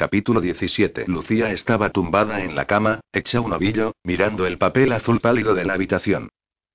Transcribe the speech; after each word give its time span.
Capítulo 0.00 0.40
17. 0.40 1.04
Lucía 1.08 1.50
estaba 1.52 1.90
tumbada 1.90 2.42
en 2.42 2.54
la 2.54 2.64
cama, 2.64 3.00
hecha 3.12 3.38
un 3.42 3.52
ovillo, 3.52 3.92
mirando 4.02 4.46
el 4.46 4.56
papel 4.56 4.92
azul 4.92 5.20
pálido 5.20 5.54
de 5.54 5.66
la 5.66 5.74
habitación. 5.74 6.30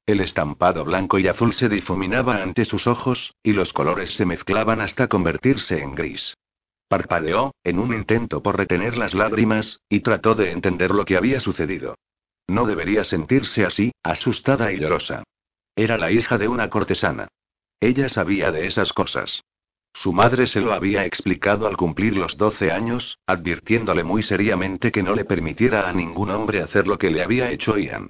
El 0.05 0.19
estampado 0.21 0.85
blanco 0.85 1.17
y 1.17 1.27
azul 1.27 1.51
se 1.53 1.67
difuminaba 1.67 2.43
ante 2.43 2.65
sus 2.65 2.85
ojos, 2.85 3.33
y 3.41 3.53
los 3.53 3.73
colores 3.73 4.13
se 4.15 4.27
mezclaban 4.27 4.79
hasta 4.79 5.07
convertirse 5.07 5.81
en 5.81 5.95
gris. 5.95 6.37
Parpadeó, 6.87 7.55
en 7.63 7.79
un 7.79 7.95
intento 7.95 8.43
por 8.43 8.57
retener 8.57 8.95
las 8.95 9.15
lágrimas, 9.15 9.79
y 9.89 10.01
trató 10.01 10.35
de 10.35 10.51
entender 10.51 10.91
lo 10.91 11.03
que 11.03 11.17
había 11.17 11.39
sucedido. 11.39 11.97
No 12.45 12.67
debería 12.67 13.03
sentirse 13.03 13.65
así, 13.65 13.91
asustada 14.03 14.71
y 14.71 14.77
llorosa. 14.77 15.23
Era 15.75 15.97
la 15.97 16.11
hija 16.11 16.37
de 16.37 16.47
una 16.47 16.69
cortesana. 16.69 17.27
Ella 17.79 18.07
sabía 18.07 18.51
de 18.51 18.67
esas 18.67 18.93
cosas. 18.93 19.41
Su 19.95 20.11
madre 20.11 20.45
se 20.45 20.59
lo 20.59 20.73
había 20.73 21.05
explicado 21.05 21.67
al 21.67 21.77
cumplir 21.77 22.17
los 22.17 22.37
12 22.37 22.69
años, 22.69 23.17
advirtiéndole 23.25 24.03
muy 24.03 24.23
seriamente 24.23 24.91
que 24.91 25.01
no 25.01 25.15
le 25.15 25.23
permitiera 25.23 25.87
a 25.87 25.93
ningún 25.93 26.31
hombre 26.31 26.61
hacer 26.61 26.85
lo 26.85 26.97
que 26.97 27.09
le 27.09 27.23
había 27.23 27.49
hecho 27.49 27.77
Ian. 27.77 28.09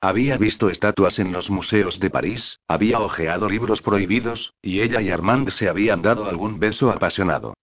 Había 0.00 0.38
visto 0.38 0.70
estatuas 0.70 1.18
en 1.18 1.32
los 1.32 1.50
museos 1.50 1.98
de 1.98 2.08
París, 2.08 2.60
había 2.68 3.00
hojeado 3.00 3.48
libros 3.50 3.82
prohibidos, 3.82 4.54
y 4.62 4.80
ella 4.80 5.00
y 5.00 5.10
Armand 5.10 5.50
se 5.50 5.68
habían 5.68 6.02
dado 6.02 6.26
algún 6.26 6.60
beso 6.60 6.90
apasionado. 6.90 7.54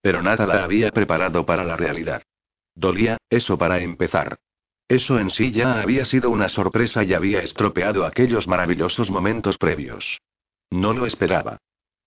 Pero 0.00 0.22
nada 0.22 0.46
la 0.46 0.64
había 0.64 0.90
preparado 0.90 1.44
para 1.44 1.64
la 1.64 1.76
realidad. 1.76 2.22
Dolía, 2.74 3.18
eso 3.28 3.58
para 3.58 3.80
empezar. 3.80 4.38
Eso 4.88 5.18
en 5.18 5.28
sí 5.28 5.52
ya 5.52 5.82
había 5.82 6.06
sido 6.06 6.30
una 6.30 6.48
sorpresa 6.48 7.04
y 7.04 7.12
había 7.12 7.42
estropeado 7.42 8.06
aquellos 8.06 8.48
maravillosos 8.48 9.10
momentos 9.10 9.58
previos. 9.58 10.18
No 10.70 10.94
lo 10.94 11.04
esperaba. 11.04 11.58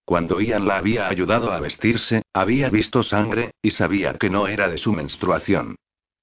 Cuando 0.05 0.41
Ian 0.41 0.67
la 0.67 0.77
había 0.77 1.07
ayudado 1.07 1.51
a 1.51 1.59
vestirse, 1.59 2.23
había 2.33 2.69
visto 2.69 3.03
sangre, 3.03 3.51
y 3.61 3.71
sabía 3.71 4.13
que 4.15 4.29
no 4.29 4.47
era 4.47 4.67
de 4.69 4.77
su 4.77 4.93
menstruación. 4.93 5.75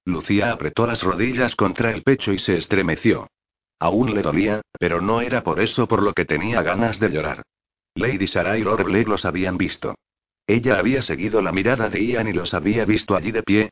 Lucía 0.05 0.53
apretó 0.53 0.87
las 0.87 1.03
rodillas 1.03 1.55
contra 1.55 1.91
el 1.91 2.03
pecho 2.03 2.33
y 2.33 2.39
se 2.39 2.57
estremeció. 2.57 3.29
Aún 3.79 4.15
le 4.15 4.23
dolía, 4.23 4.62
pero 4.79 5.01
no 5.01 5.20
era 5.20 5.43
por 5.43 5.61
eso 5.61 5.87
por 5.87 6.03
lo 6.03 6.12
que 6.12 6.25
tenía 6.25 6.62
ganas 6.62 6.98
de 6.98 7.11
llorar. 7.11 7.43
Lady 7.95 8.27
Sarah 8.27 8.59
y 8.59 8.62
Lord 8.62 8.85
Blake 8.85 9.09
los 9.09 9.25
habían 9.25 9.57
visto. 9.59 9.95
Ella 10.47 10.79
había 10.79 11.03
seguido 11.03 11.42
la 11.42 11.53
mirada 11.53 11.91
de 11.91 12.03
Ian 12.05 12.29
y 12.29 12.33
los 12.33 12.55
había 12.55 12.85
visto 12.85 13.15
allí 13.15 13.33
de 13.33 13.42
pie. 13.42 13.70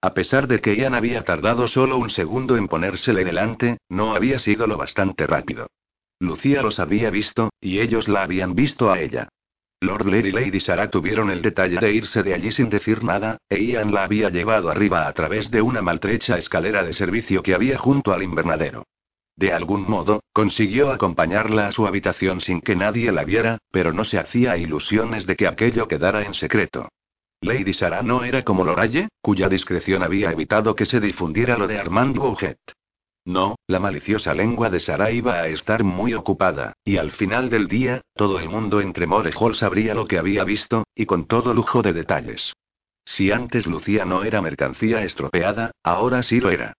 A 0.00 0.14
pesar 0.14 0.46
de 0.46 0.60
que 0.60 0.76
Ian 0.76 0.94
había 0.94 1.24
tardado 1.24 1.66
solo 1.66 1.96
un 1.96 2.10
segundo 2.10 2.56
en 2.56 2.68
ponérsele 2.68 3.24
delante, 3.24 3.78
no 3.88 4.14
había 4.14 4.38
sido 4.38 4.66
lo 4.66 4.76
bastante 4.76 5.26
rápido. 5.26 5.68
Lucía 6.20 6.62
los 6.62 6.78
había 6.78 7.10
visto, 7.10 7.50
y 7.60 7.80
ellos 7.80 8.08
la 8.08 8.22
habían 8.22 8.54
visto 8.54 8.90
a 8.90 9.00
ella. 9.00 9.28
Lord 9.80 10.06
Blair 10.06 10.26
y 10.26 10.32
Lady 10.32 10.58
Sarah 10.58 10.90
tuvieron 10.90 11.30
el 11.30 11.40
detalle 11.40 11.78
de 11.78 11.92
irse 11.92 12.24
de 12.24 12.34
allí 12.34 12.50
sin 12.50 12.68
decir 12.68 13.04
nada, 13.04 13.38
e 13.48 13.62
Ian 13.62 13.92
la 13.92 14.02
había 14.02 14.28
llevado 14.28 14.70
arriba 14.70 15.06
a 15.06 15.12
través 15.12 15.52
de 15.52 15.62
una 15.62 15.82
maltrecha 15.82 16.36
escalera 16.36 16.82
de 16.82 16.92
servicio 16.92 17.44
que 17.44 17.54
había 17.54 17.78
junto 17.78 18.12
al 18.12 18.24
invernadero. 18.24 18.84
De 19.36 19.52
algún 19.52 19.88
modo, 19.88 20.24
consiguió 20.32 20.90
acompañarla 20.90 21.68
a 21.68 21.72
su 21.72 21.86
habitación 21.86 22.40
sin 22.40 22.60
que 22.60 22.74
nadie 22.74 23.12
la 23.12 23.22
viera, 23.22 23.58
pero 23.70 23.92
no 23.92 24.02
se 24.02 24.18
hacía 24.18 24.56
ilusiones 24.56 25.26
de 25.26 25.36
que 25.36 25.46
aquello 25.46 25.86
quedara 25.86 26.22
en 26.22 26.34
secreto. 26.34 26.88
Lady 27.40 27.72
Sarah 27.72 28.02
no 28.02 28.24
era 28.24 28.42
como 28.42 28.64
Loralle, 28.64 29.06
cuya 29.22 29.48
discreción 29.48 30.02
había 30.02 30.32
evitado 30.32 30.74
que 30.74 30.86
se 30.86 30.98
difundiera 30.98 31.56
lo 31.56 31.68
de 31.68 31.78
Armand 31.78 32.16
Bouget. 32.16 32.58
No, 33.28 33.56
la 33.66 33.78
maliciosa 33.78 34.32
lengua 34.32 34.70
de 34.70 34.80
Sarah 34.80 35.10
iba 35.10 35.34
a 35.34 35.48
estar 35.48 35.84
muy 35.84 36.14
ocupada, 36.14 36.72
y 36.82 36.96
al 36.96 37.12
final 37.12 37.50
del 37.50 37.68
día, 37.68 38.00
todo 38.14 38.38
el 38.38 38.48
mundo 38.48 38.80
entre 38.80 39.06
More 39.06 39.30
Hall 39.38 39.54
sabría 39.54 39.92
lo 39.92 40.06
que 40.06 40.18
había 40.18 40.44
visto, 40.44 40.84
y 40.94 41.04
con 41.04 41.26
todo 41.26 41.52
lujo 41.52 41.82
de 41.82 41.92
detalles. 41.92 42.54
Si 43.04 43.30
antes 43.30 43.66
Lucía 43.66 44.06
no 44.06 44.24
era 44.24 44.40
mercancía 44.40 45.04
estropeada, 45.04 45.72
ahora 45.82 46.22
sí 46.22 46.40
lo 46.40 46.48
era. 46.48 46.72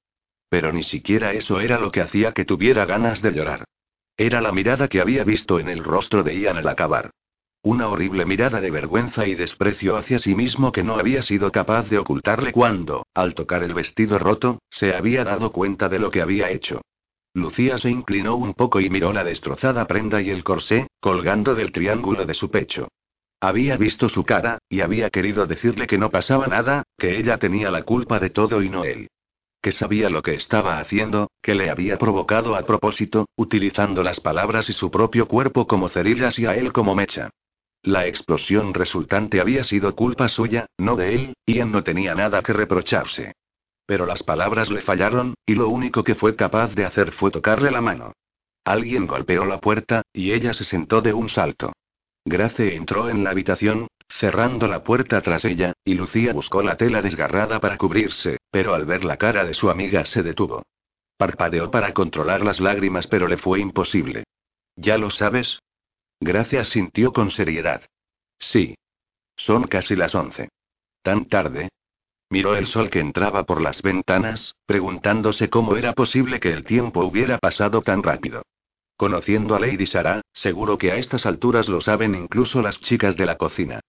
Pero 0.50 0.74
ni 0.74 0.82
siquiera 0.82 1.34
eso 1.34 1.60
era 1.60 1.78
lo 1.78 1.92
que 1.92 2.02
hacía 2.02 2.32
que 2.32 2.46
tuviera 2.46 2.86
ganas 2.86 3.22
de 3.22 3.32
llorar. 3.32 3.66
Era 4.18 4.42
la 4.42 4.52
mirada 4.52 4.88
que 4.88 5.02
había 5.02 5.24
visto 5.24 5.60
en 5.60 5.70
el 5.70 5.84
rostro 5.84 6.24
de 6.24 6.36
Ian 6.36 6.58
al 6.58 6.68
acabar. 6.68 7.12
Una 7.62 7.90
horrible 7.90 8.26
mirada 8.26 8.62
de 8.62 8.72
vergüenza 8.72 9.28
y 9.28 9.36
desprecio 9.36 9.98
hacia 9.98 10.20
sí 10.20 10.34
mismo 10.34 10.72
que 10.72 10.82
no 10.82 10.96
había 10.96 11.22
sido 11.22 11.52
capaz 11.52 11.90
de 11.90 11.98
ocultarle 11.98 12.54
cuando, 12.54 13.06
al 13.14 13.34
tocar 13.34 13.64
el 13.64 13.74
vestido 13.74 14.18
roto, 14.18 14.60
se 14.70 14.96
había 14.96 15.26
dado 15.26 15.52
cuenta 15.52 15.90
de 15.90 16.00
lo 16.00 16.10
que 16.10 16.22
había 16.22 16.52
hecho. 16.52 16.80
Lucía 17.34 17.78
se 17.78 17.90
inclinó 17.90 18.36
un 18.36 18.54
poco 18.54 18.80
y 18.80 18.90
miró 18.90 19.12
la 19.12 19.26
destrozada 19.26 19.86
prenda 19.88 20.22
y 20.22 20.30
el 20.30 20.46
corsé, 20.46 20.88
colgando 21.02 21.54
del 21.54 21.74
triángulo 21.74 22.26
de 22.26 22.34
su 22.34 22.50
pecho. 22.50 22.88
Había 23.42 23.76
visto 23.76 24.08
su 24.08 24.24
cara, 24.24 24.60
y 24.70 24.80
había 24.80 25.10
querido 25.10 25.46
decirle 25.46 25.86
que 25.86 25.98
no 25.98 26.10
pasaba 26.10 26.48
nada, 26.48 26.84
que 26.98 27.18
ella 27.18 27.38
tenía 27.38 27.72
la 27.72 27.84
culpa 27.84 28.20
de 28.20 28.30
todo 28.30 28.64
y 28.64 28.70
no 28.70 28.86
él. 28.86 29.10
Que 29.62 29.74
sabía 29.74 30.10
lo 30.10 30.22
que 30.22 30.34
estaba 30.34 30.80
haciendo, 30.80 31.30
que 31.42 31.56
le 31.56 31.70
había 31.70 31.98
provocado 31.98 32.56
a 32.56 32.66
propósito, 32.66 33.28
utilizando 33.36 34.02
las 34.02 34.22
palabras 34.22 34.70
y 34.70 34.74
su 34.74 34.90
propio 34.90 35.28
cuerpo 35.28 35.68
como 35.68 35.90
cerillas 35.90 36.40
y 36.40 36.46
a 36.46 36.56
él 36.56 36.72
como 36.72 36.96
mecha. 36.96 37.30
La 37.84 38.08
explosión 38.08 38.74
resultante 38.74 39.40
había 39.40 39.64
sido 39.64 39.96
culpa 39.96 40.28
suya, 40.28 40.66
no 40.78 40.96
de 40.96 41.16
él, 41.16 41.34
Ian 41.46 41.72
no 41.72 41.84
tenía 41.84 42.14
nada 42.14 42.42
que 42.42 42.52
reprocharse. 42.52 43.34
Pero 43.86 44.06
las 44.06 44.22
palabras 44.22 44.70
le 44.70 44.82
fallaron, 44.82 45.34
y 45.46 45.56
lo 45.56 45.70
único 45.70 46.04
que 46.04 46.16
fue 46.16 46.36
capaz 46.36 46.76
de 46.76 46.86
hacer 46.86 47.14
fue 47.14 47.32
tocarle 47.32 47.72
la 47.72 47.82
mano. 47.82 48.14
Alguien 48.66 49.08
golpeó 49.08 49.46
la 49.46 49.60
puerta, 49.60 50.04
y 50.14 50.34
ella 50.34 50.54
se 50.54 50.66
sentó 50.66 51.02
de 51.02 51.14
un 51.14 51.30
salto. 51.30 51.72
Grace 52.26 52.76
entró 52.76 53.10
en 53.10 53.24
la 53.24 53.32
habitación, 53.32 53.88
cerrando 54.10 54.68
la 54.68 54.84
puerta 54.84 55.22
tras 55.22 55.46
ella, 55.46 55.74
y 55.86 55.94
Lucía 55.94 56.34
buscó 56.34 56.62
la 56.62 56.76
tela 56.76 57.02
desgarrada 57.02 57.60
para 57.60 57.78
cubrirse, 57.78 58.38
pero 58.52 58.74
al 58.74 58.86
ver 58.86 59.06
la 59.06 59.18
cara 59.18 59.46
de 59.46 59.54
su 59.54 59.70
amiga 59.70 60.06
se 60.06 60.22
detuvo. 60.22 60.64
Parpadeó 61.18 61.72
para 61.72 61.94
controlar 61.94 62.44
las 62.44 62.60
lágrimas, 62.60 63.08
pero 63.08 63.28
le 63.28 63.38
fue 63.38 63.60
imposible. 63.60 64.26
¿Ya 64.76 64.98
lo 64.98 65.10
sabes? 65.10 65.60
Gracias 66.20 66.70
sintió 66.70 67.14
con 67.14 67.32
seriedad. 67.32 67.82
Sí. 68.38 68.76
Son 69.38 69.64
casi 69.68 69.96
las 69.96 70.16
once. 70.16 70.50
¿Tan 71.02 71.26
tarde? 71.26 71.70
Miró 72.30 72.56
el 72.56 72.68
sol 72.68 72.90
que 72.90 73.00
entraba 73.00 73.44
por 73.44 73.62
las 73.62 73.82
ventanas, 73.82 74.56
preguntándose 74.66 75.50
cómo 75.50 75.76
era 75.78 75.94
posible 75.94 76.40
que 76.40 76.52
el 76.52 76.66
tiempo 76.66 77.04
hubiera 77.04 77.38
pasado 77.38 77.82
tan 77.82 78.04
rápido. 78.04 78.44
Conociendo 78.98 79.56
a 79.56 79.60
Lady 79.60 79.86
Sarah, 79.86 80.22
seguro 80.34 80.78
que 80.78 80.92
a 80.92 80.98
estas 80.98 81.26
alturas 81.26 81.70
lo 81.70 81.80
saben 81.80 82.16
incluso 82.16 82.62
las 82.62 82.80
chicas 82.82 83.16
de 83.16 83.26
la 83.26 83.38
cocina. 83.38 83.80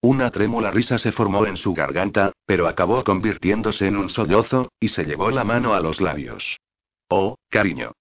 Una 0.00 0.30
trémula 0.30 0.70
risa 0.70 0.98
se 0.98 1.10
formó 1.10 1.46
en 1.46 1.56
su 1.56 1.74
garganta, 1.74 2.32
pero 2.46 2.68
acabó 2.68 3.02
convirtiéndose 3.02 3.86
en 3.86 3.96
un 3.96 4.10
sollozo, 4.10 4.70
y 4.78 4.88
se 4.88 5.04
llevó 5.04 5.30
la 5.30 5.42
mano 5.42 5.74
a 5.74 5.80
los 5.80 6.00
labios. 6.00 6.60
Oh, 7.08 7.36
cariño. 7.48 7.92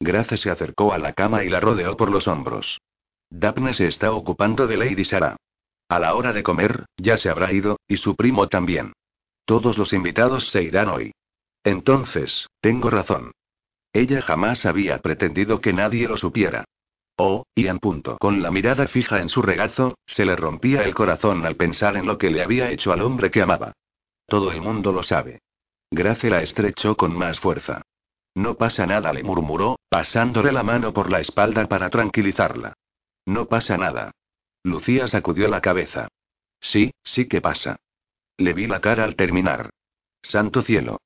Grace 0.00 0.36
se 0.38 0.50
acercó 0.50 0.92
a 0.92 0.98
la 0.98 1.12
cama 1.12 1.44
y 1.44 1.50
la 1.50 1.60
rodeó 1.60 1.96
por 1.96 2.10
los 2.10 2.28
hombros. 2.28 2.80
Daphne 3.30 3.72
se 3.72 3.86
está 3.86 4.12
ocupando 4.12 4.66
de 4.66 4.76
Lady 4.76 5.04
Sarah. 5.04 5.36
A 5.88 5.98
la 5.98 6.14
hora 6.14 6.32
de 6.32 6.42
comer, 6.42 6.86
ya 6.96 7.16
se 7.16 7.28
habrá 7.28 7.52
ido, 7.52 7.78
y 7.88 7.98
su 7.98 8.16
primo 8.16 8.48
también. 8.48 8.92
Todos 9.44 9.76
los 9.76 9.92
invitados 9.92 10.48
se 10.48 10.62
irán 10.62 10.88
hoy. 10.88 11.12
Entonces, 11.62 12.48
tengo 12.60 12.90
razón. 12.90 13.32
Ella 13.92 14.20
jamás 14.22 14.66
había 14.66 14.98
pretendido 14.98 15.60
que 15.60 15.72
nadie 15.72 16.08
lo 16.08 16.16
supiera. 16.16 16.64
Oh, 17.16 17.44
en 17.54 17.78
punto. 17.78 18.16
Con 18.18 18.42
la 18.42 18.50
mirada 18.50 18.88
fija 18.88 19.20
en 19.20 19.28
su 19.28 19.40
regazo, 19.40 19.96
se 20.06 20.24
le 20.24 20.34
rompía 20.34 20.82
el 20.82 20.94
corazón 20.94 21.46
al 21.46 21.56
pensar 21.56 21.96
en 21.96 22.06
lo 22.06 22.18
que 22.18 22.30
le 22.30 22.42
había 22.42 22.70
hecho 22.70 22.92
al 22.92 23.02
hombre 23.02 23.30
que 23.30 23.42
amaba. 23.42 23.72
Todo 24.26 24.50
el 24.50 24.60
mundo 24.60 24.92
lo 24.92 25.02
sabe. 25.02 25.40
Grace 25.90 26.28
la 26.28 26.42
estrechó 26.42 26.96
con 26.96 27.16
más 27.16 27.38
fuerza. 27.38 27.82
No 28.34 28.56
pasa 28.56 28.84
nada, 28.84 29.12
le 29.12 29.22
murmuró, 29.22 29.78
pasándole 29.88 30.50
la 30.50 30.64
mano 30.64 30.92
por 30.92 31.08
la 31.08 31.20
espalda 31.20 31.68
para 31.68 31.88
tranquilizarla. 31.88 32.74
No 33.26 33.48
pasa 33.48 33.76
nada. 33.76 34.12
Lucía 34.62 35.08
sacudió 35.08 35.48
la 35.48 35.60
cabeza. 35.60 36.08
Sí, 36.60 36.92
sí 37.02 37.26
que 37.28 37.40
pasa. 37.40 37.76
Le 38.36 38.52
vi 38.52 38.66
la 38.66 38.80
cara 38.80 39.04
al 39.04 39.16
terminar. 39.16 39.70
Santo 40.22 40.62
cielo. 40.62 41.00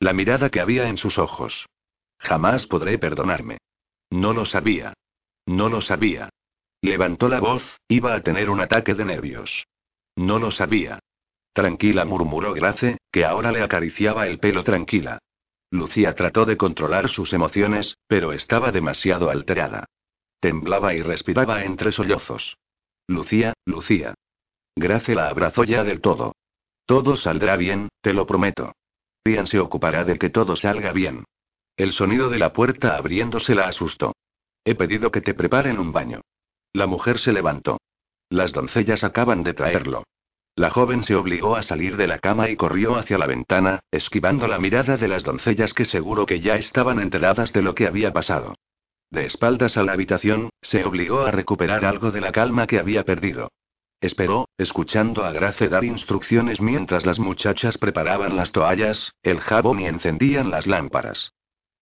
La 0.00 0.12
mirada 0.12 0.50
que 0.50 0.60
había 0.60 0.88
en 0.88 0.98
sus 0.98 1.18
ojos. 1.18 1.66
Jamás 2.18 2.66
podré 2.66 2.98
perdonarme. 2.98 3.58
No 4.10 4.32
lo 4.32 4.44
sabía. 4.44 4.94
No 5.46 5.68
lo 5.68 5.80
sabía. 5.80 6.30
Levantó 6.82 7.28
la 7.28 7.40
voz, 7.40 7.80
iba 7.88 8.14
a 8.14 8.20
tener 8.20 8.50
un 8.50 8.60
ataque 8.60 8.94
de 8.94 9.04
nervios. 9.04 9.66
No 10.16 10.38
lo 10.38 10.50
sabía. 10.50 10.98
Tranquila, 11.52 12.04
murmuró 12.04 12.52
Grace, 12.52 12.98
que 13.10 13.24
ahora 13.24 13.52
le 13.52 13.62
acariciaba 13.62 14.26
el 14.26 14.38
pelo 14.38 14.64
tranquila. 14.64 15.18
Lucía 15.70 16.14
trató 16.14 16.44
de 16.44 16.56
controlar 16.56 17.08
sus 17.08 17.32
emociones, 17.32 17.96
pero 18.06 18.32
estaba 18.32 18.70
demasiado 18.72 19.30
alterada. 19.30 19.86
Temblaba 20.44 20.92
y 20.92 21.00
respiraba 21.00 21.64
entre 21.64 21.90
sollozos. 21.90 22.58
Lucía, 23.08 23.54
Lucía. 23.64 24.12
Grace 24.76 25.14
la 25.14 25.28
abrazó 25.28 25.64
ya 25.64 25.84
del 25.84 26.02
todo. 26.02 26.34
Todo 26.84 27.16
saldrá 27.16 27.56
bien, 27.56 27.88
te 28.02 28.12
lo 28.12 28.26
prometo. 28.26 28.74
Ian 29.24 29.46
se 29.46 29.58
ocupará 29.58 30.04
de 30.04 30.18
que 30.18 30.28
todo 30.28 30.54
salga 30.54 30.92
bien. 30.92 31.24
El 31.78 31.94
sonido 31.94 32.28
de 32.28 32.38
la 32.38 32.52
puerta 32.52 32.94
abriéndose 32.94 33.54
la 33.54 33.68
asustó. 33.68 34.12
He 34.66 34.74
pedido 34.74 35.10
que 35.10 35.22
te 35.22 35.32
preparen 35.32 35.78
un 35.78 35.92
baño. 35.92 36.20
La 36.74 36.86
mujer 36.86 37.18
se 37.18 37.32
levantó. 37.32 37.78
Las 38.28 38.52
doncellas 38.52 39.02
acaban 39.02 39.44
de 39.44 39.54
traerlo. 39.54 40.04
La 40.56 40.68
joven 40.68 41.04
se 41.04 41.14
obligó 41.14 41.56
a 41.56 41.62
salir 41.62 41.96
de 41.96 42.06
la 42.06 42.18
cama 42.18 42.50
y 42.50 42.56
corrió 42.56 42.96
hacia 42.96 43.16
la 43.16 43.26
ventana, 43.26 43.80
esquivando 43.90 44.46
la 44.46 44.58
mirada 44.58 44.98
de 44.98 45.08
las 45.08 45.24
doncellas 45.24 45.72
que 45.72 45.86
seguro 45.86 46.26
que 46.26 46.40
ya 46.40 46.56
estaban 46.56 47.00
enteradas 47.00 47.54
de 47.54 47.62
lo 47.62 47.74
que 47.74 47.86
había 47.86 48.12
pasado. 48.12 48.56
De 49.14 49.26
espaldas 49.26 49.76
a 49.76 49.84
la 49.84 49.92
habitación, 49.92 50.50
se 50.60 50.84
obligó 50.84 51.20
a 51.20 51.30
recuperar 51.30 51.84
algo 51.84 52.10
de 52.10 52.20
la 52.20 52.32
calma 52.32 52.66
que 52.66 52.80
había 52.80 53.04
perdido. 53.04 53.52
Esperó, 54.00 54.48
escuchando 54.58 55.24
a 55.24 55.30
Grace 55.30 55.68
dar 55.68 55.84
instrucciones 55.84 56.60
mientras 56.60 57.06
las 57.06 57.20
muchachas 57.20 57.78
preparaban 57.78 58.34
las 58.34 58.50
toallas, 58.50 59.12
el 59.22 59.38
jabón 59.38 59.78
y 59.78 59.86
encendían 59.86 60.50
las 60.50 60.66
lámparas. 60.66 61.32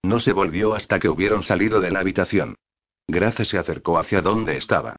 No 0.02 0.18
se 0.18 0.34
volvió 0.34 0.74
hasta 0.74 0.98
que 0.98 1.08
hubieron 1.08 1.42
salido 1.42 1.80
de 1.80 1.90
la 1.90 2.00
habitación. 2.00 2.56
Grace 3.08 3.46
se 3.46 3.56
acercó 3.56 3.98
hacia 3.98 4.20
donde 4.20 4.58
estaba. 4.58 4.96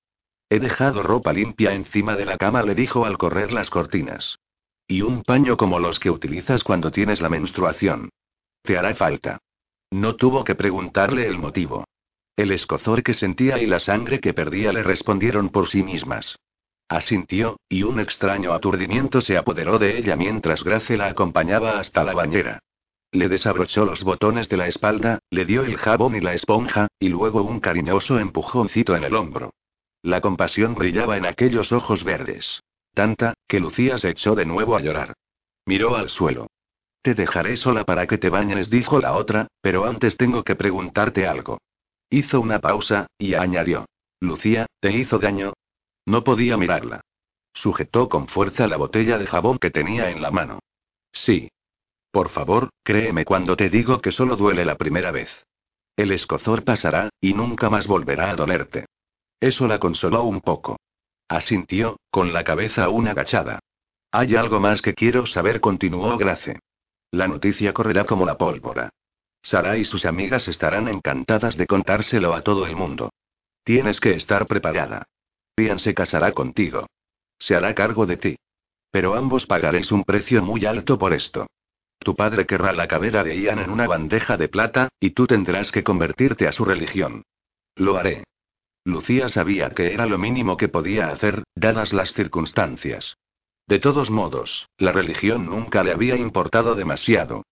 He 0.50 0.60
dejado 0.60 1.04
ropa 1.04 1.34
limpia 1.34 1.76
encima 1.76 2.16
de 2.16 2.26
la 2.26 2.40
cama, 2.40 2.64
le 2.64 2.74
dijo 2.74 3.06
al 3.06 3.20
correr 3.20 3.52
las 3.52 3.70
cortinas. 3.70 4.40
Y 4.88 5.04
un 5.04 5.22
paño 5.22 5.56
como 5.56 5.78
los 5.78 6.00
que 6.00 6.10
utilizas 6.10 6.64
cuando 6.64 6.90
tienes 6.90 7.22
la 7.22 7.30
menstruación. 7.30 8.10
Te 8.64 8.76
hará 8.76 8.96
falta. 8.96 9.38
No 9.92 10.16
tuvo 10.16 10.44
que 10.44 10.56
preguntarle 10.56 11.28
el 11.28 11.38
motivo. 11.38 11.86
El 12.36 12.52
escozor 12.52 13.04
que 13.04 13.14
sentía 13.14 13.60
y 13.60 13.68
la 13.68 13.80
sangre 13.80 14.20
que 14.20 14.34
perdía 14.34 14.74
le 14.74 14.82
respondieron 14.82 15.50
por 15.50 15.68
sí 15.68 15.84
mismas. 15.84 16.40
Asintió, 16.90 17.58
y 17.70 17.84
un 17.84 18.00
extraño 18.00 18.54
aturdimiento 18.54 19.22
se 19.22 19.38
apoderó 19.38 19.78
de 19.78 19.98
ella 19.98 20.16
mientras 20.16 20.64
Grace 20.64 20.98
la 20.98 21.08
acompañaba 21.08 21.80
hasta 21.80 22.04
la 22.04 22.14
bañera. 22.14 22.60
Le 23.12 23.30
desabrochó 23.30 23.86
los 23.86 24.04
botones 24.04 24.50
de 24.50 24.58
la 24.58 24.68
espalda, 24.68 25.20
le 25.30 25.46
dio 25.46 25.64
el 25.64 25.78
jabón 25.78 26.16
y 26.16 26.22
la 26.22 26.34
esponja, 26.34 26.88
y 27.00 27.10
luego 27.10 27.44
un 27.44 27.60
cariñoso 27.60 28.18
empujoncito 28.18 28.96
en 28.96 29.04
el 29.04 29.14
hombro. 29.14 29.52
La 30.02 30.20
compasión 30.20 30.74
brillaba 30.74 31.18
en 31.18 31.28
aquellos 31.28 31.72
ojos 31.72 32.04
verdes. 32.04 32.62
Tanta, 32.96 33.36
que 33.48 33.60
Lucía 33.60 34.00
se 34.00 34.10
echó 34.10 34.34
de 34.34 34.46
nuevo 34.46 34.76
a 34.76 34.82
llorar. 34.82 35.14
Miró 35.68 35.96
al 35.96 36.10
suelo. 36.10 36.48
Te 37.04 37.14
dejaré 37.14 37.58
sola 37.58 37.84
para 37.86 38.08
que 38.08 38.18
te 38.18 38.30
bañes, 38.30 38.72
dijo 38.72 39.00
la 39.00 39.14
otra, 39.14 39.48
pero 39.62 39.86
antes 39.86 40.18
tengo 40.18 40.44
que 40.44 40.56
preguntarte 40.56 41.28
algo. 41.28 41.60
Hizo 42.14 42.40
una 42.42 42.60
pausa, 42.60 43.08
y 43.18 43.34
añadió. 43.34 43.88
Lucía, 44.20 44.68
¿te 44.80 44.92
hizo 44.92 45.18
daño? 45.18 45.54
No 46.06 46.24
podía 46.24 46.58
mirarla. 46.58 47.02
Sujetó 47.56 48.08
con 48.08 48.28
fuerza 48.28 48.68
la 48.68 48.78
botella 48.78 49.18
de 49.18 49.26
jabón 49.26 49.58
que 49.58 49.72
tenía 49.72 50.12
en 50.12 50.22
la 50.22 50.30
mano. 50.30 50.60
Sí. 51.12 51.50
Por 52.12 52.30
favor, 52.30 52.70
créeme 52.84 53.26
cuando 53.26 53.56
te 53.56 53.68
digo 53.68 54.00
que 54.00 54.12
solo 54.12 54.36
duele 54.36 54.64
la 54.64 54.78
primera 54.78 55.10
vez. 55.10 55.44
El 55.98 56.12
escozor 56.12 56.64
pasará, 56.64 57.10
y 57.20 57.34
nunca 57.34 57.72
más 57.72 57.88
volverá 57.88 58.30
a 58.30 58.36
dolerte. 58.36 58.86
Eso 59.40 59.68
la 59.68 59.80
consoló 59.80 60.22
un 60.22 60.42
poco. 60.42 60.78
Asintió, 61.28 61.98
con 62.12 62.32
la 62.32 62.44
cabeza 62.44 62.84
aún 62.84 63.08
agachada. 63.08 63.58
Hay 64.12 64.36
algo 64.36 64.60
más 64.60 64.84
que 64.84 64.94
quiero 64.94 65.26
saber, 65.26 65.60
continuó 65.60 66.16
Grace. 66.20 66.60
La 67.10 67.28
noticia 67.28 67.74
correrá 67.74 68.06
como 68.06 68.24
la 68.28 68.38
pólvora. 68.38 68.92
Sara 69.44 69.78
y 69.78 69.84
sus 69.84 70.06
amigas 70.06 70.48
estarán 70.48 70.88
encantadas 70.88 71.58
de 71.58 71.68
contárselo 71.68 72.34
a 72.34 72.42
todo 72.42 72.66
el 72.66 72.76
mundo. 72.76 73.12
Tienes 73.64 74.00
que 74.00 74.14
estar 74.14 74.48
preparada. 74.48 75.04
Ian 75.58 75.80
se 75.80 75.94
casará 75.94 76.32
contigo. 76.32 76.88
Se 77.38 77.56
hará 77.56 77.76
cargo 77.76 78.06
de 78.06 78.18
ti. 78.18 78.36
Pero 78.90 79.16
ambos 79.16 79.46
pagaréis 79.46 79.92
un 79.92 80.06
precio 80.06 80.42
muy 80.42 80.66
alto 80.66 80.98
por 80.98 81.14
esto. 81.14 81.48
Tu 82.00 82.16
padre 82.16 82.46
querrá 82.46 82.74
la 82.74 82.88
cabeza 82.88 83.24
de 83.24 83.38
Ian 83.40 83.60
en 83.60 83.70
una 83.70 83.88
bandeja 83.88 84.38
de 84.38 84.48
plata, 84.48 84.90
y 85.00 85.12
tú 85.12 85.28
tendrás 85.28 85.72
que 85.72 85.84
convertirte 85.84 86.48
a 86.48 86.52
su 86.52 86.66
religión. 86.66 87.24
Lo 87.76 87.98
haré. 87.98 88.24
Lucía 88.86 89.30
sabía 89.30 89.70
que 89.70 89.94
era 89.94 90.06
lo 90.06 90.18
mínimo 90.18 90.58
que 90.58 90.68
podía 90.68 91.10
hacer, 91.10 91.44
dadas 91.56 91.94
las 91.94 92.14
circunstancias. 92.14 93.18
De 93.68 93.80
todos 93.80 94.10
modos, 94.10 94.68
la 94.78 94.92
religión 94.92 95.46
nunca 95.46 95.84
le 95.84 95.92
había 95.92 96.18
importado 96.18 96.76
demasiado. 96.76 97.44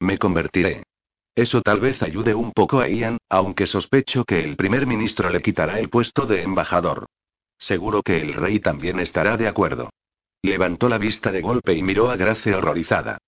Me 0.00 0.18
convertiré. 0.18 0.84
Eso 1.38 1.62
tal 1.62 1.78
vez 1.78 2.02
ayude 2.02 2.34
un 2.34 2.50
poco 2.50 2.80
a 2.80 2.88
Ian, 2.88 3.18
aunque 3.28 3.68
sospecho 3.68 4.24
que 4.24 4.42
el 4.42 4.56
primer 4.56 4.88
ministro 4.88 5.30
le 5.30 5.40
quitará 5.40 5.78
el 5.78 5.88
puesto 5.88 6.26
de 6.26 6.42
embajador. 6.42 7.06
Seguro 7.56 8.02
que 8.02 8.20
el 8.20 8.34
rey 8.34 8.58
también 8.58 8.98
estará 8.98 9.36
de 9.36 9.46
acuerdo. 9.46 9.90
Levantó 10.42 10.88
la 10.88 10.98
vista 10.98 11.30
de 11.30 11.40
golpe 11.40 11.74
y 11.74 11.82
miró 11.84 12.10
a 12.10 12.16
Grace 12.16 12.52
horrorizada. 12.52 13.18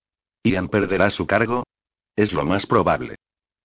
¿Ian 0.43 0.67
perderá 0.67 1.09
su 1.09 1.25
cargo? 1.25 1.63
Es 2.13 2.33
lo 2.33 2.43
más 2.43 2.65
probable. 2.65 3.15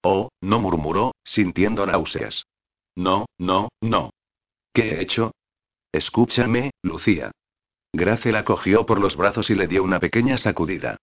Oh, 0.02 0.28
no 0.40 0.60
murmuró, 0.60 1.16
sintiendo 1.24 1.84
náuseas. 1.84 2.46
No, 2.94 3.26
no, 3.38 3.70
no. 3.80 4.10
¿Qué 4.72 4.90
he 4.90 5.02
hecho? 5.02 5.32
Escúchame, 5.90 6.70
Lucía. 6.82 7.32
Grace 7.92 8.30
la 8.30 8.44
cogió 8.44 8.86
por 8.86 9.00
los 9.00 9.16
brazos 9.16 9.50
y 9.50 9.56
le 9.56 9.66
dio 9.66 9.82
una 9.82 9.98
pequeña 9.98 10.38
sacudida. 10.38 10.98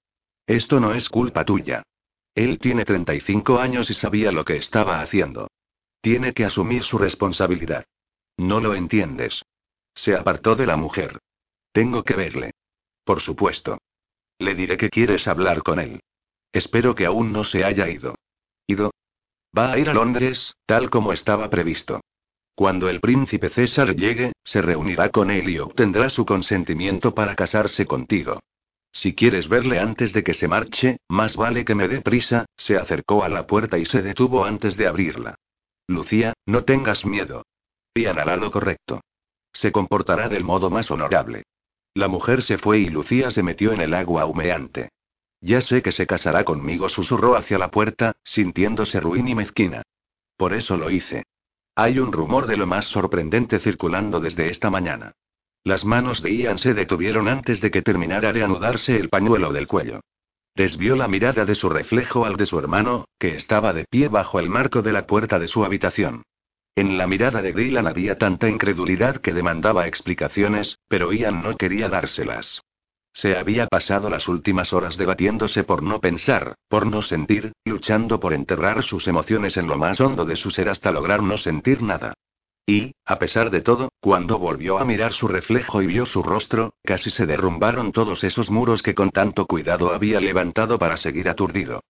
Esto 0.47 0.79
no 0.79 0.93
es 0.93 1.09
culpa 1.09 1.43
tuya. 1.43 1.83
Él 2.35 2.59
tiene 2.59 2.85
35 2.85 3.59
años 3.59 3.89
y 3.89 3.94
sabía 3.94 4.31
lo 4.31 4.44
que 4.44 4.56
estaba 4.56 5.01
haciendo. 5.01 5.50
Tiene 6.01 6.33
que 6.33 6.45
asumir 6.45 6.83
su 6.83 6.97
responsabilidad. 6.97 7.85
No 8.38 8.59
lo 8.59 8.74
entiendes. 8.74 9.44
Se 9.94 10.15
apartó 10.15 10.56
de 10.56 10.65
la 10.65 10.75
mujer. 10.75 11.19
Tengo 11.71 12.03
que 12.03 12.15
verle. 12.15 12.51
Por 13.03 13.21
supuesto. 13.21 13.77
Le 14.39 14.56
diré 14.56 14.77
que 14.77 14.89
quieres 14.89 15.27
hablar 15.27 15.62
con 15.62 15.80
él. 15.80 16.01
Espero 16.51 16.95
que 16.95 17.06
aún 17.06 17.31
no 17.31 17.44
se 17.44 17.63
haya 17.63 17.89
ido. 17.89 18.15
¿Ido? 18.68 18.91
Va 19.57 19.71
a 19.71 19.77
ir 19.77 19.89
a 19.89 19.94
Londres, 19.94 20.56
tal 20.65 20.89
como 20.89 21.13
estaba 21.13 21.50
previsto. 21.50 22.01
Cuando 22.56 22.89
el 22.89 23.00
príncipe 23.00 23.50
César 23.50 23.95
llegue, 23.95 24.33
se 24.44 24.62
reunirá 24.62 25.09
con 25.09 25.31
él 25.31 25.50
y 25.50 25.59
obtendrá 25.59 26.09
su 26.09 26.25
consentimiento 26.25 27.13
para 27.13 27.36
casarse 27.36 27.86
contigo. 27.86 28.39
Si 28.93 29.15
quieres 29.15 29.49
verle 29.49 29.79
antes 29.79 30.13
de 30.13 30.23
que 30.23 30.35
se 30.35 30.47
marche, 30.47 30.99
más 31.09 31.35
vale 31.35 31.65
que 31.65 31.73
me 31.73 31.87
dé 31.87 32.01
prisa, 32.01 32.45
se 32.55 32.77
acercó 32.77 33.23
a 33.23 33.29
la 33.29 33.47
puerta 33.47 33.79
y 33.79 33.85
se 33.85 34.03
detuvo 34.03 34.45
antes 34.45 34.77
de 34.77 34.87
abrirla. 34.87 35.35
Lucía, 35.87 36.33
no 36.45 36.63
tengas 36.63 37.03
miedo. 37.05 37.43
Ian 37.95 38.19
hará 38.19 38.37
lo 38.37 38.51
correcto. 38.51 39.01
Se 39.51 39.71
comportará 39.71 40.29
del 40.29 40.43
modo 40.43 40.69
más 40.69 40.91
honorable. 40.91 41.43
La 41.95 42.07
mujer 42.07 42.43
se 42.43 42.57
fue 42.57 42.79
y 42.79 42.89
Lucía 42.89 43.31
se 43.31 43.43
metió 43.43 43.71
en 43.71 43.81
el 43.81 43.93
agua 43.93 44.25
humeante. 44.25 44.89
Ya 45.41 45.59
sé 45.61 45.81
que 45.81 45.91
se 45.91 46.07
casará 46.07 46.43
conmigo, 46.43 46.87
susurró 46.87 47.35
hacia 47.35 47.57
la 47.57 47.69
puerta, 47.69 48.15
sintiéndose 48.23 48.99
ruin 48.99 49.27
y 49.27 49.35
mezquina. 49.35 49.81
Por 50.37 50.53
eso 50.53 50.77
lo 50.77 50.89
hice. 50.89 51.23
Hay 51.75 51.99
un 51.99 52.11
rumor 52.11 52.45
de 52.45 52.57
lo 52.57 52.67
más 52.67 52.85
sorprendente 52.85 53.59
circulando 53.59 54.19
desde 54.19 54.49
esta 54.49 54.69
mañana. 54.69 55.13
Las 55.65 55.86
manos 55.86 56.21
de 56.21 56.36
Ian 56.36 56.57
se 56.57 56.74
detuvieron 56.74 57.30
antes 57.30 57.62
de 57.62 57.71
que 57.71 57.81
terminara 57.81 58.33
de 58.33 58.44
anudarse 58.44 58.98
el 58.98 59.07
pañuelo 59.10 59.54
del 59.54 59.68
cuello. 59.68 60.01
Desvió 60.56 60.95
la 60.95 61.07
mirada 61.07 61.45
de 61.45 61.56
su 61.56 61.69
reflejo 61.69 62.25
al 62.25 62.36
de 62.36 62.46
su 62.46 62.60
hermano, 62.60 63.05
que 63.17 63.36
estaba 63.36 63.72
de 63.72 63.86
pie 63.89 64.10
bajo 64.10 64.39
el 64.39 64.50
marco 64.50 64.82
de 64.82 64.91
la 64.91 65.08
puerta 65.08 65.39
de 65.39 65.48
su 65.48 65.63
habitación. 65.63 66.24
En 66.75 66.98
la 66.98 67.08
mirada 67.08 67.41
de 67.41 67.53
Dylan 67.53 67.88
había 67.88 68.17
tanta 68.17 68.50
incredulidad 68.50 69.17
que 69.17 69.34
demandaba 69.34 69.88
explicaciones, 69.88 70.79
pero 70.88 71.13
Ian 71.13 71.41
no 71.41 71.55
quería 71.55 71.88
dárselas. 71.88 72.62
Se 73.13 73.38
había 73.38 73.67
pasado 73.67 74.10
las 74.10 74.27
últimas 74.27 74.74
horas 74.74 74.98
debatiéndose 74.98 75.63
por 75.63 75.82
no 75.82 76.01
pensar, 76.01 76.55
por 76.67 76.88
no 76.88 77.01
sentir, 77.01 77.53
luchando 77.63 78.20
por 78.20 78.34
enterrar 78.34 78.84
sus 78.84 79.08
emociones 79.08 79.55
en 79.55 79.67
lo 79.67 79.77
más 79.77 80.01
hondo 80.01 80.25
de 80.25 80.36
su 80.36 80.51
ser 80.51 80.67
hasta 80.67 80.91
lograr 80.91 81.22
no 81.22 81.38
sentir 81.38 81.84
nada. 81.84 82.15
Y, 82.65 82.96
a 83.05 83.20
pesar 83.20 83.50
de 83.50 83.62
todo, 83.62 83.89
cuando 84.00 84.39
volvió 84.39 84.79
a 84.79 84.86
mirar 84.86 85.13
su 85.13 85.27
reflejo 85.27 85.82
y 85.82 85.88
vio 85.88 86.05
su 86.05 86.24
rostro, 86.24 86.75
casi 86.84 87.10
se 87.10 87.25
derrumbaron 87.25 87.91
todos 87.91 88.24
esos 88.24 88.50
muros 88.50 88.82
que 88.82 88.96
con 88.96 89.12
tanto 89.12 89.46
cuidado 89.46 89.93
había 89.93 90.22
levantado 90.22 90.79
para 90.79 90.96
seguir 90.96 91.27
aturdido. 91.27 91.82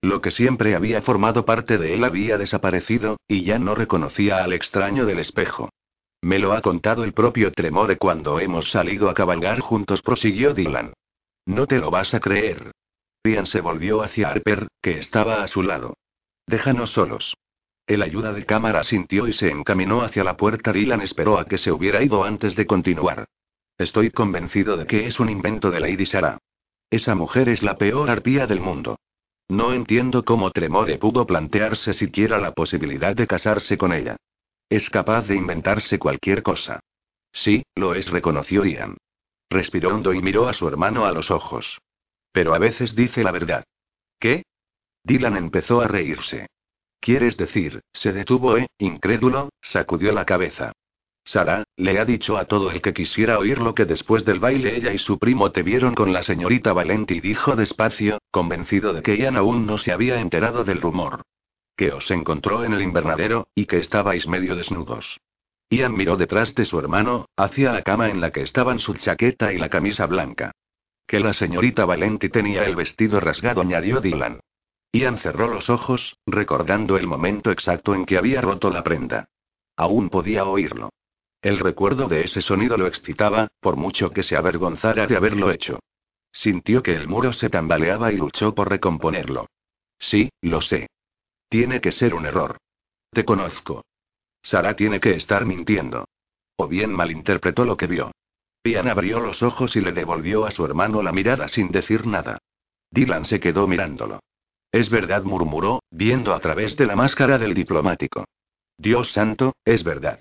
Lo 0.00 0.20
que 0.20 0.30
siempre 0.30 0.74
había 0.74 1.02
formado 1.02 1.44
parte 1.44 1.78
de 1.78 1.94
él 1.94 2.04
había 2.04 2.38
desaparecido, 2.38 3.18
y 3.28 3.44
ya 3.44 3.58
no 3.58 3.74
reconocía 3.74 4.42
al 4.42 4.52
extraño 4.52 5.04
del 5.04 5.18
espejo. 5.18 5.68
Me 6.22 6.38
lo 6.38 6.54
ha 6.54 6.62
contado 6.62 7.04
el 7.04 7.12
propio 7.12 7.52
Tremore 7.52 7.98
cuando 7.98 8.40
hemos 8.40 8.70
salido 8.70 9.10
a 9.10 9.14
cabalgar 9.14 9.60
juntos, 9.60 10.02
prosiguió 10.02 10.54
Dylan. 10.54 10.92
No 11.46 11.66
te 11.66 11.78
lo 11.78 11.90
vas 11.90 12.14
a 12.14 12.20
creer. 12.20 12.72
Ian 13.24 13.46
se 13.46 13.60
volvió 13.60 14.02
hacia 14.02 14.30
Harper, 14.30 14.68
que 14.80 14.98
estaba 14.98 15.42
a 15.42 15.48
su 15.48 15.62
lado. 15.62 15.94
Déjanos 16.46 16.90
solos. 16.90 17.34
El 17.86 18.02
ayuda 18.02 18.32
de 18.32 18.46
cámara 18.46 18.84
sintió 18.84 19.26
y 19.26 19.32
se 19.32 19.48
encaminó 19.48 20.02
hacia 20.02 20.24
la 20.24 20.36
puerta. 20.36 20.72
Dylan 20.72 21.00
esperó 21.00 21.38
a 21.38 21.46
que 21.46 21.58
se 21.58 21.72
hubiera 21.72 22.02
ido 22.02 22.24
antes 22.24 22.54
de 22.54 22.66
continuar. 22.66 23.26
Estoy 23.78 24.10
convencido 24.10 24.76
de 24.76 24.86
que 24.86 25.06
es 25.06 25.18
un 25.18 25.28
invento 25.28 25.70
de 25.70 25.80
Lady 25.80 26.06
Sarah. 26.06 26.38
Esa 26.90 27.14
mujer 27.14 27.48
es 27.48 27.62
la 27.62 27.78
peor 27.78 28.10
arpía 28.10 28.46
del 28.46 28.60
mundo. 28.60 28.98
No 29.48 29.72
entiendo 29.72 30.24
cómo 30.24 30.50
Tremore 30.50 30.98
pudo 30.98 31.26
plantearse 31.26 31.92
siquiera 31.92 32.38
la 32.38 32.52
posibilidad 32.52 33.16
de 33.16 33.26
casarse 33.26 33.76
con 33.76 33.92
ella. 33.92 34.16
Es 34.68 34.88
capaz 34.88 35.26
de 35.26 35.36
inventarse 35.36 35.98
cualquier 35.98 36.42
cosa. 36.42 36.80
Sí, 37.32 37.64
lo 37.74 37.94
es, 37.94 38.10
reconoció 38.10 38.64
Ian. 38.64 38.96
Respiró 39.50 39.90
hondo 39.94 40.14
y 40.14 40.22
miró 40.22 40.48
a 40.48 40.54
su 40.54 40.68
hermano 40.68 41.04
a 41.04 41.12
los 41.12 41.30
ojos. 41.30 41.78
Pero 42.32 42.54
a 42.54 42.58
veces 42.58 42.94
dice 42.94 43.22
la 43.22 43.32
verdad. 43.32 43.64
¿Qué? 44.18 44.44
Dylan 45.04 45.36
empezó 45.36 45.80
a 45.80 45.88
reírse. 45.88 46.46
¿Quieres 47.02 47.36
decir? 47.36 47.80
Se 47.92 48.12
detuvo, 48.12 48.56
¿eh? 48.56 48.68
Incrédulo, 48.78 49.48
sacudió 49.60 50.12
la 50.12 50.24
cabeza. 50.24 50.70
Sara, 51.24 51.64
le 51.76 51.98
ha 51.98 52.04
dicho 52.04 52.38
a 52.38 52.44
todo 52.44 52.70
el 52.70 52.80
que 52.80 52.92
quisiera 52.92 53.40
oírlo 53.40 53.74
que 53.74 53.86
después 53.86 54.24
del 54.24 54.38
baile 54.38 54.76
ella 54.76 54.92
y 54.92 54.98
su 54.98 55.18
primo 55.18 55.50
te 55.50 55.64
vieron 55.64 55.96
con 55.96 56.12
la 56.12 56.22
señorita 56.22 56.72
Valenti, 56.72 57.18
dijo 57.18 57.56
despacio, 57.56 58.18
convencido 58.30 58.92
de 58.92 59.02
que 59.02 59.16
Ian 59.16 59.36
aún 59.36 59.66
no 59.66 59.78
se 59.78 59.90
había 59.90 60.20
enterado 60.20 60.62
del 60.62 60.80
rumor. 60.80 61.22
Que 61.76 61.90
os 61.90 62.08
encontró 62.12 62.64
en 62.64 62.72
el 62.72 62.82
invernadero, 62.82 63.48
y 63.52 63.66
que 63.66 63.78
estabais 63.78 64.28
medio 64.28 64.54
desnudos. 64.54 65.18
Ian 65.70 65.96
miró 65.96 66.16
detrás 66.16 66.54
de 66.54 66.66
su 66.66 66.78
hermano, 66.78 67.26
hacia 67.36 67.72
la 67.72 67.82
cama 67.82 68.10
en 68.10 68.20
la 68.20 68.30
que 68.30 68.42
estaban 68.42 68.78
su 68.78 68.94
chaqueta 68.94 69.52
y 69.52 69.58
la 69.58 69.70
camisa 69.70 70.06
blanca. 70.06 70.52
Que 71.08 71.18
la 71.18 71.32
señorita 71.32 71.84
Valenti 71.84 72.28
tenía 72.28 72.64
el 72.64 72.76
vestido 72.76 73.18
rasgado, 73.18 73.62
añadió 73.62 74.00
Dylan. 74.00 74.38
Ian 74.92 75.18
cerró 75.18 75.48
los 75.48 75.70
ojos, 75.70 76.18
recordando 76.26 76.98
el 76.98 77.06
momento 77.06 77.50
exacto 77.50 77.94
en 77.94 78.04
que 78.04 78.18
había 78.18 78.42
roto 78.42 78.70
la 78.70 78.84
prenda. 78.84 79.28
Aún 79.74 80.10
podía 80.10 80.44
oírlo. 80.44 80.90
El 81.40 81.58
recuerdo 81.58 82.08
de 82.08 82.20
ese 82.22 82.42
sonido 82.42 82.76
lo 82.76 82.86
excitaba, 82.86 83.48
por 83.60 83.76
mucho 83.76 84.10
que 84.10 84.22
se 84.22 84.36
avergonzara 84.36 85.06
de 85.06 85.16
haberlo 85.16 85.50
hecho. 85.50 85.80
Sintió 86.30 86.82
que 86.82 86.94
el 86.94 87.08
muro 87.08 87.32
se 87.32 87.48
tambaleaba 87.48 88.12
y 88.12 88.16
luchó 88.16 88.54
por 88.54 88.68
recomponerlo. 88.68 89.46
Sí, 89.98 90.30
lo 90.42 90.60
sé. 90.60 90.88
Tiene 91.48 91.80
que 91.80 91.92
ser 91.92 92.14
un 92.14 92.26
error. 92.26 92.58
Te 93.10 93.24
conozco. 93.24 93.84
Sara 94.42 94.76
tiene 94.76 95.00
que 95.00 95.12
estar 95.12 95.46
mintiendo. 95.46 96.04
O 96.56 96.68
bien 96.68 96.92
malinterpretó 96.92 97.64
lo 97.64 97.76
que 97.76 97.86
vio. 97.86 98.12
Ian 98.64 98.88
abrió 98.88 99.20
los 99.20 99.42
ojos 99.42 99.74
y 99.74 99.80
le 99.80 99.92
devolvió 99.92 100.44
a 100.44 100.50
su 100.50 100.64
hermano 100.64 101.02
la 101.02 101.12
mirada 101.12 101.48
sin 101.48 101.70
decir 101.70 102.06
nada. 102.06 102.38
Dylan 102.90 103.24
se 103.24 103.40
quedó 103.40 103.66
mirándolo. 103.66 104.20
Es 104.72 104.88
verdad, 104.88 105.22
murmuró, 105.22 105.82
viendo 105.90 106.34
a 106.34 106.40
través 106.40 106.76
de 106.76 106.86
la 106.86 106.96
máscara 106.96 107.38
del 107.38 107.52
diplomático. 107.52 108.24
Dios 108.78 109.12
santo, 109.12 109.54
es 109.66 109.84
verdad. 109.84 110.20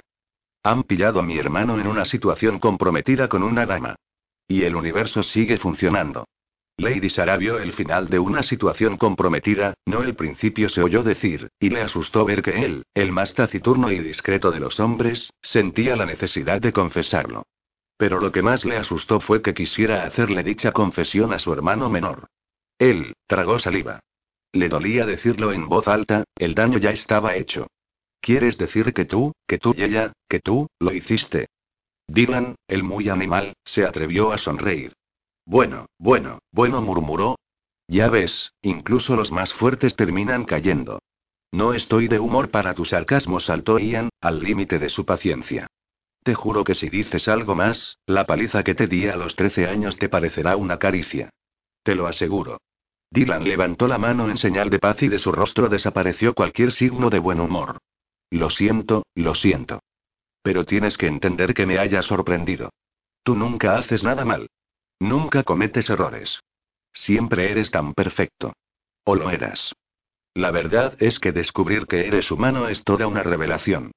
Han 0.61 0.83
pillado 0.83 1.21
a 1.21 1.23
mi 1.23 1.37
hermano 1.37 1.79
en 1.79 1.87
una 1.87 2.05
situación 2.05 2.59
comprometida 2.59 3.29
con 3.29 3.43
una 3.43 3.65
dama. 3.65 3.95
Y 4.47 4.63
el 4.63 4.75
universo 4.75 5.23
sigue 5.23 5.57
funcionando. 5.57 6.25
Lady 6.77 7.09
Sara 7.09 7.37
vio 7.37 7.59
el 7.59 7.73
final 7.73 8.09
de 8.09 8.19
una 8.19 8.43
situación 8.43 8.97
comprometida, 8.97 9.75
no 9.85 10.03
el 10.03 10.15
principio 10.15 10.67
se 10.67 10.81
oyó 10.81 11.03
decir, 11.03 11.49
y 11.59 11.69
le 11.69 11.81
asustó 11.81 12.25
ver 12.25 12.41
que 12.41 12.65
él, 12.65 12.83
el 12.93 13.11
más 13.11 13.33
taciturno 13.33 13.91
y 13.91 13.99
discreto 13.99 14.51
de 14.51 14.59
los 14.59 14.79
hombres, 14.79 15.31
sentía 15.41 15.95
la 15.95 16.05
necesidad 16.05 16.59
de 16.59 16.73
confesarlo. 16.73 17.43
Pero 17.97 18.19
lo 18.19 18.31
que 18.31 18.41
más 18.41 18.65
le 18.65 18.77
asustó 18.77 19.19
fue 19.19 19.41
que 19.41 19.53
quisiera 19.53 20.03
hacerle 20.03 20.43
dicha 20.43 20.71
confesión 20.71 21.33
a 21.33 21.39
su 21.39 21.53
hermano 21.53 21.89
menor. 21.89 22.27
Él, 22.79 23.13
tragó 23.27 23.59
saliva. 23.59 23.99
Le 24.53 24.69
dolía 24.69 25.05
decirlo 25.05 25.51
en 25.51 25.69
voz 25.69 25.87
alta, 25.87 26.25
el 26.35 26.55
daño 26.55 26.77
ya 26.77 26.91
estaba 26.91 27.35
hecho. 27.35 27.67
¿Quieres 28.19 28.57
decir 28.57 28.93
que 28.93 29.05
tú, 29.05 29.33
que 29.47 29.57
tú 29.57 29.73
y 29.75 29.83
ella, 29.83 30.13
que 30.27 30.39
tú, 30.39 30.67
lo 30.79 30.93
hiciste? 30.93 31.47
Dylan, 32.07 32.55
el 32.67 32.83
muy 32.83 33.09
animal, 33.09 33.53
se 33.63 33.85
atrevió 33.85 34.31
a 34.31 34.37
sonreír. 34.37 34.93
Bueno, 35.45 35.87
bueno, 35.97 36.39
bueno, 36.51 36.81
murmuró. 36.81 37.37
Ya 37.87 38.09
ves, 38.09 38.53
incluso 38.61 39.15
los 39.15 39.31
más 39.31 39.53
fuertes 39.53 39.95
terminan 39.95 40.45
cayendo. 40.45 40.99
No 41.51 41.73
estoy 41.73 42.07
de 42.07 42.19
humor 42.19 42.49
para 42.49 42.73
tu 42.73 42.85
sarcasmo, 42.85 43.39
saltó 43.39 43.79
Ian, 43.79 44.09
al 44.21 44.41
límite 44.41 44.79
de 44.79 44.89
su 44.89 45.05
paciencia. 45.05 45.67
Te 46.23 46.35
juro 46.35 46.63
que 46.63 46.75
si 46.75 46.89
dices 46.89 47.27
algo 47.27 47.55
más, 47.55 47.97
la 48.05 48.25
paliza 48.25 48.63
que 48.63 48.75
te 48.75 48.87
di 48.87 49.07
a 49.07 49.15
los 49.15 49.35
13 49.35 49.67
años 49.67 49.97
te 49.97 50.07
parecerá 50.07 50.55
una 50.55 50.77
caricia. 50.77 51.31
Te 51.83 51.95
lo 51.95 52.07
aseguro. 52.07 52.59
Dylan 53.11 53.43
levantó 53.43 53.89
la 53.89 53.97
mano 53.97 54.29
en 54.29 54.37
señal 54.37 54.69
de 54.69 54.79
paz 54.79 55.03
y 55.03 55.09
de 55.09 55.19
su 55.19 55.33
rostro 55.33 55.67
desapareció 55.67 56.33
cualquier 56.33 56.71
signo 56.71 57.09
de 57.09 57.19
buen 57.19 57.41
humor. 57.41 57.79
Lo 58.29 58.49
siento, 58.49 59.03
lo 59.15 59.35
siento. 59.35 59.81
Pero 60.41 60.63
tienes 60.63 60.97
que 60.97 61.07
entender 61.07 61.53
que 61.53 61.65
me 61.65 61.77
haya 61.77 62.01
sorprendido. 62.01 62.71
Tú 63.23 63.35
nunca 63.35 63.77
haces 63.77 64.03
nada 64.03 64.23
mal. 64.23 64.49
Nunca 64.99 65.43
cometes 65.43 65.89
errores. 65.89 66.39
Siempre 66.93 67.51
eres 67.51 67.69
tan 67.69 67.93
perfecto. 67.93 68.53
O 69.03 69.15
lo 69.15 69.29
eras. 69.29 69.73
La 70.33 70.51
verdad 70.51 70.95
es 70.99 71.19
que 71.19 71.33
descubrir 71.33 71.87
que 71.87 72.07
eres 72.07 72.31
humano 72.31 72.69
es 72.69 72.85
toda 72.85 73.07
una 73.07 73.23
revelación. 73.23 73.91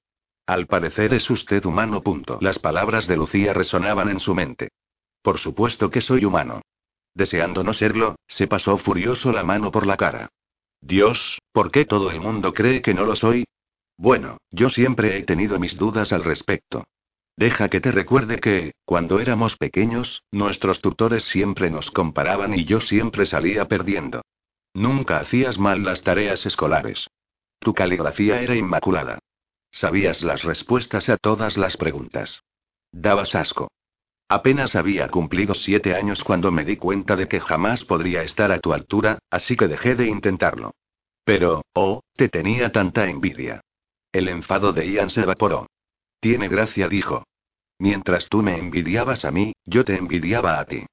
Al 0.46 0.66
parecer 0.66 1.14
es 1.14 1.30
usted 1.30 1.64
humano. 1.64 2.02
Punto. 2.02 2.38
Las 2.40 2.58
palabras 2.58 3.06
de 3.06 3.16
Lucía 3.16 3.52
resonaban 3.54 4.08
en 4.08 4.18
su 4.18 4.34
mente. 4.34 4.70
Por 5.22 5.38
supuesto 5.38 5.88
que 5.88 6.00
soy 6.00 6.24
humano. 6.24 6.62
Deseando 7.14 7.62
no 7.62 7.72
serlo, 7.72 8.16
se 8.26 8.46
pasó 8.46 8.76
furioso 8.76 9.32
la 9.32 9.44
mano 9.44 9.70
por 9.70 9.86
la 9.86 9.96
cara. 9.96 10.30
Dios, 10.80 11.38
¿por 11.52 11.70
qué 11.70 11.84
todo 11.84 12.10
el 12.10 12.20
mundo 12.20 12.52
cree 12.52 12.82
que 12.82 12.92
no 12.92 13.04
lo 13.04 13.16
soy? 13.16 13.44
Bueno, 13.96 14.38
yo 14.50 14.68
siempre 14.68 15.16
he 15.16 15.22
tenido 15.22 15.58
mis 15.58 15.78
dudas 15.78 16.12
al 16.12 16.24
respecto. 16.24 16.84
Deja 17.36 17.68
que 17.68 17.80
te 17.80 17.90
recuerde 17.90 18.38
que, 18.38 18.74
cuando 18.84 19.18
éramos 19.18 19.56
pequeños, 19.56 20.22
nuestros 20.30 20.80
tutores 20.80 21.24
siempre 21.24 21.70
nos 21.70 21.90
comparaban 21.90 22.54
y 22.54 22.64
yo 22.64 22.80
siempre 22.80 23.24
salía 23.24 23.66
perdiendo. 23.66 24.22
Nunca 24.72 25.18
hacías 25.18 25.58
mal 25.58 25.84
las 25.84 26.02
tareas 26.02 26.46
escolares. 26.46 27.08
Tu 27.60 27.74
caligrafía 27.74 28.40
era 28.40 28.56
inmaculada. 28.56 29.18
Sabías 29.70 30.22
las 30.22 30.42
respuestas 30.42 31.08
a 31.08 31.16
todas 31.16 31.56
las 31.56 31.76
preguntas. 31.76 32.42
Dabas 32.92 33.34
asco. 33.34 33.70
Apenas 34.28 34.74
había 34.74 35.08
cumplido 35.08 35.54
siete 35.54 35.94
años 35.94 36.24
cuando 36.24 36.50
me 36.50 36.64
di 36.64 36.76
cuenta 36.76 37.14
de 37.16 37.28
que 37.28 37.40
jamás 37.40 37.84
podría 37.84 38.22
estar 38.22 38.52
a 38.52 38.58
tu 38.58 38.72
altura, 38.72 39.18
así 39.30 39.56
que 39.56 39.68
dejé 39.68 39.94
de 39.94 40.08
intentarlo. 40.08 40.72
Pero, 41.24 41.62
oh, 41.74 42.02
te 42.14 42.28
tenía 42.28 42.72
tanta 42.72 43.08
envidia. 43.08 43.60
El 44.12 44.28
enfado 44.28 44.72
de 44.72 44.90
Ian 44.90 45.10
se 45.10 45.22
evaporó. 45.22 45.66
Tiene 46.20 46.48
gracia, 46.48 46.88
dijo. 46.88 47.24
Mientras 47.78 48.28
tú 48.28 48.42
me 48.42 48.56
envidiabas 48.56 49.24
a 49.24 49.30
mí, 49.30 49.52
yo 49.64 49.84
te 49.84 49.96
envidiaba 49.96 50.58
a 50.58 50.64
ti. 50.64 50.86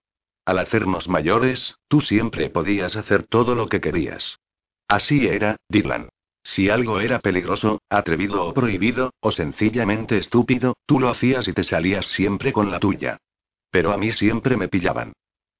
Al 0.46 0.60
hacernos 0.60 1.08
mayores, 1.08 1.76
tú 1.88 2.02
siempre 2.02 2.50
podías 2.50 2.96
hacer 2.96 3.24
todo 3.24 3.56
lo 3.56 3.68
que 3.68 3.80
querías. 3.80 4.40
Así 4.88 5.28
era, 5.28 5.58
Dylan. 5.70 6.10
Si 6.44 6.70
algo 6.70 7.00
era 7.00 7.20
peligroso, 7.20 7.82
atrevido 7.90 8.46
o 8.46 8.54
prohibido, 8.54 9.14
o 9.20 9.32
sencillamente 9.32 10.18
estúpido, 10.18 10.76
tú 10.86 11.00
lo 11.00 11.10
hacías 11.10 11.48
y 11.48 11.54
te 11.54 11.64
salías 11.64 12.08
siempre 12.08 12.52
con 12.52 12.72
la 12.72 12.80
tuya. 12.80 13.18
Pero 13.70 13.92
a 13.92 13.98
mí 13.98 14.12
siempre 14.12 14.58
me 14.58 14.68
pillaban. 14.68 15.14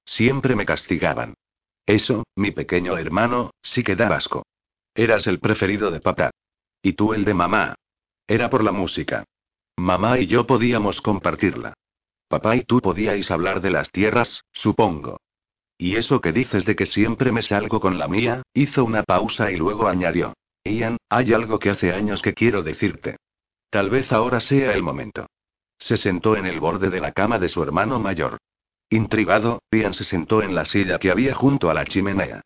Siempre 0.04 0.56
me 0.56 0.66
castigaban. 0.66 1.36
Eso, 1.86 2.24
mi 2.36 2.52
pequeño 2.52 2.98
hermano, 2.98 3.52
sí 3.62 3.84
que 3.84 3.96
da 3.96 4.16
asco. 4.16 4.44
Eras 4.94 5.28
el 5.28 5.40
preferido 5.40 5.92
de 5.92 6.02
papá. 6.02 6.32
Y 6.82 6.94
tú 6.94 7.14
el 7.14 7.26
de 7.26 7.34
mamá. 7.34 7.76
Era 8.28 8.50
por 8.50 8.64
la 8.64 8.72
música. 8.72 9.24
Mamá 9.78 10.20
y 10.20 10.28
yo 10.28 10.46
podíamos 10.46 11.02
compartirla. 11.02 11.74
Papá 12.28 12.56
y 12.56 12.64
tú 12.64 12.82
podíais 12.82 13.30
hablar 13.30 13.62
de 13.62 13.72
las 13.72 13.92
tierras, 13.92 14.44
supongo. 14.52 15.20
Y 15.78 15.96
eso 15.96 16.22
que 16.22 16.32
dices 16.32 16.66
de 16.66 16.76
que 16.76 16.86
siempre 16.86 17.32
me 17.32 17.42
salgo 17.42 17.80
con 17.80 17.98
la 17.98 18.08
mía, 18.08 18.44
hizo 18.54 18.86
una 18.86 19.04
pausa 19.04 19.52
y 19.52 19.58
luego 19.58 19.88
añadió. 19.88 20.34
Ian, 20.64 20.98
hay 21.10 21.34
algo 21.34 21.60
que 21.60 21.70
hace 21.70 21.92
años 21.92 22.22
que 22.22 22.34
quiero 22.34 22.64
decirte. 22.64 23.18
Tal 23.70 23.90
vez 23.90 24.12
ahora 24.12 24.42
sea 24.42 24.74
el 24.74 24.84
momento. 24.84 25.28
Se 25.78 25.98
sentó 25.98 26.36
en 26.36 26.46
el 26.46 26.60
borde 26.60 26.90
de 26.90 27.00
la 27.00 27.12
cama 27.12 27.40
de 27.40 27.50
su 27.50 27.64
hermano 27.64 28.00
mayor. 28.00 28.38
Intrigado, 28.90 29.62
Ian 29.72 29.94
se 29.94 30.04
sentó 30.04 30.44
en 30.44 30.54
la 30.54 30.66
silla 30.66 31.00
que 31.00 31.10
había 31.10 31.34
junto 31.34 31.70
a 31.70 31.74
la 31.74 31.86
chimenea. 31.86 32.42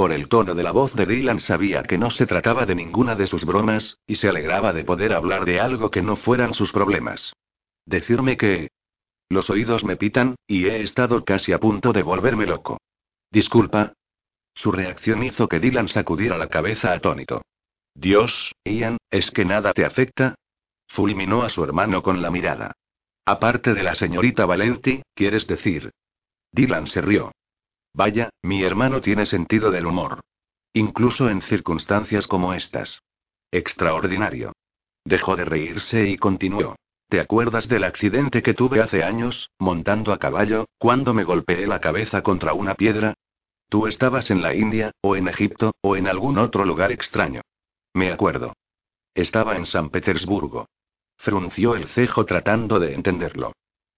Por 0.00 0.12
el 0.12 0.28
tono 0.28 0.54
de 0.54 0.62
la 0.62 0.70
voz 0.70 0.94
de 0.94 1.04
Dylan 1.04 1.40
sabía 1.40 1.82
que 1.82 1.98
no 1.98 2.10
se 2.10 2.26
trataba 2.26 2.64
de 2.64 2.74
ninguna 2.74 3.16
de 3.16 3.26
sus 3.26 3.44
bromas, 3.44 3.98
y 4.06 4.16
se 4.16 4.30
alegraba 4.30 4.72
de 4.72 4.84
poder 4.84 5.12
hablar 5.12 5.44
de 5.44 5.60
algo 5.60 5.90
que 5.90 6.00
no 6.00 6.16
fueran 6.16 6.54
sus 6.54 6.72
problemas. 6.72 7.34
Decirme 7.84 8.38
que... 8.38 8.70
Los 9.28 9.50
oídos 9.50 9.84
me 9.84 9.96
pitan, 9.96 10.36
y 10.46 10.66
he 10.66 10.80
estado 10.80 11.24
casi 11.24 11.52
a 11.52 11.60
punto 11.60 11.92
de 11.92 12.02
volverme 12.02 12.46
loco. 12.46 12.80
Disculpa. 13.30 13.92
Su 14.54 14.72
reacción 14.72 15.22
hizo 15.22 15.48
que 15.48 15.60
Dylan 15.60 15.88
sacudiera 15.88 16.38
la 16.38 16.48
cabeza 16.48 16.92
atónito. 16.92 17.42
Dios, 17.94 18.54
Ian, 18.64 18.98
¿es 19.10 19.30
que 19.30 19.44
nada 19.44 19.72
te 19.72 19.84
afecta? 19.84 20.34
Fulminó 20.88 21.42
a 21.42 21.48
su 21.48 21.62
hermano 21.62 22.02
con 22.02 22.22
la 22.22 22.30
mirada. 22.30 22.72
Aparte 23.24 23.74
de 23.74 23.82
la 23.82 23.94
señorita 23.94 24.46
Valenti, 24.46 25.02
¿quieres 25.14 25.46
decir? 25.46 25.90
Dylan 26.52 26.86
se 26.86 27.00
rió. 27.00 27.32
Vaya, 27.92 28.30
mi 28.42 28.62
hermano 28.62 29.00
tiene 29.00 29.26
sentido 29.26 29.70
del 29.70 29.86
humor. 29.86 30.20
Incluso 30.72 31.28
en 31.28 31.42
circunstancias 31.42 32.26
como 32.26 32.54
estas. 32.54 33.02
Extraordinario. 33.50 34.52
Dejó 35.04 35.36
de 35.36 35.44
reírse 35.44 36.08
y 36.08 36.16
continuó. 36.16 36.76
¿Te 37.08 37.20
acuerdas 37.20 37.68
del 37.68 37.82
accidente 37.82 38.42
que 38.42 38.54
tuve 38.54 38.80
hace 38.80 39.02
años, 39.02 39.50
montando 39.58 40.12
a 40.12 40.18
caballo, 40.18 40.66
cuando 40.78 41.12
me 41.12 41.24
golpeé 41.24 41.66
la 41.66 41.80
cabeza 41.80 42.22
contra 42.22 42.52
una 42.52 42.74
piedra? 42.74 43.14
Tú 43.68 43.88
estabas 43.88 44.30
en 44.30 44.42
la 44.42 44.54
India, 44.54 44.92
o 45.00 45.16
en 45.16 45.26
Egipto, 45.26 45.72
o 45.80 45.96
en 45.96 46.06
algún 46.06 46.38
otro 46.38 46.64
lugar 46.64 46.92
extraño. 46.92 47.40
Me 47.94 48.12
acuerdo. 48.12 48.52
Estaba 49.14 49.56
en 49.56 49.66
San 49.66 49.90
Petersburgo. 49.90 50.66
Frunció 51.16 51.74
el 51.74 51.88
cejo 51.88 52.24
tratando 52.24 52.78
de 52.78 52.94
entenderlo. 52.94 53.52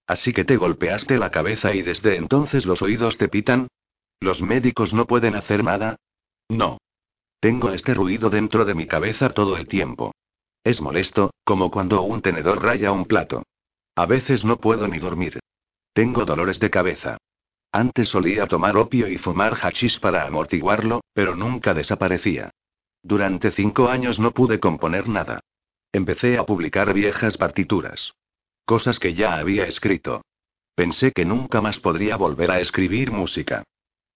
Así 0.07 0.33
que 0.33 0.45
te 0.45 0.57
golpeaste 0.57 1.19
la 1.19 1.31
cabeza 1.31 1.75
y 1.75 1.83
desde 1.83 2.17
entonces 2.17 2.67
los 2.67 2.83
oídos 2.83 3.17
te 3.19 3.29
pitan, 3.29 3.69
¿Los 4.23 4.41
médicos 4.41 4.95
no 4.95 5.07
pueden 5.07 5.35
hacer 5.35 5.65
nada? 5.65 5.97
No. 6.49 6.79
Tengo 7.41 7.73
este 7.73 7.93
ruido 7.93 8.31
dentro 8.31 8.65
de 8.65 8.73
mi 8.73 8.87
cabeza 8.87 9.31
todo 9.31 9.57
el 9.57 9.67
tiempo. 9.67 10.15
Es 10.63 10.81
molesto, 10.81 11.33
como 11.43 11.73
cuando 11.73 12.03
un 12.03 12.23
tenedor 12.23 12.63
raya 12.63 12.93
un 12.93 13.07
plato. 13.07 13.43
A 13.97 14.07
veces 14.07 14.45
no 14.45 14.59
puedo 14.59 14.87
ni 14.87 15.01
dormir. 15.01 15.41
Tengo 15.93 16.25
dolores 16.25 16.61
de 16.61 16.71
cabeza. 16.71 17.19
Antes 17.73 18.11
solía 18.11 18.47
tomar 18.47 18.77
opio 18.77 19.09
y 19.09 19.19
fumar 19.19 19.55
hachís 19.61 19.99
para 19.99 20.25
amortiguarlo, 20.25 21.01
pero 21.13 21.35
nunca 21.35 21.75
desaparecía. 21.75 22.53
Durante 23.03 23.51
cinco 23.51 23.89
años 23.89 24.19
no 24.19 24.31
pude 24.31 24.61
componer 24.61 25.09
nada. 25.09 25.41
Empecé 25.93 26.39
a 26.39 26.47
publicar 26.47 26.95
viejas 26.95 27.37
partituras. 27.37 28.15
Cosas 28.65 28.99
que 28.99 29.15
ya 29.15 29.37
había 29.37 29.67
escrito. 29.67 30.23
Pensé 30.75 31.13
que 31.13 31.25
nunca 31.25 31.61
más 31.61 31.81
podría 31.81 32.17
volver 32.17 32.51
a 32.51 32.61
escribir 32.61 33.11
música. 33.11 33.65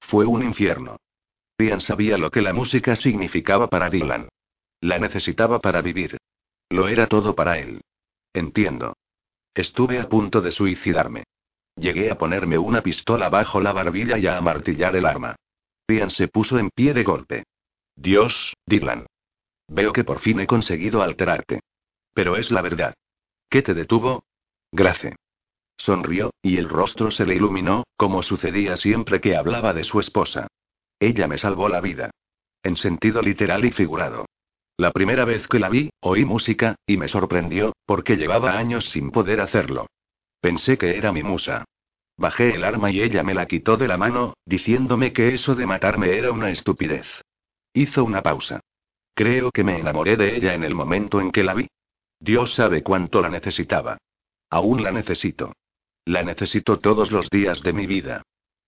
Fue 0.00 0.24
un 0.24 0.42
infierno. 0.42 0.96
Ian 1.58 1.80
sabía 1.80 2.16
lo 2.16 2.30
que 2.30 2.42
la 2.42 2.52
música 2.52 2.96
significaba 2.96 3.68
para 3.68 3.90
Dylan. 3.90 4.28
La 4.80 4.98
necesitaba 4.98 5.58
para 5.58 5.82
vivir. 5.82 6.16
Lo 6.70 6.88
era 6.88 7.06
todo 7.06 7.34
para 7.34 7.58
él. 7.58 7.80
Entiendo. 8.32 8.96
Estuve 9.54 9.98
a 9.98 10.08
punto 10.08 10.40
de 10.40 10.52
suicidarme. 10.52 11.24
Llegué 11.76 12.10
a 12.10 12.18
ponerme 12.18 12.56
una 12.58 12.82
pistola 12.82 13.28
bajo 13.28 13.60
la 13.60 13.72
barbilla 13.72 14.18
y 14.18 14.26
a 14.26 14.38
amartillar 14.38 14.96
el 14.96 15.06
arma. 15.06 15.36
Ian 15.88 16.10
se 16.10 16.28
puso 16.28 16.58
en 16.58 16.70
pie 16.70 16.94
de 16.94 17.04
golpe. 17.04 17.44
Dios, 17.96 18.54
Dylan. 18.66 19.06
Veo 19.68 19.92
que 19.92 20.04
por 20.04 20.20
fin 20.20 20.40
he 20.40 20.46
conseguido 20.46 21.02
alterarte. 21.02 21.60
Pero 22.14 22.36
es 22.36 22.50
la 22.50 22.62
verdad. 22.62 22.94
¿Qué 23.50 23.62
te 23.62 23.74
detuvo? 23.74 24.24
Grace. 24.70 25.16
Sonrió, 25.78 26.30
y 26.42 26.56
el 26.56 26.68
rostro 26.68 27.10
se 27.10 27.26
le 27.26 27.34
iluminó, 27.34 27.84
como 27.96 28.22
sucedía 28.22 28.76
siempre 28.76 29.20
que 29.20 29.36
hablaba 29.36 29.72
de 29.72 29.84
su 29.84 30.00
esposa. 30.00 30.46
Ella 31.00 31.26
me 31.26 31.38
salvó 31.38 31.68
la 31.68 31.80
vida. 31.80 32.10
En 32.62 32.76
sentido 32.76 33.22
literal 33.22 33.64
y 33.64 33.70
figurado. 33.70 34.26
La 34.78 34.90
primera 34.92 35.24
vez 35.24 35.48
que 35.48 35.58
la 35.58 35.68
vi, 35.68 35.90
oí 36.00 36.24
música, 36.24 36.76
y 36.86 36.96
me 36.96 37.08
sorprendió, 37.08 37.72
porque 37.86 38.16
llevaba 38.16 38.58
años 38.58 38.90
sin 38.90 39.10
poder 39.10 39.40
hacerlo. 39.40 39.86
Pensé 40.40 40.76
que 40.76 40.96
era 40.96 41.12
mi 41.12 41.22
musa. 41.22 41.64
Bajé 42.18 42.54
el 42.54 42.64
arma 42.64 42.90
y 42.90 43.00
ella 43.00 43.22
me 43.22 43.34
la 43.34 43.46
quitó 43.46 43.76
de 43.76 43.88
la 43.88 43.96
mano, 43.96 44.34
diciéndome 44.44 45.12
que 45.12 45.34
eso 45.34 45.54
de 45.54 45.66
matarme 45.66 46.16
era 46.16 46.32
una 46.32 46.50
estupidez. 46.50 47.06
Hizo 47.76 48.04
una 48.04 48.22
pausa. 48.22 48.60
Creo 49.14 49.50
que 49.52 49.62
me 49.62 49.78
enamoré 49.78 50.16
de 50.16 50.34
ella 50.34 50.54
en 50.54 50.64
el 50.64 50.74
momento 50.74 51.20
en 51.20 51.30
que 51.30 51.44
la 51.44 51.52
vi. 51.52 51.68
Dios 52.18 52.54
sabe 52.54 52.82
cuánto 52.82 53.20
la 53.20 53.28
necesitaba. 53.28 53.98
Aún 54.48 54.82
la 54.82 54.92
necesito. 54.92 55.52
La 56.06 56.22
necesito 56.22 56.78
todos 56.78 57.12
los 57.12 57.28
días 57.28 57.62
de 57.62 57.74
mi 57.74 57.86
vida. 57.86 58.22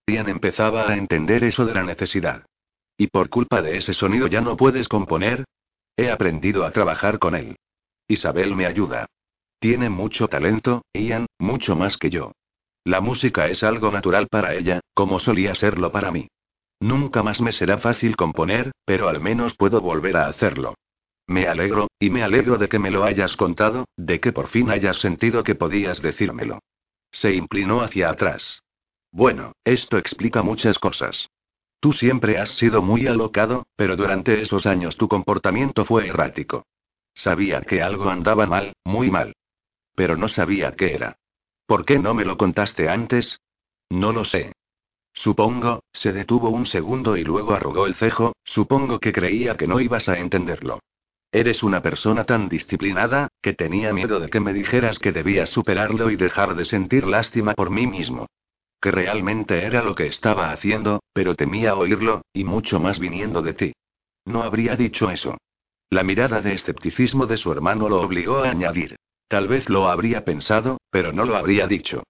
Ian 0.07 0.29
empezaba 0.29 0.91
a 0.91 0.95
entender 0.99 1.43
eso 1.43 1.65
de 1.65 1.73
la 1.73 1.85
necesidad. 1.85 2.45
¿Y 2.99 3.07
por 3.07 3.31
culpa 3.31 3.63
de 3.63 3.79
ese 3.79 3.95
sonido 3.95 4.27
ya 4.27 4.43
no 4.43 4.59
puedes 4.59 4.89
componer? 4.89 5.47
He 5.97 6.11
aprendido 6.11 6.67
a 6.67 6.71
trabajar 6.71 7.19
con 7.19 7.35
él. 7.35 7.57
Isabel 8.09 8.55
me 8.55 8.67
ayuda. 8.67 9.07
Tiene 9.59 9.89
mucho 9.89 10.29
talento, 10.29 10.83
Ian, 10.93 11.25
mucho 11.39 11.77
más 11.77 11.97
que 11.97 12.11
yo. 12.11 12.33
La 12.85 13.01
música 13.01 13.47
es 13.47 13.63
algo 13.63 13.91
natural 13.91 14.29
para 14.29 14.53
ella, 14.53 14.81
como 14.93 15.19
solía 15.19 15.55
serlo 15.55 15.91
para 15.93 16.11
mí. 16.11 16.29
Nunca 16.81 17.23
más 17.23 17.41
me 17.41 17.53
será 17.53 17.79
fácil 17.79 18.17
componer, 18.17 18.73
pero 18.85 19.09
al 19.09 19.21
menos 19.21 19.55
puedo 19.57 19.81
volver 19.81 20.17
a 20.17 20.29
hacerlo. 20.29 20.75
Me 21.27 21.47
alegro, 21.47 21.89
y 21.99 22.11
me 22.11 22.23
alegro 22.23 22.57
de 22.57 22.69
que 22.69 22.79
me 22.79 22.91
lo 22.91 23.05
hayas 23.05 23.37
contado, 23.37 23.87
de 23.97 24.21
que 24.21 24.33
por 24.33 24.49
fin 24.49 24.71
hayas 24.71 24.97
sentido 24.99 25.43
que 25.43 25.55
podías 25.55 26.01
decírmelo. 26.01 26.61
Se 27.11 27.35
inclinó 27.35 27.83
hacia 27.83 28.11
atrás. 28.11 28.63
Bueno, 29.11 29.53
esto 29.65 29.99
explica 29.99 30.43
muchas 30.43 30.79
cosas. 30.79 31.29
Tú 31.81 31.93
siempre 31.93 32.39
has 32.39 32.51
sido 32.51 32.83
muy 32.83 33.07
alocado, 33.07 33.67
pero 33.77 33.97
durante 33.97 34.41
esos 34.41 34.67
años 34.67 34.97
tu 34.97 35.09
comportamiento 35.09 35.85
fue 35.85 36.09
errático. 36.09 36.67
Sabía 37.15 37.61
que 37.63 37.83
algo 37.83 38.09
andaba 38.11 38.47
mal, 38.47 38.75
muy 38.85 39.11
mal. 39.11 39.35
Pero 39.95 40.17
no 40.17 40.29
sabía 40.29 40.73
qué 40.73 40.95
era. 40.95 41.17
¿Por 41.67 41.85
qué 41.85 41.99
no 41.99 42.15
me 42.15 42.25
lo 42.25 42.37
contaste 42.37 42.89
antes? 42.89 43.41
No 43.91 44.13
lo 44.13 44.25
sé. 44.25 44.53
Supongo, 45.19 45.83
se 45.93 46.13
detuvo 46.13 46.49
un 46.49 46.65
segundo 46.65 47.17
y 47.17 47.25
luego 47.25 47.53
arrugó 47.53 47.87
el 47.87 47.97
cejo, 47.97 48.37
supongo 48.45 49.01
que 49.01 49.13
creía 49.13 49.57
que 49.57 49.67
no 49.67 49.81
ibas 49.81 50.09
a 50.09 50.17
entenderlo. 50.17 50.79
Eres 51.33 51.65
una 51.65 51.83
persona 51.83 52.23
tan 52.23 52.49
disciplinada, 52.49 53.27
que 53.43 53.53
tenía 53.53 53.93
miedo 53.93 54.21
de 54.21 54.29
que 54.29 54.39
me 54.39 54.53
dijeras 54.53 55.01
que 55.01 55.11
debías 55.11 55.51
superarlo 55.51 56.13
y 56.13 56.17
dejar 56.17 56.55
de 56.55 56.65
sentir 56.65 57.05
lástima 57.05 57.55
por 57.55 57.71
mí 57.71 57.89
mismo. 57.89 58.29
Que 58.81 58.93
realmente 58.93 59.65
era 59.65 59.83
lo 59.83 59.97
que 59.97 60.07
estaba 60.07 60.53
haciendo, 60.53 61.01
pero 61.13 61.35
temía 61.35 61.75
oírlo, 61.75 62.23
y 62.33 62.45
mucho 62.45 62.79
más 62.79 63.01
viniendo 63.01 63.43
de 63.43 63.55
ti. 63.55 63.73
No 64.25 64.45
habría 64.45 64.77
dicho 64.77 65.11
eso. 65.11 65.37
La 65.91 66.05
mirada 66.05 66.43
de 66.43 66.53
escepticismo 66.53 67.27
de 67.27 67.39
su 67.39 67.51
hermano 67.51 67.89
lo 67.89 68.03
obligó 68.03 68.45
a 68.45 68.51
añadir. 68.51 68.95
Tal 69.27 69.49
vez 69.49 69.69
lo 69.69 69.89
habría 69.89 70.25
pensado, 70.25 70.79
pero 70.93 71.13
no 71.13 71.25
lo 71.25 71.35
habría 71.35 71.67
dicho. 71.67 72.05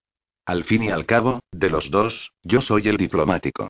Al 0.49 0.65
fin 0.65 0.85
y 0.85 0.89
al 0.89 1.05
cabo, 1.05 1.41
de 1.53 1.69
los 1.69 1.91
dos, 1.91 2.33
yo 2.43 2.63
soy 2.63 2.89
el 2.89 2.97
diplomático. 2.97 3.69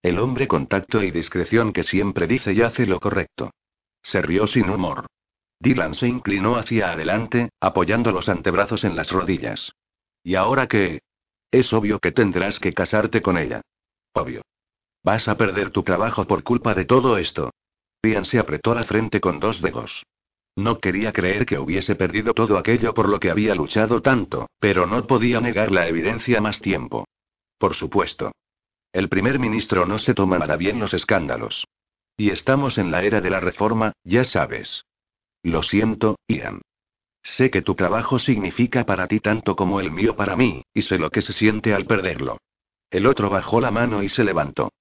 El 0.00 0.20
hombre 0.20 0.46
con 0.46 0.68
tacto 0.68 1.02
y 1.02 1.10
discreción 1.10 1.72
que 1.72 1.82
siempre 1.82 2.28
dice 2.28 2.52
y 2.52 2.62
hace 2.62 2.86
lo 2.86 3.00
correcto. 3.00 3.50
Se 4.00 4.22
rió 4.22 4.46
sin 4.46 4.70
humor. 4.70 5.06
Dylan 5.58 5.92
se 5.92 6.06
inclinó 6.06 6.54
hacia 6.54 6.92
adelante, 6.92 7.50
apoyando 7.60 8.12
los 8.12 8.28
antebrazos 8.28 8.84
en 8.84 8.94
las 8.94 9.10
rodillas. 9.10 9.72
¿Y 10.22 10.36
ahora 10.36 10.68
qué? 10.68 11.00
Es 11.50 11.72
obvio 11.72 11.98
que 11.98 12.12
tendrás 12.12 12.60
que 12.60 12.74
casarte 12.74 13.22
con 13.22 13.36
ella. 13.36 13.62
Obvio. 14.12 14.42
Vas 15.02 15.26
a 15.26 15.36
perder 15.36 15.70
tu 15.70 15.82
trabajo 15.82 16.28
por 16.28 16.44
culpa 16.44 16.74
de 16.74 16.84
todo 16.84 17.18
esto. 17.18 17.50
Ian 18.04 18.24
se 18.24 18.38
apretó 18.38 18.72
la 18.72 18.84
frente 18.84 19.20
con 19.20 19.40
dos 19.40 19.60
dedos. 19.60 20.04
No 20.56 20.78
quería 20.78 21.12
creer 21.12 21.46
que 21.46 21.58
hubiese 21.58 21.94
perdido 21.94 22.34
todo 22.34 22.58
aquello 22.58 22.92
por 22.92 23.08
lo 23.08 23.20
que 23.20 23.30
había 23.30 23.54
luchado 23.54 24.02
tanto, 24.02 24.48
pero 24.58 24.86
no 24.86 25.06
podía 25.06 25.40
negar 25.40 25.70
la 25.70 25.86
evidencia 25.86 26.40
más 26.40 26.60
tiempo. 26.60 27.06
Por 27.58 27.74
supuesto. 27.74 28.32
El 28.92 29.08
primer 29.08 29.38
ministro 29.38 29.86
no 29.86 29.98
se 29.98 30.14
tomará 30.14 30.56
bien 30.56 30.80
los 30.80 30.94
escándalos. 30.94 31.66
Y 32.16 32.30
estamos 32.30 32.78
en 32.78 32.90
la 32.90 33.02
era 33.02 33.20
de 33.20 33.30
la 33.30 33.40
reforma, 33.40 33.92
ya 34.04 34.24
sabes. 34.24 34.84
Lo 35.42 35.62
siento, 35.62 36.18
Ian. 36.28 36.60
Sé 37.22 37.50
que 37.50 37.62
tu 37.62 37.74
trabajo 37.74 38.18
significa 38.18 38.84
para 38.84 39.06
ti 39.06 39.20
tanto 39.20 39.54
como 39.56 39.80
el 39.80 39.90
mío 39.90 40.16
para 40.16 40.36
mí, 40.36 40.62
y 40.74 40.82
sé 40.82 40.98
lo 40.98 41.10
que 41.10 41.22
se 41.22 41.32
siente 41.32 41.74
al 41.74 41.86
perderlo. 41.86 42.38
El 42.90 43.06
otro 43.06 43.30
bajó 43.30 43.60
la 43.60 43.70
mano 43.70 44.02
y 44.02 44.08
se 44.08 44.24
levantó. 44.24 44.72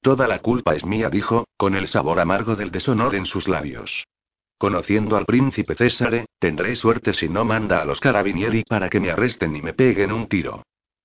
Toda 0.00 0.26
la 0.26 0.38
culpa 0.38 0.74
es 0.74 0.86
mía, 0.86 1.10
dijo, 1.10 1.46
con 1.56 1.74
el 1.74 1.88
sabor 1.88 2.20
amargo 2.20 2.56
del 2.56 2.70
deshonor 2.70 3.14
en 3.14 3.26
sus 3.26 3.48
labios. 3.48 4.06
Conociendo 4.58 5.16
al 5.16 5.24
príncipe 5.24 5.76
César, 5.76 6.26
tendré 6.40 6.74
suerte 6.74 7.12
si 7.12 7.28
no 7.28 7.44
manda 7.44 7.80
a 7.80 7.84
los 7.84 8.00
carabinieri 8.00 8.64
para 8.64 8.88
que 8.88 8.98
me 8.98 9.12
arresten 9.12 9.54
y 9.54 9.62
me 9.62 9.72
peguen 9.72 10.10
un 10.10 10.26
tiro. 10.26 10.64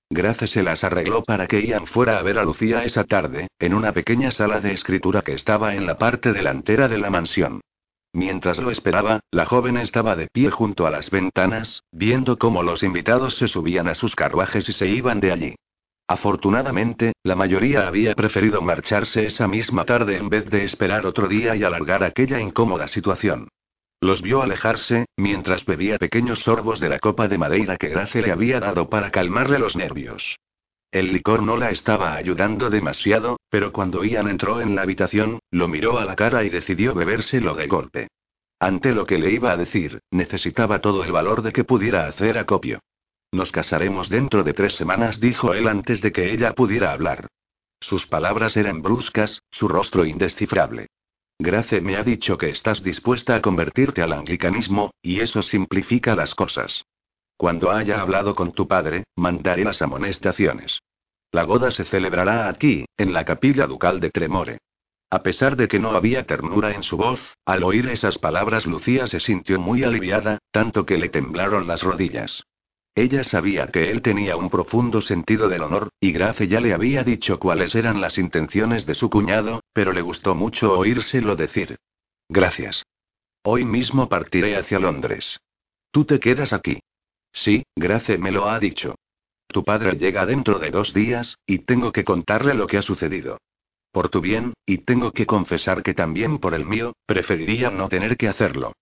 Grace 0.09 0.47
se 0.47 0.63
las 0.63 0.83
arregló 0.83 1.23
para 1.23 1.47
que 1.47 1.65
Ian 1.65 1.85
fuera 1.85 2.17
a 2.17 2.23
ver 2.23 2.39
a 2.39 2.43
Lucía 2.43 2.83
esa 2.83 3.03
tarde, 3.03 3.47
en 3.59 3.73
una 3.73 3.93
pequeña 3.93 4.31
sala 4.31 4.59
de 4.59 4.73
escritura 4.73 5.21
que 5.21 5.33
estaba 5.33 5.75
en 5.75 5.85
la 5.85 5.97
parte 5.97 6.33
delantera 6.33 6.87
de 6.87 6.97
la 6.97 7.11
mansión. 7.11 7.61
Mientras 8.11 8.59
lo 8.59 8.69
esperaba, 8.69 9.21
la 9.31 9.45
joven 9.45 9.77
estaba 9.77 10.15
de 10.15 10.27
pie 10.27 10.51
junto 10.51 10.85
a 10.85 10.91
las 10.91 11.09
ventanas, 11.09 11.83
viendo 11.91 12.37
cómo 12.37 12.61
los 12.61 12.83
invitados 12.83 13.37
se 13.37 13.47
subían 13.47 13.87
a 13.87 13.95
sus 13.95 14.15
carruajes 14.15 14.69
y 14.69 14.73
se 14.73 14.87
iban 14.87 15.19
de 15.19 15.31
allí. 15.31 15.55
Afortunadamente, 16.07 17.13
la 17.23 17.35
mayoría 17.35 17.87
había 17.87 18.13
preferido 18.13 18.61
marcharse 18.61 19.25
esa 19.25 19.47
misma 19.47 19.85
tarde 19.85 20.17
en 20.17 20.29
vez 20.29 20.49
de 20.49 20.63
esperar 20.63 21.05
otro 21.05 21.27
día 21.27 21.55
y 21.55 21.63
alargar 21.63 22.03
aquella 22.03 22.39
incómoda 22.39 22.87
situación. 22.87 23.47
Los 24.01 24.21
vio 24.21 24.41
alejarse, 24.41 25.05
mientras 25.15 25.65
bebía 25.65 25.97
pequeños 25.97 26.39
sorbos 26.39 26.81
de 26.81 26.89
la 26.89 26.99
copa 26.99 27.29
de 27.29 27.37
madera 27.37 27.77
que 27.77 27.87
Grace 27.87 28.21
le 28.21 28.33
había 28.33 28.59
dado 28.59 28.89
para 28.89 29.11
calmarle 29.11 29.59
los 29.59 29.77
nervios. 29.77 30.39
El 30.91 31.13
licor 31.13 31.41
no 31.41 31.55
la 31.55 31.71
estaba 31.71 32.15
ayudando 32.15 32.69
demasiado, 32.69 33.39
pero 33.49 33.71
cuando 33.71 34.03
Ian 34.03 34.27
entró 34.27 34.59
en 34.59 34.75
la 34.75 34.81
habitación, 34.81 35.39
lo 35.51 35.69
miró 35.69 35.97
a 35.97 36.05
la 36.05 36.17
cara 36.17 36.43
y 36.43 36.49
decidió 36.49 36.93
bebérselo 36.93 37.55
de 37.55 37.67
golpe. 37.67 38.07
Ante 38.59 38.91
lo 38.91 39.05
que 39.05 39.17
le 39.17 39.31
iba 39.31 39.51
a 39.51 39.57
decir, 39.57 40.01
necesitaba 40.11 40.79
todo 40.79 41.03
el 41.03 41.11
valor 41.11 41.41
de 41.41 41.53
que 41.53 41.63
pudiera 41.63 42.07
hacer 42.07 42.37
acopio. 42.37 42.79
Nos 43.33 43.51
casaremos 43.51 44.09
dentro 44.09 44.43
de 44.43 44.53
tres 44.53 44.75
semanas, 44.75 45.19
dijo 45.19 45.55
él 45.55 45.67
antes 45.67 46.01
de 46.01 46.11
que 46.11 46.31
ella 46.31 46.53
pudiera 46.53 46.91
hablar. 46.91 47.29
Sus 47.79 48.05
palabras 48.05 48.55
eran 48.57 48.83
bruscas, 48.83 49.41
su 49.49 49.67
rostro 49.67 50.05
indescifrable. 50.05 50.85
Grace 51.39 51.81
me 51.81 51.95
ha 51.95 52.03
dicho 52.03 52.37
que 52.37 52.49
estás 52.49 52.83
dispuesta 52.83 53.35
a 53.35 53.41
convertirte 53.41 54.03
al 54.03 54.13
anglicanismo, 54.13 54.91
y 55.01 55.19
eso 55.19 55.41
simplifica 55.41 56.15
las 56.15 56.35
cosas. 56.35 56.85
Cuando 57.35 57.71
haya 57.71 58.01
hablado 58.01 58.35
con 58.35 58.51
tu 58.51 58.67
padre, 58.67 59.05
mandaré 59.15 59.63
las 59.63 59.81
amonestaciones. 59.81 60.79
La 61.31 61.43
boda 61.43 61.71
se 61.71 61.85
celebrará 61.85 62.47
aquí, 62.47 62.85
en 62.97 63.13
la 63.13 63.25
capilla 63.25 63.65
ducal 63.65 63.99
de 63.99 64.11
Tremore. 64.11 64.59
A 65.09 65.23
pesar 65.23 65.55
de 65.55 65.67
que 65.67 65.79
no 65.79 65.93
había 65.93 66.27
ternura 66.27 66.75
en 66.75 66.83
su 66.83 66.97
voz, 66.97 67.19
al 67.45 67.63
oír 67.63 67.87
esas 67.89 68.19
palabras 68.19 68.67
Lucía 68.67 69.07
se 69.07 69.19
sintió 69.19 69.59
muy 69.59 69.83
aliviada, 69.83 70.37
tanto 70.51 70.85
que 70.85 70.99
le 70.99 71.09
temblaron 71.09 71.65
las 71.65 71.81
rodillas. 71.81 72.43
Ella 72.95 73.23
sabía 73.23 73.67
que 73.67 73.89
él 73.89 74.03
tenía 74.03 74.37
un 74.37 74.49
profundo 74.49 75.01
sentido 75.01 75.49
del 75.49 75.63
honor, 75.63 75.89
y 75.99 76.11
Grace 76.11 76.47
ya 76.47 76.59
le 76.59 76.73
había 76.73 77.03
dicho 77.03 77.39
cuáles 77.39 77.73
eran 77.73 77.99
las 77.99 78.19
intenciones 78.19 78.85
de 78.85 78.93
su 78.93 79.09
cuñado, 79.09 79.63
pero 79.73 79.93
le 79.93 80.01
gustó 80.01 80.35
mucho 80.35 80.77
oírselo 80.77 81.35
decir. 81.35 81.77
Gracias. 82.29 82.85
Hoy 83.43 83.65
mismo 83.65 84.07
partiré 84.09 84.57
hacia 84.57 84.79
Londres. 84.79 85.39
Tú 85.91 86.05
te 86.05 86.19
quedas 86.19 86.53
aquí. 86.53 86.79
Sí, 87.31 87.63
Grace 87.75 88.17
me 88.19 88.31
lo 88.31 88.47
ha 88.47 88.59
dicho. 88.59 88.95
Tu 89.47 89.63
padre 89.63 89.93
llega 89.97 90.25
dentro 90.25 90.59
de 90.59 90.69
dos 90.69 90.93
días, 90.93 91.37
y 91.47 91.59
tengo 91.59 91.91
que 91.91 92.03
contarle 92.03 92.53
lo 92.53 92.67
que 92.67 92.77
ha 92.77 92.83
sucedido. 92.83 93.39
Por 93.91 94.09
tu 94.09 94.21
bien, 94.21 94.53
y 94.65 94.79
tengo 94.79 95.11
que 95.11 95.25
confesar 95.25 95.81
que 95.81 95.93
también 95.93 96.37
por 96.37 96.53
el 96.53 96.65
mío, 96.65 96.93
preferiría 97.05 97.71
no 97.71 97.89
tener 97.89 98.17
que 98.17 98.27
hacerlo. 98.27 98.73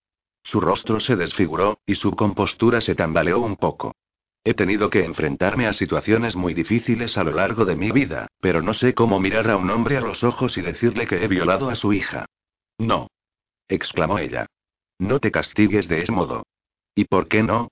Su 0.44 0.60
rostro 0.60 1.00
se 1.00 1.16
desfiguró, 1.16 1.80
y 1.86 1.96
su 1.96 2.12
compostura 2.12 2.82
se 2.82 2.96
tambaleó 2.96 3.40
un 3.40 3.58
poco. 3.58 3.94
He 4.44 4.56
tenido 4.56 4.90
que 4.90 5.06
enfrentarme 5.06 5.68
a 5.68 5.74
situaciones 5.74 6.36
muy 6.36 6.54
difíciles 6.54 7.18
a 7.18 7.24
lo 7.24 7.32
largo 7.32 7.64
de 7.64 7.76
mi 7.76 7.92
vida, 7.92 8.28
pero 8.40 8.62
no 8.62 8.74
sé 8.74 8.96
cómo 8.96 9.20
mirar 9.20 9.50
a 9.52 9.58
un 9.58 9.70
hombre 9.70 9.98
a 9.98 10.02
los 10.02 10.24
ojos 10.24 10.58
y 10.58 10.62
decirle 10.62 11.06
que 11.06 11.24
he 11.24 11.28
violado 11.28 11.70
a 11.70 11.76
su 11.76 11.94
hija. 11.94 12.26
No. 12.80 13.08
exclamó 13.68 14.18
ella. 14.18 14.48
No 14.98 15.20
te 15.20 15.32
castigues 15.32 15.88
de 15.88 16.02
ese 16.02 16.12
modo. 16.12 16.44
¿Y 16.96 17.06
por 17.06 17.28
qué 17.28 17.44
no? 17.44 17.70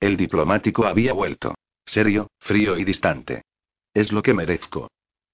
El 0.00 0.16
diplomático 0.16 0.84
había 0.84 1.14
vuelto. 1.14 1.54
Serio, 1.86 2.28
frío 2.38 2.76
y 2.76 2.84
distante. 2.84 3.42
Es 3.94 4.12
lo 4.12 4.22
que 4.22 4.34
merezco. 4.34 4.88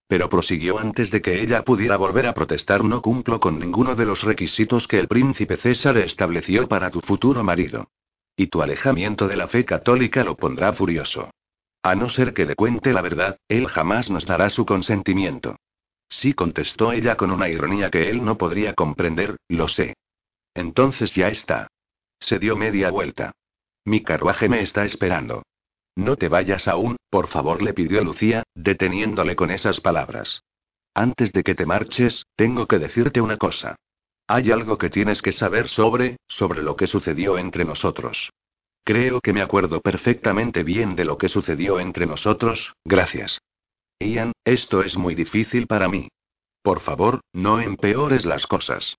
Pero 0.08 0.28
prosiguió 0.30 0.78
antes 0.78 1.10
de 1.10 1.20
que 1.20 1.40
ella 1.42 1.62
pudiera 1.62 1.96
volver 1.96 2.26
a 2.26 2.34
protestar. 2.34 2.82
No 2.82 3.02
cumplo 3.02 3.38
con 3.38 3.58
ninguno 3.58 3.94
de 3.94 4.06
los 4.06 4.22
requisitos 4.22 4.88
que 4.88 4.98
el 4.98 5.06
príncipe 5.06 5.56
César 5.58 5.98
estableció 5.98 6.66
para 6.66 6.90
tu 6.90 7.00
futuro 7.00 7.44
marido. 7.44 7.90
Y 8.34 8.46
tu 8.46 8.62
alejamiento 8.62 9.28
de 9.28 9.36
la 9.36 9.48
fe 9.48 9.64
católica 9.64 10.24
lo 10.24 10.34
pondrá 10.34 10.72
furioso. 10.72 11.30
A 11.82 11.94
no 11.94 12.08
ser 12.08 12.32
que 12.32 12.46
le 12.46 12.56
cuente 12.56 12.92
la 12.92 13.02
verdad, 13.02 13.38
él 13.48 13.68
jamás 13.68 14.10
nos 14.10 14.26
dará 14.26 14.50
su 14.50 14.64
consentimiento. 14.64 15.56
Sí 16.08 16.32
contestó 16.32 16.92
ella 16.92 17.16
con 17.16 17.30
una 17.30 17.48
ironía 17.48 17.90
que 17.90 18.08
él 18.08 18.24
no 18.24 18.38
podría 18.38 18.72
comprender, 18.72 19.36
lo 19.48 19.68
sé. 19.68 19.94
Entonces 20.54 21.14
ya 21.14 21.28
está. 21.28 21.68
Se 22.18 22.38
dio 22.38 22.56
media 22.56 22.90
vuelta. 22.90 23.32
Mi 23.84 24.02
carruaje 24.02 24.48
me 24.48 24.60
está 24.62 24.84
esperando. 24.84 25.42
No 25.98 26.14
te 26.14 26.28
vayas 26.28 26.68
aún, 26.68 26.96
por 27.10 27.26
favor, 27.26 27.60
le 27.60 27.74
pidió 27.74 28.04
Lucía, 28.04 28.44
deteniéndole 28.54 29.34
con 29.34 29.50
esas 29.50 29.80
palabras. 29.80 30.44
Antes 30.94 31.32
de 31.32 31.42
que 31.42 31.56
te 31.56 31.66
marches, 31.66 32.24
tengo 32.36 32.68
que 32.68 32.78
decirte 32.78 33.20
una 33.20 33.36
cosa. 33.36 33.74
Hay 34.28 34.52
algo 34.52 34.78
que 34.78 34.90
tienes 34.90 35.22
que 35.22 35.32
saber 35.32 35.68
sobre, 35.68 36.18
sobre 36.28 36.62
lo 36.62 36.76
que 36.76 36.86
sucedió 36.86 37.36
entre 37.36 37.64
nosotros. 37.64 38.30
Creo 38.84 39.20
que 39.20 39.32
me 39.32 39.42
acuerdo 39.42 39.80
perfectamente 39.80 40.62
bien 40.62 40.94
de 40.94 41.04
lo 41.04 41.18
que 41.18 41.28
sucedió 41.28 41.80
entre 41.80 42.06
nosotros, 42.06 42.74
gracias. 42.84 43.40
Ian, 43.98 44.30
esto 44.44 44.84
es 44.84 44.96
muy 44.96 45.16
difícil 45.16 45.66
para 45.66 45.88
mí. 45.88 46.10
Por 46.62 46.78
favor, 46.78 47.22
no 47.32 47.60
empeores 47.60 48.24
las 48.24 48.46
cosas. 48.46 48.96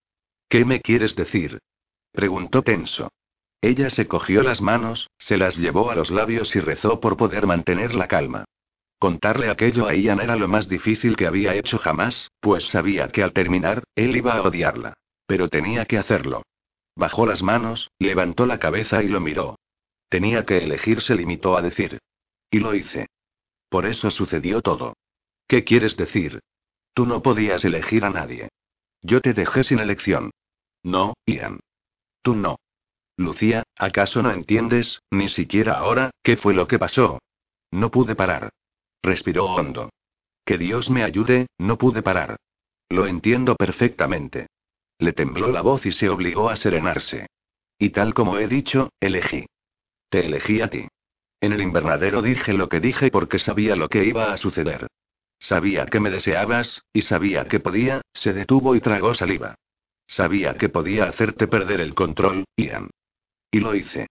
¿Qué 0.50 0.66
me 0.66 0.82
quieres 0.82 1.16
decir? 1.16 1.60
preguntó 2.12 2.62
tenso. 2.62 3.10
Ella 3.62 3.90
se 3.90 4.08
cogió 4.08 4.42
las 4.42 4.62
manos, 4.62 5.10
se 5.18 5.38
las 5.38 5.58
llevó 5.58 5.92
a 5.92 5.96
los 5.96 6.12
labios 6.12 6.56
y 6.56 6.60
rezó 6.62 7.00
por 7.00 7.18
poder 7.18 7.46
mantener 7.46 7.94
la 7.94 8.08
calma. 8.08 8.46
Contarle 9.00 9.50
aquello 9.50 9.88
a 9.88 9.96
Ian 9.96 10.20
era 10.20 10.36
lo 10.36 10.48
más 10.48 10.68
difícil 10.68 11.16
que 11.16 11.28
había 11.28 11.56
hecho 11.56 11.78
jamás, 11.78 12.30
pues 12.40 12.66
sabía 12.66 13.08
que 13.10 13.24
al 13.24 13.34
terminar, 13.34 13.84
él 13.96 14.16
iba 14.16 14.34
a 14.34 14.42
odiarla. 14.42 14.94
Pero 15.26 15.48
tenía 15.48 15.86
que 15.86 15.98
hacerlo. 15.98 16.44
Bajó 16.96 17.26
las 17.26 17.42
manos, 17.44 17.90
levantó 17.98 18.46
la 18.46 18.60
cabeza 18.60 19.04
y 19.04 19.08
lo 19.08 19.20
miró. 19.20 19.58
Tenía 20.10 20.46
que 20.46 20.58
elegir, 20.58 21.02
se 21.02 21.16
limitó 21.16 21.58
a 21.58 21.62
decir. 21.62 22.00
Y 22.52 22.60
lo 22.60 22.74
hice. 22.76 23.08
Por 23.70 23.86
eso 23.86 24.10
sucedió 24.10 24.62
todo. 24.62 24.96
¿Qué 25.48 25.64
quieres 25.64 25.96
decir? 25.96 26.40
Tú 26.94 27.06
no 27.06 27.22
podías 27.22 27.64
elegir 27.64 28.04
a 28.04 28.10
nadie. 28.10 28.50
Yo 29.02 29.22
te 29.22 29.34
dejé 29.34 29.64
sin 29.64 29.80
elección. 29.80 30.32
No, 30.84 31.14
Ian. 31.26 31.60
Tú 32.22 32.36
no. 32.36 32.58
Lucía, 33.20 33.64
¿acaso 33.78 34.24
no 34.24 34.32
entiendes, 34.32 35.02
ni 35.12 35.28
siquiera 35.28 35.74
ahora, 35.74 36.12
qué 36.24 36.38
fue 36.38 36.54
lo 36.54 36.70
que 36.70 36.80
pasó? 36.80 37.20
No 37.70 37.92
pude 37.92 38.16
parar. 38.16 38.54
Respiró 39.04 39.44
hondo. 39.44 39.90
Que 40.46 40.58
Dios 40.58 40.90
me 40.90 41.04
ayude, 41.04 41.48
no 41.58 41.78
pude 41.78 42.02
parar. 42.02 42.38
Lo 42.88 43.08
entiendo 43.08 43.58
perfectamente. 43.58 44.48
Le 45.00 45.12
tembló 45.12 45.52
la 45.52 45.60
voz 45.60 45.86
y 45.86 45.92
se 45.92 46.08
obligó 46.08 46.50
a 46.50 46.56
serenarse. 46.56 47.28
Y 47.78 47.90
tal 47.90 48.14
como 48.14 48.38
he 48.38 48.48
dicho, 48.48 48.94
elegí. 49.02 49.48
Te 50.08 50.26
elegí 50.26 50.62
a 50.62 50.70
ti. 50.70 50.88
En 51.42 51.52
el 51.52 51.62
invernadero 51.62 52.22
dije 52.22 52.54
lo 52.54 52.70
que 52.70 52.80
dije 52.80 53.12
porque 53.12 53.38
sabía 53.38 53.76
lo 53.76 53.90
que 53.90 54.06
iba 54.06 54.32
a 54.32 54.38
suceder. 54.38 54.88
Sabía 55.40 55.88
que 55.88 56.00
me 56.00 56.10
deseabas, 56.10 56.86
y 56.94 57.02
sabía 57.02 57.50
que 57.50 57.60
podía, 57.60 58.02
se 58.14 58.32
detuvo 58.32 58.76
y 58.76 58.80
tragó 58.80 59.14
saliva. 59.14 59.56
Sabía 60.08 60.54
que 60.54 60.70
podía 60.70 61.04
hacerte 61.04 61.48
perder 61.48 61.82
el 61.82 61.94
control, 61.94 62.46
Ian. 62.56 62.90
Y 63.52 63.60
lo 63.60 63.76
hice. 63.76 64.08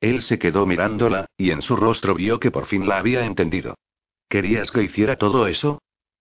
Él 0.00 0.22
se 0.22 0.38
quedó 0.38 0.66
mirándola, 0.66 1.26
y 1.36 1.50
en 1.50 1.62
su 1.62 1.76
rostro 1.76 2.14
vio 2.14 2.40
que 2.40 2.50
por 2.50 2.66
fin 2.66 2.88
la 2.88 2.98
había 2.98 3.24
entendido. 3.24 3.76
¿Querías 4.28 4.70
que 4.70 4.82
hiciera 4.82 5.16
todo 5.16 5.46
eso? 5.46 5.80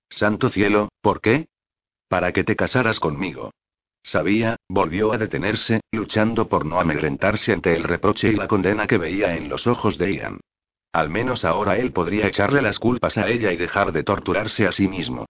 Santo 0.09 0.49
cielo, 0.49 0.89
¿por 1.01 1.21
qué? 1.21 1.47
Para 2.07 2.31
que 2.33 2.43
te 2.43 2.55
casaras 2.55 2.99
conmigo. 2.99 3.51
Sabía, 4.03 4.57
volvió 4.67 5.13
a 5.13 5.17
detenerse, 5.17 5.81
luchando 5.91 6.49
por 6.49 6.65
no 6.65 6.79
amedrentarse 6.79 7.53
ante 7.53 7.75
el 7.75 7.83
reproche 7.83 8.29
y 8.29 8.35
la 8.35 8.47
condena 8.47 8.87
que 8.87 8.97
veía 8.97 9.35
en 9.35 9.47
los 9.47 9.67
ojos 9.67 9.97
de 9.97 10.15
Ian. 10.15 10.39
Al 10.91 11.09
menos 11.09 11.45
ahora 11.45 11.77
él 11.77 11.93
podría 11.93 12.27
echarle 12.27 12.61
las 12.61 12.79
culpas 12.79 13.17
a 13.17 13.29
ella 13.29 13.51
y 13.51 13.57
dejar 13.57 13.91
de 13.91 14.03
torturarse 14.03 14.67
a 14.67 14.71
sí 14.71 14.87
mismo. 14.87 15.25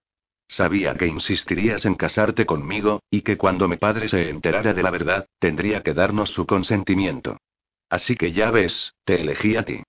Sabía 0.52 0.96
que 0.96 1.08
insistirías 1.08 1.86
en 1.86 1.96
casarte 1.96 2.46
conmigo, 2.46 3.02
y 3.10 3.22
que 3.22 3.38
cuando 3.38 3.70
mi 3.70 3.78
padre 3.78 4.10
se 4.10 4.30
enterara 4.30 4.74
de 4.74 4.84
la 4.84 4.92
verdad, 4.92 5.26
tendría 5.40 5.82
que 5.82 5.94
darnos 5.94 6.32
su 6.32 6.46
consentimiento. 6.46 7.38
Así 7.90 8.18
que 8.18 8.34
ya 8.34 8.52
ves, 8.52 8.94
te 9.06 9.22
elegí 9.22 9.56
a 9.56 9.64
ti. 9.64 9.82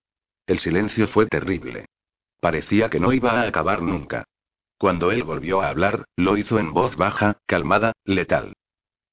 El 0.46 0.60
silencio 0.60 1.08
fue 1.08 1.26
terrible. 1.26 1.86
Parecía 2.40 2.90
que 2.90 3.00
no 3.00 3.12
iba 3.12 3.32
a 3.32 3.48
acabar 3.48 3.82
nunca. 3.82 4.22
Cuando 4.78 5.10
él 5.10 5.24
volvió 5.24 5.62
a 5.62 5.68
hablar, 5.68 6.04
lo 6.14 6.36
hizo 6.36 6.60
en 6.60 6.72
voz 6.72 6.94
baja, 6.94 7.38
calmada, 7.46 7.94
letal. 8.04 8.52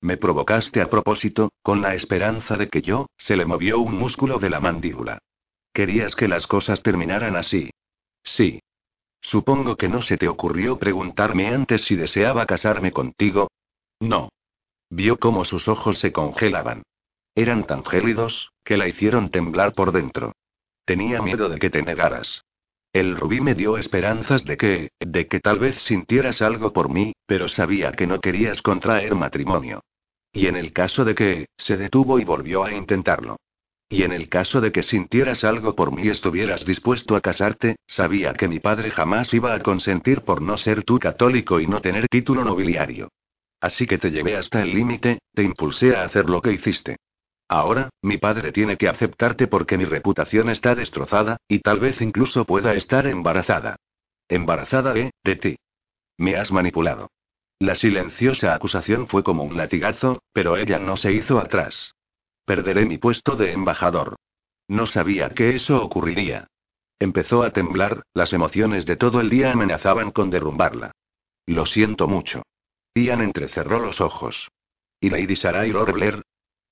Me 0.01 0.17
provocaste 0.17 0.81
a 0.81 0.89
propósito, 0.91 1.51
con 1.63 1.81
la 1.81 1.95
esperanza 1.95 2.57
de 2.57 2.69
que 2.69 2.83
yo, 2.83 3.07
se 3.17 3.35
le 3.35 3.45
movió 3.45 3.79
un 3.79 3.95
músculo 3.95 4.38
de 4.38 4.51
la 4.51 4.59
mandíbula. 4.59 5.17
Querías 5.73 6.15
que 6.15 6.27
las 6.27 6.45
cosas 6.45 6.83
terminaran 6.83 7.35
así. 7.35 7.71
Sí. 8.21 8.59
Supongo 9.21 9.75
que 9.75 9.89
no 9.89 10.01
se 10.01 10.17
te 10.17 10.27
ocurrió 10.27 10.77
preguntarme 10.77 11.47
antes 11.47 11.84
si 11.84 11.95
deseaba 11.95 12.45
casarme 12.45 12.91
contigo. 12.91 13.49
No. 13.99 14.29
Vio 14.89 15.17
cómo 15.17 15.45
sus 15.45 15.67
ojos 15.67 15.99
se 15.99 16.12
congelaban. 16.12 16.84
Eran 17.36 17.65
tan 17.65 17.86
gélidos, 17.86 18.51
que 18.63 18.77
la 18.77 18.88
hicieron 18.88 19.29
temblar 19.29 19.73
por 19.73 19.91
dentro. 19.91 20.34
Tenía 20.86 21.21
miedo 21.21 21.49
de 21.49 21.60
que 21.60 21.69
te 21.69 21.84
negaras. 21.84 22.43
El 22.91 23.15
rubí 23.15 23.39
me 23.39 23.53
dio 23.53 23.77
esperanzas 23.77 24.45
de 24.45 24.58
que, 24.58 24.89
de 24.99 25.27
que 25.27 25.39
tal 25.39 25.60
vez 25.60 25.75
sintieras 25.84 26.41
algo 26.41 26.73
por 26.73 26.89
mí, 26.89 27.13
pero 27.27 27.47
sabía 27.47 27.91
que 27.91 28.08
no 28.08 28.19
querías 28.19 28.63
contraer 28.63 29.13
matrimonio. 29.13 29.84
Y 30.34 30.47
en 30.47 30.55
el 30.55 30.73
caso 30.73 31.05
de 31.05 31.13
que, 31.13 31.45
se 31.58 31.77
detuvo 31.77 32.19
y 32.19 32.25
volvió 32.25 32.63
a 32.63 32.73
intentarlo. 32.73 33.38
Y 33.91 34.04
en 34.04 34.12
el 34.12 34.30
caso 34.30 34.62
de 34.62 34.71
que 34.71 34.84
sintieras 34.84 35.43
algo 35.43 35.75
por 35.75 35.91
mí 35.91 36.04
y 36.04 36.10
estuvieras 36.10 36.63
dispuesto 36.63 37.15
a 37.15 37.21
casarte, 37.21 37.78
sabía 37.88 38.34
que 38.34 38.47
mi 38.47 38.60
padre 38.60 38.91
jamás 38.91 39.34
iba 39.34 39.56
a 39.56 39.60
consentir 39.62 40.21
por 40.21 40.43
no 40.43 40.58
ser 40.58 40.84
tú 40.84 40.99
católico 40.99 41.60
y 41.60 41.65
no 41.65 41.82
tener 41.82 42.08
título 42.08 42.43
nobiliario. 42.43 43.10
Así 43.60 43.88
que 43.88 43.97
te 43.97 44.12
llevé 44.12 44.38
hasta 44.38 44.62
el 44.62 44.73
límite, 44.73 45.19
te 45.34 45.41
impulsé 45.41 45.95
a 45.95 46.04
hacer 46.04 46.30
lo 46.30 46.39
que 46.39 46.54
hiciste. 46.54 46.97
Ahora, 47.47 47.89
mi 48.04 48.19
padre 48.19 48.52
tiene 48.52 48.78
que 48.78 48.88
aceptarte 48.88 49.47
porque 49.47 49.75
mi 49.75 49.86
reputación 49.86 50.52
está 50.52 50.75
destrozada, 50.75 51.38
y 51.47 51.60
tal 51.60 51.80
vez 51.80 51.99
incluso 51.99 52.45
pueda 52.45 52.75
estar 52.75 53.08
embarazada. 53.08 53.78
Embarazada 54.28 54.93
de, 54.93 55.12
de 55.23 55.36
ti. 55.36 55.56
Me 56.17 56.36
has 56.36 56.52
manipulado. 56.52 57.10
La 57.58 57.73
silenciosa 57.73 58.54
acusación 58.54 59.08
fue 59.08 59.23
como 59.23 59.43
un 59.43 59.58
latigazo, 59.58 60.21
pero 60.32 60.58
ella 60.58 60.78
no 60.78 60.95
se 60.95 61.12
hizo 61.12 61.39
atrás. 61.39 61.95
Perderé 62.49 62.88
mi 62.88 62.97
puesto 62.97 63.35
de 63.35 63.51
embajador. 63.51 64.15
No 64.67 64.88
sabía 64.88 65.29
que 65.29 65.55
eso 65.55 65.83
ocurriría. 65.83 66.47
Empezó 66.97 67.43
a 67.43 67.51
temblar, 67.51 68.01
las 68.15 68.33
emociones 68.33 68.88
de 68.88 68.95
todo 68.95 69.21
el 69.21 69.29
día 69.29 69.51
amenazaban 69.51 70.09
con 70.09 70.31
derrumbarla. 70.31 70.93
Lo 71.45 71.67
siento 71.67 72.07
mucho. 72.07 72.41
Ian 72.95 73.21
entrecerró 73.21 73.77
los 73.77 74.01
ojos. 74.01 74.49
¿Y 74.99 75.12
Lady 75.12 75.35
Sarah 75.35 75.67
y 75.67 75.71
Lord 75.71 75.93
Blair? 75.93 76.23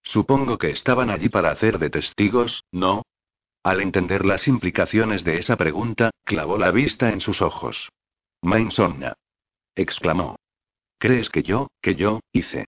Supongo 0.02 0.58
que 0.58 0.72
estaban 0.72 1.12
allí 1.12 1.30
para 1.30 1.52
hacer 1.52 1.78
de 1.78 1.92
testigos, 1.92 2.64
¿no? 2.72 3.04
Al 3.62 3.80
entender 3.80 4.26
las 4.26 4.48
implicaciones 4.48 5.24
de 5.24 5.38
esa 5.38 5.58
pregunta, 5.58 6.10
clavó 6.24 6.58
la 6.58 6.72
vista 6.72 7.12
en 7.12 7.22
sus 7.22 7.44
ojos. 7.44 7.90
Mainsonna. 8.42 9.14
exclamó. 9.76 10.38
¿Crees 10.98 11.30
que 11.30 11.44
yo, 11.44 11.68
que 11.84 11.94
yo, 11.94 12.22
hice? 12.34 12.66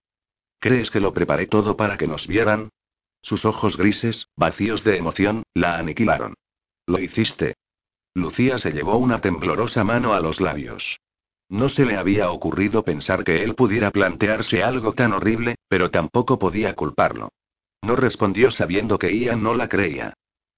¿Crees 0.59 0.91
que 0.91 0.99
lo 0.99 1.11
preparé 1.11 1.47
todo 1.47 1.75
para 1.75 1.97
que 1.97 2.05
nos 2.05 2.27
vieran? 2.27 2.69
Sus 3.21 3.45
ojos 3.45 3.77
grises, 3.77 4.27
vacíos 4.35 4.83
de 4.83 4.97
emoción, 4.97 5.43
la 5.53 5.77
aniquilaron. 5.77 6.35
Lo 6.87 6.99
hiciste. 6.99 7.55
Lucía 8.15 8.57
se 8.59 8.71
llevó 8.71 8.97
una 8.97 9.21
temblorosa 9.21 9.83
mano 9.83 10.13
a 10.13 10.19
los 10.19 10.41
labios. 10.41 10.99
No 11.49 11.69
se 11.69 11.85
le 11.85 11.97
había 11.97 12.31
ocurrido 12.31 12.83
pensar 12.83 13.23
que 13.23 13.43
él 13.43 13.55
pudiera 13.55 13.91
plantearse 13.91 14.63
algo 14.63 14.93
tan 14.93 15.13
horrible, 15.13 15.55
Pero 15.67 15.91
tampoco 15.91 16.39
podía 16.39 16.75
culparlo. 16.75 17.29
No 17.81 17.95
respondió 17.95 18.51
sabiendo 18.51 18.97
que 18.97 19.15
Ian 19.15 19.43
no 19.43 19.53
la 19.53 19.69
creía. 19.69 20.13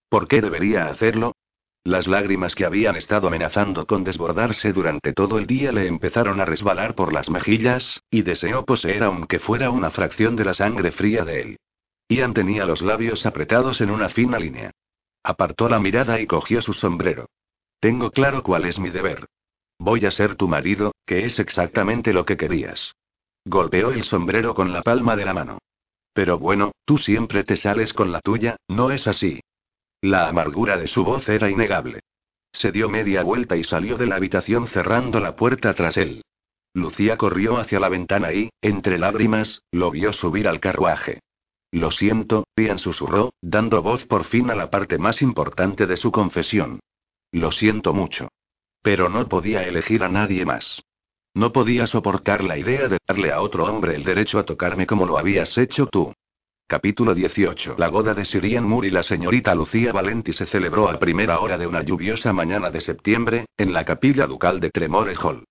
¿Por 0.10 0.28
qué 0.28 0.42
debería 0.42 0.88
hacerlo? 0.88 1.34
Las 1.84 2.08
lágrimas 2.08 2.54
que 2.54 2.66
habían 2.66 2.96
estado 2.96 3.28
amenazando 3.28 3.88
con 3.88 4.04
desbordarse 4.04 4.72
durante 4.72 5.14
todo 5.14 5.40
el 5.40 5.48
día 5.48 5.72
le 5.72 5.88
empezaron 5.88 6.40
a 6.40 6.46
resbalar 6.46 6.96
por 6.96 7.12
las 7.12 7.30
mejillas, 7.30 8.02
y 8.12 8.22
deseó 8.22 8.66
poseer 8.66 9.04
aunque 9.04 9.40
fuera 9.40 9.72
una 9.72 9.90
fracción 9.90 10.36
de 10.36 10.46
la 10.46 10.54
sangre 10.54 10.92
fría 10.92 11.26
de 11.26 11.42
él. 11.42 11.58
Ian 12.12 12.34
tenía 12.34 12.66
los 12.66 12.82
labios 12.82 13.26
apretados 13.26 13.80
en 13.80 13.90
una 13.90 14.10
fina 14.10 14.38
línea. 14.38 14.72
Apartó 15.24 15.70
la 15.70 15.80
mirada 15.80 16.20
y 16.20 16.28
cogió 16.28 16.62
su 16.62 16.74
sombrero. 16.74 17.28
Tengo 17.80 18.12
claro 18.12 18.44
cuál 18.44 18.66
es 18.66 18.80
mi 18.80 18.90
deber. 18.90 19.28
Voy 19.80 20.06
a 20.06 20.12
ser 20.12 20.36
tu 20.36 20.50
marido, 20.50 20.92
que 21.06 21.26
es 21.26 21.40
exactamente 21.40 22.12
lo 22.12 22.26
que 22.26 22.36
querías. 22.36 22.94
Golpeó 23.46 23.92
el 23.92 24.04
sombrero 24.04 24.54
con 24.54 24.74
la 24.74 24.82
palma 24.82 25.16
de 25.16 25.24
la 25.24 25.34
mano. 25.34 25.60
Pero 26.14 26.38
bueno, 26.38 26.74
tú 26.84 26.98
siempre 26.98 27.46
te 27.46 27.56
sales 27.56 27.94
con 27.94 28.12
la 28.12 28.20
tuya, 28.20 28.58
¿no 28.68 28.92
es 28.92 29.08
así? 29.08 29.40
La 30.02 30.28
amargura 30.28 30.78
de 30.78 30.88
su 30.88 31.06
voz 31.06 31.30
era 31.30 31.50
innegable. 31.50 32.02
Se 32.52 32.74
dio 32.74 32.90
media 32.90 33.24
vuelta 33.24 33.56
y 33.56 33.64
salió 33.64 33.98
de 33.98 34.08
la 34.08 34.18
habitación 34.18 34.68
cerrando 34.68 35.22
la 35.22 35.38
puerta 35.38 35.74
tras 35.74 35.96
él. 35.96 36.24
Lucía 36.74 37.16
corrió 37.16 37.58
hacia 37.58 37.80
la 37.80 37.88
ventana 37.88 38.34
y, 38.34 38.50
entre 38.62 38.98
lágrimas, 38.98 39.64
lo 39.72 39.92
vio 39.92 40.12
subir 40.12 40.50
al 40.50 40.60
carruaje. 40.60 41.22
Lo 41.72 41.90
siento, 41.90 42.46
Ian 42.58 42.80
susurró, 42.80 43.34
dando 43.42 43.82
voz 43.82 44.06
por 44.06 44.26
fin 44.26 44.50
a 44.52 44.56
la 44.56 44.70
parte 44.70 44.98
más 44.98 45.22
importante 45.22 45.88
de 45.88 45.96
su 45.96 46.12
confesión. 46.12 46.82
Lo 47.32 47.52
siento 47.52 47.94
mucho. 47.94 48.28
Pero 48.82 49.08
no 49.08 49.28
podía 49.30 49.64
elegir 49.64 50.04
a 50.04 50.10
nadie 50.10 50.46
más. 50.46 50.84
No 51.34 51.54
podía 51.54 51.88
soportar 51.88 52.44
la 52.44 52.58
idea 52.58 52.90
de 52.90 52.98
darle 53.08 53.32
a 53.32 53.42
otro 53.42 53.66
hombre 53.66 53.96
el 53.96 54.04
derecho 54.04 54.38
a 54.38 54.44
tocarme 54.44 54.86
como 54.86 55.06
lo 55.06 55.18
habías 55.18 55.58
hecho 55.58 55.88
tú. 55.88 56.14
Capítulo 56.68 57.14
18. 57.14 57.76
La 57.78 57.88
boda 57.88 58.14
de 58.14 58.26
Sirian 58.26 58.66
Moore 58.66 58.90
y 58.90 58.92
la 58.92 59.04
señorita 59.04 59.56
Lucía 59.56 59.94
Valenti 59.94 60.34
se 60.34 60.46
celebró 60.46 60.90
a 60.90 61.00
primera 61.00 61.40
hora 61.40 61.58
de 61.58 61.68
una 61.68 61.84
lluviosa 61.84 62.34
mañana 62.34 62.70
de 62.70 62.82
septiembre, 62.82 63.46
en 63.58 63.72
la 63.72 63.86
capilla 63.86 64.28
ducal 64.28 64.60
de 64.60 64.72
Tremore 64.72 65.14
Hall. 65.22 65.46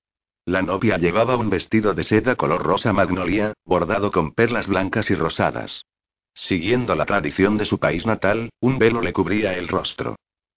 La 0.44 0.60
novia 0.60 0.98
llevaba 0.98 1.36
un 1.36 1.48
vestido 1.48 1.94
de 1.94 2.04
seda 2.04 2.36
color 2.36 2.62
rosa 2.62 2.92
magnolia, 2.92 3.54
bordado 3.64 4.10
con 4.10 4.32
perlas 4.32 4.66
blancas 4.66 5.10
y 5.10 5.14
rosadas. 5.14 5.84
Siguiendo 6.34 6.94
la 6.94 7.06
tradición 7.06 7.56
de 7.56 7.64
su 7.64 7.78
país 7.78 8.06
natal, 8.06 8.50
un 8.60 8.78
velo 8.78 9.00
le 9.00 9.12
cubría 9.12 9.54
el 9.54 9.68
rostro. 9.68 10.16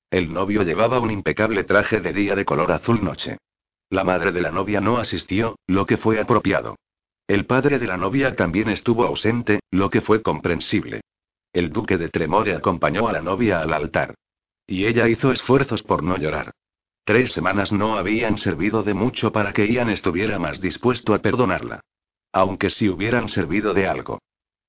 El 0.09 0.31
novio 0.31 0.63
llevaba 0.63 0.99
un 0.99 1.12
impecable 1.12 1.63
traje 1.63 1.99
de 1.99 2.13
día 2.13 2.36
de 2.36 2.45
color 2.45 2.71
azul 2.71 3.03
noche. 3.03 3.38
La 3.89 4.03
madre 4.03 4.31
de 4.31 4.41
la 4.41 4.51
novia 4.51 4.79
no 4.79 4.97
asistió, 4.97 5.57
lo 5.67 5.86
que 5.86 5.97
fue 5.97 6.19
apropiado. 6.19 6.75
El 7.27 7.45
padre 7.45 7.79
de 7.79 7.88
la 7.88 7.97
novia 7.97 8.36
también 8.36 8.69
estuvo 8.69 9.05
ausente, 9.05 9.59
lo 9.71 9.89
que 9.89 10.01
fue 10.01 10.21
comprensible. 10.21 11.01
El 11.51 11.71
duque 11.71 11.97
de 11.97 12.09
Tremore 12.09 12.55
acompañó 12.55 13.07
a 13.07 13.13
la 13.13 13.21
novia 13.21 13.62
al 13.62 13.73
altar. 13.73 14.15
Y 14.65 14.86
ella 14.86 15.07
hizo 15.07 15.31
esfuerzos 15.31 15.83
por 15.83 16.03
no 16.03 16.17
llorar. 16.17 16.51
Tres 17.05 17.31
semanas 17.31 17.71
no 17.71 17.97
habían 17.97 18.38
servido 18.38 18.81
de 18.81 18.93
mucho 18.93 19.31
para 19.31 19.53
que 19.53 19.67
Ian 19.67 19.89
estuviera 19.89 20.39
más 20.39 20.62
dispuesto 20.62 21.13
a 21.13 21.19
perdonarla. 21.19 21.81
Aunque 22.31 22.69
si 22.69 22.89
hubieran 22.89 23.29
servido 23.29 23.73
de 23.73 23.88
algo. 23.88 24.19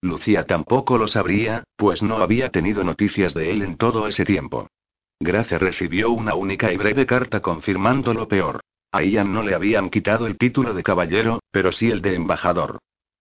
Lucía 0.05 0.45
tampoco 0.45 0.99
lo 0.99 1.09
sabría, 1.09 1.65
pues 1.77 2.03
no 2.03 2.19
había 2.19 2.51
tenido 2.51 2.85
noticias 2.85 3.33
de 3.33 3.51
él 3.51 3.63
en 3.63 3.79
todo 3.79 4.07
ese 4.07 4.27
tiempo. 4.27 4.69
Gracia 5.19 5.57
recibió 5.57 6.11
una 6.11 6.35
única 6.35 6.71
y 6.71 6.77
breve 6.77 7.07
carta 7.07 7.41
confirmando 7.41 8.13
lo 8.13 8.29
peor. 8.29 8.61
A 8.93 9.03
Ian 9.03 9.33
no 9.33 9.43
le 9.43 9.55
habían 9.55 9.89
quitado 9.89 10.27
el 10.27 10.37
título 10.37 10.75
de 10.75 10.83
caballero, 10.83 11.41
pero 11.51 11.73
sí 11.73 11.91
el 11.91 12.03
de 12.03 12.17
embajador. 12.17 12.81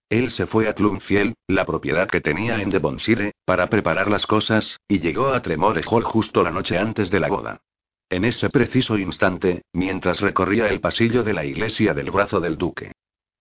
Él 0.09 0.29
se 0.29 0.45
fue 0.45 0.67
a 0.67 0.73
Clunfield, 0.73 1.35
la 1.47 1.63
propiedad 1.63 2.09
que 2.09 2.19
tenía 2.19 2.61
en 2.61 2.69
Devonshire, 2.69 3.31
para 3.45 3.69
preparar 3.69 4.11
las 4.11 4.27
cosas, 4.27 4.75
y 4.85 4.99
llegó 4.99 5.29
a 5.29 5.41
Tremore 5.41 5.83
Hall 5.89 6.03
justo 6.03 6.43
la 6.43 6.51
noche 6.51 6.77
antes 6.77 7.09
de 7.09 7.21
la 7.21 7.29
boda. 7.29 7.61
En 8.09 8.25
ese 8.25 8.49
preciso 8.49 8.97
instante, 8.97 9.61
mientras 9.71 10.19
recorría 10.19 10.67
el 10.67 10.81
pasillo 10.81 11.23
de 11.23 11.33
la 11.33 11.45
iglesia 11.45 11.93
del 11.93 12.11
brazo 12.11 12.41
del 12.41 12.57
duque. 12.57 12.91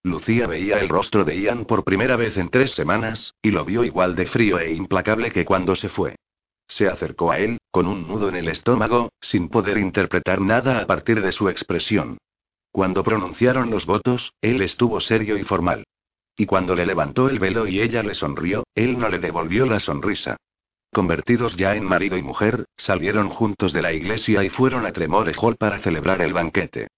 Lucía 0.05 0.49
veía 0.49 0.79
el 0.81 0.89
rostro 0.89 1.25
de 1.25 1.41
Ian 1.41 1.65
por 1.65 1.85
primera 1.85 2.17
vez 2.17 2.37
en 2.37 2.49
tres 2.49 2.73
semanas, 2.73 3.35
y 3.41 3.53
lo 3.53 3.65
vio 3.65 3.85
igual 3.85 4.17
de 4.17 4.27
frío 4.27 4.59
e 4.59 4.73
implacable 4.73 5.31
que 5.31 5.45
cuando 5.45 5.77
se 5.77 5.89
fue. 5.89 6.17
Se 6.67 6.89
acercó 6.89 7.31
a 7.31 7.39
él, 7.39 7.59
con 7.71 7.87
un 7.87 8.09
nudo 8.09 8.29
en 8.29 8.37
el 8.37 8.49
estómago, 8.49 9.13
sin 9.21 9.49
poder 9.49 9.79
interpretar 9.79 10.41
nada 10.41 10.81
a 10.81 10.87
partir 10.87 11.23
de 11.23 11.31
su 11.31 11.49
expresión. 11.49 12.19
Cuando 12.73 13.05
pronunciaron 13.05 13.71
los 13.71 13.87
votos, 13.87 14.33
él 14.41 14.63
estuvo 14.63 15.01
serio 15.01 15.37
y 15.37 15.45
formal. 15.45 15.85
Y 16.37 16.47
cuando 16.47 16.75
le 16.75 16.87
levantó 16.87 17.29
el 17.29 17.39
velo 17.39 17.69
y 17.69 17.81
ella 17.81 18.03
le 18.03 18.15
sonrió, 18.15 18.65
él 18.75 18.99
no 18.99 19.09
le 19.09 19.19
devolvió 19.19 19.67
la 19.67 19.79
sonrisa. 19.79 20.37
Convertidos 20.91 21.57
ya 21.57 21.77
en 21.77 21.85
marido 21.85 22.17
y 22.17 22.23
mujer, 22.23 22.65
salieron 22.77 23.29
juntos 23.29 23.73
de 23.73 23.83
la 23.83 23.93
iglesia 23.93 24.43
y 24.43 24.49
fueron 24.49 24.85
a 24.85 24.93
Tremore 24.93 25.33
Hall 25.39 25.57
para 25.57 25.79
celebrar 25.79 26.23
el 26.23 26.33
banquete. 26.33 26.89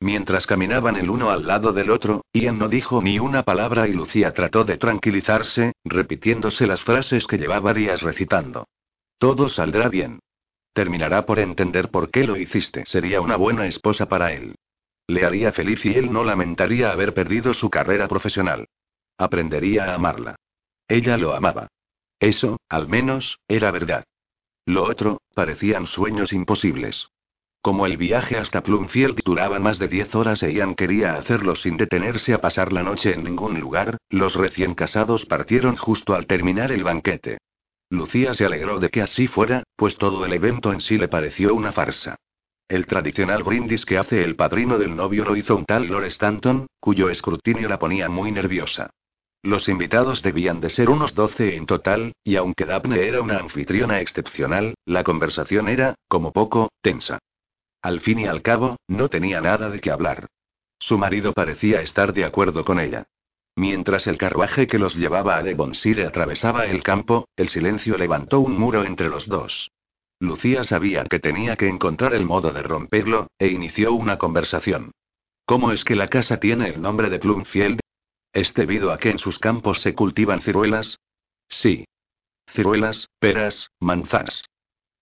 Mientras 0.00 0.46
caminaban 0.46 0.96
el 0.96 1.10
uno 1.10 1.30
al 1.30 1.46
lado 1.46 1.74
del 1.74 1.90
otro, 1.90 2.24
Ian 2.32 2.58
no 2.58 2.68
dijo 2.68 3.02
ni 3.02 3.18
una 3.18 3.42
palabra 3.42 3.86
y 3.86 3.92
Lucía 3.92 4.32
trató 4.32 4.64
de 4.64 4.78
tranquilizarse, 4.78 5.74
repitiéndose 5.84 6.66
las 6.66 6.82
frases 6.82 7.26
que 7.26 7.36
llevaba 7.36 7.74
días 7.74 8.00
recitando. 8.00 8.66
Todo 9.18 9.50
saldrá 9.50 9.90
bien. 9.90 10.20
Terminará 10.72 11.26
por 11.26 11.38
entender 11.38 11.90
por 11.90 12.10
qué 12.10 12.24
lo 12.24 12.36
hiciste. 12.36 12.86
Sería 12.86 13.20
una 13.20 13.36
buena 13.36 13.66
esposa 13.66 14.08
para 14.08 14.32
él. 14.32 14.54
Le 15.06 15.26
haría 15.26 15.52
feliz 15.52 15.84
y 15.84 15.94
él 15.94 16.10
no 16.10 16.24
lamentaría 16.24 16.90
haber 16.92 17.12
perdido 17.12 17.52
su 17.52 17.68
carrera 17.68 18.08
profesional. 18.08 18.68
Aprendería 19.18 19.84
a 19.84 19.94
amarla. 19.96 20.36
Ella 20.88 21.18
lo 21.18 21.34
amaba. 21.34 21.68
Eso, 22.18 22.58
al 22.70 22.88
menos, 22.88 23.38
era 23.48 23.70
verdad. 23.70 24.04
Lo 24.64 24.84
otro, 24.84 25.20
parecían 25.34 25.86
sueños 25.86 26.32
imposibles. 26.32 27.08
Como 27.62 27.84
el 27.84 27.98
viaje 27.98 28.38
hasta 28.38 28.62
Plumfield 28.62 29.20
duraba 29.22 29.58
más 29.58 29.78
de 29.78 29.86
diez 29.88 30.14
horas 30.14 30.42
e 30.42 30.50
Ian 30.50 30.74
quería 30.74 31.16
hacerlo 31.16 31.54
sin 31.54 31.76
detenerse 31.76 32.32
a 32.32 32.40
pasar 32.40 32.72
la 32.72 32.82
noche 32.82 33.12
en 33.12 33.22
ningún 33.22 33.60
lugar, 33.60 33.98
los 34.08 34.34
recién 34.34 34.74
casados 34.74 35.26
partieron 35.26 35.76
justo 35.76 36.14
al 36.14 36.26
terminar 36.26 36.72
el 36.72 36.84
banquete. 36.84 37.36
Lucía 37.90 38.32
se 38.32 38.46
alegró 38.46 38.80
de 38.80 38.88
que 38.88 39.02
así 39.02 39.26
fuera, 39.26 39.64
pues 39.76 39.98
todo 39.98 40.24
el 40.24 40.32
evento 40.32 40.72
en 40.72 40.80
sí 40.80 40.96
le 40.96 41.08
pareció 41.08 41.54
una 41.54 41.72
farsa. 41.72 42.16
El 42.66 42.86
tradicional 42.86 43.42
brindis 43.42 43.84
que 43.84 43.98
hace 43.98 44.24
el 44.24 44.36
padrino 44.36 44.78
del 44.78 44.96
novio 44.96 45.26
lo 45.26 45.36
hizo 45.36 45.54
un 45.54 45.66
tal 45.66 45.86
Lord 45.86 46.06
Stanton, 46.06 46.66
cuyo 46.78 47.10
escrutinio 47.10 47.68
la 47.68 47.78
ponía 47.78 48.08
muy 48.08 48.32
nerviosa. 48.32 48.88
Los 49.42 49.68
invitados 49.68 50.22
debían 50.22 50.60
de 50.60 50.70
ser 50.70 50.88
unos 50.88 51.14
doce 51.14 51.56
en 51.56 51.66
total, 51.66 52.12
y 52.24 52.36
aunque 52.36 52.64
Daphne 52.64 53.06
era 53.06 53.20
una 53.20 53.38
anfitriona 53.38 54.00
excepcional, 54.00 54.74
la 54.86 55.04
conversación 55.04 55.68
era, 55.68 55.94
como 56.08 56.32
poco, 56.32 56.70
tensa. 56.80 57.18
Al 57.82 58.00
fin 58.00 58.18
y 58.18 58.26
al 58.26 58.42
cabo, 58.42 58.76
no 58.88 59.08
tenía 59.08 59.40
nada 59.40 59.70
de 59.70 59.80
qué 59.80 59.90
hablar. 59.90 60.26
Su 60.78 60.98
marido 60.98 61.32
parecía 61.32 61.80
estar 61.80 62.12
de 62.12 62.24
acuerdo 62.24 62.64
con 62.64 62.80
ella. 62.80 63.06
Mientras 63.56 64.06
el 64.06 64.16
carruaje 64.18 64.66
que 64.66 64.78
los 64.78 64.94
llevaba 64.94 65.36
a 65.36 65.42
Devonshire 65.42 66.06
atravesaba 66.06 66.66
el 66.66 66.82
campo, 66.82 67.28
el 67.36 67.48
silencio 67.48 67.98
levantó 67.98 68.40
un 68.40 68.58
muro 68.58 68.84
entre 68.84 69.08
los 69.08 69.26
dos. 69.26 69.70
Lucía 70.18 70.64
sabía 70.64 71.04
que 71.04 71.18
tenía 71.18 71.56
que 71.56 71.68
encontrar 71.68 72.14
el 72.14 72.26
modo 72.26 72.52
de 72.52 72.62
romperlo, 72.62 73.28
e 73.38 73.48
inició 73.48 73.92
una 73.92 74.18
conversación. 74.18 74.92
¿Cómo 75.46 75.72
es 75.72 75.84
que 75.84 75.96
la 75.96 76.08
casa 76.08 76.38
tiene 76.38 76.68
el 76.68 76.80
nombre 76.80 77.10
de 77.10 77.18
Plumfield? 77.18 77.80
¿Es 78.32 78.54
debido 78.54 78.92
a 78.92 78.98
que 78.98 79.10
en 79.10 79.18
sus 79.18 79.38
campos 79.38 79.80
se 79.80 79.94
cultivan 79.94 80.42
ciruelas? 80.42 80.98
Sí. 81.48 81.84
Ciruelas, 82.48 83.08
peras, 83.18 83.70
manzanas. 83.80 84.44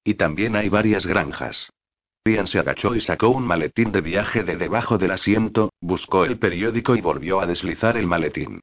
Y 0.04 0.14
también 0.14 0.56
hay 0.56 0.68
varias 0.68 1.04
granjas. 1.04 1.68
Ian 2.24 2.46
se 2.46 2.58
agachó 2.58 2.94
y 2.94 3.00
sacó 3.00 3.28
un 3.30 3.46
maletín 3.46 3.92
de 3.92 4.00
viaje 4.00 4.42
de 4.44 4.56
debajo 4.56 4.98
del 4.98 5.12
asiento, 5.12 5.70
buscó 5.80 6.24
el 6.24 6.38
periódico 6.38 6.94
y 6.96 7.00
volvió 7.00 7.40
a 7.40 7.46
deslizar 7.46 7.96
el 7.96 8.06
maletín. 8.06 8.60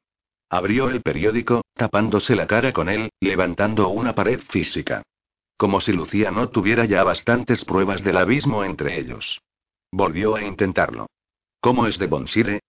Abrió 0.49 0.89
el 0.89 1.01
periódico, 1.01 1.63
tapándose 1.73 2.35
la 2.35 2.47
cara 2.47 2.71
con 2.71 2.89
él, 2.89 3.09
levantando 3.19 3.89
una 3.89 4.13
pared 4.13 4.39
física. 4.49 5.03
Como 5.57 5.79
si 5.79 5.93
Lucía 5.93 6.31
no 6.31 6.49
tuviera 6.49 6.85
ya 6.85 7.03
bastantes 7.03 7.65
pruebas 7.65 8.03
del 8.03 8.17
abismo 8.17 8.63
entre 8.63 8.99
ellos. 8.99 9.41
Volvió 9.91 10.35
a 10.35 10.43
intentarlo. 10.43 11.07
¿Cómo 11.61 11.87
es 11.87 11.97
de 11.97 12.07
Bonsire? 12.07 12.59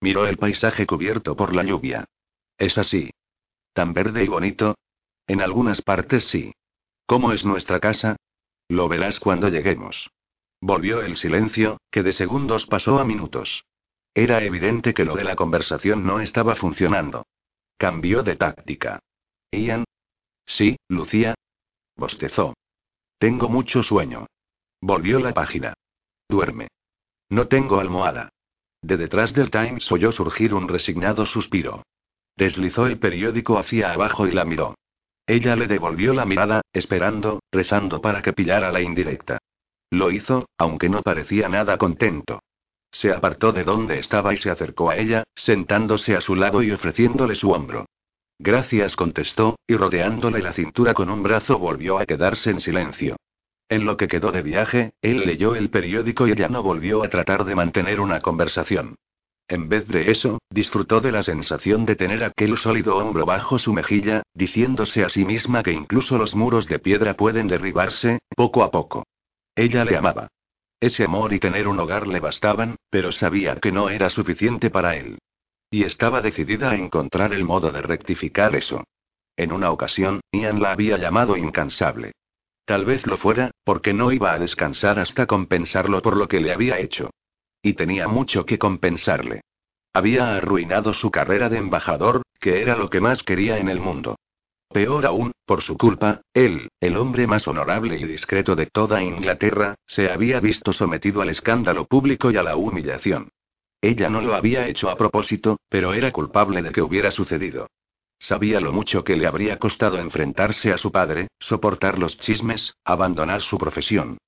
Miró 0.00 0.26
el 0.26 0.36
paisaje 0.36 0.86
cubierto 0.86 1.34
por 1.34 1.54
la 1.54 1.64
lluvia. 1.64 2.04
Es 2.58 2.78
así. 2.78 3.10
¿Tan 3.72 3.92
verde 3.92 4.22
y 4.22 4.28
bonito? 4.28 4.76
En 5.26 5.40
algunas 5.40 5.80
partes 5.82 6.24
sí. 6.24 6.52
¿Cómo 7.06 7.32
es 7.32 7.44
nuestra 7.44 7.80
casa? 7.80 8.16
Lo 8.68 8.88
verás 8.88 9.18
cuando 9.18 9.48
lleguemos. 9.48 10.10
Volvió 10.66 11.02
el 11.02 11.18
silencio, 11.18 11.76
que 11.90 12.02
de 12.02 12.14
segundos 12.14 12.64
pasó 12.64 12.98
a 12.98 13.04
minutos. 13.04 13.66
Era 14.14 14.42
evidente 14.42 14.94
que 14.94 15.04
lo 15.04 15.14
de 15.14 15.22
la 15.22 15.36
conversación 15.36 16.06
no 16.06 16.20
estaba 16.20 16.56
funcionando. 16.56 17.26
Cambió 17.76 18.22
de 18.22 18.36
táctica. 18.36 18.98
Ian. 19.52 19.84
Sí, 20.46 20.78
Lucía. 20.88 21.34
Bostezó. 21.96 22.54
Tengo 23.18 23.50
mucho 23.50 23.82
sueño. 23.82 24.26
Volvió 24.80 25.18
la 25.18 25.34
página. 25.34 25.74
Duerme. 26.30 26.68
No 27.28 27.46
tengo 27.46 27.78
almohada. 27.78 28.30
De 28.80 28.96
detrás 28.96 29.34
del 29.34 29.50
Times 29.50 29.92
oyó 29.92 30.12
surgir 30.12 30.54
un 30.54 30.66
resignado 30.66 31.26
suspiro. 31.26 31.82
deslizó 32.38 32.86
el 32.86 32.98
periódico 32.98 33.58
hacia 33.58 33.92
abajo 33.92 34.26
y 34.26 34.32
la 34.32 34.46
miró. 34.46 34.76
Ella 35.26 35.56
le 35.56 35.66
devolvió 35.66 36.14
la 36.14 36.24
mirada, 36.24 36.62
esperando, 36.72 37.42
rezando 37.52 38.00
para 38.00 38.22
que 38.22 38.32
pillara 38.32 38.72
la 38.72 38.80
indirecta. 38.80 39.40
Lo 39.94 40.10
hizo, 40.10 40.48
aunque 40.58 40.88
no 40.88 41.02
parecía 41.02 41.48
nada 41.48 41.78
contento. 41.78 42.40
Se 42.90 43.12
apartó 43.12 43.52
de 43.52 43.62
donde 43.62 44.00
estaba 44.00 44.34
y 44.34 44.36
se 44.36 44.50
acercó 44.50 44.90
a 44.90 44.96
ella, 44.96 45.22
sentándose 45.36 46.16
a 46.16 46.20
su 46.20 46.34
lado 46.34 46.64
y 46.64 46.72
ofreciéndole 46.72 47.36
su 47.36 47.52
hombro. 47.52 47.86
Gracias, 48.40 48.96
contestó, 48.96 49.56
y 49.68 49.76
rodeándole 49.76 50.42
la 50.42 50.52
cintura 50.52 50.94
con 50.94 51.10
un 51.10 51.22
brazo 51.22 51.60
volvió 51.60 52.00
a 52.00 52.06
quedarse 52.06 52.50
en 52.50 52.58
silencio. 52.58 53.14
En 53.68 53.84
lo 53.84 53.96
que 53.96 54.08
quedó 54.08 54.32
de 54.32 54.42
viaje, 54.42 54.94
él 55.00 55.20
leyó 55.20 55.54
el 55.54 55.70
periódico 55.70 56.26
y 56.26 56.32
ella 56.32 56.48
no 56.48 56.64
volvió 56.64 57.04
a 57.04 57.08
tratar 57.08 57.44
de 57.44 57.54
mantener 57.54 58.00
una 58.00 58.20
conversación. 58.20 58.96
En 59.46 59.68
vez 59.68 59.86
de 59.86 60.10
eso, 60.10 60.38
disfrutó 60.50 61.00
de 61.00 61.12
la 61.12 61.22
sensación 61.22 61.84
de 61.84 61.94
tener 61.94 62.24
aquel 62.24 62.56
sólido 62.58 62.96
hombro 62.96 63.26
bajo 63.26 63.60
su 63.60 63.72
mejilla, 63.72 64.24
diciéndose 64.34 65.04
a 65.04 65.08
sí 65.08 65.24
misma 65.24 65.62
que 65.62 65.72
incluso 65.72 66.18
los 66.18 66.34
muros 66.34 66.66
de 66.66 66.80
piedra 66.80 67.14
pueden 67.14 67.46
derribarse, 67.46 68.18
poco 68.34 68.64
a 68.64 68.72
poco. 68.72 69.04
Ella 69.56 69.84
le 69.84 69.96
amaba. 69.96 70.28
Ese 70.80 71.04
amor 71.04 71.32
y 71.32 71.38
tener 71.38 71.68
un 71.68 71.78
hogar 71.78 72.06
le 72.06 72.20
bastaban, 72.20 72.76
pero 72.90 73.12
sabía 73.12 73.56
que 73.56 73.72
no 73.72 73.88
era 73.88 74.10
suficiente 74.10 74.70
para 74.70 74.96
él. 74.96 75.18
Y 75.70 75.84
estaba 75.84 76.20
decidida 76.20 76.70
a 76.70 76.76
encontrar 76.76 77.32
el 77.32 77.44
modo 77.44 77.70
de 77.70 77.82
rectificar 77.82 78.54
eso. 78.54 78.84
En 79.36 79.52
una 79.52 79.70
ocasión, 79.70 80.20
Ian 80.32 80.60
la 80.60 80.72
había 80.72 80.98
llamado 80.98 81.36
incansable. 81.36 82.12
Tal 82.64 82.84
vez 82.84 83.06
lo 83.06 83.16
fuera, 83.16 83.50
porque 83.64 83.92
no 83.92 84.12
iba 84.12 84.32
a 84.32 84.38
descansar 84.38 84.98
hasta 84.98 85.26
compensarlo 85.26 86.00
por 86.02 86.16
lo 86.16 86.28
que 86.28 86.40
le 86.40 86.52
había 86.52 86.78
hecho. 86.78 87.10
Y 87.62 87.74
tenía 87.74 88.08
mucho 88.08 88.44
que 88.44 88.58
compensarle. 88.58 89.42
Había 89.92 90.36
arruinado 90.36 90.92
su 90.92 91.10
carrera 91.10 91.48
de 91.48 91.58
embajador, 91.58 92.22
que 92.40 92.62
era 92.62 92.76
lo 92.76 92.90
que 92.90 93.00
más 93.00 93.22
quería 93.22 93.58
en 93.58 93.68
el 93.68 93.80
mundo. 93.80 94.16
Peor 94.74 95.06
aún, 95.06 95.30
por 95.46 95.62
su 95.62 95.78
culpa, 95.78 96.22
él, 96.34 96.68
el 96.80 96.96
hombre 96.96 97.28
más 97.28 97.46
honorable 97.46 97.96
y 97.96 98.06
discreto 98.06 98.56
de 98.56 98.66
toda 98.66 99.04
Inglaterra, 99.04 99.76
se 99.86 100.10
había 100.10 100.40
visto 100.40 100.72
sometido 100.72 101.22
al 101.22 101.28
escándalo 101.28 101.84
público 101.84 102.32
y 102.32 102.38
a 102.38 102.42
la 102.42 102.56
humillación. 102.56 103.28
Ella 103.80 104.10
no 104.10 104.20
lo 104.20 104.34
había 104.34 104.66
hecho 104.66 104.90
a 104.90 104.96
propósito, 104.96 105.60
pero 105.68 105.94
era 105.94 106.10
culpable 106.10 106.60
de 106.60 106.72
que 106.72 106.82
hubiera 106.82 107.12
sucedido. 107.12 107.68
Sabía 108.18 108.58
lo 108.58 108.72
mucho 108.72 109.04
que 109.04 109.14
le 109.14 109.28
habría 109.28 109.60
costado 109.60 109.96
enfrentarse 109.98 110.72
a 110.72 110.76
su 110.76 110.90
padre, 110.90 111.28
soportar 111.38 112.00
los 112.00 112.18
chismes, 112.18 112.74
abandonar 112.84 113.42
su 113.42 113.58
profesión. 113.58 114.18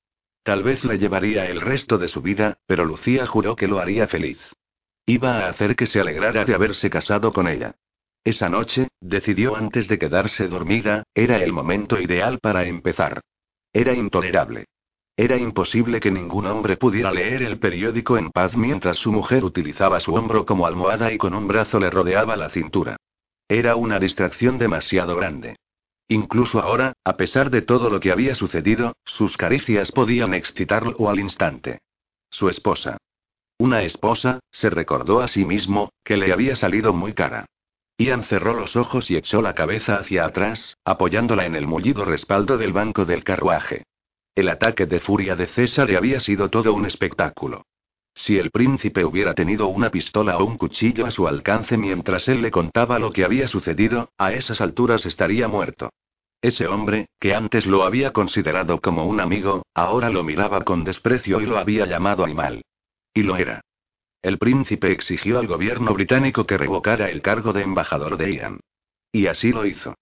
Tal 0.45 0.63
vez 0.63 0.85
le 0.85 0.99
llevaría 0.99 1.47
el 1.47 1.61
resto 1.61 1.99
de 1.99 2.07
su 2.07 2.23
vida, 2.23 2.59
pero 2.67 2.85
Lucía 2.85 3.27
juró 3.27 3.57
que 3.57 3.67
lo 3.67 3.81
haría 3.81 4.07
feliz. 4.07 4.39
Iba 5.07 5.41
a 5.41 5.49
hacer 5.49 5.75
que 5.75 5.89
se 5.89 5.99
alegrara 5.99 6.45
de 6.45 6.55
haberse 6.55 6.89
casado 6.89 7.33
con 7.33 7.49
ella. 7.49 7.75
Esa 8.27 8.49
noche, 8.49 8.89
decidió 9.01 9.55
antes 9.55 9.87
de 9.87 10.01
quedarse 10.01 10.49
dormida, 10.49 11.05
era 11.15 11.37
el 11.37 11.53
momento 11.53 12.01
ideal 12.01 12.41
para 12.41 12.65
empezar. 12.65 13.21
Era 13.73 13.95
intolerable. 13.95 14.65
Era 15.17 15.37
imposible 15.37 16.01
que 16.01 16.11
ningún 16.11 16.47
hombre 16.47 16.77
pudiera 16.77 17.13
leer 17.13 17.45
el 17.45 17.61
periódico 17.61 18.19
en 18.19 18.33
paz 18.33 18.57
mientras 18.57 18.97
su 18.97 19.13
mujer 19.13 19.45
utilizaba 19.45 20.01
su 20.01 20.13
hombro 20.13 20.45
como 20.45 20.67
almohada 20.67 21.13
y 21.13 21.19
con 21.19 21.35
un 21.35 21.47
brazo 21.47 21.79
le 21.79 21.89
rodeaba 21.89 22.37
la 22.37 22.51
cintura. 22.51 22.97
Era 23.47 23.77
una 23.77 24.01
distracción 24.01 24.59
demasiado 24.59 25.15
grande. 25.15 25.55
Incluso 26.09 26.61
ahora, 26.61 26.95
a 27.05 27.17
pesar 27.17 27.49
de 27.51 27.63
todo 27.63 27.91
lo 27.91 28.01
que 28.01 28.11
había 28.11 28.35
sucedido, 28.35 28.95
sus 29.05 29.37
caricias 29.37 29.93
podían 29.93 30.35
excitarlo 30.35 31.09
al 31.09 31.21
instante. 31.21 31.79
Su 32.29 32.49
esposa. 32.49 32.97
Una 33.57 33.85
esposa, 33.85 34.41
se 34.51 34.69
recordó 34.69 35.21
a 35.21 35.29
sí 35.29 35.45
mismo, 35.45 35.91
que 36.03 36.17
le 36.17 36.33
había 36.33 36.57
salido 36.57 36.93
muy 36.93 37.13
cara. 37.13 37.47
Ian 37.99 38.25
cerró 38.25 38.53
los 38.53 38.77
ojos 38.77 39.11
y 39.11 39.17
echó 39.17 39.41
la 39.41 39.55
cabeza 39.55 39.97
hacia 39.97 40.27
atrás, 40.27 40.77
apoyándola 40.85 41.47
en 41.47 41.57
el 41.57 41.67
mullido 41.67 42.05
respaldo 42.05 42.59
del 42.59 42.73
banco 42.73 43.05
del 43.07 43.25
carruaje. 43.25 43.85
El 44.35 44.51
ataque 44.51 44.85
de 44.85 45.01
furia 45.01 45.35
de 45.35 45.47
César 45.47 45.91
había 45.97 46.21
sido 46.21 46.51
todo 46.51 46.75
un 46.75 46.85
espectáculo. 46.85 47.65
Si 48.15 48.39
el 48.39 48.51
príncipe 48.51 49.05
hubiera 49.05 49.33
tenido 49.35 49.69
una 49.69 49.91
pistola 49.91 50.37
o 50.39 50.45
un 50.45 50.59
cuchillo 50.59 51.07
a 51.07 51.11
su 51.11 51.27
alcance 51.27 51.79
mientras 51.79 52.29
él 52.29 52.43
le 52.43 52.51
contaba 52.51 52.99
lo 52.99 53.13
que 53.13 53.25
había 53.25 53.49
sucedido, 53.49 54.11
a 54.19 54.33
esas 54.33 54.61
alturas 54.61 55.07
estaría 55.07 55.49
muerto. 55.49 55.91
Ese 56.43 56.67
hombre, 56.67 57.09
que 57.19 57.35
antes 57.35 57.67
lo 57.67 57.85
había 57.85 58.13
considerado 58.13 58.81
como 58.81 59.07
un 59.07 59.21
amigo, 59.21 59.63
ahora 59.75 60.11
lo 60.11 60.23
miraba 60.23 60.63
con 60.63 60.85
desprecio 60.85 61.41
y 61.41 61.47
lo 61.47 61.59
había 61.59 61.87
llamado 61.87 62.25
animal. 62.25 62.63
Y 63.15 63.23
lo 63.23 63.37
era. 63.37 63.63
El 64.27 64.39
príncipe 64.39 64.91
exigió 64.91 65.39
al 65.39 65.47
gobierno 65.47 65.95
británico 65.95 66.47
que 66.47 66.59
revocara 66.59 67.11
el 67.11 67.23
cargo 67.23 67.53
de 67.53 67.63
embajador 67.63 68.17
de 68.17 68.35
Ian. 68.35 68.59
Y 69.13 69.29
así 69.29 69.53
lo 69.53 69.65
hizo. 69.65 69.95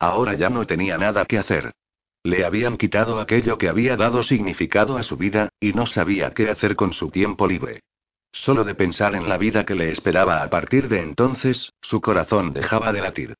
Ahora 0.00 0.34
ya 0.34 0.50
no 0.50 0.66
tenía 0.66 0.98
nada 0.98 1.24
que 1.26 1.38
hacer. 1.38 1.70
Le 2.24 2.44
habían 2.44 2.76
quitado 2.76 3.20
aquello 3.20 3.56
que 3.56 3.68
había 3.68 3.96
dado 3.96 4.24
significado 4.24 4.96
a 4.96 5.04
su 5.04 5.16
vida, 5.16 5.50
y 5.60 5.74
no 5.74 5.86
sabía 5.86 6.32
qué 6.32 6.50
hacer 6.50 6.74
con 6.74 6.92
su 6.92 7.10
tiempo 7.12 7.46
libre. 7.46 7.78
Solo 8.32 8.64
de 8.64 8.74
pensar 8.74 9.14
en 9.14 9.28
la 9.28 9.38
vida 9.38 9.64
que 9.64 9.76
le 9.76 9.90
esperaba 9.90 10.42
a 10.42 10.50
partir 10.50 10.88
de 10.88 11.00
entonces, 11.00 11.72
su 11.80 12.00
corazón 12.00 12.52
dejaba 12.52 12.92
de 12.92 13.00
latir. 13.00 13.34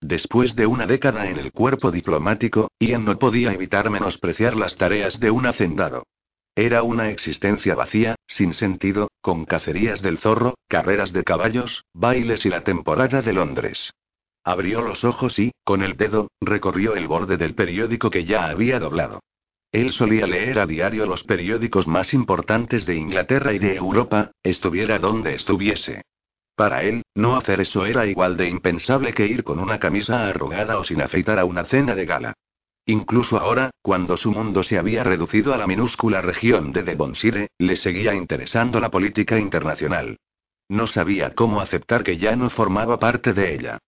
Después 0.00 0.56
de 0.56 0.64
una 0.64 0.86
década 0.86 1.28
en 1.28 1.38
el 1.38 1.52
cuerpo 1.52 1.90
diplomático, 1.90 2.70
Ian 2.80 3.04
no 3.04 3.18
podía 3.18 3.52
evitar 3.52 3.90
menospreciar 3.90 4.56
las 4.56 4.74
tareas 4.78 5.20
de 5.20 5.30
un 5.30 5.44
hacendado. 5.44 6.04
Era 6.54 6.82
una 6.82 7.08
existencia 7.08 7.74
vacía, 7.74 8.16
sin 8.26 8.52
sentido, 8.52 9.08
con 9.22 9.46
cacerías 9.46 10.02
del 10.02 10.18
zorro, 10.18 10.54
carreras 10.68 11.12
de 11.14 11.24
caballos, 11.24 11.84
bailes 11.94 12.44
y 12.44 12.50
la 12.50 12.60
temporada 12.60 13.22
de 13.22 13.32
Londres. 13.32 13.90
Abrió 14.44 14.82
los 14.82 15.02
ojos 15.02 15.38
y, 15.38 15.52
con 15.64 15.82
el 15.82 15.96
dedo, 15.96 16.28
recorrió 16.40 16.94
el 16.94 17.06
borde 17.06 17.38
del 17.38 17.54
periódico 17.54 18.10
que 18.10 18.24
ya 18.26 18.46
había 18.46 18.78
doblado. 18.80 19.20
Él 19.70 19.92
solía 19.92 20.26
leer 20.26 20.58
a 20.58 20.66
diario 20.66 21.06
los 21.06 21.24
periódicos 21.24 21.86
más 21.86 22.12
importantes 22.12 22.84
de 22.84 22.96
Inglaterra 22.96 23.54
y 23.54 23.58
de 23.58 23.74
Europa, 23.74 24.32
estuviera 24.42 24.98
donde 24.98 25.34
estuviese. 25.34 26.02
Para 26.54 26.82
él, 26.82 27.02
no 27.14 27.36
hacer 27.36 27.62
eso 27.62 27.86
era 27.86 28.04
igual 28.04 28.36
de 28.36 28.48
impensable 28.48 29.14
que 29.14 29.26
ir 29.26 29.42
con 29.42 29.58
una 29.58 29.78
camisa 29.78 30.28
arrugada 30.28 30.78
o 30.78 30.84
sin 30.84 31.00
afeitar 31.00 31.38
a 31.38 31.46
una 31.46 31.64
cena 31.64 31.94
de 31.94 32.04
gala. 32.04 32.34
Incluso 32.86 33.38
ahora, 33.38 33.70
cuando 33.80 34.16
su 34.16 34.32
mundo 34.32 34.62
se 34.62 34.78
había 34.78 35.04
reducido 35.04 35.54
a 35.54 35.56
la 35.56 35.66
minúscula 35.66 36.20
región 36.20 36.72
de 36.72 36.82
Devonshire, 36.82 37.48
le 37.58 37.76
seguía 37.76 38.14
interesando 38.14 38.80
la 38.80 38.90
política 38.90 39.38
internacional. 39.38 40.18
No 40.68 40.86
sabía 40.86 41.30
cómo 41.30 41.60
aceptar 41.60 42.02
que 42.02 42.18
ya 42.18 42.34
no 42.34 42.50
formaba 42.50 42.98
parte 42.98 43.32
de 43.32 43.54
ella. 43.54 43.78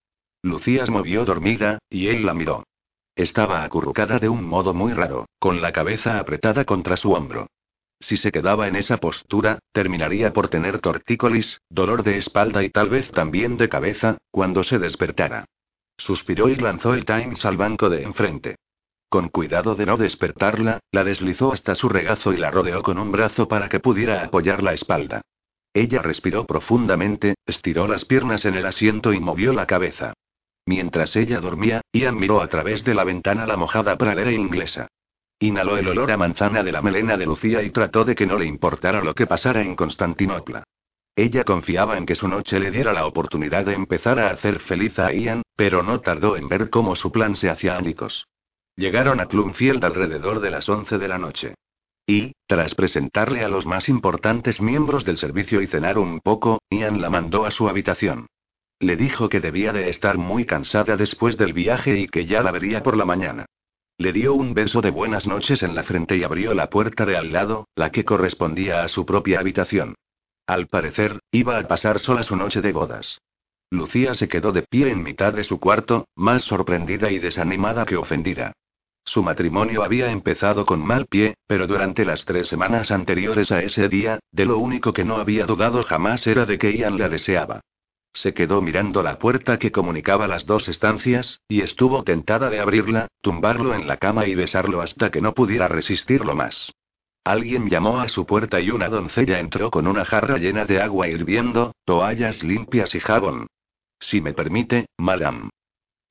Lucía 0.42 0.86
se 0.86 0.92
movió 0.92 1.24
dormida, 1.24 1.78
y 1.90 2.08
él 2.08 2.24
la 2.24 2.34
miró. 2.34 2.64
Estaba 3.16 3.64
acurrucada 3.64 4.18
de 4.18 4.28
un 4.28 4.44
modo 4.44 4.74
muy 4.74 4.92
raro, 4.92 5.26
con 5.38 5.62
la 5.62 5.72
cabeza 5.72 6.18
apretada 6.18 6.64
contra 6.64 6.96
su 6.96 7.12
hombro. 7.12 7.46
Si 8.00 8.16
se 8.16 8.30
quedaba 8.30 8.68
en 8.68 8.76
esa 8.76 8.98
postura, 8.98 9.60
terminaría 9.72 10.32
por 10.32 10.48
tener 10.48 10.80
tortícolis, 10.80 11.60
dolor 11.70 12.02
de 12.02 12.18
espalda 12.18 12.62
y 12.62 12.70
tal 12.70 12.90
vez 12.90 13.10
también 13.10 13.56
de 13.56 13.68
cabeza, 13.68 14.18
cuando 14.30 14.62
se 14.62 14.78
despertara. 14.78 15.46
Suspiró 15.96 16.48
y 16.48 16.56
lanzó 16.56 16.92
el 16.92 17.04
Times 17.04 17.44
al 17.44 17.56
banco 17.56 17.88
de 17.88 18.02
enfrente. 18.02 18.56
Con 19.14 19.28
cuidado 19.28 19.76
de 19.76 19.86
no 19.86 19.96
despertarla, 19.96 20.80
la 20.90 21.04
deslizó 21.04 21.52
hasta 21.52 21.76
su 21.76 21.88
regazo 21.88 22.32
y 22.32 22.36
la 22.36 22.50
rodeó 22.50 22.82
con 22.82 22.98
un 22.98 23.12
brazo 23.12 23.46
para 23.46 23.68
que 23.68 23.78
pudiera 23.78 24.24
apoyar 24.24 24.60
la 24.60 24.72
espalda. 24.72 25.20
Ella 25.72 26.02
respiró 26.02 26.46
profundamente, 26.46 27.36
estiró 27.46 27.86
las 27.86 28.04
piernas 28.04 28.44
en 28.44 28.56
el 28.56 28.66
asiento 28.66 29.12
y 29.12 29.20
movió 29.20 29.52
la 29.52 29.68
cabeza. 29.68 30.14
Mientras 30.66 31.14
ella 31.14 31.38
dormía, 31.38 31.80
Ian 31.92 32.18
miró 32.18 32.42
a 32.42 32.48
través 32.48 32.82
de 32.82 32.92
la 32.92 33.04
ventana 33.04 33.46
la 33.46 33.56
mojada 33.56 33.96
pradera 33.96 34.32
inglesa. 34.32 34.88
Inhaló 35.38 35.76
el 35.76 35.86
olor 35.86 36.10
a 36.10 36.16
manzana 36.16 36.64
de 36.64 36.72
la 36.72 36.82
melena 36.82 37.16
de 37.16 37.26
Lucía 37.26 37.62
y 37.62 37.70
trató 37.70 38.04
de 38.04 38.16
que 38.16 38.26
no 38.26 38.36
le 38.36 38.46
importara 38.46 39.00
lo 39.00 39.14
que 39.14 39.28
pasara 39.28 39.62
en 39.62 39.76
Constantinopla. 39.76 40.64
Ella 41.14 41.44
confiaba 41.44 41.98
en 41.98 42.04
que 42.04 42.16
su 42.16 42.26
noche 42.26 42.58
le 42.58 42.72
diera 42.72 42.92
la 42.92 43.06
oportunidad 43.06 43.64
de 43.64 43.74
empezar 43.74 44.18
a 44.18 44.30
hacer 44.30 44.58
feliz 44.58 44.98
a 44.98 45.12
Ian, 45.12 45.42
pero 45.54 45.84
no 45.84 46.00
tardó 46.00 46.36
en 46.36 46.48
ver 46.48 46.68
cómo 46.68 46.96
su 46.96 47.12
plan 47.12 47.36
se 47.36 47.48
hacía 47.48 47.76
ánicos. 47.76 48.26
Llegaron 48.76 49.20
a 49.20 49.26
Plumfield 49.26 49.84
alrededor 49.84 50.40
de 50.40 50.50
las 50.50 50.68
11 50.68 50.98
de 50.98 51.08
la 51.08 51.18
noche. 51.18 51.54
Y, 52.06 52.32
tras 52.46 52.74
presentarle 52.74 53.44
a 53.44 53.48
los 53.48 53.66
más 53.66 53.88
importantes 53.88 54.60
miembros 54.60 55.04
del 55.04 55.16
servicio 55.16 55.62
y 55.62 55.68
cenar 55.68 55.96
un 55.96 56.20
poco, 56.20 56.58
Ian 56.70 57.00
la 57.00 57.08
mandó 57.08 57.46
a 57.46 57.50
su 57.50 57.68
habitación. 57.68 58.26
Le 58.80 58.96
dijo 58.96 59.28
que 59.28 59.40
debía 59.40 59.72
de 59.72 59.88
estar 59.88 60.18
muy 60.18 60.44
cansada 60.44 60.96
después 60.96 61.38
del 61.38 61.52
viaje 61.52 61.98
y 61.98 62.08
que 62.08 62.26
ya 62.26 62.42
la 62.42 62.50
vería 62.50 62.82
por 62.82 62.96
la 62.96 63.04
mañana. 63.04 63.46
Le 63.96 64.12
dio 64.12 64.34
un 64.34 64.54
beso 64.54 64.80
de 64.80 64.90
buenas 64.90 65.28
noches 65.28 65.62
en 65.62 65.76
la 65.76 65.84
frente 65.84 66.16
y 66.16 66.24
abrió 66.24 66.52
la 66.52 66.68
puerta 66.68 67.06
de 67.06 67.16
al 67.16 67.32
lado, 67.32 67.68
la 67.76 67.90
que 67.90 68.04
correspondía 68.04 68.82
a 68.82 68.88
su 68.88 69.06
propia 69.06 69.38
habitación. 69.38 69.94
Al 70.46 70.66
parecer, 70.66 71.20
iba 71.30 71.56
a 71.58 71.68
pasar 71.68 72.00
sola 72.00 72.24
su 72.24 72.34
noche 72.34 72.60
de 72.60 72.72
bodas. 72.72 73.20
Lucía 73.70 74.14
se 74.14 74.28
quedó 74.28 74.52
de 74.52 74.62
pie 74.62 74.90
en 74.90 75.02
mitad 75.02 75.32
de 75.32 75.44
su 75.44 75.60
cuarto, 75.60 76.06
más 76.16 76.42
sorprendida 76.42 77.10
y 77.10 77.20
desanimada 77.20 77.86
que 77.86 77.96
ofendida. 77.96 78.52
Su 79.04 79.22
matrimonio 79.22 79.82
había 79.82 80.10
empezado 80.10 80.64
con 80.64 80.84
mal 80.84 81.06
pie, 81.06 81.34
pero 81.46 81.66
durante 81.66 82.04
las 82.04 82.24
tres 82.24 82.48
semanas 82.48 82.90
anteriores 82.90 83.52
a 83.52 83.62
ese 83.62 83.88
día, 83.88 84.18
de 84.32 84.46
lo 84.46 84.58
único 84.58 84.92
que 84.92 85.04
no 85.04 85.16
había 85.16 85.44
dudado 85.46 85.82
jamás 85.82 86.26
era 86.26 86.46
de 86.46 86.58
que 86.58 86.76
Ian 86.76 86.98
la 86.98 87.08
deseaba. 87.08 87.60
se 88.14 88.32
quedó 88.32 88.62
mirando 88.62 89.02
la 89.02 89.18
puerta 89.18 89.58
que 89.58 89.72
comunicaba 89.72 90.28
las 90.28 90.46
dos 90.46 90.68
estancias, 90.68 91.40
y 91.48 91.62
estuvo 91.62 92.04
tentada 92.04 92.48
de 92.48 92.60
abrirla, 92.60 93.08
tumbarlo 93.20 93.74
en 93.74 93.88
la 93.88 93.96
cama 93.96 94.26
y 94.26 94.36
besarlo 94.36 94.80
hasta 94.82 95.10
que 95.10 95.20
no 95.20 95.34
pudiera 95.34 95.66
resistirlo 95.66 96.34
más. 96.36 96.72
Alguien 97.24 97.68
llamó 97.68 98.00
a 98.00 98.08
su 98.08 98.24
puerta 98.24 98.60
y 98.60 98.70
una 98.70 98.88
doncella 98.88 99.40
entró 99.40 99.70
con 99.70 99.86
una 99.88 100.04
jarra 100.04 100.38
llena 100.38 100.64
de 100.64 100.80
agua 100.80 101.08
hirviendo, 101.08 101.72
toallas 101.84 102.44
limpias 102.44 102.94
y 102.94 103.00
jabón. 103.00 103.48
Si 103.98 104.20
me 104.20 104.32
permite, 104.32 104.86
madame. 104.96 105.48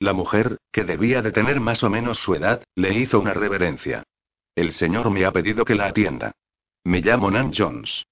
La 0.03 0.11
mujer, 0.11 0.57
que 0.73 0.83
debía 0.83 1.21
de 1.21 1.31
tener 1.31 1.61
más 1.61 1.81
o 1.81 1.89
menos 1.89 2.19
su 2.19 2.35
edad, 2.35 2.61
le 2.75 2.93
hizo 2.93 3.21
una 3.21 3.33
reverencia. 3.33 4.03
El 4.53 4.73
señor 4.73 5.09
me 5.11 5.23
ha 5.23 5.31
pedido 5.31 5.63
que 5.63 5.75
la 5.75 5.85
atienda. 5.85 6.33
Me 6.83 6.99
llamo 6.99 7.31
Nan 7.31 7.53
Jones. 7.57 8.05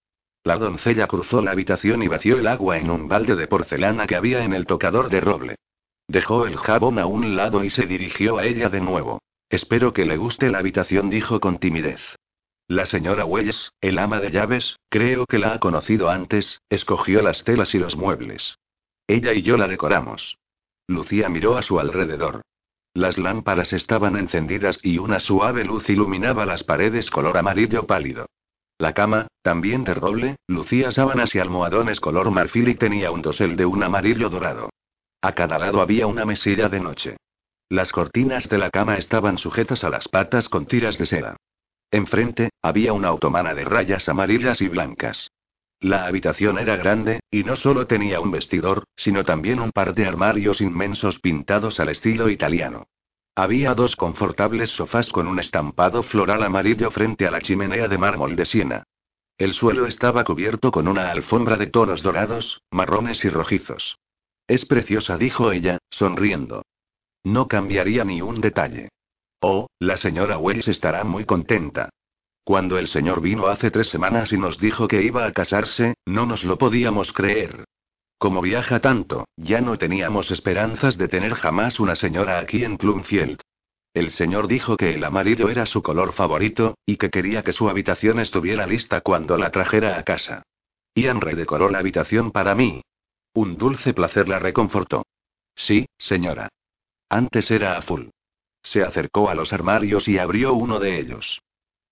La 0.46 0.56
doncella 0.56 1.06
cruzó 1.08 1.42
la 1.42 1.52
habitación 1.52 2.02
y 2.02 2.08
vació 2.08 2.38
el 2.38 2.48
agua 2.48 2.78
en 2.78 2.90
un 2.90 3.10
balde 3.10 3.36
de 3.36 3.46
porcelana 3.46 4.08
que 4.08 4.16
había 4.16 4.46
en 4.46 4.54
el 4.54 4.68
tocador 4.68 5.10
de 5.10 5.20
roble. 5.20 5.56
Dejó 6.08 6.48
el 6.48 6.56
jabón 6.56 6.98
a 6.98 7.08
un 7.08 7.36
lado 7.36 7.62
y 7.62 7.70
se 7.70 7.86
dirigió 7.86 8.38
a 8.38 8.46
ella 8.46 8.70
de 8.70 8.80
nuevo. 8.80 9.22
Espero 9.50 9.92
que 9.92 10.06
le 10.06 10.16
guste 10.16 10.50
la 10.50 10.60
habitación, 10.60 11.10
dijo 11.10 11.42
con 11.42 11.60
timidez. 11.60 12.00
La 12.70 12.86
señora 12.86 13.26
Wells, 13.26 13.74
el 13.82 14.00
ama 14.00 14.22
de 14.22 14.32
llaves, 14.32 14.78
creo 14.88 15.26
que 15.26 15.40
la 15.40 15.56
ha 15.56 15.60
conocido 15.60 16.10
antes, 16.10 16.62
escogió 16.70 17.22
las 17.22 17.44
telas 17.44 17.76
y 17.76 17.80
los 17.80 17.98
muebles. 17.98 18.56
Ella 19.08 19.34
y 19.34 19.42
yo 19.42 19.58
la 19.58 19.68
decoramos. 19.68 20.38
Lucía 20.92 21.30
miró 21.30 21.58
a 21.58 21.62
su 21.62 21.80
alrededor. 21.80 22.42
Las 22.94 23.18
lámparas 23.18 23.72
estaban 23.72 24.18
encendidas 24.18 24.80
y 24.84 24.98
una 24.98 25.20
suave 25.20 25.64
luz 25.64 25.90
iluminaba 25.90 26.46
las 26.46 26.64
paredes 26.64 27.10
color 27.10 27.38
amarillo 27.38 27.88
pálido. 27.88 28.28
La 28.78 28.94
cama, 28.94 29.28
también 29.42 29.84
de 29.84 29.94
roble, 29.94 30.36
lucía 30.48 30.92
sábanas 30.92 31.34
y 31.34 31.40
almohadones 31.40 32.00
color 32.00 32.30
marfil 32.32 32.68
y 32.68 32.76
tenía 32.76 33.12
un 33.12 33.22
dosel 33.22 33.56
de 33.56 33.66
un 33.66 33.84
amarillo 33.84 34.30
dorado. 34.30 34.70
A 35.22 35.34
cada 35.34 35.58
lado 35.58 35.82
había 35.82 36.08
una 36.08 36.26
mesilla 36.26 36.68
de 36.68 36.80
noche. 36.80 37.18
Las 37.70 37.94
cortinas 37.94 38.50
de 38.50 38.58
la 38.58 38.70
cama 38.70 38.98
estaban 38.98 39.38
sujetas 39.38 39.84
a 39.86 39.90
las 39.90 40.10
patas 40.10 40.50
con 40.50 40.66
tiras 40.66 40.98
de 40.98 41.06
seda. 41.06 41.38
Enfrente, 41.92 42.50
había 42.62 42.92
una 42.92 43.14
otomana 43.14 43.54
de 43.54 43.64
rayas 43.64 44.10
amarillas 44.10 44.62
y 44.62 44.68
blancas. 44.68 45.30
La 45.82 46.06
habitación 46.06 46.60
era 46.60 46.76
grande, 46.76 47.22
y 47.32 47.44
no 47.44 47.56
solo 47.56 47.88
tenía 47.88 48.20
un 48.20 48.30
vestidor, 48.30 48.84
sino 48.96 49.24
también 49.26 49.60
un 49.60 49.72
par 49.72 49.96
de 49.96 50.06
armarios 50.06 50.62
inmensos 50.62 51.20
pintados 51.20 51.80
al 51.80 51.90
estilo 51.90 52.30
italiano. 52.30 52.86
Había 53.36 53.74
dos 53.74 53.96
confortables 53.96 54.70
sofás 54.70 55.12
con 55.12 55.28
un 55.28 55.40
estampado 55.40 56.04
floral 56.04 56.44
amarillo 56.44 56.92
frente 56.92 57.26
a 57.26 57.32
la 57.32 57.42
chimenea 57.42 57.88
de 57.88 57.98
mármol 57.98 58.36
de 58.36 58.46
Siena. 58.46 58.84
El 59.40 59.54
suelo 59.54 59.88
estaba 59.88 60.24
cubierto 60.24 60.72
con 60.72 60.88
una 60.88 61.10
alfombra 61.10 61.58
de 61.58 61.66
tonos 61.66 62.04
dorados, 62.04 62.62
marrones 62.70 63.26
y 63.26 63.30
rojizos. 63.30 63.98
Es 64.48 64.68
preciosa, 64.68 65.18
dijo 65.18 65.52
ella, 65.52 65.80
sonriendo. 65.90 66.62
No 67.24 67.48
cambiaría 67.48 68.06
ni 68.06 68.22
un 68.22 68.40
detalle. 68.40 68.90
Oh, 69.40 69.68
la 69.80 69.98
señora 69.98 70.38
Wells 70.38 70.68
estará 70.68 71.04
muy 71.04 71.26
contenta. 71.26 71.90
Cuando 72.52 72.78
el 72.78 72.90
señor 72.90 73.22
vino 73.22 73.48
hace 73.48 73.72
tres 73.72 73.88
semanas 73.88 74.34
y 74.34 74.38
nos 74.38 74.60
dijo 74.60 74.86
que 74.90 75.02
iba 75.02 75.26
a 75.26 75.32
casarse, 75.32 75.94
no 76.06 76.26
nos 76.26 76.44
lo 76.44 76.58
podíamos 76.58 77.14
creer. 77.14 77.64
Como 78.18 78.42
viaja 78.42 78.82
tanto, 78.82 79.24
ya 79.38 79.62
no 79.62 79.78
teníamos 79.78 80.32
esperanzas 80.32 80.98
de 80.98 81.08
tener 81.08 81.34
jamás 81.34 81.80
una 81.80 81.96
señora 81.96 82.40
aquí 82.40 82.66
en 82.66 82.76
Plumfield. 82.76 83.40
El 83.94 84.12
señor 84.12 84.50
dijo 84.50 84.76
que 84.76 84.96
el 84.96 85.06
amarillo 85.06 85.48
era 85.48 85.66
su 85.66 85.82
color 85.82 86.12
favorito, 86.12 86.76
y 86.86 86.98
que 86.98 87.10
quería 87.10 87.42
que 87.42 87.54
su 87.54 87.70
habitación 87.70 88.20
estuviera 88.20 88.68
lista 88.68 89.00
cuando 89.00 89.38
la 89.38 89.50
trajera 89.52 89.98
a 89.98 90.04
casa. 90.04 90.44
Ian 90.94 91.22
redecoró 91.22 91.70
la 91.70 91.80
habitación 91.80 92.32
para 92.32 92.54
mí. 92.54 92.82
Un 93.34 93.58
dulce 93.58 93.94
placer 93.94 94.28
la 94.28 94.40
reconfortó. 94.40 95.06
Sí, 95.56 95.86
señora. 95.98 96.50
Antes 97.08 97.50
era 97.50 97.78
azul. 97.78 98.12
Se 98.62 98.84
acercó 98.84 99.30
a 99.30 99.36
los 99.36 99.54
armarios 99.54 100.10
y 100.10 100.18
abrió 100.18 100.54
uno 100.54 100.82
de 100.82 101.00
ellos. 101.00 101.42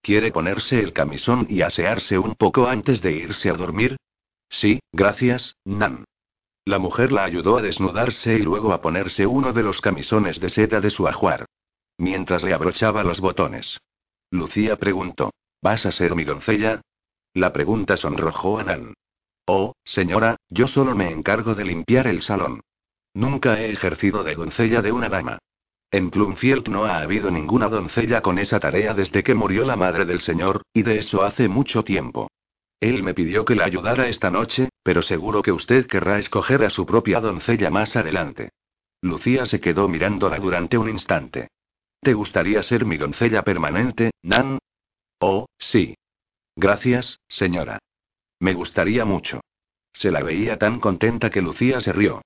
¿Quiere 0.01 0.31
ponerse 0.31 0.79
el 0.79 0.93
camisón 0.93 1.45
y 1.49 1.61
asearse 1.61 2.17
un 2.17 2.35
poco 2.35 2.67
antes 2.67 3.01
de 3.01 3.11
irse 3.11 3.49
a 3.49 3.53
dormir? 3.53 3.97
Sí, 4.49 4.79
gracias, 4.91 5.55
Nan. 5.65 6.05
La 6.65 6.79
mujer 6.79 7.11
la 7.11 7.23
ayudó 7.23 7.57
a 7.57 7.61
desnudarse 7.61 8.35
y 8.35 8.39
luego 8.39 8.73
a 8.73 8.81
ponerse 8.81 9.25
uno 9.25 9.53
de 9.53 9.63
los 9.63 9.81
camisones 9.81 10.39
de 10.39 10.49
seda 10.49 10.79
de 10.79 10.89
su 10.89 11.07
ajuar. 11.07 11.45
Mientras 11.97 12.43
le 12.43 12.53
abrochaba 12.53 13.03
los 13.03 13.19
botones. 13.19 13.79
Lucía 14.31 14.77
preguntó: 14.77 15.31
¿Vas 15.61 15.85
a 15.85 15.91
ser 15.91 16.15
mi 16.15 16.23
doncella? 16.23 16.81
La 17.33 17.51
pregunta 17.51 17.97
sonrojó 17.97 18.59
a 18.59 18.63
Nan. 18.63 18.93
Oh, 19.45 19.73
señora, 19.83 20.37
yo 20.49 20.67
solo 20.67 20.95
me 20.95 21.11
encargo 21.11 21.55
de 21.55 21.65
limpiar 21.65 22.07
el 22.07 22.21
salón. 22.21 22.61
Nunca 23.13 23.59
he 23.59 23.71
ejercido 23.71 24.23
de 24.23 24.35
doncella 24.35 24.81
de 24.81 24.91
una 24.91 25.09
dama. 25.09 25.39
En 25.91 26.11
Plumfield 26.11 26.67
no 26.67 26.85
ha 26.85 26.99
habido 26.99 27.31
ninguna 27.31 27.67
doncella 27.67 28.21
con 28.21 28.37
esa 28.37 28.59
tarea 28.59 28.93
desde 28.93 29.23
que 29.23 29.33
murió 29.33 29.65
la 29.65 29.75
madre 29.75 30.05
del 30.05 30.21
señor, 30.21 30.61
y 30.73 30.83
de 30.83 30.99
eso 30.99 31.23
hace 31.23 31.47
mucho 31.47 31.83
tiempo. 31.83 32.29
Él 32.79 33.03
me 33.03 33.13
pidió 33.13 33.43
que 33.43 33.55
la 33.55 33.65
ayudara 33.65 34.07
esta 34.07 34.29
noche, 34.29 34.69
pero 34.83 35.01
seguro 35.01 35.41
que 35.41 35.51
usted 35.51 35.87
querrá 35.87 36.19
escoger 36.19 36.63
a 36.63 36.69
su 36.69 36.85
propia 36.85 37.19
doncella 37.19 37.69
más 37.69 37.95
adelante. 37.95 38.51
Lucía 39.01 39.45
se 39.45 39.59
quedó 39.59 39.87
mirándola 39.87 40.37
durante 40.37 40.77
un 40.77 40.89
instante. 40.89 41.49
¿Te 42.01 42.13
gustaría 42.13 42.61
ser 42.63 42.85
mi 42.85 42.97
doncella 42.97 43.43
permanente, 43.43 44.11
Nan? 44.21 44.59
Oh, 45.19 45.47
sí. 45.57 45.95
Gracias, 46.55 47.19
señora. 47.27 47.79
Me 48.39 48.53
gustaría 48.53 49.05
mucho. 49.05 49.41
Se 49.91 50.11
la 50.11 50.21
veía 50.21 50.57
tan 50.57 50.79
contenta 50.79 51.29
que 51.29 51.41
Lucía 51.41 51.81
se 51.81 51.91
rió. 51.91 52.21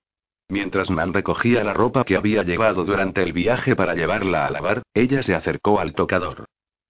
Mientras 0.54 0.92
Nan 0.92 1.14
recogía 1.14 1.64
la 1.64 1.74
ropa 1.74 2.04
que 2.04 2.16
había 2.16 2.44
llevado 2.44 2.86
durante 2.86 3.24
el 3.24 3.34
viaje 3.34 3.76
para 3.76 3.96
llevarla 3.96 4.46
a 4.46 4.52
lavar, 4.52 4.84
ella 4.94 5.24
se 5.24 5.34
acercó 5.34 5.80
al 5.80 5.96
tocador. 5.96 6.46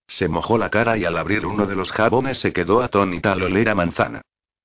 Se 0.06 0.28
mojó 0.28 0.58
la 0.58 0.70
cara 0.70 0.98
y 0.98 1.06
al 1.06 1.16
abrir 1.16 1.46
uno 1.46 1.66
de 1.66 1.74
los 1.74 1.90
jabones 1.90 2.40
se 2.40 2.52
quedó 2.52 2.82
atónita 2.82 3.32
al 3.32 3.42
oler 3.42 3.70
a 3.70 3.76
manzana. 3.76 4.22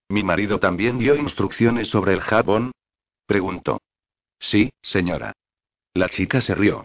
¿Mi 0.09 0.25
marido 0.25 0.59
también 0.59 0.99
dio 0.99 1.15
instrucciones 1.15 1.87
sobre 1.87 2.13
el 2.13 2.21
jabón? 2.23 2.73
preguntó. 3.25 3.81
Sí, 4.41 4.73
señora. 4.83 5.33
La 5.95 6.09
chica 6.09 6.41
se 6.41 6.57
rió. 6.57 6.83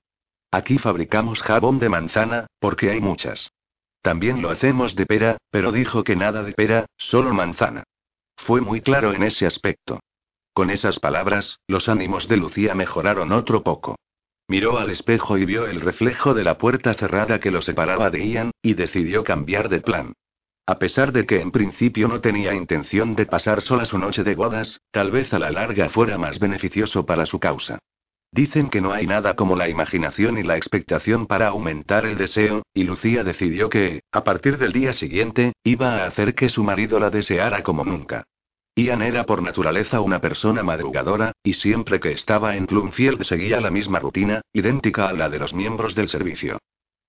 Aquí 0.52 0.78
fabricamos 0.78 1.42
jabón 1.42 1.80
de 1.80 1.90
manzana, 1.90 2.46
porque 2.60 2.92
hay 2.92 3.02
muchas. 3.02 3.50
También 4.04 4.40
lo 4.40 4.52
hacemos 4.52 4.96
de 4.96 5.08
pera, 5.08 5.38
pero 5.50 5.72
dijo 5.72 6.04
que 6.04 6.16
nada 6.16 6.44
de 6.44 6.54
pera, 6.54 6.86
solo 6.96 7.34
manzana. 7.34 7.86
Fue 8.38 8.62
muy 8.62 8.82
claro 8.82 9.14
en 9.14 9.24
ese 9.24 9.48
aspecto. 9.48 10.00
Con 10.54 10.70
esas 10.70 11.00
palabras, 11.00 11.60
los 11.68 11.90
ánimos 11.90 12.28
de 12.28 12.38
Lucía 12.38 12.76
mejoraron 12.76 13.32
otro 13.32 13.64
poco. 13.64 13.96
Miró 14.48 14.78
al 14.78 14.92
espejo 14.92 15.40
y 15.40 15.46
vio 15.46 15.66
el 15.66 15.82
reflejo 15.82 16.36
de 16.36 16.44
la 16.44 16.60
puerta 16.60 16.94
cerrada 16.94 17.40
que 17.40 17.50
lo 17.50 17.64
separaba 17.64 18.12
de 18.12 18.28
Ian, 18.28 18.52
y 18.62 18.76
decidió 18.76 19.24
cambiar 19.24 19.68
de 19.70 19.82
plan. 19.82 20.14
A 20.68 20.78
pesar 20.78 21.12
de 21.12 21.26
que 21.26 21.42
en 21.42 21.52
principio 21.52 22.08
no 22.08 22.22
tenía 22.22 22.54
intención 22.54 23.16
de 23.16 23.26
pasar 23.26 23.62
sola 23.62 23.86
su 23.86 23.98
noche 23.98 24.24
de 24.24 24.36
bodas, 24.36 24.80
tal 24.92 25.10
vez 25.10 25.34
a 25.34 25.40
la 25.40 25.50
larga 25.50 25.90
fuera 25.90 26.20
más 26.20 26.38
beneficioso 26.40 27.04
para 27.06 27.26
su 27.26 27.40
causa. 27.40 27.80
Dicen 28.32 28.70
que 28.70 28.82
no 28.82 28.94
hay 28.94 29.08
nada 29.08 29.36
como 29.36 29.56
la 29.56 29.70
imaginación 29.70 30.38
y 30.38 30.44
la 30.44 30.56
expectación 30.56 31.26
para 31.26 31.48
aumentar 31.48 32.06
el 32.06 32.16
deseo, 32.16 32.62
y 32.76 32.84
Lucía 32.84 33.24
decidió 33.24 33.70
que, 33.70 34.04
a 34.12 34.24
partir 34.24 34.58
del 34.60 34.72
día 34.72 34.94
siguiente, 34.94 35.54
iba 35.64 35.98
a 35.98 36.06
hacer 36.06 36.36
que 36.36 36.50
su 36.50 36.64
marido 36.64 37.00
la 37.00 37.10
deseara 37.10 37.64
como 37.64 37.84
nunca. 37.84 38.26
Ian 38.76 39.04
era 39.04 39.26
por 39.26 39.44
naturaleza 39.44 40.02
una 40.02 40.20
persona 40.20 40.64
madrugadora, 40.64 41.34
y 41.44 41.54
siempre 41.54 42.00
que 42.00 42.12
estaba 42.12 42.56
en 42.56 42.66
Plumfield 42.66 43.24
seguía 43.24 43.62
la 43.62 43.70
misma 43.70 44.00
rutina, 44.00 44.42
idéntica 44.52 45.10
a 45.10 45.14
la 45.14 45.30
de 45.30 45.38
los 45.38 45.54
miembros 45.54 45.94
del 45.94 46.10
servicio. 46.10 46.58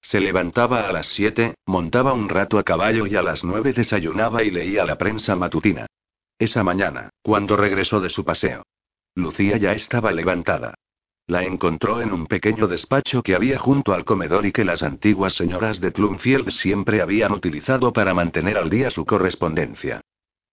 Se 0.03 0.21
levantaba 0.21 0.87
a 0.87 0.93
las 0.93 1.07
7, 1.07 1.55
montaba 1.65 2.13
un 2.13 2.29
rato 2.29 2.59
a 2.59 2.65
caballo 2.65 3.07
y 3.07 3.17
a 3.17 3.23
las 3.23 3.43
9 3.43 3.73
desayunaba 3.73 4.43
y 4.43 4.51
leía 4.51 4.85
la 4.85 4.99
prensa 4.99 5.37
matutina. 5.37 5.87
Esa 6.39 6.63
mañana, 6.63 7.09
cuando 7.23 7.57
regresó 7.57 8.01
de 8.01 8.11
su 8.11 8.25
paseo, 8.25 8.65
Lucía 9.15 9.57
ya 9.57 9.73
estaba 9.73 10.13
levantada. 10.13 10.75
La 11.27 11.45
encontró 11.45 12.03
en 12.03 12.13
un 12.13 12.27
pequeño 12.27 12.67
despacho 12.67 13.23
que 13.23 13.35
había 13.35 13.59
junto 13.59 13.95
al 13.95 14.05
comedor 14.05 14.45
y 14.45 14.53
que 14.53 14.67
las 14.67 14.83
antiguas 14.83 15.33
señoras 15.33 15.81
de 15.81 15.93
Plumfield 15.93 16.51
siempre 16.51 17.01
habían 17.01 17.33
utilizado 17.33 17.95
para 17.95 18.13
mantener 18.13 18.59
al 18.59 18.69
día 18.69 18.91
su 18.91 19.07
correspondencia. 19.07 20.03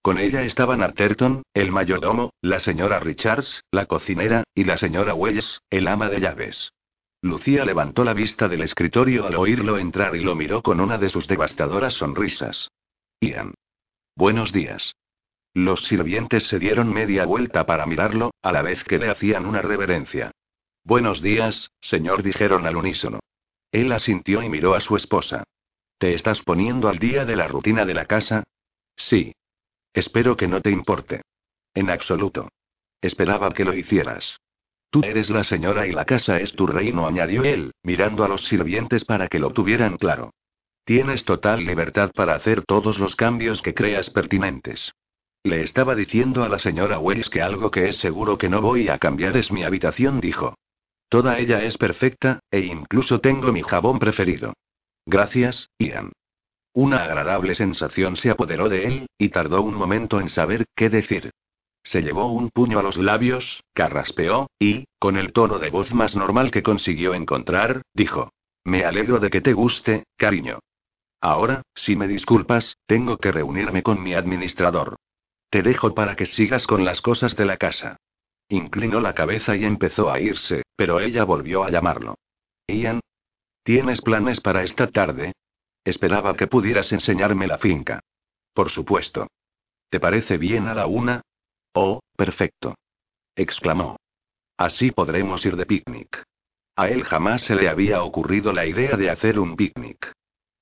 Con 0.01 0.17
ella 0.17 0.41
estaban 0.43 0.81
Arterton, 0.81 1.43
el 1.53 1.71
mayordomo, 1.71 2.33
la 2.41 2.59
señora 2.59 2.99
Richards, 2.99 3.63
la 3.71 3.85
cocinera, 3.85 4.43
y 4.55 4.63
la 4.63 4.77
señora 4.77 5.13
Wells, 5.13 5.61
el 5.69 5.87
ama 5.87 6.09
de 6.09 6.19
llaves. 6.19 6.71
Lucía 7.21 7.65
levantó 7.65 8.03
la 8.03 8.15
vista 8.15 8.47
del 8.47 8.61
escritorio 8.61 9.27
al 9.27 9.35
oírlo 9.35 9.77
entrar 9.77 10.15
y 10.15 10.23
lo 10.23 10.35
miró 10.35 10.63
con 10.63 10.79
una 10.79 10.97
de 10.97 11.09
sus 11.09 11.27
devastadoras 11.27 11.93
sonrisas. 11.93 12.71
Ian. 13.19 13.53
Buenos 14.15 14.51
días. 14.51 14.95
Los 15.53 15.83
sirvientes 15.83 16.47
se 16.47 16.57
dieron 16.57 16.91
media 16.91 17.25
vuelta 17.25 17.67
para 17.67 17.85
mirarlo, 17.85 18.31
a 18.41 18.51
la 18.51 18.63
vez 18.63 18.83
que 18.83 18.97
le 18.97 19.09
hacían 19.09 19.45
una 19.45 19.61
reverencia. 19.61 20.31
Buenos 20.83 21.21
días, 21.21 21.71
señor, 21.79 22.23
dijeron 22.23 22.65
al 22.65 22.75
unísono. 22.75 23.19
Él 23.71 23.91
asintió 23.91 24.41
y 24.41 24.49
miró 24.49 24.73
a 24.73 24.81
su 24.81 24.95
esposa. 24.95 25.43
¿Te 25.99 26.15
estás 26.15 26.41
poniendo 26.41 26.89
al 26.89 26.97
día 26.97 27.23
de 27.25 27.35
la 27.35 27.47
rutina 27.47 27.85
de 27.85 27.93
la 27.93 28.05
casa? 28.05 28.43
Sí. 28.95 29.33
Espero 29.93 30.37
que 30.37 30.47
no 30.47 30.61
te 30.61 30.71
importe. 30.71 31.21
En 31.73 31.89
absoluto. 31.89 32.49
Esperaba 33.01 33.53
que 33.53 33.65
lo 33.65 33.73
hicieras. 33.73 34.37
Tú 34.89 35.01
eres 35.03 35.29
la 35.29 35.43
señora 35.43 35.87
y 35.87 35.91
la 35.91 36.05
casa 36.05 36.39
es 36.39 36.53
tu 36.53 36.67
reino, 36.67 37.07
añadió 37.07 37.43
él, 37.43 37.71
mirando 37.83 38.23
a 38.25 38.27
los 38.27 38.45
sirvientes 38.47 39.05
para 39.05 39.27
que 39.27 39.39
lo 39.39 39.51
tuvieran 39.51 39.97
claro. 39.97 40.31
Tienes 40.83 41.23
total 41.23 41.65
libertad 41.65 42.11
para 42.13 42.35
hacer 42.35 42.63
todos 42.65 42.99
los 42.99 43.15
cambios 43.15 43.61
que 43.61 43.73
creas 43.73 44.09
pertinentes. 44.09 44.91
Le 45.43 45.61
estaba 45.61 45.95
diciendo 45.95 46.43
a 46.43 46.49
la 46.49 46.59
señora 46.59 46.99
Wells 46.99 47.29
que 47.29 47.41
algo 47.41 47.71
que 47.71 47.87
es 47.87 47.97
seguro 47.97 48.37
que 48.37 48.49
no 48.49 48.61
voy 48.61 48.89
a 48.89 48.97
cambiar 48.97 49.37
es 49.37 49.51
mi 49.51 49.63
habitación, 49.63 50.19
dijo. 50.19 50.55
Toda 51.09 51.39
ella 51.39 51.63
es 51.63 51.77
perfecta, 51.77 52.39
e 52.51 52.59
incluso 52.59 53.19
tengo 53.19 53.51
mi 53.51 53.63
jabón 53.63 53.99
preferido. 53.99 54.53
Gracias, 55.05 55.69
Ian. 55.79 56.11
Una 56.73 57.03
agradable 57.03 57.53
sensación 57.55 58.15
se 58.15 58.29
apoderó 58.29 58.69
de 58.69 58.85
él, 58.85 59.07
y 59.17 59.29
tardó 59.29 59.61
un 59.61 59.73
momento 59.73 60.19
en 60.21 60.29
saber 60.29 60.65
qué 60.75 60.89
decir. 60.89 61.31
Se 61.83 62.01
llevó 62.01 62.27
un 62.27 62.49
puño 62.49 62.79
a 62.79 62.83
los 62.83 62.97
labios, 62.97 63.63
carraspeó, 63.73 64.47
y, 64.59 64.85
con 64.99 65.17
el 65.17 65.33
tono 65.33 65.59
de 65.59 65.69
voz 65.69 65.93
más 65.93 66.15
normal 66.15 66.51
que 66.51 66.63
consiguió 66.63 67.13
encontrar, 67.13 67.81
dijo. 67.93 68.31
Me 68.63 68.85
alegro 68.85 69.19
de 69.19 69.29
que 69.29 69.41
te 69.41 69.53
guste, 69.53 70.03
cariño. 70.15 70.59
Ahora, 71.19 71.63
si 71.75 71.95
me 71.95 72.07
disculpas, 72.07 72.77
tengo 72.85 73.17
que 73.17 73.31
reunirme 73.31 73.83
con 73.83 74.01
mi 74.01 74.13
administrador. 74.13 74.95
Te 75.49 75.63
dejo 75.63 75.93
para 75.93 76.15
que 76.15 76.25
sigas 76.25 76.67
con 76.67 76.85
las 76.85 77.01
cosas 77.01 77.35
de 77.35 77.45
la 77.45 77.57
casa. 77.57 77.97
Inclinó 78.47 79.01
la 79.01 79.13
cabeza 79.13 79.55
y 79.55 79.65
empezó 79.65 80.11
a 80.11 80.19
irse, 80.19 80.63
pero 80.75 80.99
ella 80.99 81.23
volvió 81.23 81.63
a 81.63 81.69
llamarlo. 81.69 82.15
Ian. 82.67 83.01
¿Tienes 83.63 84.01
planes 84.01 84.39
para 84.39 84.63
esta 84.63 84.87
tarde? 84.87 85.33
Esperaba 85.83 86.35
que 86.35 86.47
pudieras 86.47 86.91
enseñarme 86.91 87.47
la 87.47 87.57
finca. 87.57 88.01
Por 88.53 88.69
supuesto. 88.69 89.27
¿Te 89.89 89.99
parece 89.99 90.37
bien 90.37 90.67
a 90.67 90.73
la 90.73 90.87
una? 90.87 91.21
Oh, 91.73 92.01
perfecto. 92.15 92.75
exclamó. 93.35 93.97
Así 94.57 94.91
podremos 94.91 95.45
ir 95.45 95.55
de 95.55 95.65
picnic. 95.65 96.23
A 96.75 96.89
él 96.89 97.03
jamás 97.03 97.43
se 97.43 97.55
le 97.55 97.67
había 97.67 98.03
ocurrido 98.03 98.53
la 98.53 98.65
idea 98.65 98.95
de 98.95 99.09
hacer 99.09 99.39
un 99.39 99.55
picnic. 99.55 100.11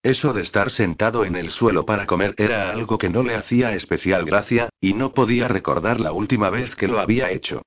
Eso 0.02 0.32
de 0.32 0.42
estar 0.44 0.72
sentado 0.72 1.26
en 1.26 1.36
el 1.36 1.50
suelo 1.50 1.86
para 1.86 2.06
comer 2.06 2.34
era 2.38 2.72
algo 2.72 2.98
que 2.98 3.10
no 3.10 3.22
le 3.22 3.36
hacía 3.36 3.74
especial 3.74 4.24
gracia, 4.24 4.70
y 4.80 4.94
no 4.94 5.14
podía 5.14 5.50
recordar 5.50 6.00
la 6.00 6.14
última 6.14 6.50
vez 6.50 6.76
que 6.76 6.88
lo 6.88 7.00
había 7.00 7.32
hecho. 7.32 7.64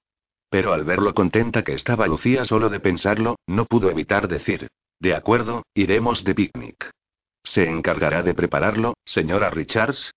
Pero 0.49 0.73
al 0.73 0.85
ver 0.85 1.01
lo 1.01 1.15
contenta 1.15 1.63
que 1.63 1.75
estaba 1.75 2.07
Lucía 2.07 2.45
solo 2.47 2.71
de 2.71 2.81
pensarlo, 2.81 3.37
no 3.47 3.67
pudo 3.67 3.91
evitar 3.91 4.29
decir, 4.29 4.69
de 4.99 5.15
acuerdo, 5.15 5.65
iremos 5.75 6.25
de 6.25 6.35
picnic. 6.35 6.91
¿Se 7.45 7.68
encargará 7.68 8.22
de 8.22 8.34
prepararlo, 8.34 8.95
señora 9.05 9.51
Richards? 9.51 10.12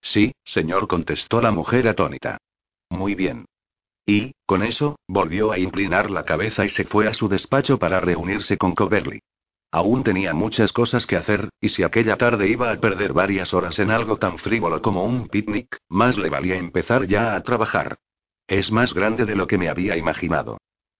Sí, 0.00 0.32
señor, 0.44 0.88
contestó 0.88 1.40
la 1.40 1.50
mujer 1.50 1.88
atónita. 1.88 2.38
Muy 2.88 3.14
bien. 3.14 3.44
Y, 4.06 4.32
con 4.46 4.62
eso, 4.62 4.98
volvió 5.06 5.52
a 5.52 5.58
inclinar 5.58 6.10
la 6.10 6.24
cabeza 6.24 6.64
y 6.64 6.68
se 6.68 6.84
fue 6.84 7.06
a 7.06 7.14
su 7.14 7.28
despacho 7.28 7.78
para 7.78 8.00
reunirse 8.00 8.56
con 8.56 8.74
Coverly. 8.74 9.20
Aún 9.72 10.02
tenía 10.02 10.34
muchas 10.34 10.72
cosas 10.72 11.06
que 11.06 11.16
hacer, 11.16 11.48
y 11.60 11.68
si 11.68 11.84
aquella 11.84 12.16
tarde 12.16 12.48
iba 12.48 12.72
a 12.72 12.76
perder 12.76 13.12
varias 13.12 13.54
horas 13.54 13.78
en 13.78 13.92
algo 13.92 14.16
tan 14.16 14.38
frívolo 14.38 14.82
como 14.82 15.04
un 15.04 15.28
picnic, 15.28 15.78
más 15.88 16.18
le 16.18 16.28
valía 16.28 16.56
empezar 16.56 17.06
ya 17.06 17.36
a 17.36 17.42
trabajar. 17.42 17.98
Es 18.48 18.72
más 18.72 18.94
grande 18.94 19.26
de 19.26 19.36
lo 19.36 19.46
que 19.46 19.58
me 19.58 19.68
había 19.68 19.96
imaginado. 19.96 20.58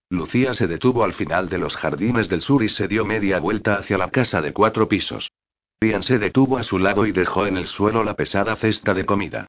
Lucía 0.08 0.54
se 0.54 0.68
detuvo 0.68 1.02
al 1.02 1.14
final 1.14 1.48
de 1.48 1.58
los 1.58 1.74
jardines 1.74 2.28
del 2.28 2.42
sur 2.42 2.62
y 2.62 2.68
se 2.68 2.86
dio 2.86 3.04
media 3.04 3.40
vuelta 3.40 3.74
hacia 3.74 3.98
la 3.98 4.10
casa 4.10 4.40
de 4.40 4.52
cuatro 4.52 4.86
pisos. 4.86 5.32
Se 5.82 6.18
detuvo 6.18 6.58
a 6.58 6.62
su 6.62 6.78
lado 6.78 7.06
y 7.06 7.12
dejó 7.12 7.46
en 7.46 7.56
el 7.56 7.66
suelo 7.66 8.04
la 8.04 8.14
pesada 8.14 8.54
cesta 8.56 8.92
de 8.92 9.06
comida. 9.06 9.46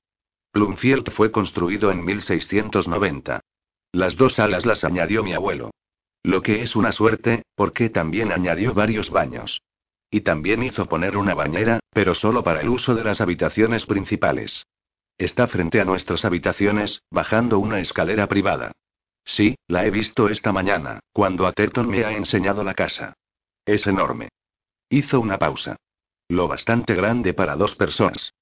Plumfield 0.54 1.12
fue 1.12 1.30
construido 1.30 1.92
en 1.92 2.06
1690. 2.06 3.42
Las 3.92 4.16
dos 4.16 4.40
alas 4.40 4.66
las 4.66 4.86
añadió 4.86 5.24
mi 5.24 5.34
abuelo. 5.34 5.72
Lo 6.24 6.42
que 6.42 6.62
es 6.62 6.78
una 6.78 6.94
suerte, 6.94 7.44
porque 7.56 7.90
también 7.90 8.32
añadió 8.32 8.74
varios 8.74 9.10
baños. 9.10 9.62
Y 10.10 10.22
también 10.22 10.64
hizo 10.64 10.86
poner 10.86 11.18
una 11.18 11.34
bañera, 11.34 11.82
pero 11.90 12.14
solo 12.14 12.44
para 12.44 12.62
el 12.62 12.70
uso 12.70 12.96
de 12.96 13.04
las 13.04 13.20
habitaciones 13.20 13.86
principales. 13.86 14.66
Está 15.18 15.48
frente 15.48 15.82
a 15.82 15.86
nuestras 15.86 16.24
habitaciones, 16.24 17.02
bajando 17.12 17.60
una 17.60 17.82
escalera 17.82 18.28
privada. 18.28 18.72
Sí, 19.26 19.56
la 19.68 19.86
he 19.86 19.92
visto 19.92 20.30
esta 20.30 20.54
mañana, 20.54 21.02
cuando 21.12 21.46
Atherton 21.46 21.90
me 21.90 22.06
ha 22.06 22.14
enseñado 22.14 22.64
la 22.64 22.74
casa. 22.74 23.16
Es 23.66 23.86
enorme. 23.86 24.30
Hizo 24.90 25.20
una 25.20 25.38
pausa. 25.38 25.76
Lo 26.32 26.48
bastante 26.48 26.96
grande 26.96 27.34
para 27.34 27.58
dos 27.58 27.76
personas. 27.76 28.34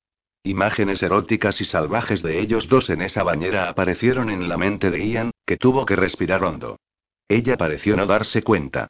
Imágenes 0.43 1.01
eróticas 1.01 1.59
y 1.59 1.65
salvajes 1.65 2.21
de 2.21 2.39
ellos 2.39 2.69
dos 2.69 2.91
en 2.91 3.01
esa 3.01 3.23
bañera 3.23 3.67
aparecieron 3.67 4.29
en 4.29 4.47
la 4.47 4.57
mente 4.57 4.91
de 4.91 5.03
Ian, 5.07 5.31
que 5.43 5.57
tuvo 5.57 5.87
que 5.87 5.95
respirar 5.95 6.43
hondo. 6.43 6.77
Ella 7.27 7.57
pareció 7.57 7.97
no 7.97 8.05
darse 8.05 8.43
cuenta. 8.43 8.89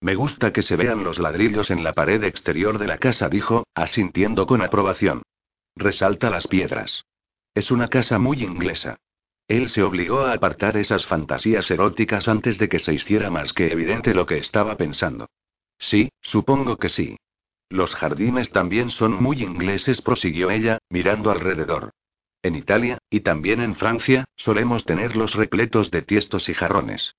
Me 0.00 0.16
gusta 0.16 0.52
que 0.52 0.62
se 0.62 0.74
vean 0.74 1.04
los 1.04 1.20
ladrillos 1.20 1.70
en 1.70 1.84
la 1.84 1.92
pared 1.92 2.24
exterior 2.24 2.78
de 2.78 2.88
la 2.88 2.98
casa, 2.98 3.28
dijo, 3.28 3.68
asintiendo 3.72 4.46
con 4.46 4.62
aprobación. 4.62 5.22
Resalta 5.76 6.28
las 6.28 6.48
piedras. 6.48 7.04
Es 7.54 7.70
una 7.70 7.86
casa 7.86 8.18
muy 8.18 8.42
inglesa. 8.42 8.96
Él 9.46 9.68
se 9.68 9.84
obligó 9.84 10.22
a 10.22 10.32
apartar 10.32 10.76
esas 10.76 11.06
fantasías 11.06 11.70
eróticas 11.70 12.26
antes 12.26 12.58
de 12.58 12.68
que 12.68 12.80
se 12.80 12.94
hiciera 12.94 13.30
más 13.30 13.52
que 13.52 13.70
evidente 13.70 14.12
lo 14.12 14.26
que 14.26 14.38
estaba 14.38 14.76
pensando. 14.76 15.28
Sí, 15.78 16.10
supongo 16.20 16.76
que 16.78 16.88
sí. 16.88 17.16
Los 17.70 17.94
jardines 17.94 18.50
también 18.50 18.90
son 18.90 19.12
muy 19.22 19.44
ingleses, 19.44 20.02
prosiguió 20.02 20.50
ella, 20.50 20.78
mirando 20.90 21.30
alrededor. 21.30 21.92
En 22.42 22.56
Italia, 22.56 22.98
y 23.08 23.20
también 23.20 23.60
en 23.60 23.76
Francia, 23.76 24.24
solemos 24.36 24.84
tenerlos 24.84 25.34
repletos 25.34 25.92
de 25.92 26.02
tiestos 26.02 26.48
y 26.48 26.54
jarrones. 26.54 27.14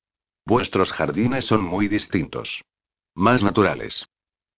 Vuestros 0.45 0.91
jardines 0.91 1.45
son 1.45 1.63
muy 1.63 1.87
distintos. 1.87 2.63
Más 3.15 3.43
naturales. 3.43 4.09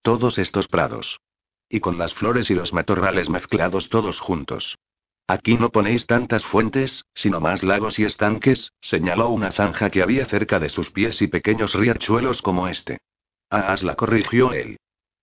Todos 0.02 0.38
estos 0.38 0.66
prados. 0.66 1.20
Y 1.68 1.78
con 1.78 1.96
las 1.96 2.12
flores 2.12 2.50
y 2.50 2.54
los 2.54 2.72
matorrales 2.72 3.28
mezclados 3.30 3.88
todos 3.88 4.18
juntos. 4.18 4.76
Aquí 5.28 5.56
no 5.56 5.70
ponéis 5.70 6.06
tantas 6.06 6.44
fuentes, 6.44 7.04
sino 7.14 7.40
más 7.40 7.62
lagos 7.62 8.00
y 8.00 8.04
estanques, 8.04 8.72
señaló 8.80 9.28
una 9.28 9.52
zanja 9.52 9.90
que 9.90 10.02
había 10.02 10.26
cerca 10.26 10.58
de 10.58 10.70
sus 10.70 10.90
pies 10.90 11.22
y 11.22 11.28
pequeños 11.28 11.72
riachuelos 11.74 12.42
como 12.42 12.66
este. 12.66 12.98
Ah, 13.48 13.76
la 13.80 13.94
corrigió 13.94 14.52
él. 14.52 14.76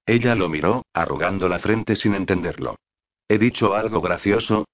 Ella 0.06 0.36
lo 0.36 0.50
miró, 0.50 0.86
arrugando 0.94 1.48
la 1.48 1.60
frente 1.60 1.96
sin 1.96 2.16
entenderlo. 2.16 2.78
¿He 3.28 3.38
dicho 3.38 3.76
algo 3.76 4.02
gracioso? 4.02 4.66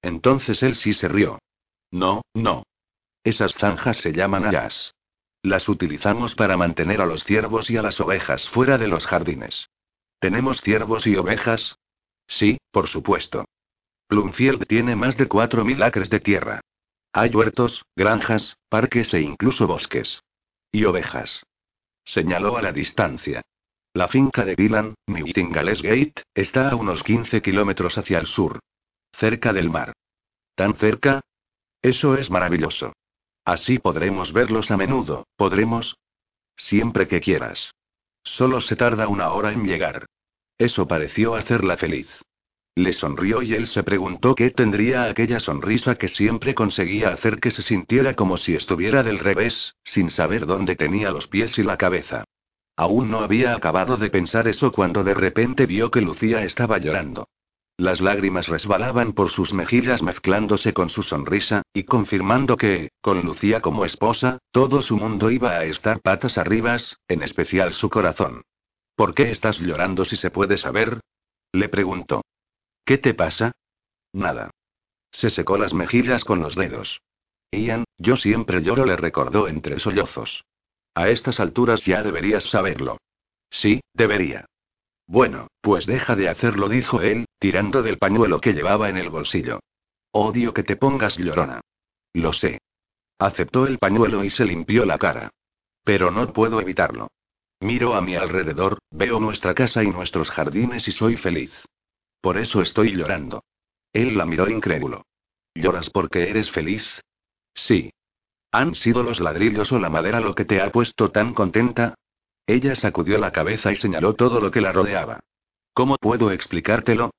Entonces 0.00 0.62
él 0.62 0.74
sí 0.76 0.94
se 0.94 1.08
rió. 1.08 1.38
No, 1.90 2.22
no. 2.34 2.64
Esas 3.24 3.54
zanjas 3.54 3.98
se 3.98 4.12
llaman 4.12 4.46
ayas. 4.46 4.94
Las 5.42 5.68
utilizamos 5.68 6.34
para 6.34 6.56
mantener 6.56 7.00
a 7.00 7.06
los 7.06 7.24
ciervos 7.24 7.70
y 7.70 7.76
a 7.76 7.82
las 7.82 8.00
ovejas 8.00 8.48
fuera 8.48 8.78
de 8.78 8.88
los 8.88 9.06
jardines. 9.06 9.68
¿Tenemos 10.18 10.60
ciervos 10.60 11.06
y 11.06 11.16
ovejas? 11.16 11.76
Sí, 12.26 12.58
por 12.70 12.88
supuesto. 12.88 13.44
Plumfield 14.08 14.66
tiene 14.66 14.96
más 14.96 15.16
de 15.16 15.28
4.000 15.28 15.84
acres 15.84 16.10
de 16.10 16.20
tierra. 16.20 16.60
Hay 17.12 17.30
huertos, 17.30 17.84
granjas, 17.96 18.56
parques 18.68 19.12
e 19.14 19.20
incluso 19.20 19.66
bosques. 19.66 20.22
Y 20.70 20.84
ovejas. 20.84 21.44
Señaló 22.04 22.56
a 22.56 22.62
la 22.62 22.72
distancia. 22.72 23.42
La 23.96 24.08
finca 24.08 24.44
de 24.44 24.54
Dylan, 24.56 24.94
Newtingales 25.06 25.80
Gate, 25.80 26.22
está 26.34 26.68
a 26.68 26.76
unos 26.76 27.02
15 27.02 27.40
kilómetros 27.40 27.96
hacia 27.96 28.18
el 28.18 28.26
sur. 28.26 28.58
Cerca 29.14 29.54
del 29.54 29.70
mar. 29.70 29.94
¿Tan 30.54 30.74
cerca? 30.74 31.22
Eso 31.80 32.14
es 32.14 32.30
maravilloso. 32.30 32.92
Así 33.46 33.78
podremos 33.78 34.34
verlos 34.34 34.70
a 34.70 34.76
menudo, 34.76 35.26
¿podremos? 35.36 35.96
Siempre 36.56 37.08
que 37.08 37.20
quieras. 37.20 37.70
Solo 38.22 38.60
se 38.60 38.76
tarda 38.76 39.08
una 39.08 39.30
hora 39.30 39.50
en 39.52 39.64
llegar. 39.64 40.04
Eso 40.58 40.86
pareció 40.86 41.34
hacerla 41.34 41.78
feliz. 41.78 42.10
Le 42.74 42.92
sonrió 42.92 43.40
y 43.40 43.54
él 43.54 43.66
se 43.66 43.82
preguntó 43.82 44.34
qué 44.34 44.50
tendría 44.50 45.04
aquella 45.04 45.40
sonrisa 45.40 45.94
que 45.94 46.08
siempre 46.08 46.54
conseguía 46.54 47.14
hacer 47.14 47.40
que 47.40 47.50
se 47.50 47.62
sintiera 47.62 48.12
como 48.12 48.36
si 48.36 48.54
estuviera 48.54 49.02
del 49.02 49.18
revés, 49.20 49.74
sin 49.84 50.10
saber 50.10 50.44
dónde 50.44 50.76
tenía 50.76 51.10
los 51.12 51.28
pies 51.28 51.58
y 51.58 51.62
la 51.62 51.78
cabeza. 51.78 52.26
Aún 52.76 53.10
no 53.10 53.20
había 53.20 53.54
acabado 53.54 53.96
de 53.96 54.10
pensar 54.10 54.48
eso 54.48 54.70
cuando 54.70 55.02
de 55.02 55.14
repente 55.14 55.64
vio 55.64 55.90
que 55.90 56.02
Lucía 56.02 56.44
estaba 56.44 56.78
llorando. 56.78 57.28
Las 57.78 58.00
lágrimas 58.00 58.48
resbalaban 58.48 59.12
por 59.12 59.30
sus 59.30 59.52
mejillas 59.52 60.02
mezclándose 60.02 60.72
con 60.72 60.88
su 60.88 61.02
sonrisa, 61.02 61.62
y 61.74 61.84
confirmando 61.84 62.56
que, 62.56 62.90
con 63.02 63.20
Lucía 63.22 63.60
como 63.60 63.84
esposa, 63.84 64.38
todo 64.50 64.80
su 64.80 64.96
mundo 64.96 65.30
iba 65.30 65.50
a 65.50 65.64
estar 65.64 66.00
patas 66.00 66.38
arribas, 66.38 66.98
en 67.08 67.22
especial 67.22 67.74
su 67.74 67.90
corazón. 67.90 68.42
¿Por 68.94 69.14
qué 69.14 69.30
estás 69.30 69.58
llorando 69.58 70.06
si 70.06 70.16
se 70.16 70.30
puede 70.30 70.56
saber? 70.56 71.00
Le 71.52 71.68
preguntó. 71.68 72.22
¿Qué 72.84 72.96
te 72.96 73.12
pasa? 73.12 73.52
Nada. 74.12 74.50
Se 75.10 75.28
secó 75.28 75.58
las 75.58 75.74
mejillas 75.74 76.24
con 76.24 76.40
los 76.40 76.54
dedos. 76.54 77.00
Ian, 77.52 77.84
yo 77.98 78.16
siempre 78.16 78.62
lloro, 78.62 78.86
le 78.86 78.96
recordó 78.96 79.48
entre 79.48 79.78
sollozos. 79.78 80.44
A 80.96 81.10
estas 81.10 81.40
alturas 81.40 81.84
ya 81.84 82.02
deberías 82.02 82.44
saberlo. 82.44 82.96
Sí, 83.50 83.80
debería. 83.92 84.46
Bueno, 85.06 85.48
pues 85.60 85.84
deja 85.84 86.16
de 86.16 86.30
hacerlo, 86.30 86.70
dijo 86.70 87.02
él, 87.02 87.26
tirando 87.38 87.82
del 87.82 87.98
pañuelo 87.98 88.40
que 88.40 88.54
llevaba 88.54 88.88
en 88.88 88.96
el 88.96 89.10
bolsillo. 89.10 89.60
Odio 90.10 90.54
que 90.54 90.62
te 90.62 90.76
pongas 90.76 91.18
llorona. 91.18 91.60
Lo 92.14 92.32
sé. 92.32 92.60
Aceptó 93.18 93.66
el 93.66 93.76
pañuelo 93.76 94.24
y 94.24 94.30
se 94.30 94.46
limpió 94.46 94.86
la 94.86 94.96
cara. 94.96 95.30
Pero 95.84 96.10
no 96.10 96.32
puedo 96.32 96.62
evitarlo. 96.62 97.08
Miro 97.60 97.94
a 97.94 98.00
mi 98.00 98.16
alrededor, 98.16 98.78
veo 98.90 99.20
nuestra 99.20 99.54
casa 99.54 99.84
y 99.84 99.88
nuestros 99.88 100.30
jardines 100.30 100.88
y 100.88 100.92
soy 100.92 101.18
feliz. 101.18 101.52
Por 102.22 102.38
eso 102.38 102.62
estoy 102.62 102.96
llorando. 102.96 103.44
Él 103.92 104.16
la 104.16 104.24
miró 104.24 104.48
incrédulo. 104.48 105.04
¿Lloras 105.54 105.90
porque 105.90 106.30
eres 106.30 106.50
feliz? 106.50 106.86
Sí. 107.52 107.92
¿Han 108.56 108.74
sido 108.74 109.02
los 109.02 109.20
ladrillos 109.20 109.70
o 109.72 109.78
la 109.78 109.90
madera 109.90 110.18
lo 110.18 110.34
que 110.34 110.46
te 110.46 110.62
ha 110.62 110.72
puesto 110.72 111.10
tan 111.10 111.34
contenta? 111.34 111.94
Ella 112.46 112.74
sacudió 112.74 113.18
la 113.18 113.30
cabeza 113.30 113.70
y 113.70 113.76
señaló 113.76 114.14
todo 114.14 114.40
lo 114.40 114.50
que 114.50 114.62
la 114.62 114.72
rodeaba. 114.72 115.20
¿Cómo 115.74 115.96
puedo 115.96 116.30
explicártelo? 116.30 117.10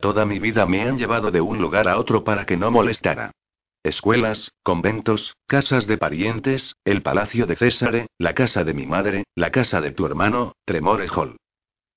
Toda 0.00 0.26
mi 0.26 0.40
vida 0.40 0.66
me 0.66 0.82
han 0.82 0.98
llevado 0.98 1.30
de 1.30 1.40
un 1.40 1.58
lugar 1.58 1.86
a 1.86 1.96
otro 1.96 2.24
para 2.24 2.44
que 2.44 2.56
no 2.56 2.72
molestara. 2.72 3.30
Escuelas, 3.84 4.50
conventos, 4.64 5.36
casas 5.46 5.86
de 5.86 5.96
parientes, 5.96 6.74
el 6.84 7.02
palacio 7.02 7.46
de 7.46 7.54
César, 7.54 8.08
la 8.18 8.34
casa 8.34 8.64
de 8.64 8.74
mi 8.74 8.86
madre, 8.86 9.22
la 9.36 9.52
casa 9.52 9.80
de 9.80 9.92
tu 9.92 10.06
hermano, 10.06 10.56
Tremores 10.64 11.16
Hall. 11.16 11.36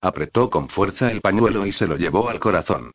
Apretó 0.02 0.52
con 0.52 0.70
fuerza 0.70 1.10
el 1.10 1.22
pañuelo 1.22 1.66
y 1.66 1.72
se 1.72 1.88
lo 1.88 1.98
llevó 1.98 2.30
al 2.30 2.40
corazón. 2.40 2.92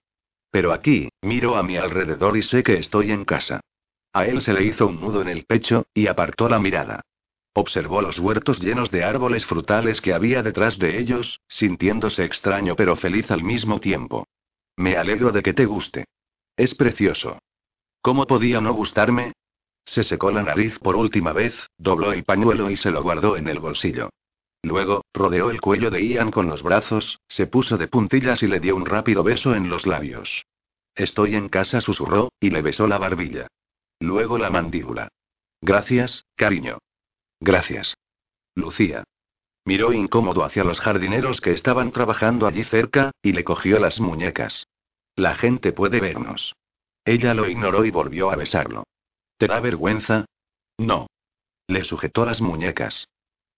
Pero 0.52 0.72
aquí, 0.72 1.08
miro 1.22 1.56
a 1.56 1.64
mi 1.64 1.76
alrededor 1.76 2.36
y 2.36 2.42
sé 2.42 2.62
que 2.62 2.74
estoy 2.74 3.10
en 3.10 3.24
casa. 3.24 3.62
A 4.12 4.26
él 4.26 4.40
se 4.40 4.52
le 4.52 4.64
hizo 4.64 4.86
un 4.86 5.00
nudo 5.00 5.22
en 5.22 5.28
el 5.28 5.44
pecho, 5.44 5.86
y 5.94 6.06
apartó 6.06 6.48
la 6.48 6.58
mirada. 6.58 7.04
Observó 7.52 8.02
los 8.02 8.18
huertos 8.18 8.60
llenos 8.60 8.90
de 8.90 9.04
árboles 9.04 9.44
frutales 9.44 10.00
que 10.00 10.14
había 10.14 10.42
detrás 10.42 10.78
de 10.78 10.98
ellos, 10.98 11.40
sintiéndose 11.48 12.24
extraño 12.24 12.76
pero 12.76 12.96
feliz 12.96 13.30
al 13.30 13.42
mismo 13.42 13.80
tiempo. 13.80 14.26
Me 14.76 14.96
alegro 14.96 15.32
de 15.32 15.42
que 15.42 15.54
te 15.54 15.66
guste. 15.66 16.04
Es 16.56 16.74
precioso. 16.74 17.38
¿Cómo 18.00 18.26
podía 18.26 18.60
no 18.60 18.72
gustarme? 18.72 19.32
Se 19.84 20.04
secó 20.04 20.30
la 20.30 20.42
nariz 20.42 20.78
por 20.78 20.96
última 20.96 21.32
vez, 21.32 21.54
dobló 21.78 22.12
el 22.12 22.24
pañuelo 22.24 22.70
y 22.70 22.76
se 22.76 22.90
lo 22.90 23.02
guardó 23.02 23.36
en 23.36 23.48
el 23.48 23.58
bolsillo. 23.58 24.10
Luego, 24.62 25.04
rodeó 25.14 25.50
el 25.50 25.60
cuello 25.60 25.90
de 25.90 26.04
Ian 26.06 26.30
con 26.30 26.48
los 26.48 26.62
brazos, 26.62 27.20
se 27.28 27.46
puso 27.46 27.78
de 27.78 27.88
puntillas 27.88 28.42
y 28.42 28.48
le 28.48 28.60
dio 28.60 28.76
un 28.76 28.86
rápido 28.86 29.22
beso 29.22 29.54
en 29.54 29.68
los 29.68 29.86
labios. 29.86 30.44
Estoy 30.94 31.36
en 31.36 31.48
casa, 31.48 31.80
susurró, 31.80 32.32
y 32.40 32.50
le 32.50 32.62
besó 32.62 32.86
la 32.86 32.98
barbilla. 32.98 33.48
Luego 34.00 34.38
la 34.38 34.50
mandíbula. 34.50 35.08
Gracias, 35.60 36.24
cariño. 36.36 36.78
Gracias. 37.40 37.94
Lucía. 38.54 39.04
Miró 39.64 39.92
incómodo 39.92 40.44
hacia 40.44 40.64
los 40.64 40.80
jardineros 40.80 41.40
que 41.40 41.52
estaban 41.52 41.92
trabajando 41.92 42.46
allí 42.46 42.64
cerca, 42.64 43.10
y 43.22 43.32
le 43.32 43.44
cogió 43.44 43.78
las 43.78 44.00
muñecas. 44.00 44.66
La 45.14 45.34
gente 45.34 45.72
puede 45.72 46.00
vernos. 46.00 46.54
Ella 47.04 47.34
lo 47.34 47.48
ignoró 47.48 47.84
y 47.84 47.90
volvió 47.90 48.30
a 48.30 48.36
besarlo. 48.36 48.84
¿Te 49.36 49.46
da 49.46 49.60
vergüenza? 49.60 50.26
No. 50.78 51.08
Le 51.66 51.84
sujetó 51.84 52.24
las 52.24 52.40
muñecas. 52.40 53.08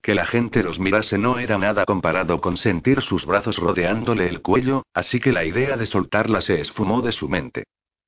Que 0.02 0.14
la 0.14 0.24
gente 0.24 0.62
los 0.62 0.78
mirase 0.78 1.18
no 1.18 1.38
era 1.38 1.58
nada 1.58 1.84
comparado 1.84 2.40
con 2.40 2.56
sentir 2.56 3.02
sus 3.02 3.26
brazos 3.26 3.58
rodeándole 3.58 4.28
el 4.28 4.40
cuello, 4.40 4.84
así 4.94 5.20
que 5.20 5.32
la 5.32 5.44
idea 5.44 5.76
de 5.76 5.86
soltarla 5.86 6.40
se 6.40 6.60
esfumó 6.60 7.02
de 7.02 7.12
su 7.12 7.28
mente. 7.28 7.64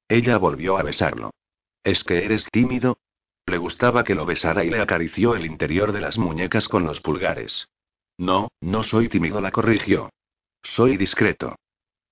Ella 0.08 0.38
volvió 0.38 0.78
a 0.78 0.82
besarlo. 0.82 1.30
¿Es 1.84 2.04
que 2.04 2.24
eres 2.24 2.44
tímido? 2.50 2.98
Le 3.46 3.58
gustaba 3.58 4.04
que 4.04 4.14
lo 4.14 4.24
besara 4.24 4.64
y 4.64 4.70
le 4.70 4.80
acarició 4.80 5.34
el 5.34 5.46
interior 5.46 5.92
de 5.92 6.00
las 6.00 6.16
muñecas 6.16 6.68
con 6.68 6.84
los 6.84 7.00
pulgares. 7.00 7.68
No, 8.18 8.48
no 8.60 8.82
soy 8.82 9.08
tímido, 9.08 9.40
la 9.40 9.50
corrigió. 9.50 10.10
Soy 10.62 10.96
discreto. 10.96 11.56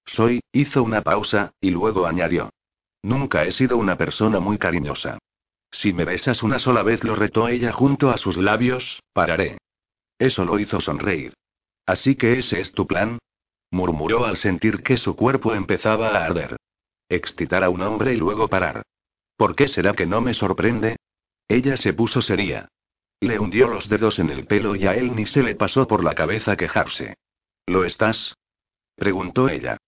Soy, 0.05 0.41
hizo 0.53 0.83
una 0.83 1.03
pausa, 1.03 1.53
y 1.61 1.71
luego 1.71 2.07
añadió. 2.07 2.51
Nunca 3.03 3.45
he 3.45 3.53
sido 3.53 3.77
una 3.77 3.97
persona 3.97 4.41
muy 4.41 4.59
cariñosa. 4.59 5.19
Si 5.71 5.93
me 5.93 6.05
besas 6.05 6.43
una 6.43 6.59
sola 6.59 6.83
vez, 6.83 7.05
lo 7.05 7.15
retó 7.15 7.47
ella 7.47 7.73
junto 7.73 8.11
a 8.11 8.19
sus 8.19 8.37
labios, 8.37 9.01
pararé. 9.13 9.59
Eso 10.19 10.45
lo 10.45 10.59
hizo 10.59 10.81
sonreír. 10.81 11.35
Así 11.87 12.17
que 12.17 12.39
ese 12.39 12.61
es 12.61 12.73
tu 12.73 12.87
plan, 12.87 13.19
murmuró 13.71 14.27
al 14.27 14.37
sentir 14.37 14.83
que 14.83 14.97
su 14.97 15.15
cuerpo 15.15 15.55
empezaba 15.55 16.09
a 16.09 16.25
arder. 16.25 16.57
Excitar 17.09 17.63
a 17.63 17.71
un 17.71 17.83
hombre 17.83 18.15
y 18.15 18.17
luego 18.17 18.49
parar. 18.49 18.83
¿Por 19.41 19.57
qué 19.57 19.69
será 19.69 19.95
que 19.95 20.05
no 20.05 20.21
me 20.21 20.35
sorprende? 20.35 20.97
Ella 21.49 21.79
se 21.79 21.95
puso 21.95 22.21
seria. 22.21 22.69
Le 23.21 23.39
hundió 23.39 23.69
los 23.69 23.89
dedos 23.89 24.19
en 24.19 24.29
el 24.29 24.47
pelo 24.47 24.77
y 24.77 24.87
a 24.87 24.95
él 24.95 25.17
ni 25.17 25.25
se 25.25 25.43
le 25.43 25.55
pasó 25.55 25.87
por 25.87 26.05
la 26.05 26.15
cabeza 26.15 26.59
quejarse. 26.59 27.15
¿Lo 27.67 27.87
estás? 27.87 28.35
preguntó 28.97 29.49
ella. 29.49 29.79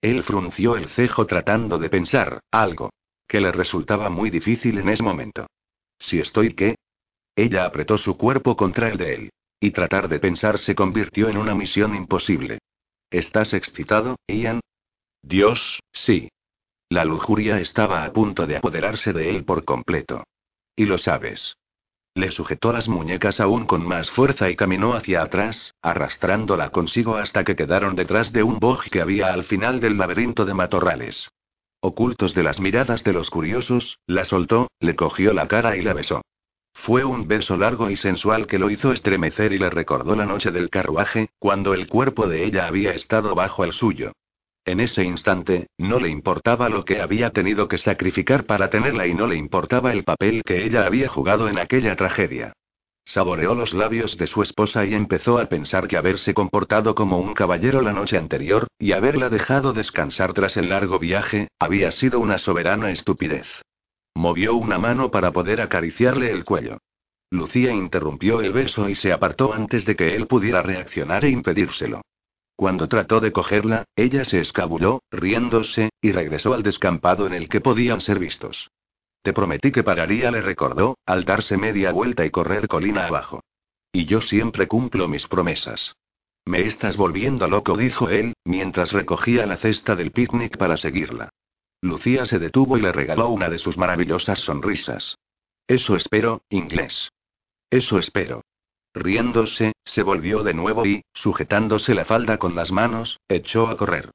Él 0.00 0.22
frunció 0.22 0.78
el 0.78 0.88
cejo 0.88 1.26
tratando 1.26 1.78
de 1.78 1.90
pensar, 1.90 2.40
algo. 2.50 2.88
Que 3.28 3.42
le 3.42 3.52
resultaba 3.52 4.08
muy 4.08 4.30
difícil 4.30 4.78
en 4.78 4.88
ese 4.88 5.02
momento. 5.02 5.46
¿Si 5.98 6.18
estoy 6.18 6.54
qué? 6.54 6.76
Ella 7.36 7.66
apretó 7.66 7.98
su 7.98 8.16
cuerpo 8.16 8.56
contra 8.56 8.88
el 8.88 8.96
de 8.96 9.14
él. 9.14 9.30
Y 9.60 9.72
tratar 9.72 10.08
de 10.08 10.20
pensar 10.20 10.58
se 10.58 10.74
convirtió 10.74 11.28
en 11.28 11.36
una 11.36 11.54
misión 11.54 11.94
imposible. 11.94 12.60
¿Estás 13.10 13.52
excitado, 13.52 14.16
Ian? 14.26 14.60
Dios, 15.20 15.80
sí. 15.92 16.30
La 16.92 17.06
lujuria 17.06 17.58
estaba 17.58 18.04
a 18.04 18.12
punto 18.12 18.46
de 18.46 18.58
apoderarse 18.58 19.14
de 19.14 19.30
él 19.30 19.46
por 19.46 19.64
completo. 19.64 20.24
Y 20.76 20.84
lo 20.84 20.98
sabes. 20.98 21.56
Le 22.14 22.30
sujetó 22.30 22.70
las 22.70 22.86
muñecas 22.86 23.40
aún 23.40 23.64
con 23.64 23.82
más 23.82 24.10
fuerza 24.10 24.50
y 24.50 24.56
caminó 24.56 24.92
hacia 24.92 25.22
atrás, 25.22 25.74
arrastrándola 25.80 26.68
consigo 26.68 27.16
hasta 27.16 27.44
que 27.44 27.56
quedaron 27.56 27.96
detrás 27.96 28.30
de 28.30 28.42
un 28.42 28.58
boj 28.58 28.90
que 28.90 29.00
había 29.00 29.32
al 29.32 29.44
final 29.44 29.80
del 29.80 29.96
laberinto 29.96 30.44
de 30.44 30.52
matorrales. 30.52 31.30
Ocultos 31.80 32.34
de 32.34 32.42
las 32.42 32.60
miradas 32.60 33.02
de 33.04 33.14
los 33.14 33.30
curiosos, 33.30 33.98
la 34.06 34.26
soltó, 34.26 34.68
le 34.78 34.94
cogió 34.94 35.32
la 35.32 35.48
cara 35.48 35.78
y 35.78 35.80
la 35.80 35.94
besó. 35.94 36.20
Fue 36.74 37.04
un 37.04 37.26
beso 37.26 37.56
largo 37.56 37.88
y 37.88 37.96
sensual 37.96 38.46
que 38.46 38.58
lo 38.58 38.68
hizo 38.68 38.92
estremecer 38.92 39.54
y 39.54 39.58
le 39.58 39.70
recordó 39.70 40.14
la 40.14 40.26
noche 40.26 40.50
del 40.50 40.68
carruaje, 40.68 41.30
cuando 41.38 41.72
el 41.72 41.88
cuerpo 41.88 42.28
de 42.28 42.44
ella 42.44 42.66
había 42.66 42.92
estado 42.92 43.34
bajo 43.34 43.64
el 43.64 43.72
suyo. 43.72 44.12
En 44.64 44.78
ese 44.78 45.02
instante, 45.02 45.66
no 45.76 45.98
le 45.98 46.08
importaba 46.08 46.68
lo 46.68 46.84
que 46.84 47.00
había 47.00 47.30
tenido 47.30 47.66
que 47.66 47.78
sacrificar 47.78 48.44
para 48.44 48.70
tenerla 48.70 49.08
y 49.08 49.14
no 49.14 49.26
le 49.26 49.36
importaba 49.36 49.92
el 49.92 50.04
papel 50.04 50.42
que 50.44 50.64
ella 50.64 50.86
había 50.86 51.08
jugado 51.08 51.48
en 51.48 51.58
aquella 51.58 51.96
tragedia. 51.96 52.52
Saboreó 53.04 53.56
los 53.56 53.74
labios 53.74 54.16
de 54.16 54.28
su 54.28 54.42
esposa 54.42 54.84
y 54.84 54.94
empezó 54.94 55.40
a 55.40 55.46
pensar 55.46 55.88
que 55.88 55.96
haberse 55.96 56.34
comportado 56.34 56.94
como 56.94 57.18
un 57.18 57.34
caballero 57.34 57.82
la 57.82 57.92
noche 57.92 58.16
anterior, 58.16 58.68
y 58.78 58.92
haberla 58.92 59.28
dejado 59.28 59.72
descansar 59.72 60.32
tras 60.32 60.56
el 60.56 60.68
largo 60.68 61.00
viaje, 61.00 61.48
había 61.58 61.90
sido 61.90 62.20
una 62.20 62.38
soberana 62.38 62.92
estupidez. 62.92 63.48
Movió 64.14 64.54
una 64.54 64.78
mano 64.78 65.10
para 65.10 65.32
poder 65.32 65.60
acariciarle 65.60 66.30
el 66.30 66.44
cuello. 66.44 66.78
Lucía 67.30 67.72
interrumpió 67.72 68.40
el 68.42 68.52
beso 68.52 68.88
y 68.88 68.94
se 68.94 69.12
apartó 69.12 69.52
antes 69.52 69.84
de 69.84 69.96
que 69.96 70.14
él 70.14 70.28
pudiera 70.28 70.62
reaccionar 70.62 71.24
e 71.24 71.30
impedírselo. 71.30 72.02
Cuando 72.56 72.88
trató 72.88 73.20
de 73.20 73.32
cogerla, 73.32 73.84
ella 73.96 74.24
se 74.24 74.40
escabulló, 74.40 75.02
riéndose, 75.10 75.90
y 76.00 76.12
regresó 76.12 76.54
al 76.54 76.62
descampado 76.62 77.26
en 77.26 77.32
el 77.32 77.48
que 77.48 77.60
podían 77.60 78.00
ser 78.00 78.18
vistos. 78.18 78.70
Te 79.22 79.32
prometí 79.32 79.72
que 79.72 79.82
pararía, 79.82 80.30
le 80.30 80.42
recordó, 80.42 80.98
al 81.06 81.24
darse 81.24 81.56
media 81.56 81.92
vuelta 81.92 82.24
y 82.24 82.30
correr 82.30 82.68
colina 82.68 83.06
abajo. 83.06 83.40
Y 83.92 84.04
yo 84.06 84.20
siempre 84.20 84.66
cumplo 84.68 85.08
mis 85.08 85.28
promesas. 85.28 85.94
Me 86.44 86.62
estás 86.66 86.96
volviendo 86.96 87.46
loco, 87.46 87.76
dijo 87.76 88.08
él, 88.08 88.34
mientras 88.44 88.92
recogía 88.92 89.46
la 89.46 89.58
cesta 89.58 89.94
del 89.94 90.10
picnic 90.10 90.56
para 90.56 90.76
seguirla. 90.76 91.30
Lucía 91.80 92.26
se 92.26 92.38
detuvo 92.38 92.76
y 92.76 92.80
le 92.80 92.92
regaló 92.92 93.28
una 93.28 93.48
de 93.48 93.58
sus 93.58 93.78
maravillosas 93.78 94.40
sonrisas. 94.40 95.18
Eso 95.68 95.94
espero, 95.94 96.42
inglés. 96.48 97.10
Eso 97.70 97.98
espero. 97.98 98.42
Riéndose, 98.92 99.71
se 99.84 100.02
volvió 100.02 100.42
de 100.42 100.54
nuevo 100.54 100.86
y, 100.86 101.02
sujetándose 101.12 101.94
la 101.94 102.04
falda 102.04 102.38
con 102.38 102.54
las 102.54 102.72
manos, 102.72 103.18
echó 103.28 103.68
a 103.68 103.76
correr. 103.76 104.10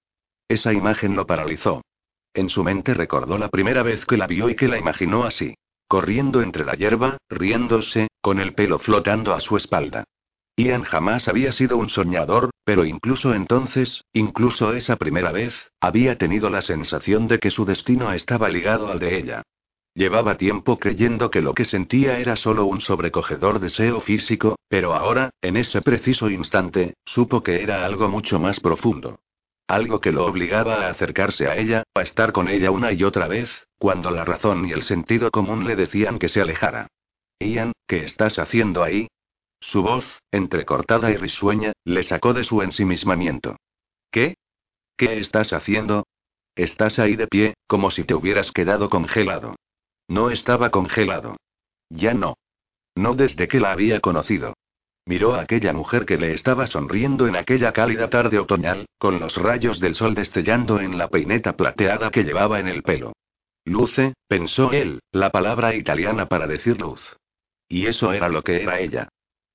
Esa 0.48 0.74
imagen 0.74 1.16
lo 1.16 1.26
paralizó. 1.26 1.82
En 2.34 2.50
su 2.50 2.64
mente 2.64 2.94
recordó 2.94 3.38
la 3.38 3.50
primera 3.50 3.84
vez 3.84 4.06
que 4.06 4.18
la 4.18 4.28
vio 4.28 4.50
y 4.50 4.56
que 4.56 4.68
la 4.68 4.78
imaginó 4.78 5.24
así. 5.24 5.56
Corriendo 5.88 6.42
entre 6.42 6.66
la 6.66 6.74
hierba, 6.74 7.18
riéndose, 7.30 8.08
con 8.22 8.40
el 8.40 8.54
pelo 8.54 8.80
flotando 8.80 9.34
a 9.34 9.40
su 9.40 9.58
espalda. 9.58 10.04
Ian 10.58 10.84
jamás 10.84 11.28
había 11.28 11.52
sido 11.52 11.78
un 11.78 11.90
soñador, 11.90 12.50
pero 12.64 12.84
incluso 12.84 13.34
entonces, 13.34 14.04
incluso 14.12 14.74
esa 14.74 14.96
primera 14.96 15.32
vez, 15.32 15.72
había 15.80 16.18
tenido 16.18 16.50
la 16.50 16.62
sensación 16.62 17.28
de 17.28 17.40
que 17.40 17.52
su 17.52 17.64
destino 17.64 18.12
estaba 18.12 18.50
ligado 18.50 18.92
al 18.92 19.00
de 19.00 19.18
ella. 19.18 19.44
Llevaba 19.98 20.38
tiempo 20.38 20.78
creyendo 20.78 21.32
que 21.32 21.42
lo 21.42 21.56
que 21.56 21.66
sentía 21.66 22.20
era 22.20 22.36
solo 22.36 22.66
un 22.66 22.82
sobrecogedor 22.82 23.60
deseo 23.60 24.00
físico, 24.00 24.56
pero 24.70 24.94
ahora, 24.94 25.32
en 25.42 25.58
ese 25.58 25.82
preciso 25.82 26.30
instante, 26.30 26.94
supo 27.04 27.42
que 27.42 27.64
era 27.64 27.84
algo 27.84 28.08
mucho 28.08 28.40
más 28.40 28.60
profundo. 28.60 29.22
Algo 29.68 30.00
que 30.00 30.12
lo 30.12 30.28
obligaba 30.28 30.86
a 30.86 30.90
acercarse 30.92 31.48
a 31.48 31.58
ella, 31.58 31.82
a 31.96 32.04
estar 32.04 32.32
con 32.32 32.48
ella 32.48 32.70
una 32.70 32.92
y 32.92 33.04
otra 33.04 33.28
vez, 33.28 33.50
cuando 33.80 34.12
la 34.12 34.24
razón 34.24 34.68
y 34.68 34.72
el 34.72 34.84
sentido 34.84 35.32
común 35.32 35.66
le 35.66 35.76
decían 35.76 36.20
que 36.20 36.30
se 36.30 36.42
alejara. 36.42 36.90
Ian, 37.40 37.72
¿qué 37.88 38.04
estás 38.04 38.38
haciendo 38.38 38.84
ahí? 38.84 39.08
Su 39.60 39.82
voz, 39.82 40.06
entrecortada 40.32 41.10
y 41.10 41.18
risueña, 41.18 41.74
le 41.86 42.04
sacó 42.04 42.36
de 42.36 42.44
su 42.44 42.62
ensimismamiento. 42.62 43.58
¿Qué? 44.12 44.36
¿Qué 44.96 45.18
estás 45.18 45.54
haciendo? 45.54 46.06
Estás 46.56 47.00
ahí 47.00 47.16
de 47.16 47.26
pie, 47.26 47.56
como 47.66 47.90
si 47.90 48.04
te 48.04 48.14
hubieras 48.14 48.52
quedado 48.52 48.92
congelado. 48.92 49.56
No 50.08 50.30
estaba 50.30 50.70
congelado. 50.70 51.38
Ya 51.90 52.14
no. 52.14 52.38
No 52.96 53.14
desde 53.14 53.48
que 53.48 53.60
la 53.60 53.72
había 53.72 54.00
conocido. 54.00 54.54
Miró 55.06 55.36
a 55.36 55.42
aquella 55.42 55.72
mujer 55.72 56.06
que 56.06 56.18
le 56.18 56.34
estaba 56.34 56.68
sonriendo 56.68 57.28
en 57.28 57.36
aquella 57.36 57.72
cálida 57.72 58.10
tarde 58.10 58.40
otoñal, 58.40 58.88
con 58.98 59.20
los 59.20 59.38
rayos 59.38 59.80
del 59.80 59.96
sol 59.96 60.16
destellando 60.16 60.82
en 60.82 60.98
la 60.98 61.08
peineta 61.08 61.56
plateada 61.56 62.12
que 62.12 62.24
llevaba 62.24 62.60
en 62.60 62.68
el 62.68 62.84
pelo. 62.84 63.14
Luce, 63.64 64.14
pensó 64.28 64.72
él, 64.72 65.00
la 65.12 65.30
palabra 65.30 65.76
italiana 65.76 66.26
para 66.26 66.48
decir 66.48 66.82
luz. 66.82 67.18
Y 67.70 67.86
eso 67.88 68.12
era 68.14 68.30
lo 68.30 68.44
que 68.44 68.64
era 68.64 68.80
ella. 68.80 69.10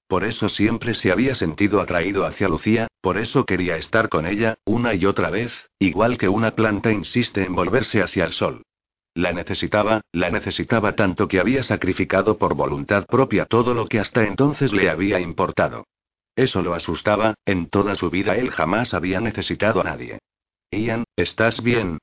Por 0.06 0.24
eso 0.24 0.48
siempre 0.50 0.94
se 0.94 1.10
había 1.10 1.34
sentido 1.34 1.80
atraído 1.80 2.26
hacia 2.26 2.48
Lucía, 2.48 2.88
por 3.00 3.16
eso 3.16 3.44
quería 3.46 3.76
estar 3.76 4.10
con 4.10 4.26
ella, 4.26 4.56
una 4.64 4.94
y 4.94 5.06
otra 5.06 5.30
vez, 5.30 5.70
igual 5.78 6.18
que 6.18 6.28
una 6.28 6.54
planta 6.54 6.92
insiste 6.92 7.44
en 7.44 7.54
volverse 7.54 8.02
hacia 8.02 8.24
el 8.26 8.32
sol. 8.34 8.62
La 9.14 9.32
necesitaba, 9.32 10.00
la 10.12 10.30
necesitaba 10.30 10.94
tanto 10.94 11.28
que 11.28 11.38
había 11.38 11.62
sacrificado 11.62 12.38
por 12.38 12.54
voluntad 12.54 13.06
propia 13.06 13.44
todo 13.44 13.74
lo 13.74 13.86
que 13.86 14.00
hasta 14.00 14.24
entonces 14.24 14.72
le 14.72 14.88
había 14.88 15.20
importado. 15.20 15.84
Eso 16.34 16.62
lo 16.62 16.74
asustaba, 16.74 17.34
en 17.44 17.68
toda 17.68 17.94
su 17.94 18.08
vida 18.08 18.36
él 18.36 18.50
jamás 18.50 18.94
había 18.94 19.20
necesitado 19.20 19.82
a 19.82 19.84
nadie. 19.84 20.18
Ian, 20.70 21.04
¿estás 21.16 21.62
bien? 21.62 21.98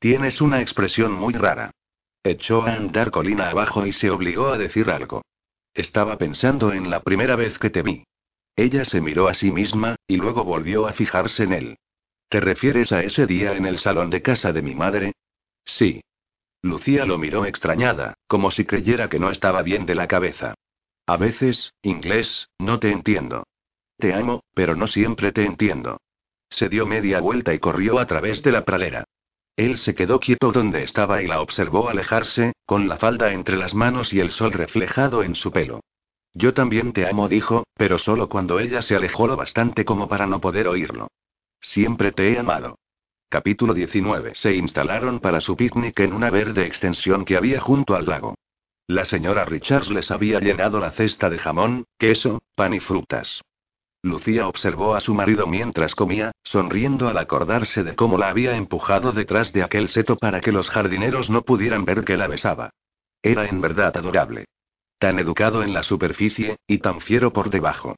Tienes 0.00 0.40
una 0.40 0.60
expresión 0.60 1.12
muy 1.12 1.34
rara. 1.34 1.70
Echó 2.24 2.62
a 2.62 2.74
andar 2.74 3.12
colina 3.12 3.50
abajo 3.50 3.86
y 3.86 3.92
se 3.92 4.10
obligó 4.10 4.48
a 4.48 4.58
decir 4.58 4.90
algo. 4.90 5.22
Estaba 5.72 6.18
pensando 6.18 6.72
en 6.72 6.90
la 6.90 7.00
primera 7.00 7.36
vez 7.36 7.58
que 7.58 7.70
te 7.70 7.82
vi. 7.82 8.04
Ella 8.56 8.84
se 8.84 9.00
miró 9.00 9.28
a 9.28 9.34
sí 9.34 9.52
misma, 9.52 9.96
y 10.08 10.16
luego 10.16 10.44
volvió 10.44 10.88
a 10.88 10.92
fijarse 10.92 11.44
en 11.44 11.52
él. 11.52 11.78
¿Te 12.28 12.40
refieres 12.40 12.92
a 12.92 13.02
ese 13.02 13.26
día 13.26 13.52
en 13.52 13.66
el 13.66 13.78
salón 13.78 14.10
de 14.10 14.20
casa 14.20 14.52
de 14.52 14.62
mi 14.62 14.74
madre? 14.74 15.12
Sí. 15.64 16.02
Lucía 16.62 17.06
lo 17.06 17.18
miró 17.18 17.46
extrañada, 17.46 18.14
como 18.26 18.50
si 18.50 18.64
creyera 18.64 19.08
que 19.08 19.18
no 19.18 19.30
estaba 19.30 19.62
bien 19.62 19.86
de 19.86 19.94
la 19.94 20.06
cabeza. 20.06 20.54
A 21.06 21.16
veces, 21.16 21.72
inglés, 21.82 22.48
no 22.58 22.78
te 22.78 22.90
entiendo. 22.90 23.44
Te 23.98 24.14
amo, 24.14 24.44
pero 24.54 24.76
no 24.76 24.86
siempre 24.86 25.32
te 25.32 25.44
entiendo. 25.44 25.98
Se 26.50 26.68
dio 26.68 26.86
media 26.86 27.20
vuelta 27.20 27.54
y 27.54 27.58
corrió 27.58 27.98
a 27.98 28.06
través 28.06 28.42
de 28.42 28.52
la 28.52 28.64
pradera. 28.64 29.04
Él 29.56 29.78
se 29.78 29.94
quedó 29.94 30.20
quieto 30.20 30.52
donde 30.52 30.82
estaba 30.82 31.22
y 31.22 31.26
la 31.26 31.40
observó 31.40 31.88
alejarse, 31.88 32.52
con 32.66 32.88
la 32.88 32.96
falda 32.96 33.32
entre 33.32 33.56
las 33.56 33.74
manos 33.74 34.12
y 34.12 34.20
el 34.20 34.30
sol 34.30 34.52
reflejado 34.52 35.22
en 35.22 35.34
su 35.34 35.52
pelo. 35.52 35.80
Yo 36.32 36.54
también 36.54 36.92
te 36.92 37.08
amo, 37.08 37.28
dijo, 37.28 37.64
pero 37.74 37.98
solo 37.98 38.28
cuando 38.28 38.58
ella 38.60 38.82
se 38.82 38.96
alejó 38.96 39.26
lo 39.26 39.36
bastante 39.36 39.84
como 39.84 40.08
para 40.08 40.26
no 40.26 40.40
poder 40.40 40.68
oírlo. 40.68 41.08
Siempre 41.60 42.12
te 42.12 42.32
he 42.32 42.38
amado. 42.38 42.78
Capítulo 43.32 43.74
19. 43.74 44.34
Se 44.34 44.56
instalaron 44.56 45.20
para 45.20 45.40
su 45.40 45.56
picnic 45.56 46.00
en 46.00 46.14
una 46.14 46.30
verde 46.30 46.66
extensión 46.66 47.24
que 47.24 47.36
había 47.36 47.60
junto 47.60 47.94
al 47.94 48.06
lago. 48.06 48.34
La 48.88 49.04
señora 49.04 49.44
Richards 49.44 49.88
les 49.88 50.10
había 50.10 50.40
llenado 50.40 50.80
la 50.80 50.90
cesta 50.90 51.30
de 51.30 51.38
jamón, 51.38 51.84
queso, 51.96 52.42
pan 52.56 52.74
y 52.74 52.80
frutas. 52.80 53.40
Lucía 54.02 54.48
observó 54.48 54.96
a 54.96 55.00
su 55.00 55.14
marido 55.14 55.46
mientras 55.46 55.94
comía, 55.94 56.32
sonriendo 56.42 57.06
al 57.06 57.18
acordarse 57.18 57.84
de 57.84 57.94
cómo 57.94 58.18
la 58.18 58.30
había 58.30 58.56
empujado 58.56 59.12
detrás 59.12 59.52
de 59.52 59.62
aquel 59.62 59.88
seto 59.88 60.16
para 60.16 60.40
que 60.40 60.50
los 60.50 60.68
jardineros 60.68 61.30
no 61.30 61.42
pudieran 61.42 61.84
ver 61.84 62.04
que 62.04 62.16
la 62.16 62.26
besaba. 62.26 62.70
Era 63.22 63.46
en 63.46 63.60
verdad 63.60 63.96
adorable. 63.96 64.46
Tan 64.98 65.20
educado 65.20 65.62
en 65.62 65.72
la 65.72 65.84
superficie, 65.84 66.56
y 66.66 66.78
tan 66.78 67.00
fiero 67.00 67.32
por 67.32 67.50
debajo. 67.50 67.94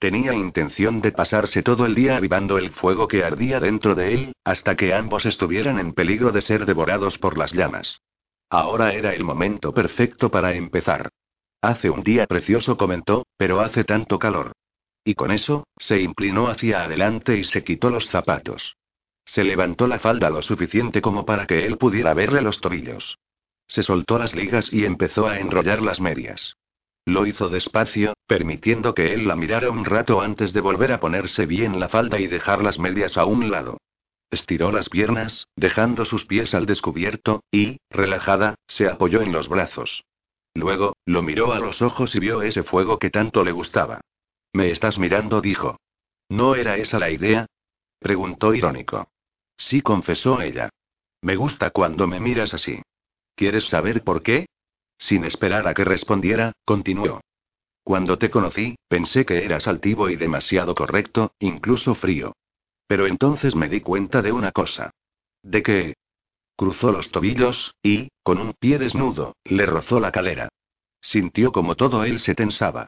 Tenía 0.00 0.32
intención 0.32 1.02
de 1.02 1.12
pasarse 1.12 1.62
todo 1.62 1.84
el 1.84 1.94
día 1.94 2.16
avivando 2.16 2.56
el 2.56 2.70
fuego 2.70 3.06
que 3.06 3.22
ardía 3.22 3.60
dentro 3.60 3.94
de 3.94 4.14
él, 4.14 4.32
hasta 4.44 4.74
que 4.74 4.94
ambos 4.94 5.26
estuvieran 5.26 5.78
en 5.78 5.92
peligro 5.92 6.32
de 6.32 6.40
ser 6.40 6.64
devorados 6.64 7.18
por 7.18 7.36
las 7.36 7.52
llamas. 7.52 8.00
Ahora 8.48 8.94
era 8.94 9.12
el 9.12 9.24
momento 9.24 9.74
perfecto 9.74 10.30
para 10.30 10.54
empezar. 10.54 11.10
Hace 11.60 11.90
un 11.90 12.00
día 12.00 12.26
precioso 12.26 12.78
comentó, 12.78 13.26
pero 13.36 13.60
hace 13.60 13.84
tanto 13.84 14.18
calor. 14.18 14.52
Y 15.04 15.14
con 15.16 15.30
eso, 15.30 15.64
se 15.76 16.00
inclinó 16.00 16.48
hacia 16.48 16.84
adelante 16.84 17.36
y 17.36 17.44
se 17.44 17.62
quitó 17.62 17.90
los 17.90 18.08
zapatos. 18.08 18.76
Se 19.26 19.44
levantó 19.44 19.86
la 19.86 19.98
falda 19.98 20.30
lo 20.30 20.40
suficiente 20.40 21.02
como 21.02 21.26
para 21.26 21.46
que 21.46 21.66
él 21.66 21.76
pudiera 21.76 22.14
verle 22.14 22.40
los 22.40 22.62
tobillos. 22.62 23.18
Se 23.66 23.82
soltó 23.82 24.18
las 24.18 24.34
ligas 24.34 24.72
y 24.72 24.86
empezó 24.86 25.26
a 25.26 25.38
enrollar 25.38 25.82
las 25.82 26.00
medias. 26.00 26.56
Lo 27.04 27.26
hizo 27.26 27.48
despacio, 27.48 28.14
permitiendo 28.26 28.94
que 28.94 29.14
él 29.14 29.26
la 29.26 29.36
mirara 29.36 29.70
un 29.70 29.84
rato 29.84 30.20
antes 30.20 30.52
de 30.52 30.60
volver 30.60 30.92
a 30.92 31.00
ponerse 31.00 31.46
bien 31.46 31.80
la 31.80 31.88
falda 31.88 32.20
y 32.20 32.26
dejar 32.26 32.62
las 32.62 32.78
medias 32.78 33.16
a 33.16 33.24
un 33.24 33.50
lado. 33.50 33.78
Estiró 34.30 34.70
las 34.70 34.88
piernas, 34.88 35.48
dejando 35.56 36.04
sus 36.04 36.24
pies 36.24 36.54
al 36.54 36.66
descubierto, 36.66 37.42
y, 37.50 37.78
relajada, 37.90 38.54
se 38.68 38.86
apoyó 38.88 39.22
en 39.22 39.32
los 39.32 39.48
brazos. 39.48 40.04
Luego, 40.54 40.94
lo 41.04 41.22
miró 41.22 41.52
a 41.52 41.58
los 41.58 41.82
ojos 41.82 42.14
y 42.14 42.20
vio 42.20 42.42
ese 42.42 42.62
fuego 42.62 42.98
que 42.98 43.10
tanto 43.10 43.44
le 43.44 43.52
gustaba. 43.52 44.00
Me 44.52 44.70
estás 44.70 44.98
mirando, 44.98 45.40
dijo. 45.40 45.78
¿No 46.28 46.54
era 46.54 46.76
esa 46.76 46.98
la 46.98 47.10
idea? 47.10 47.46
preguntó 47.98 48.54
irónico. 48.54 49.08
Sí, 49.56 49.80
confesó 49.80 50.40
ella. 50.40 50.70
Me 51.22 51.36
gusta 51.36 51.70
cuando 51.70 52.06
me 52.06 52.20
miras 52.20 52.54
así. 52.54 52.80
¿Quieres 53.34 53.64
saber 53.64 54.02
por 54.02 54.22
qué? 54.22 54.46
Sin 55.00 55.24
esperar 55.24 55.66
a 55.66 55.74
que 55.74 55.84
respondiera, 55.84 56.52
continuó. 56.64 57.20
Cuando 57.82 58.18
te 58.18 58.30
conocí, 58.30 58.76
pensé 58.86 59.24
que 59.24 59.44
eras 59.44 59.66
altivo 59.66 60.10
y 60.10 60.16
demasiado 60.16 60.74
correcto, 60.74 61.32
incluso 61.40 61.94
frío. 61.94 62.36
Pero 62.86 63.06
entonces 63.06 63.56
me 63.56 63.68
di 63.68 63.80
cuenta 63.80 64.22
de 64.22 64.30
una 64.30 64.52
cosa. 64.52 64.90
De 65.42 65.62
que... 65.62 65.94
Cruzó 66.54 66.92
los 66.92 67.10
tobillos, 67.10 67.74
y, 67.82 68.10
con 68.22 68.38
un 68.38 68.52
pie 68.52 68.78
desnudo, 68.78 69.34
le 69.44 69.64
rozó 69.64 69.98
la 69.98 70.12
calera. 70.12 70.50
Sintió 71.00 71.50
como 71.50 71.74
todo 71.74 72.04
él 72.04 72.20
se 72.20 72.34
tensaba. 72.34 72.86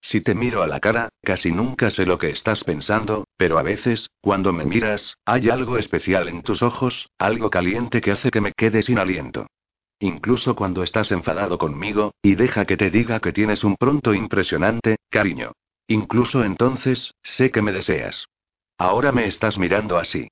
Si 0.00 0.20
te 0.20 0.34
miro 0.34 0.64
a 0.64 0.66
la 0.66 0.80
cara, 0.80 1.10
casi 1.22 1.52
nunca 1.52 1.92
sé 1.92 2.04
lo 2.04 2.18
que 2.18 2.30
estás 2.30 2.64
pensando, 2.64 3.24
pero 3.36 3.56
a 3.58 3.62
veces, 3.62 4.10
cuando 4.20 4.52
me 4.52 4.64
miras, 4.64 5.16
hay 5.24 5.48
algo 5.48 5.78
especial 5.78 6.26
en 6.26 6.42
tus 6.42 6.60
ojos, 6.64 7.08
algo 7.18 7.50
caliente 7.50 8.00
que 8.00 8.10
hace 8.10 8.32
que 8.32 8.40
me 8.40 8.52
quede 8.52 8.82
sin 8.82 8.98
aliento. 8.98 9.46
Incluso 10.02 10.56
cuando 10.56 10.82
estás 10.82 11.12
enfadado 11.12 11.58
conmigo, 11.58 12.12
y 12.22 12.34
deja 12.34 12.64
que 12.64 12.76
te 12.76 12.90
diga 12.90 13.20
que 13.20 13.32
tienes 13.32 13.62
un 13.62 13.76
pronto 13.76 14.14
impresionante, 14.14 14.96
cariño. 15.08 15.52
Incluso 15.86 16.42
entonces, 16.42 17.14
sé 17.22 17.52
que 17.52 17.62
me 17.62 17.70
deseas. 17.70 18.26
Ahora 18.78 19.12
me 19.12 19.26
estás 19.26 19.58
mirando 19.58 19.98
así. 19.98 20.26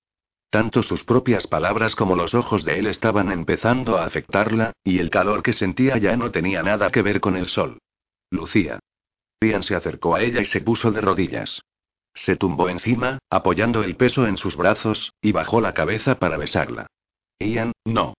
Tanto 0.50 0.82
sus 0.82 1.04
propias 1.04 1.46
palabras 1.46 1.94
como 1.94 2.16
los 2.16 2.34
ojos 2.34 2.64
de 2.64 2.80
él 2.80 2.88
estaban 2.88 3.30
empezando 3.30 3.96
a 3.96 4.06
afectarla, 4.06 4.72
y 4.82 4.98
el 4.98 5.08
calor 5.08 5.40
que 5.44 5.52
sentía 5.52 5.98
ya 5.98 6.16
no 6.16 6.32
tenía 6.32 6.64
nada 6.64 6.90
que 6.90 7.02
ver 7.02 7.20
con 7.20 7.36
el 7.36 7.46
sol. 7.46 7.78
Lucía. 8.28 8.80
Ian 9.40 9.62
se 9.62 9.76
acercó 9.76 10.16
a 10.16 10.22
ella 10.22 10.40
y 10.40 10.46
se 10.46 10.62
puso 10.62 10.90
de 10.90 11.00
rodillas. 11.00 11.62
Se 12.12 12.34
tumbó 12.34 12.70
encima, 12.70 13.20
apoyando 13.30 13.84
el 13.84 13.94
peso 13.94 14.26
en 14.26 14.36
sus 14.36 14.56
brazos, 14.56 15.12
y 15.22 15.30
bajó 15.30 15.60
la 15.60 15.74
cabeza 15.74 16.18
para 16.18 16.38
besarla. 16.38 16.88
Ian, 17.38 17.70
no. 17.84 18.14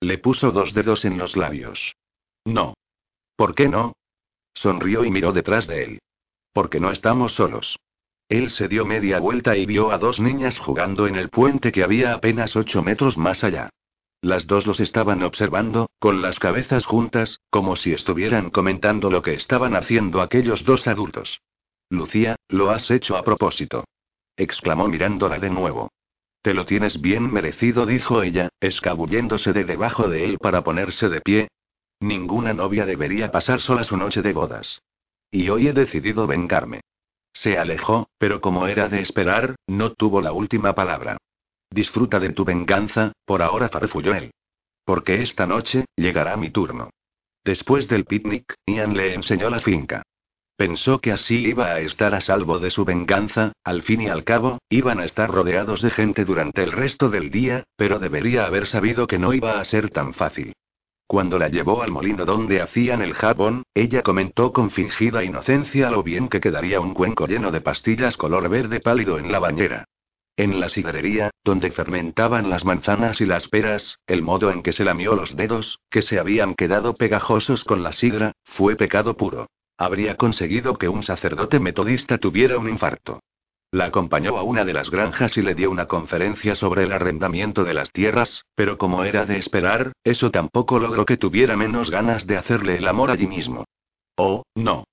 Le 0.00 0.18
puso 0.18 0.50
dos 0.50 0.74
dedos 0.74 1.04
en 1.04 1.18
los 1.18 1.36
labios. 1.36 1.96
No. 2.44 2.74
¿Por 3.36 3.54
qué 3.54 3.68
no? 3.68 3.94
Sonrió 4.54 5.04
y 5.04 5.10
miró 5.10 5.32
detrás 5.32 5.66
de 5.66 5.84
él. 5.84 5.98
Porque 6.52 6.80
no 6.80 6.90
estamos 6.90 7.32
solos. 7.32 7.78
Él 8.28 8.50
se 8.50 8.68
dio 8.68 8.84
media 8.84 9.20
vuelta 9.20 9.56
y 9.56 9.66
vio 9.66 9.90
a 9.90 9.98
dos 9.98 10.18
niñas 10.18 10.58
jugando 10.58 11.06
en 11.06 11.16
el 11.16 11.28
puente 11.28 11.70
que 11.70 11.84
había 11.84 12.14
apenas 12.14 12.56
ocho 12.56 12.82
metros 12.82 13.16
más 13.16 13.44
allá. 13.44 13.70
Las 14.20 14.46
dos 14.46 14.66
los 14.66 14.80
estaban 14.80 15.22
observando, 15.22 15.88
con 15.98 16.22
las 16.22 16.38
cabezas 16.40 16.86
juntas, 16.86 17.40
como 17.50 17.76
si 17.76 17.92
estuvieran 17.92 18.50
comentando 18.50 19.10
lo 19.10 19.22
que 19.22 19.34
estaban 19.34 19.76
haciendo 19.76 20.20
aquellos 20.20 20.64
dos 20.64 20.88
adultos. 20.88 21.40
Lucía, 21.90 22.36
lo 22.48 22.70
has 22.70 22.90
hecho 22.90 23.16
a 23.16 23.22
propósito. 23.22 23.84
exclamó 24.36 24.88
mirándola 24.88 25.38
de 25.38 25.50
nuevo. 25.50 25.90
Te 26.46 26.54
lo 26.54 26.64
tienes 26.64 27.00
bien 27.00 27.32
merecido, 27.32 27.86
dijo 27.86 28.22
ella, 28.22 28.50
escabulléndose 28.60 29.52
de 29.52 29.64
debajo 29.64 30.08
de 30.08 30.24
él 30.24 30.38
para 30.38 30.62
ponerse 30.62 31.08
de 31.08 31.20
pie. 31.20 31.48
Ninguna 31.98 32.52
novia 32.52 32.86
debería 32.86 33.32
pasar 33.32 33.60
sola 33.60 33.82
su 33.82 33.96
noche 33.96 34.22
de 34.22 34.32
bodas. 34.32 34.80
Y 35.32 35.48
hoy 35.48 35.66
he 35.66 35.72
decidido 35.72 36.28
vengarme. 36.28 36.82
Se 37.32 37.58
alejó, 37.58 38.10
pero 38.16 38.40
como 38.40 38.68
era 38.68 38.88
de 38.88 39.00
esperar, 39.00 39.56
no 39.66 39.94
tuvo 39.94 40.20
la 40.20 40.30
última 40.30 40.72
palabra. 40.72 41.18
Disfruta 41.68 42.20
de 42.20 42.30
tu 42.30 42.44
venganza, 42.44 43.10
por 43.24 43.42
ahora 43.42 43.68
farfulló 43.68 44.14
él. 44.14 44.30
Porque 44.84 45.22
esta 45.22 45.48
noche, 45.48 45.86
llegará 45.96 46.36
mi 46.36 46.50
turno. 46.50 46.90
Después 47.44 47.88
del 47.88 48.04
picnic, 48.04 48.54
Ian 48.66 48.96
le 48.96 49.14
enseñó 49.14 49.50
la 49.50 49.58
finca. 49.58 50.04
Pensó 50.56 51.00
que 51.00 51.12
así 51.12 51.48
iba 51.48 51.66
a 51.66 51.80
estar 51.80 52.14
a 52.14 52.22
salvo 52.22 52.58
de 52.58 52.70
su 52.70 52.86
venganza, 52.86 53.52
al 53.62 53.82
fin 53.82 54.00
y 54.00 54.08
al 54.08 54.24
cabo, 54.24 54.58
iban 54.70 55.00
a 55.00 55.04
estar 55.04 55.30
rodeados 55.30 55.82
de 55.82 55.90
gente 55.90 56.24
durante 56.24 56.62
el 56.62 56.72
resto 56.72 57.10
del 57.10 57.30
día, 57.30 57.64
pero 57.76 57.98
debería 57.98 58.46
haber 58.46 58.66
sabido 58.66 59.06
que 59.06 59.18
no 59.18 59.34
iba 59.34 59.60
a 59.60 59.64
ser 59.64 59.90
tan 59.90 60.14
fácil. 60.14 60.54
Cuando 61.06 61.38
la 61.38 61.48
llevó 61.48 61.82
al 61.82 61.92
molino 61.92 62.24
donde 62.24 62.62
hacían 62.62 63.02
el 63.02 63.12
jabón, 63.12 63.64
ella 63.74 64.02
comentó 64.02 64.52
con 64.52 64.70
fingida 64.70 65.22
inocencia 65.22 65.90
lo 65.90 66.02
bien 66.02 66.28
que 66.28 66.40
quedaría 66.40 66.80
un 66.80 66.94
cuenco 66.94 67.26
lleno 67.26 67.52
de 67.52 67.60
pastillas 67.60 68.16
color 68.16 68.48
verde 68.48 68.80
pálido 68.80 69.18
en 69.18 69.30
la 69.30 69.38
bañera. 69.38 69.84
En 70.38 70.58
la 70.58 70.68
sidrería, 70.68 71.30
donde 71.44 71.70
fermentaban 71.70 72.50
las 72.50 72.64
manzanas 72.64 73.20
y 73.20 73.26
las 73.26 73.48
peras, 73.48 73.98
el 74.06 74.22
modo 74.22 74.50
en 74.50 74.62
que 74.62 74.72
se 74.72 74.84
lamió 74.84 75.14
los 75.14 75.36
dedos, 75.36 75.80
que 75.90 76.02
se 76.02 76.18
habían 76.18 76.54
quedado 76.54 76.94
pegajosos 76.94 77.62
con 77.62 77.82
la 77.82 77.92
sidra, 77.92 78.32
fue 78.44 78.74
pecado 78.74 79.16
puro. 79.16 79.46
Habría 79.78 80.16
conseguido 80.16 80.76
que 80.76 80.88
un 80.88 81.02
sacerdote 81.02 81.60
metodista 81.60 82.18
tuviera 82.18 82.58
un 82.58 82.68
infarto. 82.68 83.20
La 83.72 83.86
acompañó 83.86 84.38
a 84.38 84.42
una 84.42 84.64
de 84.64 84.72
las 84.72 84.90
granjas 84.90 85.36
y 85.36 85.42
le 85.42 85.54
dio 85.54 85.70
una 85.70 85.86
conferencia 85.86 86.54
sobre 86.54 86.84
el 86.84 86.92
arrendamiento 86.92 87.64
de 87.64 87.74
las 87.74 87.92
tierras, 87.92 88.44
pero 88.54 88.78
como 88.78 89.04
era 89.04 89.26
de 89.26 89.38
esperar, 89.38 89.92
eso 90.02 90.30
tampoco 90.30 90.78
logró 90.78 91.04
que 91.04 91.16
tuviera 91.16 91.56
menos 91.56 91.90
ganas 91.90 92.26
de 92.26 92.38
hacerle 92.38 92.76
el 92.76 92.88
amor 92.88 93.10
allí 93.10 93.26
mismo. 93.26 93.64
Oh, 94.16 94.44
no. 94.54 94.84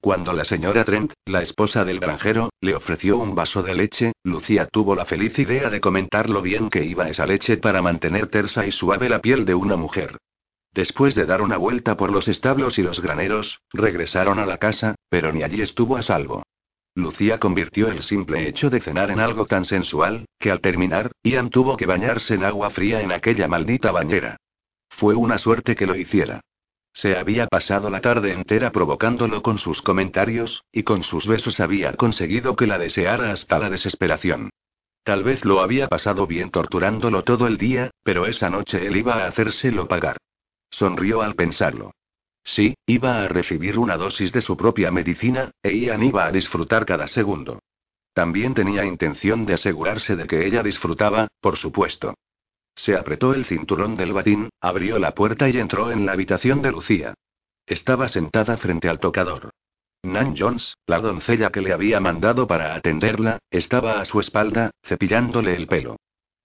Cuando 0.00 0.32
la 0.32 0.44
señora 0.44 0.84
Trent, 0.84 1.12
la 1.26 1.42
esposa 1.42 1.84
del 1.84 1.98
granjero, 1.98 2.50
le 2.60 2.74
ofreció 2.74 3.18
un 3.18 3.34
vaso 3.34 3.62
de 3.62 3.74
leche, 3.74 4.12
Lucía 4.22 4.66
tuvo 4.66 4.94
la 4.94 5.06
feliz 5.06 5.38
idea 5.38 5.68
de 5.68 5.80
comentar 5.80 6.30
lo 6.30 6.40
bien 6.40 6.70
que 6.70 6.84
iba 6.84 7.08
esa 7.08 7.26
leche 7.26 7.56
para 7.56 7.82
mantener 7.82 8.28
tersa 8.28 8.64
y 8.66 8.70
suave 8.70 9.08
la 9.08 9.20
piel 9.20 9.44
de 9.44 9.54
una 9.54 9.76
mujer. 9.76 10.18
Después 10.72 11.14
de 11.14 11.26
dar 11.26 11.42
una 11.42 11.56
vuelta 11.56 11.96
por 11.96 12.12
los 12.12 12.28
establos 12.28 12.78
y 12.78 12.82
los 12.82 13.00
graneros, 13.00 13.60
regresaron 13.72 14.38
a 14.38 14.46
la 14.46 14.58
casa, 14.58 14.94
pero 15.08 15.32
ni 15.32 15.42
allí 15.42 15.62
estuvo 15.62 15.96
a 15.96 16.02
salvo. 16.02 16.44
Lucía 16.94 17.38
convirtió 17.38 17.88
el 17.88 18.02
simple 18.02 18.48
hecho 18.48 18.70
de 18.70 18.80
cenar 18.80 19.10
en 19.10 19.20
algo 19.20 19.46
tan 19.46 19.64
sensual, 19.64 20.26
que 20.38 20.50
al 20.50 20.60
terminar, 20.60 21.12
Ian 21.22 21.50
tuvo 21.50 21.76
que 21.76 21.86
bañarse 21.86 22.34
en 22.34 22.44
agua 22.44 22.70
fría 22.70 23.00
en 23.00 23.12
aquella 23.12 23.48
maldita 23.48 23.90
bañera. 23.90 24.36
Fue 24.88 25.14
una 25.14 25.38
suerte 25.38 25.76
que 25.76 25.86
lo 25.86 25.96
hiciera. 25.96 26.40
Se 26.92 27.16
había 27.16 27.46
pasado 27.46 27.90
la 27.90 28.00
tarde 28.00 28.32
entera 28.32 28.72
provocándolo 28.72 29.42
con 29.42 29.58
sus 29.58 29.82
comentarios, 29.82 30.64
y 30.72 30.82
con 30.82 31.02
sus 31.02 31.26
besos 31.26 31.60
había 31.60 31.94
conseguido 31.94 32.56
que 32.56 32.66
la 32.66 32.78
deseara 32.78 33.30
hasta 33.30 33.58
la 33.58 33.70
desesperación. 33.70 34.50
Tal 35.04 35.22
vez 35.22 35.44
lo 35.44 35.60
había 35.60 35.88
pasado 35.88 36.26
bien 36.26 36.50
torturándolo 36.50 37.22
todo 37.22 37.46
el 37.46 37.56
día, 37.56 37.90
pero 38.02 38.26
esa 38.26 38.50
noche 38.50 38.86
él 38.86 38.96
iba 38.96 39.14
a 39.14 39.26
hacérselo 39.28 39.88
pagar. 39.88 40.16
Sonrió 40.70 41.22
al 41.22 41.34
pensarlo. 41.34 41.92
Sí, 42.42 42.74
iba 42.86 43.22
a 43.22 43.28
recibir 43.28 43.78
una 43.78 43.96
dosis 43.96 44.32
de 44.32 44.40
su 44.40 44.56
propia 44.56 44.90
medicina, 44.90 45.50
e 45.62 45.76
Ian 45.76 46.02
iba 46.02 46.24
a 46.26 46.32
disfrutar 46.32 46.86
cada 46.86 47.06
segundo. 47.06 47.60
También 48.12 48.54
tenía 48.54 48.84
intención 48.84 49.46
de 49.46 49.54
asegurarse 49.54 50.16
de 50.16 50.26
que 50.26 50.46
ella 50.46 50.62
disfrutaba, 50.62 51.28
por 51.40 51.56
supuesto. 51.56 52.14
Se 52.74 52.96
apretó 52.96 53.34
el 53.34 53.44
cinturón 53.44 53.96
del 53.96 54.12
batín, 54.12 54.48
abrió 54.60 54.98
la 54.98 55.14
puerta 55.14 55.48
y 55.48 55.58
entró 55.58 55.90
en 55.92 56.06
la 56.06 56.12
habitación 56.12 56.62
de 56.62 56.72
Lucía. 56.72 57.14
Estaba 57.66 58.08
sentada 58.08 58.56
frente 58.56 58.88
al 58.88 58.98
tocador. 58.98 59.50
Nan 60.02 60.34
Jones, 60.36 60.76
la 60.86 60.98
doncella 60.98 61.50
que 61.50 61.60
le 61.60 61.72
había 61.72 62.00
mandado 62.00 62.46
para 62.46 62.74
atenderla, 62.74 63.38
estaba 63.50 64.00
a 64.00 64.04
su 64.06 64.18
espalda, 64.18 64.70
cepillándole 64.82 65.54
el 65.54 65.66
pelo. 65.66 65.96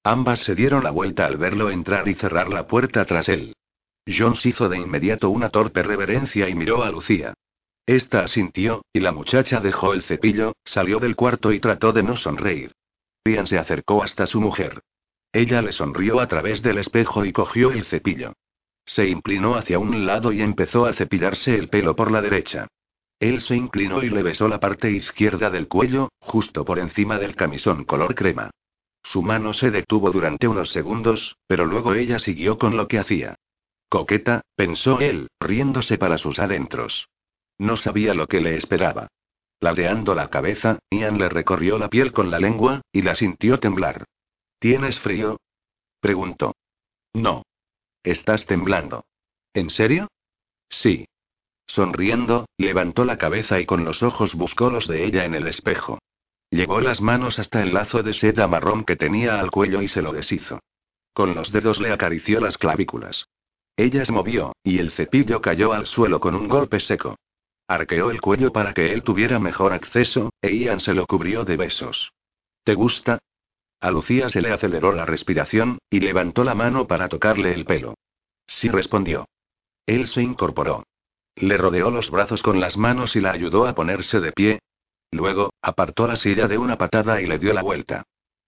Ambas 0.03 0.39
se 0.39 0.55
dieron 0.55 0.84
la 0.84 0.91
vuelta 0.91 1.26
al 1.26 1.38
verlo 1.38 1.69
entrar 1.69 2.07
y 2.07 2.15
cerrar 2.15 2.49
la 2.49 2.67
puerta 2.67 3.05
tras 3.05 3.30
él. 3.30 3.55
Jones 4.07 4.45
hizo 4.45 4.69
de 4.69 4.77
inmediato 4.77 5.29
una 5.29 5.49
torpe 5.49 5.81
reverencia 5.83 6.47
y 6.47 6.55
miró 6.55 6.83
a 6.83 6.91
Lucía. 6.91 7.33
Esta 7.85 8.21
asintió, 8.21 8.83
y 8.93 8.99
la 8.99 9.11
muchacha 9.11 9.59
dejó 9.59 9.93
el 9.93 10.03
cepillo, 10.03 10.53
salió 10.63 10.99
del 10.99 11.15
cuarto 11.15 11.51
y 11.51 11.59
trató 11.59 11.91
de 11.91 12.03
no 12.03 12.15
sonreír. 12.15 12.71
Ian 13.25 13.47
se 13.47 13.57
acercó 13.57 14.03
hasta 14.03 14.27
su 14.27 14.41
mujer. 14.41 14.81
Ella 15.31 15.61
le 15.61 15.71
sonrió 15.71 16.19
a 16.19 16.27
través 16.27 16.61
del 16.61 16.77
espejo 16.77 17.25
y 17.25 17.33
cogió 17.33 17.71
el 17.71 17.85
cepillo. 17.85 18.33
Se 18.85 19.07
inclinó 19.07 19.55
hacia 19.55 19.79
un 19.79 20.05
lado 20.05 20.31
y 20.31 20.41
empezó 20.41 20.85
a 20.85 20.93
cepillarse 20.93 21.55
el 21.55 21.69
pelo 21.69 21.95
por 21.95 22.11
la 22.11 22.21
derecha. 22.21 22.67
Él 23.19 23.41
se 23.41 23.55
inclinó 23.55 24.03
y 24.03 24.09
le 24.09 24.23
besó 24.23 24.47
la 24.47 24.59
parte 24.59 24.91
izquierda 24.91 25.49
del 25.49 25.67
cuello, 25.67 26.09
justo 26.19 26.65
por 26.65 26.79
encima 26.79 27.17
del 27.17 27.35
camisón 27.35 27.85
color 27.85 28.13
crema. 28.13 28.51
Su 29.03 29.21
mano 29.21 29.53
se 29.53 29.71
detuvo 29.71 30.11
durante 30.11 30.47
unos 30.47 30.69
segundos, 30.69 31.37
pero 31.47 31.65
luego 31.65 31.93
ella 31.93 32.19
siguió 32.19 32.57
con 32.57 32.77
lo 32.77 32.87
que 32.87 32.99
hacía. 32.99 33.35
Coqueta, 33.95 34.41
pensó 34.57 34.99
él, 34.99 35.29
riéndose 35.39 35.97
para 35.97 36.17
sus 36.17 36.37
adentros. 36.39 37.07
No 37.57 37.77
sabía 37.77 38.13
lo 38.13 38.27
que 38.27 38.41
le 38.41 38.57
esperaba. 38.57 39.07
Ladeando 39.61 40.15
la 40.15 40.29
cabeza, 40.29 40.79
Ian 40.91 41.17
le 41.17 41.29
recorrió 41.29 41.77
la 41.77 41.87
piel 41.89 42.11
con 42.11 42.29
la 42.29 42.37
lengua, 42.37 42.81
y 42.91 43.03
la 43.03 43.15
sintió 43.15 43.57
temblar. 43.61 44.03
¿Tienes 44.59 44.99
frío? 44.99 45.39
preguntó. 46.01 46.57
No. 47.13 47.43
Estás 48.03 48.45
temblando. 48.45 49.05
¿En 49.53 49.69
serio? 49.69 50.09
Sí. 50.67 51.07
Sonriendo, 51.65 52.47
levantó 52.57 53.05
la 53.05 53.17
cabeza 53.17 53.61
y 53.61 53.65
con 53.65 53.85
los 53.85 54.03
ojos 54.03 54.35
buscó 54.35 54.69
los 54.69 54.89
de 54.89 55.05
ella 55.05 55.23
en 55.23 55.35
el 55.35 55.47
espejo. 55.47 55.99
Llevó 56.49 56.81
las 56.81 56.99
manos 56.99 57.39
hasta 57.39 57.63
el 57.63 57.73
lazo 57.73 58.03
de 58.03 58.11
seda 58.11 58.45
marrón 58.49 58.83
que 58.83 58.97
tenía 58.97 59.39
al 59.39 59.51
cuello 59.51 59.81
y 59.81 59.87
se 59.87 60.01
lo 60.01 60.11
deshizo. 60.11 60.59
Con 61.13 61.33
los 61.33 61.53
dedos 61.53 61.79
le 61.79 61.93
acarició 61.93 62.41
las 62.41 62.57
clavículas. 62.57 63.29
Ella 63.78 64.05
se 64.05 64.11
movió, 64.11 64.53
y 64.63 64.80
el 64.80 64.91
cepillo 64.91 65.41
cayó 65.41 65.73
al 65.73 65.86
suelo 65.86 66.19
con 66.19 66.36
un 66.36 66.47
golpe 66.47 66.80
seco. 66.80 67.17
Arqueó 67.67 68.11
el 68.11 68.21
cuello 68.21 68.53
para 68.53 68.73
que 68.73 68.93
él 68.93 69.03
tuviera 69.03 69.39
mejor 69.39 69.73
acceso, 69.73 70.30
e 70.41 70.55
Ian 70.55 70.80
se 70.80 70.93
lo 70.93 71.05
cubrió 71.05 71.43
de 71.43 71.57
besos. 71.57 72.11
¿Te 72.63 72.73
gusta? 72.76 73.19
A 73.82 73.91
Lucía 73.91 74.30
se 74.30 74.41
le 74.41 74.51
aceleró 74.51 74.93
la 74.93 75.05
respiración, 75.05 75.80
y 75.89 75.99
levantó 75.99 76.43
la 76.43 76.55
mano 76.55 76.88
para 76.88 77.09
tocarle 77.09 77.53
el 77.53 77.65
pelo. 77.65 77.95
Sí 78.47 78.69
respondió. 78.69 79.28
Él 79.86 80.07
se 80.07 80.21
incorporó. 80.21 80.84
Le 81.36 81.57
rodeó 81.57 81.91
los 81.91 82.09
brazos 82.09 82.41
con 82.41 82.59
las 82.59 82.78
manos 82.78 83.15
y 83.15 83.21
la 83.21 83.32
ayudó 83.32 83.67
a 83.67 83.76
ponerse 83.76 84.19
de 84.21 84.32
pie. 84.32 84.59
Luego, 85.11 85.51
apartó 85.61 86.07
la 86.07 86.15
silla 86.15 86.47
de 86.47 86.57
una 86.57 86.78
patada 86.78 87.21
y 87.21 87.26
le 87.26 87.39
dio 87.39 87.53
la 87.53 87.61
vuelta. 87.61 88.03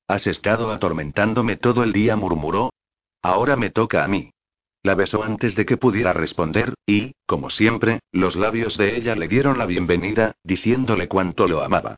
Has 0.07 0.25
estado 0.25 0.71
atormentándome 0.71 1.57
todo 1.57 1.83
el 1.83 1.91
día, 1.91 2.15
murmuró. 2.15 2.71
Ahora 3.21 3.57
me 3.57 3.71
toca 3.71 4.03
a 4.03 4.07
mí. 4.07 4.31
La 4.83 4.95
besó 4.95 5.23
antes 5.23 5.55
de 5.55 5.65
que 5.65 5.77
pudiera 5.77 6.13
responder, 6.13 6.73
y, 6.85 7.13
como 7.25 7.49
siempre, 7.49 7.99
los 8.11 8.35
labios 8.35 8.77
de 8.77 8.95
ella 8.95 9.15
le 9.15 9.27
dieron 9.27 9.57
la 9.57 9.65
bienvenida, 9.65 10.35
diciéndole 10.43 11.07
cuánto 11.07 11.47
lo 11.47 11.63
amaba. 11.63 11.97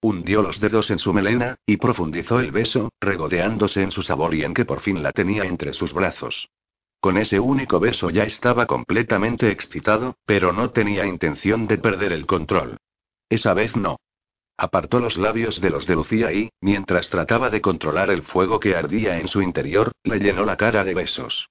Hundió 0.00 0.40
los 0.42 0.60
dedos 0.60 0.90
en 0.90 0.98
su 0.98 1.12
melena, 1.12 1.56
y 1.66 1.76
profundizó 1.76 2.40
el 2.40 2.52
beso, 2.52 2.90
regodeándose 3.00 3.82
en 3.82 3.90
su 3.90 4.02
sabor 4.02 4.34
y 4.34 4.44
en 4.44 4.54
que 4.54 4.64
por 4.64 4.80
fin 4.80 5.02
la 5.02 5.12
tenía 5.12 5.44
entre 5.44 5.72
sus 5.74 5.92
brazos. 5.92 6.48
Con 7.00 7.16
ese 7.18 7.40
único 7.40 7.80
beso 7.80 8.10
ya 8.10 8.24
estaba 8.24 8.66
completamente 8.66 9.50
excitado, 9.50 10.16
pero 10.24 10.52
no 10.52 10.70
tenía 10.70 11.06
intención 11.06 11.66
de 11.66 11.78
perder 11.78 12.12
el 12.12 12.26
control. 12.26 12.76
Esa 13.28 13.54
vez 13.54 13.76
no. 13.76 13.98
Apartó 14.56 15.00
los 15.00 15.16
labios 15.16 15.60
de 15.60 15.70
los 15.70 15.86
de 15.86 15.94
Lucía 15.94 16.32
y, 16.32 16.50
mientras 16.60 17.08
trataba 17.08 17.48
de 17.48 17.62
controlar 17.62 18.10
el 18.10 18.22
fuego 18.22 18.60
que 18.60 18.76
ardía 18.76 19.18
en 19.18 19.28
su 19.28 19.40
interior, 19.40 19.92
le 20.04 20.18
llenó 20.18 20.44
la 20.44 20.58
cara 20.58 20.84
de 20.84 20.92
besos. 20.92 21.48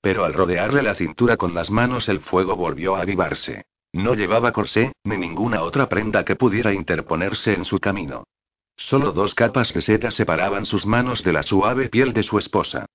Pero 0.00 0.24
al 0.24 0.32
rodearle 0.32 0.82
la 0.82 0.94
cintura 0.94 1.36
con 1.36 1.54
las 1.54 1.70
manos 1.70 2.08
el 2.08 2.20
fuego 2.20 2.56
volvió 2.56 2.96
a 2.96 3.02
avivarse. 3.02 3.64
No 3.92 4.14
llevaba 4.14 4.52
corsé, 4.52 4.92
ni 5.04 5.16
ninguna 5.16 5.62
otra 5.62 5.88
prenda 5.88 6.24
que 6.24 6.36
pudiera 6.36 6.72
interponerse 6.72 7.54
en 7.54 7.64
su 7.64 7.80
camino. 7.80 8.24
Solo 8.76 9.12
dos 9.12 9.34
capas 9.34 9.74
de 9.74 9.82
seda 9.82 10.10
separaban 10.10 10.64
sus 10.64 10.86
manos 10.86 11.22
de 11.22 11.32
la 11.32 11.42
suave 11.42 11.88
piel 11.88 12.12
de 12.12 12.22
su 12.22 12.38
esposa. 12.38 12.86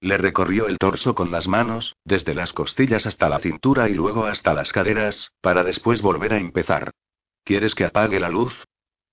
Le 0.00 0.16
recorrió 0.16 0.66
el 0.66 0.78
torso 0.78 1.14
con 1.14 1.30
las 1.30 1.46
manos, 1.46 1.94
desde 2.04 2.34
las 2.34 2.52
costillas 2.52 3.06
hasta 3.06 3.28
la 3.28 3.38
cintura 3.38 3.88
y 3.88 3.94
luego 3.94 4.24
hasta 4.24 4.54
las 4.54 4.72
caderas, 4.72 5.30
para 5.40 5.62
después 5.62 6.02
volver 6.02 6.34
a 6.34 6.38
empezar. 6.38 6.90
¿Quieres 7.44 7.74
que 7.74 7.84
apague 7.84 8.20
la 8.20 8.28
luz? 8.28 8.64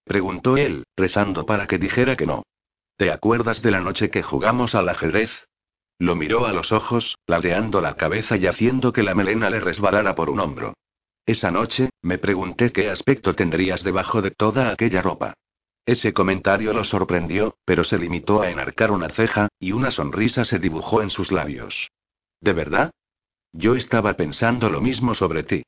preguntó 0.05 0.57
él, 0.57 0.85
rezando 0.95 1.45
para 1.45 1.67
que 1.67 1.77
dijera 1.77 2.15
que 2.15 2.25
no. 2.25 2.43
¿Te 2.95 3.11
acuerdas 3.11 3.61
de 3.61 3.71
la 3.71 3.81
noche 3.81 4.09
que 4.09 4.23
jugamos 4.23 4.75
al 4.75 4.89
ajedrez? 4.89 5.47
Lo 5.99 6.15
miró 6.15 6.45
a 6.45 6.53
los 6.53 6.71
ojos, 6.71 7.17
ladeando 7.25 7.81
la 7.81 7.95
cabeza 7.95 8.37
y 8.37 8.45
haciendo 8.45 8.93
que 8.93 9.03
la 9.03 9.15
melena 9.15 9.49
le 9.49 9.59
resbalara 9.59 10.15
por 10.15 10.29
un 10.29 10.39
hombro. 10.39 10.73
Esa 11.25 11.51
noche, 11.51 11.89
me 12.01 12.17
pregunté 12.17 12.71
qué 12.71 12.89
aspecto 12.89 13.33
tendrías 13.33 13.83
debajo 13.83 14.21
de 14.21 14.31
toda 14.31 14.71
aquella 14.71 15.01
ropa. 15.01 15.33
Ese 15.85 16.13
comentario 16.13 16.73
lo 16.73 16.83
sorprendió, 16.83 17.57
pero 17.65 17.83
se 17.83 17.97
limitó 17.97 18.41
a 18.41 18.49
enarcar 18.49 18.91
una 18.91 19.09
ceja, 19.09 19.47
y 19.59 19.71
una 19.71 19.89
sonrisa 19.89 20.45
se 20.45 20.59
dibujó 20.59 21.01
en 21.01 21.09
sus 21.09 21.31
labios. 21.31 21.89
¿De 22.41 22.53
verdad? 22.53 22.91
Yo 23.51 23.75
estaba 23.75 24.13
pensando 24.13 24.69
lo 24.69 24.81
mismo 24.81 25.13
sobre 25.13 25.43
ti. 25.43 25.63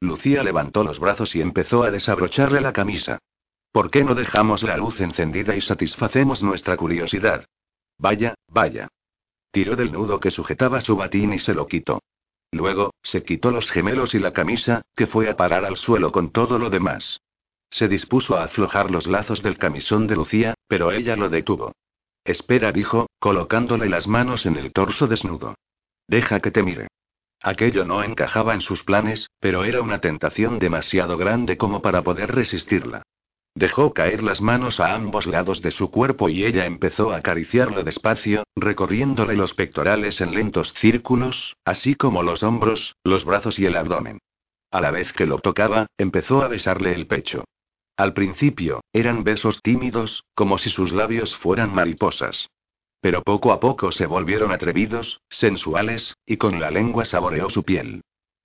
Lucía 0.00 0.42
levantó 0.42 0.84
los 0.84 0.98
brazos 0.98 1.34
y 1.34 1.40
empezó 1.40 1.82
a 1.82 1.90
desabrocharle 1.90 2.60
la 2.60 2.72
camisa. 2.72 3.18
¿Por 3.72 3.90
qué 3.90 4.04
no 4.04 4.14
dejamos 4.14 4.62
la 4.62 4.76
luz 4.76 5.00
encendida 5.00 5.56
y 5.56 5.60
satisfacemos 5.60 6.42
nuestra 6.42 6.76
curiosidad? 6.76 7.46
Vaya, 7.98 8.34
vaya. 8.48 8.88
Tiró 9.52 9.76
del 9.76 9.92
nudo 9.92 10.18
que 10.18 10.30
sujetaba 10.30 10.80
su 10.80 10.96
batín 10.96 11.34
y 11.34 11.38
se 11.38 11.54
lo 11.54 11.66
quitó. 11.66 12.02
Luego, 12.50 12.94
se 13.02 13.22
quitó 13.22 13.50
los 13.50 13.70
gemelos 13.70 14.14
y 14.14 14.18
la 14.18 14.32
camisa, 14.32 14.82
que 14.96 15.06
fue 15.06 15.28
a 15.28 15.36
parar 15.36 15.64
al 15.64 15.76
suelo 15.76 16.10
con 16.10 16.32
todo 16.32 16.58
lo 16.58 16.70
demás. 16.70 17.20
Se 17.70 17.86
dispuso 17.86 18.36
a 18.36 18.44
aflojar 18.44 18.90
los 18.90 19.06
lazos 19.06 19.42
del 19.42 19.58
camisón 19.58 20.06
de 20.06 20.16
Lucía, 20.16 20.54
pero 20.68 20.90
ella 20.90 21.16
lo 21.16 21.28
detuvo. 21.28 21.72
Espera, 22.24 22.72
dijo, 22.72 23.08
colocándole 23.18 23.88
las 23.88 24.06
manos 24.06 24.46
en 24.46 24.56
el 24.56 24.72
torso 24.72 25.06
desnudo. 25.06 25.54
Deja 26.08 26.40
que 26.40 26.50
te 26.50 26.62
mire. 26.62 26.88
Aquello 27.40 27.84
no 27.84 28.02
encajaba 28.02 28.54
en 28.54 28.60
sus 28.60 28.84
planes, 28.84 29.28
pero 29.40 29.64
era 29.64 29.82
una 29.82 30.00
tentación 30.00 30.58
demasiado 30.58 31.16
grande 31.16 31.56
como 31.56 31.82
para 31.82 32.02
poder 32.02 32.34
resistirla. 32.34 33.02
Dejó 33.54 33.92
caer 33.92 34.22
las 34.22 34.40
manos 34.40 34.80
a 34.80 34.94
ambos 34.94 35.26
lados 35.26 35.60
de 35.60 35.70
su 35.70 35.90
cuerpo 35.90 36.28
y 36.28 36.44
ella 36.44 36.64
empezó 36.64 37.12
a 37.12 37.18
acariciarlo 37.18 37.82
despacio, 37.84 38.44
recorriéndole 38.56 39.34
los 39.34 39.54
pectorales 39.54 40.20
en 40.20 40.34
lentos 40.34 40.72
círculos, 40.72 41.56
así 41.64 41.94
como 41.94 42.22
los 42.22 42.42
hombros, 42.42 42.96
los 43.04 43.24
brazos 43.24 43.58
y 43.58 43.66
el 43.66 43.76
abdomen. 43.76 44.18
A 44.70 44.80
la 44.80 44.90
vez 44.90 45.12
que 45.12 45.26
lo 45.26 45.38
tocaba, 45.38 45.86
empezó 45.98 46.42
a 46.42 46.48
besarle 46.48 46.94
el 46.94 47.06
pecho. 47.06 47.44
Al 47.98 48.14
principio, 48.14 48.80
eran 48.94 49.22
besos 49.22 49.60
tímidos, 49.62 50.24
como 50.34 50.56
si 50.56 50.70
sus 50.70 50.92
labios 50.92 51.36
fueran 51.36 51.74
mariposas. 51.74 52.48
Pero 53.02 53.22
poco 53.22 53.52
a 53.52 53.60
poco 53.60 53.92
se 53.92 54.06
volvieron 54.06 54.50
atrevidos, 54.50 55.20
sensuales, 55.28 56.16
y 56.24 56.38
con 56.38 56.58
la 56.58 56.70
lengua 56.70 57.04
saboreó 57.04 57.50
su 57.50 57.64
piel. 57.64 58.00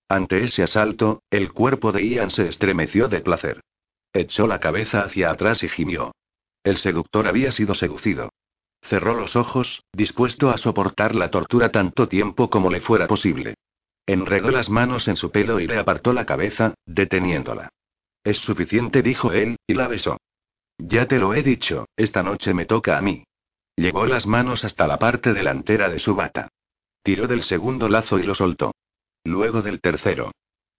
Ante 0.10 0.43
ese 0.43 0.64
asalto, 0.64 1.22
el 1.30 1.53
cuerpo 1.53 1.93
de 1.93 2.05
Ian 2.05 2.30
se 2.30 2.49
estremeció 2.49 3.08
de 3.08 3.22
placer. 3.22 3.62
Echó 4.14 4.47
la 4.47 4.60
cabeza 4.60 5.01
hacia 5.01 5.32
atrás 5.32 5.64
y 5.64 5.70
gimió. 5.70 6.14
El 6.64 6.78
seductor 6.78 7.28
había 7.28 7.51
sido 7.51 7.76
seducido. 7.76 8.30
Cerró 8.82 9.16
los 9.16 9.36
ojos, 9.36 9.84
dispuesto 9.93 10.49
a 10.49 10.58
soportar 10.58 11.16
la 11.16 11.30
tortura 11.32 11.70
tanto 11.72 12.08
tiempo 12.08 12.49
como 12.49 12.70
le 12.70 12.80
fuera 12.80 13.08
posible. 13.08 13.55
Enredó 14.05 14.51
las 14.51 14.70
manos 14.70 15.08
en 15.08 15.18
su 15.18 15.32
pelo 15.32 15.60
y 15.60 15.68
le 15.68 15.78
apartó 15.78 16.14
la 16.14 16.26
cabeza, 16.26 16.74
deteniéndola. 16.86 17.70
Es 18.24 18.38
suficiente, 18.38 19.01
dijo 19.01 19.32
él, 19.32 19.58
y 19.68 19.74
la 19.74 19.88
besó. 19.88 20.18
Ya 20.78 21.08
te 21.08 21.18
lo 21.18 21.34
he 21.34 21.43
dicho, 21.43 21.88
esta 21.95 22.24
noche 22.24 22.53
me 22.53 22.66
toca 22.66 22.97
a 22.97 23.01
mí. 23.01 23.24
Llevó 23.76 24.05
las 24.05 24.26
manos 24.26 24.64
hasta 24.64 24.88
la 24.88 24.97
parte 24.97 25.34
delantera 25.34 25.89
de 25.89 25.99
su 25.99 26.16
bata. 26.16 26.49
Tiró 27.03 27.28
del 27.28 27.43
segundo 27.43 27.89
lazo 27.89 28.20
y 28.20 28.24
lo 28.24 28.36
soltó. 28.36 28.74
Luego 29.24 29.62
del 29.62 29.82
tercero. 29.82 30.32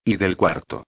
Y 0.04 0.16
del 0.16 0.36
cuarto. 0.36 0.84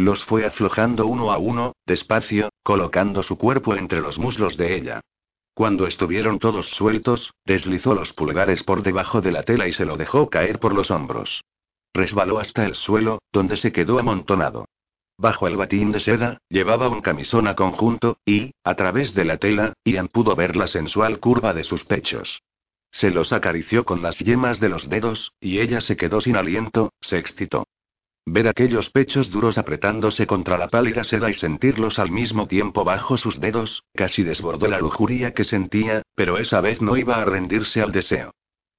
Los 0.00 0.24
fue 0.24 0.46
aflojando 0.46 1.04
uno 1.06 1.30
a 1.30 1.36
uno, 1.36 1.74
despacio, 1.84 2.48
colocando 2.62 3.22
su 3.22 3.36
cuerpo 3.36 3.74
entre 3.74 4.00
los 4.00 4.18
muslos 4.18 4.56
de 4.56 4.74
ella. 4.74 5.02
Cuando 5.52 5.86
estuvieron 5.86 6.38
todos 6.38 6.68
sueltos, 6.70 7.34
deslizó 7.44 7.92
los 7.94 8.14
pulgares 8.14 8.62
por 8.62 8.82
debajo 8.82 9.20
de 9.20 9.30
la 9.30 9.42
tela 9.42 9.68
y 9.68 9.74
se 9.74 9.84
lo 9.84 9.98
dejó 9.98 10.30
caer 10.30 10.58
por 10.58 10.74
los 10.74 10.90
hombros. 10.90 11.44
Resbaló 11.92 12.38
hasta 12.38 12.64
el 12.64 12.76
suelo, 12.76 13.18
donde 13.30 13.58
se 13.58 13.72
quedó 13.72 13.98
amontonado. 13.98 14.64
Bajo 15.18 15.46
el 15.46 15.58
batín 15.58 15.92
de 15.92 16.00
seda, 16.00 16.38
llevaba 16.48 16.88
un 16.88 17.02
camisón 17.02 17.46
a 17.46 17.54
conjunto, 17.54 18.16
y, 18.24 18.52
a 18.64 18.76
través 18.76 19.12
de 19.12 19.26
la 19.26 19.36
tela, 19.36 19.74
Ian 19.84 20.08
pudo 20.08 20.34
ver 20.34 20.56
la 20.56 20.66
sensual 20.66 21.20
curva 21.20 21.52
de 21.52 21.62
sus 21.62 21.84
pechos. 21.84 22.40
Se 22.90 23.10
los 23.10 23.34
acarició 23.34 23.84
con 23.84 24.00
las 24.00 24.18
yemas 24.18 24.60
de 24.60 24.70
los 24.70 24.88
dedos, 24.88 25.32
y 25.42 25.58
ella 25.58 25.82
se 25.82 25.98
quedó 25.98 26.22
sin 26.22 26.36
aliento, 26.36 26.94
se 27.02 27.18
excitó. 27.18 27.66
Ver 28.32 28.46
aquellos 28.46 28.90
pechos 28.90 29.32
duros 29.32 29.58
apretándose 29.58 30.24
contra 30.24 30.56
la 30.56 30.68
pálida 30.68 31.02
seda 31.02 31.30
y 31.30 31.34
sentirlos 31.34 31.98
al 31.98 32.12
mismo 32.12 32.46
tiempo 32.46 32.84
bajo 32.84 33.16
sus 33.16 33.40
dedos, 33.40 33.82
casi 33.92 34.22
desbordó 34.22 34.68
la 34.68 34.78
lujuria 34.78 35.34
que 35.34 35.42
sentía, 35.42 36.02
pero 36.14 36.38
esa 36.38 36.60
vez 36.60 36.80
no 36.80 36.96
iba 36.96 37.16
a 37.16 37.24
rendirse 37.24 37.82
al 37.82 37.90
deseo. 37.90 38.32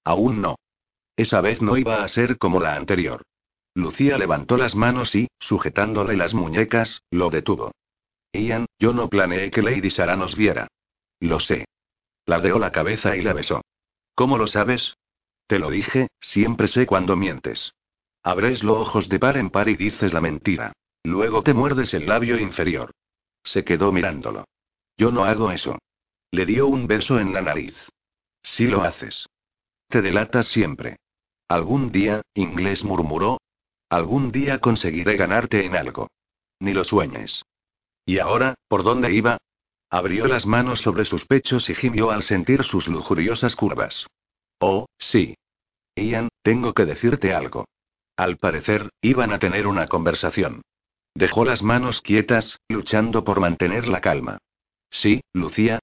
Aún 0.06 0.42
no. 0.42 0.56
Esa 1.18 1.42
vez 1.42 1.62
no 1.62 1.76
iba 1.76 2.02
a 2.02 2.08
ser 2.08 2.38
como 2.38 2.62
la 2.62 2.78
anterior. 2.78 3.24
Lucía 3.76 4.18
levantó 4.18 4.56
las 4.56 4.74
manos 4.74 5.14
y, 5.16 5.28
sujetándole 5.38 6.16
las 6.16 6.34
muñecas, 6.34 7.04
lo 7.12 7.30
detuvo. 7.30 7.74
Ian, 8.32 8.68
yo 8.80 8.94
no 8.94 9.10
planeé 9.10 9.52
que 9.52 9.62
Lady 9.62 9.90
Sara 9.90 10.16
nos 10.16 10.38
viera. 10.38 10.70
Lo 11.20 11.42
sé. 11.42 11.66
Ladeó 12.26 12.58
la 12.58 12.72
cabeza 12.72 13.18
y 13.18 13.22
la 13.22 13.34
besó. 13.34 13.60
¿Cómo 14.16 14.38
lo 14.38 14.48
sabes? 14.48 14.96
Te 15.48 15.60
lo 15.60 15.70
dije, 15.70 16.08
siempre 16.22 16.70
sé 16.70 16.86
cuando 16.86 17.18
mientes. 17.18 17.74
Abres 18.24 18.64
los 18.64 18.78
ojos 18.78 19.10
de 19.10 19.20
par 19.20 19.38
en 19.38 19.50
par 19.50 19.70
y 19.70 19.76
dices 19.76 20.14
la 20.14 20.22
mentira. 20.22 20.74
Luego 21.04 21.42
te 21.42 21.54
muerdes 21.54 21.94
el 21.94 22.06
labio 22.06 22.40
inferior. 22.40 22.92
Se 23.44 23.64
quedó 23.64 23.92
mirándolo. 23.92 24.46
Yo 24.98 25.12
no 25.12 25.24
hago 25.24 25.52
eso. 25.52 25.80
Le 26.32 26.46
dio 26.46 26.68
un 26.68 26.88
beso 26.88 27.20
en 27.20 27.34
la 27.34 27.42
nariz. 27.42 27.76
Sí 28.44 28.68
lo 28.68 28.84
haces. 28.84 29.28
Te 29.88 30.02
delatas 30.02 30.48
siempre. 30.48 30.98
Algún 31.48 31.92
día, 31.92 32.22
inglés 32.34 32.84
murmuró. 32.84 33.40
Algún 33.90 34.32
día 34.32 34.60
conseguiré 34.60 35.18
ganarte 35.18 35.66
en 35.66 35.76
algo. 35.76 36.08
Ni 36.60 36.74
lo 36.74 36.84
sueñes. 36.84 37.44
¿Y 38.06 38.20
ahora, 38.20 38.56
por 38.68 38.84
dónde 38.84 39.12
iba? 39.12 39.38
Abrió 39.90 40.28
las 40.28 40.46
manos 40.46 40.80
sobre 40.82 41.04
sus 41.04 41.26
pechos 41.26 41.70
y 41.70 41.76
gimió 41.76 42.12
al 42.12 42.24
sentir 42.24 42.64
sus 42.64 42.88
lujuriosas 42.88 43.56
curvas. 43.56 44.08
Oh, 44.60 44.86
sí. 44.98 45.36
Ian, 45.96 46.30
tengo 46.42 46.74
que 46.74 46.86
decirte 46.86 47.34
algo. 47.34 47.66
Al 48.16 48.38
parecer, 48.38 48.90
iban 49.02 49.32
a 49.32 49.40
tener 49.40 49.68
una 49.68 49.88
conversación. 49.88 50.62
Dejó 51.14 51.46
las 51.46 51.62
manos 51.62 52.02
quietas, 52.02 52.60
luchando 52.70 53.24
por 53.24 53.40
mantener 53.40 53.88
la 53.88 54.02
calma. 54.02 54.38
Sí, 54.90 55.22
Lucía. 55.34 55.80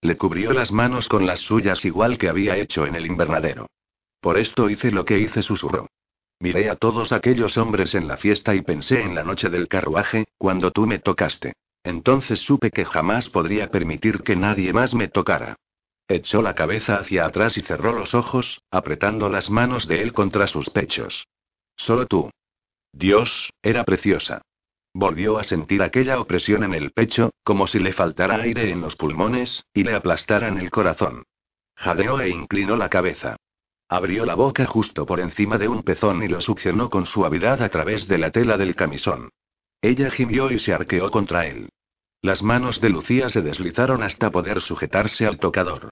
Le 0.00 0.16
cubrió 0.16 0.52
las 0.52 0.72
manos 0.72 1.08
con 1.08 1.26
las 1.26 1.40
suyas 1.40 1.84
igual 1.84 2.18
que 2.18 2.28
había 2.28 2.56
hecho 2.56 2.86
en 2.86 2.94
el 2.94 3.06
invernadero. 3.06 3.66
Por 4.20 4.38
esto 4.38 4.70
hice 4.70 4.90
lo 4.90 5.04
que 5.04 5.18
hice, 5.18 5.42
susurró. 5.42 5.88
Miré 6.40 6.70
a 6.70 6.76
todos 6.76 7.12
aquellos 7.12 7.56
hombres 7.56 7.94
en 7.94 8.08
la 8.08 8.16
fiesta 8.16 8.54
y 8.54 8.62
pensé 8.62 9.02
en 9.02 9.14
la 9.14 9.22
noche 9.22 9.48
del 9.48 9.68
carruaje, 9.68 10.24
cuando 10.38 10.70
tú 10.72 10.86
me 10.86 10.98
tocaste. 10.98 11.52
Entonces 11.84 12.40
supe 12.40 12.70
que 12.70 12.84
jamás 12.84 13.28
podría 13.28 13.70
permitir 13.70 14.22
que 14.22 14.36
nadie 14.36 14.72
más 14.72 14.94
me 14.94 15.08
tocara. 15.08 15.56
Echó 16.08 16.42
la 16.42 16.54
cabeza 16.54 16.96
hacia 16.96 17.26
atrás 17.26 17.56
y 17.56 17.62
cerró 17.62 17.92
los 17.92 18.14
ojos, 18.14 18.60
apretando 18.70 19.28
las 19.28 19.50
manos 19.50 19.86
de 19.86 20.02
él 20.02 20.12
contra 20.12 20.46
sus 20.46 20.68
pechos. 20.70 21.26
Solo 21.76 22.06
tú. 22.06 22.30
Dios, 22.92 23.52
era 23.62 23.84
preciosa. 23.84 24.42
Volvió 24.94 25.38
a 25.38 25.44
sentir 25.44 25.82
aquella 25.82 26.20
opresión 26.20 26.64
en 26.64 26.74
el 26.74 26.92
pecho, 26.92 27.30
como 27.42 27.66
si 27.66 27.78
le 27.78 27.92
faltara 27.92 28.42
aire 28.42 28.70
en 28.70 28.82
los 28.82 28.96
pulmones, 28.96 29.64
y 29.72 29.84
le 29.84 29.94
aplastara 29.94 30.48
en 30.48 30.58
el 30.58 30.70
corazón. 30.70 31.24
Jadeó 31.76 32.20
e 32.20 32.28
inclinó 32.28 32.76
la 32.76 32.90
cabeza. 32.90 33.36
Abrió 33.88 34.26
la 34.26 34.34
boca 34.34 34.66
justo 34.66 35.06
por 35.06 35.20
encima 35.20 35.58
de 35.58 35.68
un 35.68 35.82
pezón 35.82 36.22
y 36.22 36.28
lo 36.28 36.40
succionó 36.40 36.90
con 36.90 37.06
suavidad 37.06 37.62
a 37.62 37.68
través 37.68 38.06
de 38.08 38.18
la 38.18 38.30
tela 38.30 38.56
del 38.56 38.74
camisón. 38.74 39.30
Ella 39.80 40.10
gimió 40.10 40.50
y 40.50 40.58
se 40.58 40.72
arqueó 40.72 41.10
contra 41.10 41.46
él. 41.46 41.70
Las 42.22 42.42
manos 42.42 42.80
de 42.80 42.88
Lucía 42.88 43.28
se 43.30 43.42
deslizaron 43.42 44.02
hasta 44.02 44.30
poder 44.30 44.60
sujetarse 44.60 45.26
al 45.26 45.38
tocador. 45.38 45.90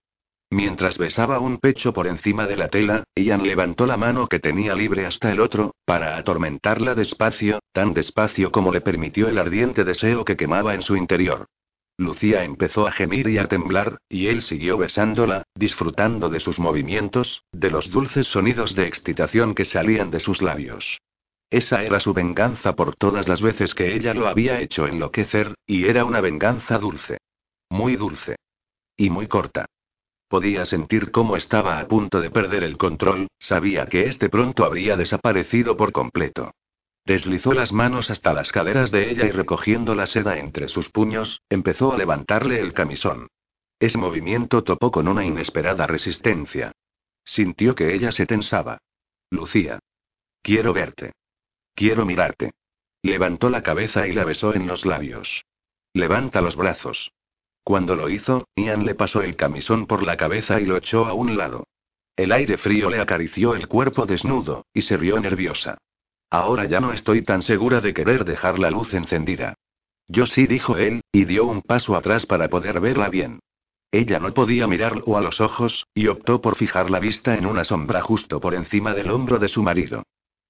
Mientras 0.52 0.98
besaba 0.98 1.38
un 1.38 1.58
pecho 1.58 1.92
por 1.92 2.08
encima 2.08 2.48
de 2.48 2.56
la 2.56 2.68
tela, 2.68 3.04
Ian 3.14 3.44
levantó 3.44 3.86
la 3.86 3.96
mano 3.96 4.26
que 4.26 4.40
tenía 4.40 4.74
libre 4.74 5.06
hasta 5.06 5.30
el 5.30 5.40
otro, 5.40 5.76
para 5.84 6.16
atormentarla 6.16 6.96
despacio, 6.96 7.60
tan 7.72 7.94
despacio 7.94 8.50
como 8.50 8.72
le 8.72 8.80
permitió 8.80 9.28
el 9.28 9.38
ardiente 9.38 9.84
deseo 9.84 10.24
que 10.24 10.36
quemaba 10.36 10.74
en 10.74 10.82
su 10.82 10.96
interior. 10.96 11.46
Lucía 11.98 12.42
empezó 12.42 12.88
a 12.88 12.92
gemir 12.92 13.28
y 13.28 13.38
a 13.38 13.46
temblar, 13.46 13.98
y 14.08 14.26
él 14.26 14.42
siguió 14.42 14.76
besándola, 14.76 15.44
disfrutando 15.54 16.28
de 16.28 16.40
sus 16.40 16.58
movimientos, 16.58 17.44
de 17.52 17.70
los 17.70 17.90
dulces 17.90 18.26
sonidos 18.26 18.74
de 18.74 18.88
excitación 18.88 19.54
que 19.54 19.64
salían 19.64 20.10
de 20.10 20.18
sus 20.18 20.42
labios. 20.42 20.98
Esa 21.50 21.84
era 21.84 22.00
su 22.00 22.12
venganza 22.12 22.74
por 22.74 22.96
todas 22.96 23.28
las 23.28 23.40
veces 23.40 23.74
que 23.74 23.94
ella 23.94 24.14
lo 24.14 24.26
había 24.26 24.60
hecho 24.60 24.88
enloquecer, 24.88 25.54
y 25.66 25.86
era 25.86 26.04
una 26.04 26.20
venganza 26.20 26.78
dulce. 26.78 27.18
Muy 27.68 27.94
dulce. 27.94 28.36
Y 28.96 29.10
muy 29.10 29.28
corta. 29.28 29.66
Podía 30.30 30.64
sentir 30.64 31.10
cómo 31.10 31.36
estaba 31.36 31.80
a 31.80 31.88
punto 31.88 32.20
de 32.20 32.30
perder 32.30 32.62
el 32.62 32.76
control, 32.76 33.26
sabía 33.40 33.86
que 33.86 34.06
este 34.06 34.28
pronto 34.28 34.64
habría 34.64 34.96
desaparecido 34.96 35.76
por 35.76 35.90
completo. 35.90 36.52
Deslizó 37.04 37.52
las 37.52 37.72
manos 37.72 38.10
hasta 38.10 38.32
las 38.32 38.52
caderas 38.52 38.92
de 38.92 39.10
ella 39.10 39.26
y 39.26 39.32
recogiendo 39.32 39.96
la 39.96 40.06
seda 40.06 40.38
entre 40.38 40.68
sus 40.68 40.88
puños, 40.88 41.42
empezó 41.50 41.92
a 41.92 41.98
levantarle 41.98 42.60
el 42.60 42.72
camisón. 42.74 43.26
Ese 43.80 43.98
movimiento 43.98 44.62
topó 44.62 44.92
con 44.92 45.08
una 45.08 45.24
inesperada 45.24 45.88
resistencia. 45.88 46.70
Sintió 47.24 47.74
que 47.74 47.92
ella 47.92 48.12
se 48.12 48.24
tensaba. 48.24 48.78
Lucía. 49.30 49.80
Quiero 50.42 50.72
verte. 50.72 51.10
Quiero 51.74 52.06
mirarte. 52.06 52.52
Levantó 53.02 53.50
la 53.50 53.64
cabeza 53.64 54.06
y 54.06 54.12
la 54.12 54.24
besó 54.24 54.54
en 54.54 54.68
los 54.68 54.86
labios. 54.86 55.44
Levanta 55.92 56.40
los 56.40 56.54
brazos. 56.54 57.10
Cuando 57.70 57.94
lo 57.94 58.10
hizo, 58.10 58.48
Ian 58.56 58.84
le 58.84 58.96
pasó 58.96 59.22
el 59.22 59.36
camisón 59.36 59.86
por 59.86 60.02
la 60.02 60.16
cabeza 60.16 60.60
y 60.60 60.64
lo 60.64 60.76
echó 60.76 61.06
a 61.06 61.14
un 61.14 61.36
lado. 61.36 61.68
El 62.16 62.32
aire 62.32 62.58
frío 62.58 62.90
le 62.90 63.00
acarició 63.00 63.54
el 63.54 63.68
cuerpo 63.68 64.06
desnudo, 64.06 64.66
y 64.74 64.82
se 64.82 64.96
rió 64.96 65.20
nerviosa. 65.20 65.78
Ahora 66.30 66.64
ya 66.64 66.80
no 66.80 66.92
estoy 66.92 67.22
tan 67.22 67.42
segura 67.42 67.80
de 67.80 67.94
querer 67.94 68.24
dejar 68.24 68.58
la 68.58 68.72
luz 68.72 68.92
encendida. 68.92 69.54
Yo 70.08 70.26
sí, 70.26 70.48
dijo 70.48 70.78
él, 70.78 71.02
y 71.12 71.26
dio 71.26 71.44
un 71.44 71.62
paso 71.62 71.94
atrás 71.94 72.26
para 72.26 72.48
poder 72.48 72.80
verla 72.80 73.08
bien. 73.08 73.38
Ella 73.92 74.18
no 74.18 74.34
podía 74.34 74.66
mirarlo 74.66 75.16
a 75.16 75.20
los 75.20 75.40
ojos, 75.40 75.86
y 75.94 76.08
optó 76.08 76.40
por 76.40 76.56
fijar 76.56 76.90
la 76.90 76.98
vista 76.98 77.36
en 77.36 77.46
una 77.46 77.62
sombra 77.62 78.00
justo 78.00 78.40
por 78.40 78.56
encima 78.56 78.94
del 78.94 79.12
hombro 79.12 79.38
de 79.38 79.48
su 79.48 79.62
marido. 79.62 80.02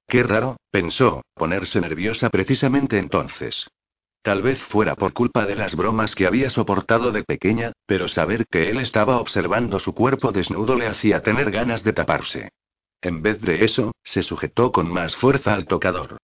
Qué 0.09 0.23
raro, 0.23 0.57
pensó, 0.71 1.21
ponerse 1.35 1.83
nerviosa 1.83 2.31
precisamente 2.31 2.97
entonces. 2.97 3.69
Tal 4.23 4.43
vez 4.43 4.61
fuera 4.65 4.97
por 4.97 5.15
culpa 5.15 5.47
de 5.47 5.57
las 5.57 5.75
bromas 5.75 6.15
que 6.15 6.27
había 6.27 6.51
soportado 6.51 7.11
de 7.11 7.25
pequeña, 7.25 7.73
pero 7.87 8.09
saber 8.09 8.47
que 8.47 8.69
él 8.69 8.79
estaba 8.79 9.19
observando 9.19 9.79
su 9.79 9.95
cuerpo 9.95 10.31
desnudo 10.31 10.77
le 10.77 10.87
hacía 10.87 11.23
tener 11.23 11.51
ganas 11.51 11.83
de 11.85 11.95
taparse. 11.95 12.51
En 13.01 13.23
vez 13.23 13.41
de 13.41 13.65
eso, 13.65 13.93
se 14.03 14.23
sujetó 14.23 14.73
con 14.73 14.93
más 14.93 15.17
fuerza 15.17 15.55
al 15.55 15.67
tocador. 15.67 16.19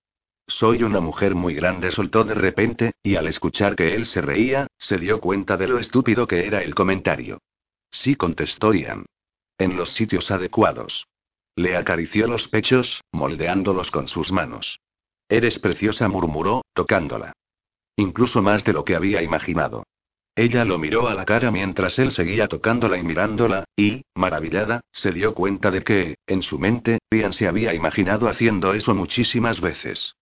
Soy 0.47 0.83
una 0.83 1.01
mujer 1.01 1.35
muy 1.35 1.55
grande, 1.55 1.91
soltó 1.91 2.23
de 2.23 2.35
repente, 2.35 2.93
y 3.03 3.17
al 3.17 3.27
escuchar 3.27 3.75
que 3.75 3.95
él 3.95 4.05
se 4.05 4.21
reía, 4.21 4.67
se 4.79 4.99
dio 4.99 5.21
cuenta 5.21 5.57
de 5.57 5.67
lo 5.67 5.79
estúpido 5.79 6.27
que 6.27 6.47
era 6.47 6.63
el 6.63 6.75
comentario. 6.75 7.39
Sí, 7.91 8.15
contestó 8.15 8.75
Ian. 8.75 9.07
En 9.59 9.77
los 9.77 9.93
sitios 9.93 10.31
adecuados. 10.31 11.07
Le 11.57 11.77
acarició 11.77 12.27
los 12.27 12.47
pechos, 12.49 13.01
moldeándolos 13.11 13.91
con 13.91 14.09
sus 14.09 14.31
manos. 14.31 14.79
Eres 15.31 15.59
preciosa, 15.59 16.09
murmuró, 16.09 16.63
tocándola. 16.75 17.33
Incluso 17.97 18.43
más 18.43 18.63
de 18.65 18.73
lo 18.73 18.85
que 18.85 18.95
había 18.95 19.23
imaginado. 19.23 19.85
Ella 20.35 20.67
lo 20.67 20.79
miró 20.79 21.09
a 21.09 21.15
la 21.15 21.25
cara 21.25 21.51
mientras 21.51 21.99
él 21.99 22.13
seguía 22.13 22.47
tocándola 22.47 22.99
y 22.99 23.03
mirándola, 23.03 23.65
y, 23.75 24.03
maravillada, 24.15 24.83
se 24.93 25.11
dio 25.11 25.33
cuenta 25.33 25.71
de 25.71 25.83
que, 25.83 26.17
en 26.27 26.43
su 26.43 26.59
mente, 26.59 26.99
Ian 27.11 27.33
se 27.33 27.49
había 27.49 27.73
imaginado 27.73 28.29
haciendo 28.29 28.75
eso 28.75 28.95
muchísimas 28.95 29.63
veces. 29.63 30.15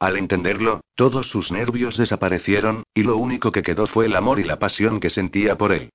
Al 0.00 0.16
entenderlo, 0.16 0.80
todos 0.94 1.28
sus 1.28 1.52
nervios 1.52 1.98
desaparecieron, 1.98 2.84
y 2.94 3.02
lo 3.02 3.18
único 3.18 3.52
que 3.52 3.62
quedó 3.62 3.86
fue 3.86 4.06
el 4.06 4.16
amor 4.16 4.40
y 4.40 4.44
la 4.44 4.58
pasión 4.58 5.00
que 5.00 5.10
sentía 5.10 5.58
por 5.58 5.72
él. 5.72 5.90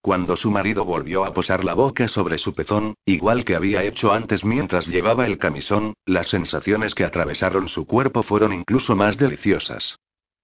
Cuando 0.00 0.36
su 0.36 0.50
marido 0.50 0.86
volvió 0.86 1.24
a 1.26 1.34
posar 1.34 1.64
la 1.64 1.74
boca 1.74 2.08
sobre 2.08 2.38
su 2.38 2.54
pezón, 2.54 2.94
igual 3.04 3.44
que 3.44 3.56
había 3.56 3.82
hecho 3.82 4.12
antes 4.12 4.42
mientras 4.42 4.86
llevaba 4.86 5.26
el 5.26 5.36
camisón, 5.36 5.92
las 6.06 6.28
sensaciones 6.28 6.94
que 6.94 7.04
atravesaron 7.04 7.68
su 7.68 7.86
cuerpo 7.86 8.22
fueron 8.22 8.54
incluso 8.54 8.96
más 8.96 9.18
deliciosas. 9.18 9.98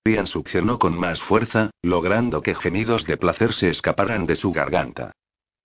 Ian 0.07 0.27
succionó 0.27 0.79
con 0.79 0.99
más 0.99 1.23
fuerza, 1.23 1.71
logrando 1.81 2.43
que 2.43 2.55
gemidos 2.55 3.07
de 3.07 3.17
placer 3.17 3.55
se 3.55 3.71
escaparan 3.71 4.27
de 4.27 4.37
su 4.37 4.53
garganta. 4.53 5.13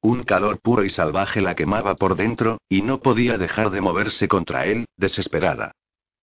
Un 0.02 0.24
calor 0.24 0.62
puro 0.62 0.86
y 0.86 0.90
salvaje 0.90 1.42
la 1.42 1.56
quemaba 1.56 1.96
por 1.96 2.16
dentro, 2.16 2.60
y 2.70 2.82
no 2.82 3.02
podía 3.02 3.38
dejar 3.38 3.70
de 3.70 3.82
moverse 3.82 4.30
contra 4.30 4.66
él, 4.66 4.86
desesperada. 4.96 5.74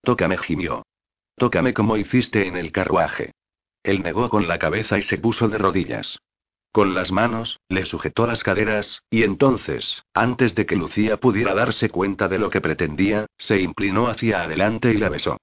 Tócame, 0.03 0.39
gimió. 0.39 0.83
Tócame 1.37 1.75
como 1.75 1.99
hiciste 1.99 2.47
en 2.47 2.57
el 2.57 2.73
carruaje. 2.73 3.33
Él 3.83 4.03
negó 4.03 4.31
con 4.31 4.49
la 4.49 4.59
cabeza 4.59 4.97
y 4.97 5.03
se 5.03 5.19
puso 5.19 5.51
de 5.51 5.59
rodillas. 5.59 6.19
Con 6.73 6.95
las 6.95 7.13
manos, 7.13 7.61
le 7.69 7.85
sujetó 7.85 8.27
las 8.27 8.43
caderas, 8.43 9.03
y 9.11 9.25
entonces, 9.25 10.05
antes 10.15 10.55
de 10.55 10.65
que 10.65 10.77
Lucía 10.77 11.19
pudiera 11.19 11.55
darse 11.55 11.91
cuenta 11.91 12.29
de 12.29 12.39
lo 12.39 12.49
que 12.49 12.63
pretendía, 12.63 13.27
se 13.37 13.61
inclinó 13.61 14.09
hacia 14.09 14.43
adelante 14.43 14.91
y 14.91 14.97
la 14.97 15.11
besó. 15.11 15.37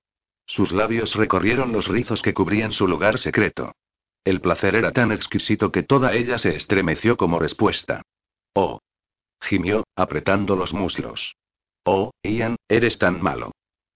Sus 0.53 0.71
labios 0.71 1.15
recorrieron 1.15 1.71
los 1.71 1.87
rizos 1.87 2.21
que 2.21 2.35
cubrían 2.35 2.73
su 2.73 2.87
lugar 2.87 3.17
secreto. 3.17 3.71
El 4.23 4.39
placer 4.39 4.75
era 4.75 4.91
tan 4.91 5.11
exquisito 5.11 5.71
que 5.71 5.81
toda 5.81 6.13
ella 6.13 6.37
se 6.37 6.55
estremeció 6.55 7.17
como 7.17 7.39
respuesta. 7.39 8.03
Oh. 8.53 8.79
Gimió, 9.41 9.83
apretando 9.95 10.55
los 10.55 10.71
muslos. 10.71 11.35
Oh, 11.85 12.11
Ian, 12.21 12.57
eres 12.69 12.99
tan 12.99 13.19
malo. 13.19 13.53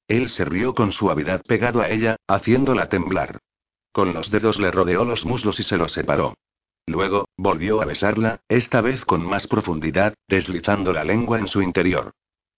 Él 0.07 0.29
se 0.29 0.45
rió 0.45 0.73
con 0.73 0.93
suavidad 0.93 1.43
pegado 1.43 1.79
a 1.79 1.91
ella, 1.91 2.15
haciéndola 2.27 2.89
temblar. 2.89 3.37
Con 3.91 4.15
los 4.15 4.31
dedos 4.31 4.59
le 4.59 4.71
rodeó 4.71 5.05
los 5.05 5.25
muslos 5.25 5.59
y 5.59 5.63
se 5.63 5.77
los 5.77 5.91
separó. 5.91 6.33
Luego, 6.87 7.27
volvió 7.37 7.83
a 7.83 7.85
besarla, 7.85 8.41
esta 8.49 8.81
vez 8.81 9.05
con 9.05 9.23
más 9.23 9.45
profundidad, 9.45 10.15
deslizando 10.27 10.91
la 10.91 11.03
lengua 11.03 11.37
en 11.37 11.47
su 11.47 11.61
interior. 11.61 12.15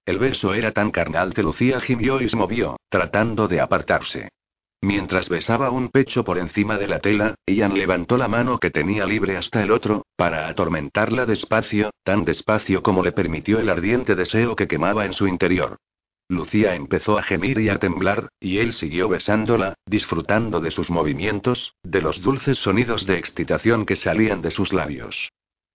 El 0.09 0.17
beso 0.17 0.55
era 0.55 0.71
tan 0.71 0.89
carnal 0.89 1.35
que 1.35 1.43
Lucía 1.43 1.79
gimió 1.79 2.19
y 2.19 2.29
se 2.29 2.35
movió, 2.35 2.77
tratando 2.89 3.47
de 3.47 3.61
apartarse. 3.61 4.29
Mientras 4.81 5.29
besaba 5.29 5.69
un 5.69 5.89
pecho 5.89 6.23
por 6.23 6.39
encima 6.39 6.79
de 6.79 6.87
la 6.87 6.97
tela, 6.97 7.35
Ian 7.45 7.75
levantó 7.75 8.17
la 8.17 8.27
mano 8.27 8.57
que 8.57 8.71
tenía 8.71 9.05
libre 9.05 9.37
hasta 9.37 9.61
el 9.61 9.69
otro, 9.69 10.07
para 10.15 10.47
atormentarla 10.47 11.27
despacio, 11.27 11.91
tan 12.03 12.25
despacio 12.25 12.81
como 12.81 13.03
le 13.03 13.11
permitió 13.11 13.59
el 13.59 13.69
ardiente 13.69 14.15
deseo 14.15 14.55
que 14.55 14.67
quemaba 14.67 15.05
en 15.05 15.13
su 15.13 15.27
interior. 15.27 15.77
Lucía 16.27 16.73
empezó 16.73 17.19
a 17.19 17.21
gemir 17.21 17.59
y 17.59 17.69
a 17.69 17.77
temblar, 17.77 18.29
y 18.39 18.57
él 18.57 18.73
siguió 18.73 19.09
besándola, 19.09 19.75
disfrutando 19.85 20.59
de 20.59 20.71
sus 20.71 20.89
movimientos, 20.89 21.75
de 21.83 22.01
los 22.01 22.23
dulces 22.23 22.57
sonidos 22.57 23.05
de 23.05 23.19
excitación 23.19 23.85
que 23.85 23.95
salían 23.95 24.41
de 24.41 24.49
sus 24.49 24.73
labios. 24.73 25.29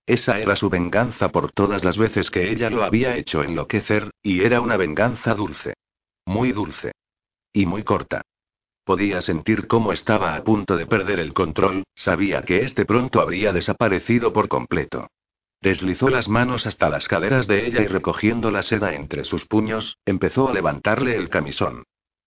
Esa 0.07 0.39
era 0.39 0.55
su 0.55 0.69
venganza 0.69 1.31
por 1.31 1.53
todas 1.53 1.83
las 1.83 1.97
veces 1.97 2.31
que 2.31 2.51
ella 2.51 2.69
lo 2.69 2.85
había 2.85 3.17
hecho 3.17 3.43
enloquecer, 3.43 4.11
y 4.23 4.43
era 4.43 4.61
una 4.61 4.77
venganza 4.77 5.35
dulce. 5.35 5.75
Muy 6.27 6.53
dulce. 6.53 6.93
Y 7.53 7.67
muy 7.67 7.85
corta. 7.85 8.23
Podía 8.85 9.23
sentir 9.23 9.67
cómo 9.67 9.93
estaba 9.93 10.37
a 10.37 10.45
punto 10.45 10.77
de 10.77 10.87
perder 10.87 11.21
el 11.21 11.33
control, 11.33 11.85
sabía 11.95 12.43
que 12.43 12.63
este 12.63 12.85
pronto 12.85 13.21
habría 13.21 13.53
desaparecido 13.53 14.35
por 14.35 14.49
completo. 14.49 15.09
Deslizó 15.63 16.11
las 16.11 16.29
manos 16.29 16.67
hasta 16.67 16.91
las 16.91 17.09
caderas 17.09 17.47
de 17.47 17.67
ella 17.67 17.81
y 17.81 17.87
recogiendo 17.87 18.51
la 18.51 18.63
seda 18.63 18.93
entre 18.95 19.25
sus 19.25 19.47
puños, 19.47 19.97
empezó 20.05 20.51
a 20.51 20.53
levantarle 20.53 21.17
el 21.17 21.31
camisón. 21.31 21.85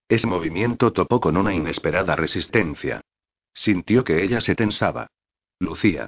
Ese 0.10 0.26
movimiento 0.26 0.92
topó 0.92 1.20
con 1.20 1.38
una 1.38 1.54
inesperada 1.54 2.16
resistencia. 2.16 3.02
Sintió 3.54 4.04
que 4.04 4.24
ella 4.24 4.42
se 4.42 4.56
tensaba. 4.56 5.12
Lucía. 5.60 6.08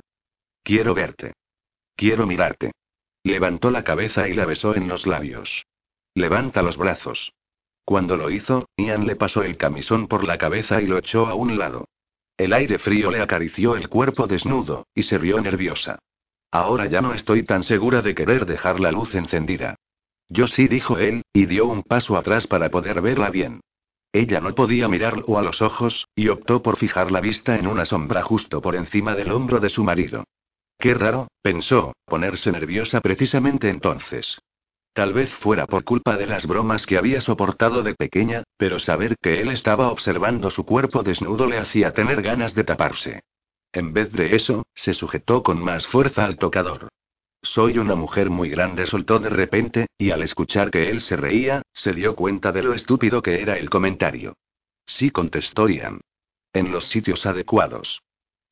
Quiero 0.64 0.96
verte. 0.96 1.34
Quiero 2.00 2.26
mirarte. 2.26 2.72
Levantó 3.26 3.72
la 3.72 3.84
cabeza 3.84 4.30
y 4.30 4.34
la 4.34 4.46
besó 4.46 4.74
en 4.74 4.88
los 4.88 5.06
labios. 5.06 5.66
Levanta 6.16 6.62
los 6.62 6.78
brazos. 6.78 7.34
Cuando 7.84 8.16
lo 8.16 8.32
hizo, 8.32 8.70
Ian 8.78 9.06
le 9.06 9.18
pasó 9.18 9.44
el 9.44 9.58
camisón 9.58 10.08
por 10.08 10.24
la 10.24 10.38
cabeza 10.38 10.82
y 10.82 10.88
lo 10.88 10.98
echó 10.98 11.28
a 11.28 11.34
un 11.34 11.58
lado. 11.58 11.90
El 12.38 12.54
aire 12.54 12.80
frío 12.80 13.12
le 13.12 13.20
acarició 13.22 13.76
el 13.76 13.90
cuerpo 13.90 14.28
desnudo, 14.28 14.88
y 14.96 15.04
se 15.04 15.18
rió 15.18 15.42
nerviosa. 15.42 16.00
Ahora 16.52 16.86
ya 16.86 17.02
no 17.02 17.14
estoy 17.14 17.44
tan 17.44 17.64
segura 17.64 18.02
de 18.02 18.16
querer 18.16 18.46
dejar 18.46 18.80
la 18.80 18.94
luz 18.94 19.14
encendida. 19.14 19.76
Yo 20.30 20.48
sí, 20.48 20.70
dijo 20.70 21.00
él, 21.00 21.24
y 21.34 21.48
dio 21.48 21.66
un 21.66 21.84
paso 21.84 22.16
atrás 22.16 22.48
para 22.48 22.70
poder 22.70 23.02
verla 23.02 23.30
bien. 23.30 23.60
Ella 24.14 24.40
no 24.40 24.56
podía 24.56 24.88
mirarlo 24.88 25.38
a 25.38 25.42
los 25.42 25.62
ojos, 25.62 26.08
y 26.16 26.30
optó 26.30 26.62
por 26.62 26.78
fijar 26.78 27.12
la 27.12 27.20
vista 27.20 27.58
en 27.58 27.68
una 27.68 27.84
sombra 27.84 28.22
justo 28.22 28.62
por 28.62 28.78
encima 28.78 29.16
del 29.16 29.34
hombro 29.34 29.60
de 29.60 29.70
su 29.70 29.84
marido. 29.84 30.24
Qué 30.80 30.94
raro, 30.94 31.28
pensó, 31.42 31.94
ponerse 32.06 32.54
nerviosa 32.54 33.02
precisamente 33.02 33.70
entonces. 33.70 34.40
Tal 34.94 35.12
vez 35.12 35.30
fuera 35.36 35.68
por 35.68 35.84
culpa 35.84 36.16
de 36.16 36.26
las 36.26 36.48
bromas 36.48 36.86
que 36.86 36.98
había 36.98 37.20
soportado 37.20 37.84
de 37.84 37.96
pequeña, 37.96 38.44
pero 38.58 38.80
saber 38.80 39.18
que 39.22 39.42
él 39.42 39.50
estaba 39.50 39.92
observando 39.92 40.50
su 40.50 40.66
cuerpo 40.66 41.04
desnudo 41.04 41.48
le 41.48 41.58
hacía 41.58 41.92
tener 41.92 42.22
ganas 42.22 42.56
de 42.56 42.64
taparse. 42.64 43.24
En 43.74 43.94
vez 43.94 44.12
de 44.14 44.36
eso, 44.36 44.66
se 44.74 44.94
sujetó 44.94 45.44
con 45.44 45.62
más 45.62 45.86
fuerza 45.86 46.24
al 46.24 46.38
tocador. 46.38 46.88
Soy 47.42 47.78
una 47.78 47.96
mujer 47.96 48.30
muy 48.30 48.50
grande, 48.50 48.86
soltó 48.86 49.20
de 49.20 49.30
repente, 49.30 49.88
y 49.98 50.12
al 50.12 50.24
escuchar 50.24 50.72
que 50.72 50.90
él 50.90 51.02
se 51.02 51.18
reía, 51.18 51.62
se 51.74 51.94
dio 51.94 52.16
cuenta 52.16 52.54
de 52.54 52.64
lo 52.64 52.74
estúpido 52.74 53.22
que 53.22 53.42
era 53.42 53.58
el 53.58 53.70
comentario. 53.70 54.38
Sí, 54.86 55.12
contestó 55.12 55.68
Ian. 55.68 56.00
En 56.54 56.72
los 56.72 56.88
sitios 56.88 57.26
adecuados. 57.26 58.02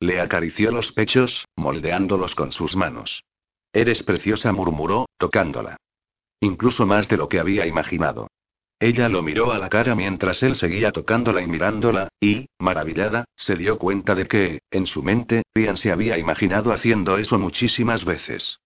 Le 0.00 0.20
acarició 0.20 0.70
los 0.70 0.92
pechos, 0.92 1.46
moldeándolos 1.56 2.34
con 2.34 2.52
sus 2.52 2.76
manos. 2.76 3.24
Eres 3.72 4.02
preciosa, 4.02 4.52
murmuró, 4.52 5.08
tocándola. 5.18 5.76
Incluso 6.40 6.86
más 6.86 7.08
de 7.08 7.16
lo 7.16 7.28
que 7.28 7.40
había 7.40 7.66
imaginado. 7.66 8.28
Ella 8.80 9.08
lo 9.08 9.22
miró 9.22 9.50
a 9.50 9.58
la 9.58 9.68
cara 9.68 9.96
mientras 9.96 10.40
él 10.44 10.54
seguía 10.54 10.92
tocándola 10.92 11.42
y 11.42 11.48
mirándola, 11.48 12.08
y, 12.20 12.46
maravillada, 12.60 13.24
se 13.34 13.56
dio 13.56 13.76
cuenta 13.76 14.14
de 14.14 14.28
que, 14.28 14.60
en 14.70 14.86
su 14.86 15.02
mente, 15.02 15.42
Ian 15.56 15.76
se 15.76 15.90
había 15.90 16.16
imaginado 16.16 16.72
haciendo 16.72 17.18
eso 17.18 17.40
muchísimas 17.40 18.04
veces. 18.04 18.60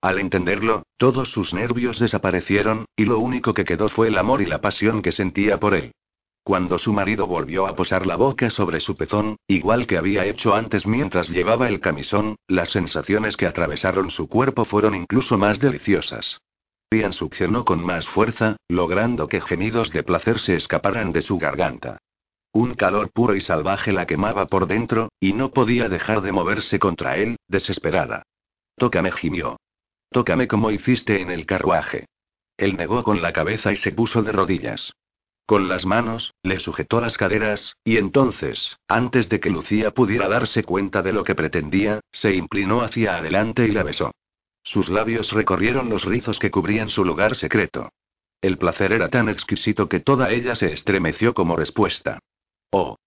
Al 0.00 0.18
entenderlo, 0.20 0.84
todos 0.96 1.30
sus 1.30 1.52
nervios 1.52 1.98
desaparecieron, 1.98 2.86
y 2.96 3.04
lo 3.04 3.18
único 3.18 3.52
que 3.52 3.64
quedó 3.64 3.90
fue 3.90 4.08
el 4.08 4.16
amor 4.16 4.40
y 4.40 4.46
la 4.46 4.62
pasión 4.62 5.02
que 5.02 5.12
sentía 5.12 5.60
por 5.60 5.74
él. 5.74 5.92
Cuando 6.48 6.78
su 6.78 6.94
marido 6.94 7.26
volvió 7.26 7.66
a 7.66 7.76
posar 7.76 8.06
la 8.06 8.16
boca 8.16 8.48
sobre 8.48 8.80
su 8.80 8.96
pezón, 8.96 9.36
igual 9.48 9.86
que 9.86 9.98
había 9.98 10.24
hecho 10.24 10.54
antes 10.54 10.86
mientras 10.86 11.28
llevaba 11.28 11.68
el 11.68 11.78
camisón, 11.78 12.36
las 12.46 12.70
sensaciones 12.70 13.36
que 13.36 13.44
atravesaron 13.44 14.10
su 14.10 14.30
cuerpo 14.30 14.64
fueron 14.64 14.94
incluso 14.94 15.36
más 15.36 15.60
deliciosas. 15.60 16.40
Ian 16.90 17.12
succionó 17.12 17.66
con 17.66 17.84
más 17.84 18.08
fuerza, 18.08 18.56
logrando 18.66 19.28
que 19.28 19.42
gemidos 19.42 19.92
de 19.92 20.02
placer 20.02 20.40
se 20.40 20.54
escaparan 20.54 21.12
de 21.12 21.20
su 21.20 21.36
garganta. 21.36 21.98
Un 22.54 22.72
calor 22.76 23.10
puro 23.12 23.34
y 23.34 23.42
salvaje 23.42 23.92
la 23.92 24.06
quemaba 24.06 24.46
por 24.46 24.66
dentro, 24.66 25.10
y 25.20 25.34
no 25.34 25.50
podía 25.50 25.90
dejar 25.90 26.22
de 26.22 26.32
moverse 26.32 26.78
contra 26.78 27.18
él, 27.18 27.36
desesperada. 27.46 28.22
Tócame, 28.78 29.12
gimió. 29.12 29.58
Tócame 30.10 30.48
como 30.48 30.70
hiciste 30.70 31.20
en 31.20 31.30
el 31.30 31.44
carruaje. 31.44 32.06
Él 32.56 32.78
negó 32.78 33.04
con 33.04 33.20
la 33.20 33.34
cabeza 33.34 33.70
y 33.70 33.76
se 33.76 33.92
puso 33.92 34.22
de 34.22 34.32
rodillas. 34.32 34.94
Con 35.48 35.66
las 35.66 35.86
manos, 35.86 36.34
le 36.42 36.60
sujetó 36.60 37.00
las 37.00 37.16
caderas, 37.16 37.78
y 37.82 37.96
entonces, 37.96 38.76
antes 38.86 39.30
de 39.30 39.40
que 39.40 39.48
Lucía 39.48 39.92
pudiera 39.92 40.28
darse 40.28 40.62
cuenta 40.62 41.00
de 41.00 41.14
lo 41.14 41.24
que 41.24 41.34
pretendía, 41.34 42.00
se 42.12 42.34
inclinó 42.34 42.82
hacia 42.82 43.16
adelante 43.16 43.64
y 43.64 43.70
la 43.70 43.82
besó. 43.82 44.10
Sus 44.62 44.90
labios 44.90 45.32
recorrieron 45.32 45.88
los 45.88 46.04
rizos 46.04 46.38
que 46.38 46.50
cubrían 46.50 46.90
su 46.90 47.02
lugar 47.02 47.34
secreto. 47.34 47.88
El 48.42 48.58
placer 48.58 48.92
era 48.92 49.08
tan 49.08 49.30
exquisito 49.30 49.88
que 49.88 50.00
toda 50.00 50.30
ella 50.32 50.54
se 50.54 50.70
estremeció 50.70 51.32
como 51.32 51.56
respuesta. 51.56 52.18
Oh. 52.70 52.98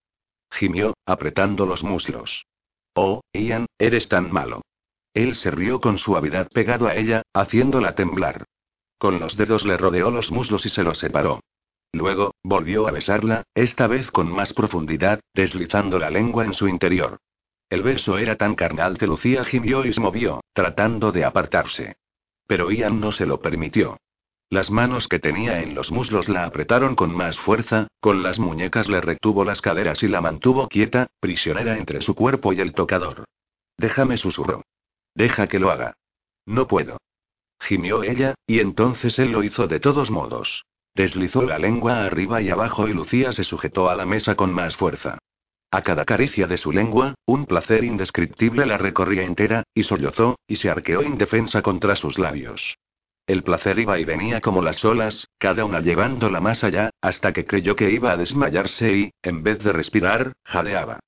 Gimió, 0.50 0.96
apretando 1.06 1.68
los 1.68 1.84
muslos. 1.84 2.48
Oh, 2.96 3.22
Ian, 3.34 3.68
eres 3.78 4.10
tan 4.10 4.32
malo. 4.32 4.64
Él 5.14 5.36
se 5.36 5.52
rió 5.52 5.80
con 5.80 6.00
suavidad 6.00 6.50
pegado 6.50 6.88
a 6.88 6.96
ella, 6.96 7.22
haciéndola 7.34 7.94
temblar. 7.94 8.46
Con 8.98 9.20
los 9.20 9.38
dedos 9.38 9.64
le 9.64 9.78
rodeó 9.78 10.10
los 10.10 10.32
muslos 10.32 10.66
y 10.66 10.70
se 10.70 10.82
los 10.82 10.98
separó. 10.98 11.40
Luego, 11.94 12.36
volvió 12.42 12.88
a 12.88 12.92
besarla, 12.92 13.44
esta 13.54 13.88
vez 13.88 14.12
con 14.12 14.32
más 14.32 14.54
profundidad, 14.54 15.20
deslizando 15.34 16.00
la 16.00 16.10
lengua 16.10 16.46
en 16.46 16.54
su 16.54 16.68
interior. 16.68 17.20
El 17.70 17.84
beso 17.84 18.18
era 18.18 18.36
tan 18.36 18.56
carnal 18.56 18.98
que 18.98 19.08
Lucía 19.08 19.44
gimió 19.44 19.86
y 19.86 19.94
se 19.94 20.00
movió, 20.00 20.42
tratando 20.54 21.12
de 21.12 21.26
apartarse. 21.26 21.96
Pero 22.48 22.72
Ian 22.72 23.00
no 23.00 23.12
se 23.12 23.26
lo 23.26 23.40
permitió. 23.40 23.98
Las 24.50 24.70
manos 24.70 25.08
que 25.08 25.20
tenía 25.20 25.62
en 25.62 25.76
los 25.76 25.92
muslos 25.92 26.28
la 26.28 26.44
apretaron 26.44 26.96
con 26.96 27.16
más 27.16 27.38
fuerza, 27.40 27.88
con 28.02 28.22
las 28.24 28.40
muñecas 28.40 28.90
le 28.90 29.00
retuvo 29.00 29.46
las 29.46 29.62
caderas 29.62 30.04
y 30.04 30.10
la 30.10 30.20
mantuvo 30.20 30.68
quieta, 30.68 31.08
prisionera 31.22 31.78
entre 31.78 32.02
su 32.02 32.16
cuerpo 32.16 32.52
y 32.52 32.60
el 32.60 32.74
tocador. 32.74 33.24
Déjame, 33.78 34.18
susurró. 34.18 34.64
Deja 35.16 35.48
que 35.48 35.60
lo 35.60 35.72
haga. 35.72 35.94
No 36.46 36.68
puedo. 36.68 36.98
Gimió 37.62 38.04
ella, 38.04 38.36
y 38.46 38.60
entonces 38.60 39.18
él 39.20 39.32
lo 39.32 39.44
hizo 39.44 39.68
de 39.68 39.80
todos 39.80 40.12
modos. 40.12 40.66
Deslizó 40.94 41.44
la 41.44 41.58
lengua 41.58 42.04
arriba 42.04 42.42
y 42.42 42.50
abajo 42.50 42.88
y 42.88 42.94
Lucía 42.94 43.32
se 43.34 43.44
sujetó 43.44 43.90
a 43.90 43.96
la 43.96 44.06
mesa 44.06 44.36
con 44.36 44.54
más 44.54 44.76
fuerza. 44.76 45.18
A 45.72 45.84
cada 45.84 46.04
caricia 46.04 46.48
de 46.48 46.58
su 46.58 46.74
lengua, 46.74 47.16
un 47.26 47.46
placer 47.46 47.86
indescriptible 47.86 48.66
la 48.66 48.78
recorría 48.78 49.24
entera, 49.24 49.64
y 49.74 49.84
sollozó, 49.84 50.38
y 50.46 50.58
se 50.58 50.70
arqueó 50.70 51.02
indefensa 51.02 51.62
contra 51.62 51.96
sus 51.96 52.20
labios. 52.20 52.78
El 53.26 53.44
placer 53.44 53.80
iba 53.80 53.98
y 53.98 54.04
venía 54.04 54.42
como 54.42 54.62
las 54.62 54.84
olas, 54.84 55.30
cada 55.38 55.64
una 55.64 55.80
llevándola 55.80 56.42
más 56.42 56.66
allá, 56.66 56.90
hasta 57.00 57.32
que 57.32 57.46
creyó 57.46 57.78
que 57.78 57.90
iba 57.90 58.12
a 58.12 58.18
desmayarse 58.18 58.92
y, 58.94 59.12
en 59.22 59.44
vez 59.44 59.60
de 59.60 59.72
respirar, 59.72 60.34
jadeaba. 60.44 61.00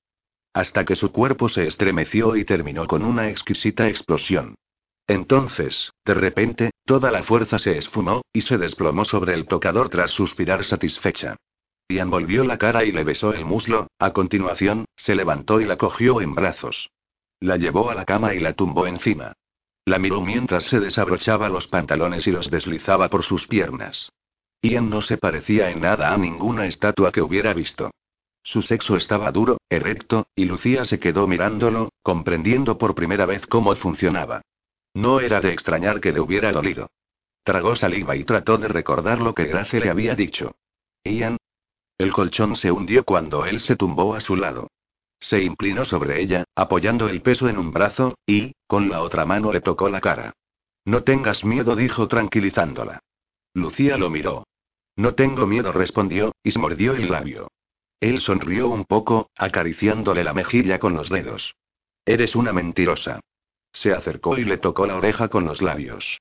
Hasta 0.54 0.86
que 0.86 0.96
su 0.96 1.12
cuerpo 1.12 1.50
se 1.50 1.66
estremeció 1.66 2.36
y 2.36 2.46
terminó 2.46 2.86
con 2.86 3.04
una 3.04 3.28
exquisita 3.28 3.88
explosión. 3.88 4.54
Entonces, 5.06 5.92
de 6.06 6.14
repente, 6.14 6.70
toda 6.84 7.10
la 7.10 7.22
fuerza 7.22 7.58
se 7.58 7.76
esfumó, 7.76 8.22
y 8.32 8.42
se 8.42 8.58
desplomó 8.58 9.04
sobre 9.04 9.34
el 9.34 9.46
tocador 9.46 9.88
tras 9.88 10.10
suspirar 10.10 10.64
satisfecha. 10.64 11.36
Ian 11.88 12.10
volvió 12.10 12.44
la 12.44 12.56
cara 12.56 12.84
y 12.84 12.92
le 12.92 13.04
besó 13.04 13.34
el 13.34 13.44
muslo, 13.44 13.88
a 13.98 14.12
continuación, 14.12 14.86
se 14.96 15.14
levantó 15.14 15.60
y 15.60 15.64
la 15.64 15.76
cogió 15.76 16.20
en 16.20 16.34
brazos. 16.34 16.90
La 17.40 17.56
llevó 17.56 17.90
a 17.90 17.94
la 17.94 18.04
cama 18.04 18.34
y 18.34 18.40
la 18.40 18.54
tumbó 18.54 18.86
encima. 18.86 19.34
La 19.84 19.98
miró 19.98 20.22
mientras 20.22 20.64
se 20.64 20.80
desabrochaba 20.80 21.50
los 21.50 21.66
pantalones 21.66 22.26
y 22.26 22.30
los 22.30 22.50
deslizaba 22.50 23.10
por 23.10 23.22
sus 23.22 23.46
piernas. 23.46 24.10
Ian 24.62 24.88
no 24.88 25.02
se 25.02 25.18
parecía 25.18 25.70
en 25.70 25.82
nada 25.82 26.14
a 26.14 26.16
ninguna 26.16 26.64
estatua 26.64 27.12
que 27.12 27.20
hubiera 27.20 27.52
visto. 27.52 27.90
Su 28.42 28.62
sexo 28.62 28.96
estaba 28.96 29.30
duro, 29.30 29.58
erecto, 29.68 30.26
y 30.34 30.46
Lucía 30.46 30.86
se 30.86 30.98
quedó 30.98 31.26
mirándolo, 31.26 31.90
comprendiendo 32.02 32.78
por 32.78 32.94
primera 32.94 33.26
vez 33.26 33.46
cómo 33.46 33.74
funcionaba. 33.74 34.42
No 34.94 35.20
era 35.20 35.40
de 35.40 35.52
extrañar 35.52 36.00
que 36.00 36.12
le 36.12 36.20
hubiera 36.20 36.52
dolido. 36.52 36.90
Tragó 37.42 37.76
saliva 37.76 38.16
y 38.16 38.24
trató 38.24 38.56
de 38.56 38.68
recordar 38.68 39.20
lo 39.20 39.34
que 39.34 39.44
Grace 39.44 39.80
le 39.80 39.90
había 39.90 40.14
dicho. 40.14 40.56
Ian. 41.04 41.36
El 41.98 42.12
colchón 42.12 42.56
se 42.56 42.72
hundió 42.72 43.04
cuando 43.04 43.44
él 43.44 43.60
se 43.60 43.76
tumbó 43.76 44.14
a 44.14 44.20
su 44.20 44.36
lado. 44.36 44.68
Se 45.20 45.42
inclinó 45.42 45.84
sobre 45.84 46.20
ella, 46.20 46.44
apoyando 46.54 47.08
el 47.08 47.22
peso 47.22 47.48
en 47.48 47.58
un 47.58 47.72
brazo, 47.72 48.18
y, 48.26 48.54
con 48.66 48.88
la 48.88 49.02
otra 49.02 49.24
mano 49.24 49.52
le 49.52 49.60
tocó 49.60 49.88
la 49.88 50.00
cara. 50.00 50.34
No 50.84 51.02
tengas 51.02 51.44
miedo, 51.44 51.76
dijo 51.76 52.08
tranquilizándola. 52.08 53.00
Lucía 53.54 53.96
lo 53.96 54.10
miró. 54.10 54.46
No 54.96 55.14
tengo 55.14 55.46
miedo, 55.46 55.72
respondió, 55.72 56.34
y 56.42 56.52
se 56.52 56.58
mordió 56.58 56.94
el 56.94 57.10
labio. 57.10 57.48
Él 58.00 58.20
sonrió 58.20 58.68
un 58.68 58.84
poco, 58.84 59.30
acariciándole 59.36 60.24
la 60.24 60.34
mejilla 60.34 60.78
con 60.78 60.94
los 60.94 61.08
dedos. 61.08 61.54
Eres 62.04 62.36
una 62.36 62.52
mentirosa. 62.52 63.20
Se 63.74 63.92
acercó 63.92 64.38
y 64.38 64.44
le 64.44 64.56
tocó 64.56 64.86
la 64.86 64.96
oreja 64.96 65.28
con 65.28 65.44
los 65.44 65.60
labios. 65.60 66.20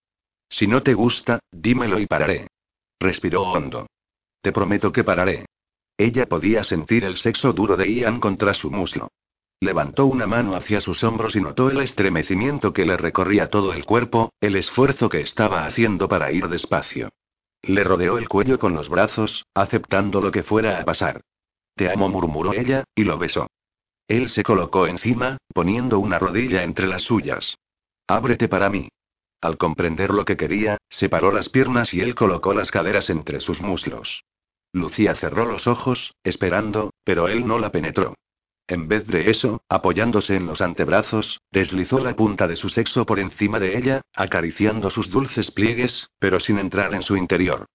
Si 0.49 0.67
no 0.67 0.83
te 0.83 0.93
gusta, 0.93 1.39
dímelo 1.51 1.99
y 1.99 2.07
pararé. 2.07 2.47
Respiró 2.99 3.43
hondo. 3.43 3.87
Te 4.41 4.51
prometo 4.51 4.91
que 4.91 5.03
pararé. 5.03 5.45
Ella 5.97 6.25
podía 6.25 6.63
sentir 6.63 7.05
el 7.05 7.17
sexo 7.17 7.53
duro 7.53 7.77
de 7.77 7.89
Ian 7.91 8.19
contra 8.19 8.53
su 8.53 8.71
muslo. 8.71 9.09
Levantó 9.61 10.07
una 10.07 10.27
mano 10.27 10.55
hacia 10.55 10.81
sus 10.81 11.03
hombros 11.03 11.35
y 11.35 11.41
notó 11.41 11.69
el 11.69 11.79
estremecimiento 11.79 12.73
que 12.73 12.85
le 12.85 12.97
recorría 12.97 13.49
todo 13.49 13.71
el 13.71 13.85
cuerpo, 13.85 14.33
el 14.41 14.57
esfuerzo 14.57 15.07
que 15.07 15.21
estaba 15.21 15.65
haciendo 15.65 16.09
para 16.09 16.31
ir 16.31 16.49
despacio. 16.49 17.09
Le 17.61 17.83
rodeó 17.83 18.17
el 18.17 18.27
cuello 18.27 18.59
con 18.59 18.73
los 18.73 18.89
brazos, 18.89 19.45
aceptando 19.53 20.19
lo 20.19 20.31
que 20.31 20.43
fuera 20.43 20.81
a 20.81 20.83
pasar. 20.83 21.21
Te 21.75 21.89
amo, 21.89 22.09
murmuró 22.09 22.53
ella, 22.53 22.83
y 22.93 23.05
lo 23.05 23.17
besó. 23.17 23.47
Él 24.07 24.29
se 24.29 24.43
colocó 24.43 24.87
encima, 24.87 25.37
poniendo 25.53 25.99
una 25.99 26.19
rodilla 26.19 26.63
entre 26.63 26.87
las 26.87 27.03
suyas. 27.03 27.57
Ábrete 28.07 28.47
para 28.47 28.69
mí. 28.69 28.89
Al 29.41 29.57
comprender 29.57 30.11
lo 30.11 30.25
que 30.25 30.37
quería, 30.37 30.77
separó 30.89 31.31
las 31.31 31.49
piernas 31.49 31.93
y 31.93 32.01
él 32.01 32.15
colocó 32.15 32.53
las 32.53 32.71
caderas 32.71 33.09
entre 33.09 33.39
sus 33.39 33.61
muslos. 33.61 34.23
Lucía 34.71 35.15
cerró 35.15 35.45
los 35.45 35.67
ojos, 35.67 36.13
esperando, 36.23 36.93
pero 37.03 37.27
él 37.27 37.45
no 37.45 37.59
la 37.59 37.71
penetró. 37.71 38.15
En 38.67 38.87
vez 38.87 39.05
de 39.07 39.29
eso, 39.29 39.61
apoyándose 39.67 40.35
en 40.35 40.45
los 40.45 40.61
antebrazos, 40.61 41.41
deslizó 41.51 41.99
la 41.99 42.15
punta 42.15 42.47
de 42.47 42.55
su 42.55 42.69
sexo 42.69 43.05
por 43.05 43.19
encima 43.19 43.59
de 43.59 43.77
ella, 43.77 44.01
acariciando 44.15 44.89
sus 44.89 45.09
dulces 45.09 45.51
pliegues, 45.51 46.09
pero 46.19 46.39
sin 46.39 46.57
entrar 46.57 46.93
en 46.93 47.03
su 47.03 47.17
interior. 47.17 47.65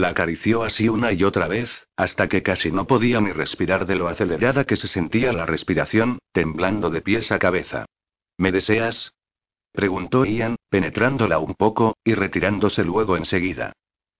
La 0.00 0.08
acarició 0.08 0.62
así 0.62 0.88
una 0.88 1.12
y 1.12 1.24
otra 1.24 1.46
vez, 1.46 1.86
hasta 1.94 2.26
que 2.26 2.42
casi 2.42 2.72
no 2.72 2.86
podía 2.86 3.20
ni 3.20 3.32
respirar 3.32 3.84
de 3.84 3.96
lo 3.96 4.08
acelerada 4.08 4.64
que 4.64 4.76
se 4.76 4.88
sentía 4.88 5.30
la 5.34 5.44
respiración, 5.44 6.20
temblando 6.32 6.88
de 6.88 7.02
pies 7.02 7.30
a 7.32 7.38
cabeza. 7.38 7.84
¿Me 8.38 8.50
deseas? 8.50 9.12
preguntó 9.72 10.24
Ian, 10.24 10.56
penetrándola 10.70 11.38
un 11.38 11.54
poco, 11.54 11.98
y 12.02 12.14
retirándose 12.14 12.82
luego 12.82 13.18
enseguida. 13.18 13.74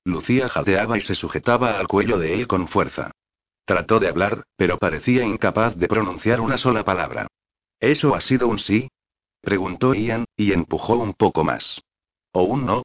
Lucía 0.04 0.50
jadeaba 0.50 0.98
y 0.98 1.00
se 1.00 1.14
sujetaba 1.14 1.78
al 1.78 1.88
cuello 1.88 2.18
de 2.18 2.34
él 2.34 2.46
con 2.46 2.68
fuerza. 2.68 3.12
Trató 3.64 4.00
de 4.00 4.08
hablar, 4.08 4.42
pero 4.56 4.76
parecía 4.76 5.24
incapaz 5.24 5.76
de 5.76 5.88
pronunciar 5.88 6.42
una 6.42 6.58
sola 6.58 6.84
palabra. 6.84 7.26
¿Eso 7.80 8.14
ha 8.14 8.20
sido 8.20 8.48
un 8.48 8.58
sí? 8.58 8.90
preguntó 9.40 9.94
Ian, 9.94 10.26
y 10.36 10.52
empujó 10.52 10.96
un 10.96 11.14
poco 11.14 11.42
más. 11.42 11.80
¿O 12.32 12.42
un 12.42 12.66
no? 12.66 12.82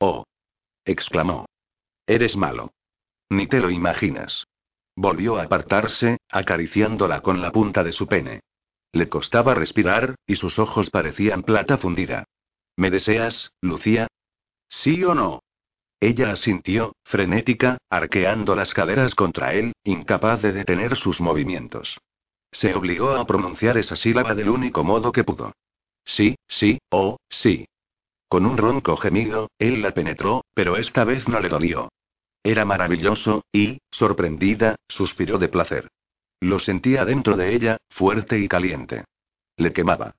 Oh. 0.00 0.24
exclamó. 0.84 1.46
Eres 2.06 2.36
malo. 2.36 2.72
Ni 3.28 3.46
te 3.46 3.60
lo 3.60 3.70
imaginas. 3.70 4.46
Volvió 4.94 5.38
a 5.38 5.42
apartarse, 5.42 6.18
acariciándola 6.30 7.20
con 7.20 7.42
la 7.42 7.50
punta 7.52 7.82
de 7.84 7.92
su 7.92 8.06
pene. 8.06 8.40
Le 8.92 9.08
costaba 9.08 9.54
respirar, 9.54 10.14
y 10.26 10.36
sus 10.36 10.58
ojos 10.58 10.90
parecían 10.90 11.42
plata 11.42 11.76
fundida. 11.76 12.24
¿Me 12.76 12.90
deseas, 12.90 13.52
Lucía? 13.60 14.06
¿Sí 14.68 15.04
o 15.04 15.14
no? 15.14 15.42
Ella 16.00 16.30
asintió, 16.30 16.94
frenética, 17.04 17.78
arqueando 17.90 18.54
las 18.54 18.72
caderas 18.74 19.14
contra 19.14 19.54
él, 19.54 19.72
incapaz 19.84 20.42
de 20.42 20.52
detener 20.52 20.96
sus 20.96 21.20
movimientos. 21.20 21.98
Se 22.52 22.74
obligó 22.74 23.10
a 23.16 23.26
pronunciar 23.26 23.76
esa 23.78 23.96
sílaba 23.96 24.34
del 24.34 24.48
único 24.48 24.84
modo 24.84 25.12
que 25.12 25.24
pudo. 25.24 25.52
Sí, 26.04 26.36
sí, 26.46 26.78
oh, 26.90 27.18
sí. 27.28 27.66
Con 28.28 28.46
un 28.46 28.56
ronco 28.56 28.96
gemido, 28.96 29.50
él 29.58 29.82
la 29.82 29.92
penetró, 29.92 30.44
pero 30.54 30.76
esta 30.76 31.04
vez 31.04 31.28
no 31.28 31.40
le 31.40 31.48
dolió. 31.48 31.88
Era 32.46 32.64
maravilloso, 32.64 33.44
y, 33.52 33.80
sorprendida, 33.90 34.76
suspiró 34.86 35.36
de 35.36 35.48
placer. 35.48 35.88
Lo 36.40 36.60
sentía 36.60 37.04
dentro 37.04 37.36
de 37.36 37.52
ella, 37.52 37.78
fuerte 37.90 38.38
y 38.38 38.46
caliente. 38.46 39.04
Le 39.56 39.72
quemaba. 39.72 40.14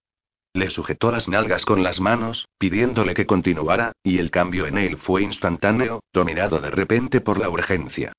Le 0.53 0.69
sujetó 0.69 1.09
las 1.09 1.29
nalgas 1.29 1.63
con 1.63 1.83
las 1.83 2.01
manos, 2.01 2.49
pidiéndole 2.57 3.13
que 3.13 3.25
continuara, 3.25 3.93
y 4.03 4.17
el 4.17 4.29
cambio 4.29 4.67
en 4.67 4.77
él 4.77 4.97
fue 4.97 5.23
instantáneo, 5.23 6.01
dominado 6.11 6.59
de 6.59 6.69
repente 6.69 7.21
por 7.21 7.39
la 7.39 7.49
urgencia. 7.49 8.11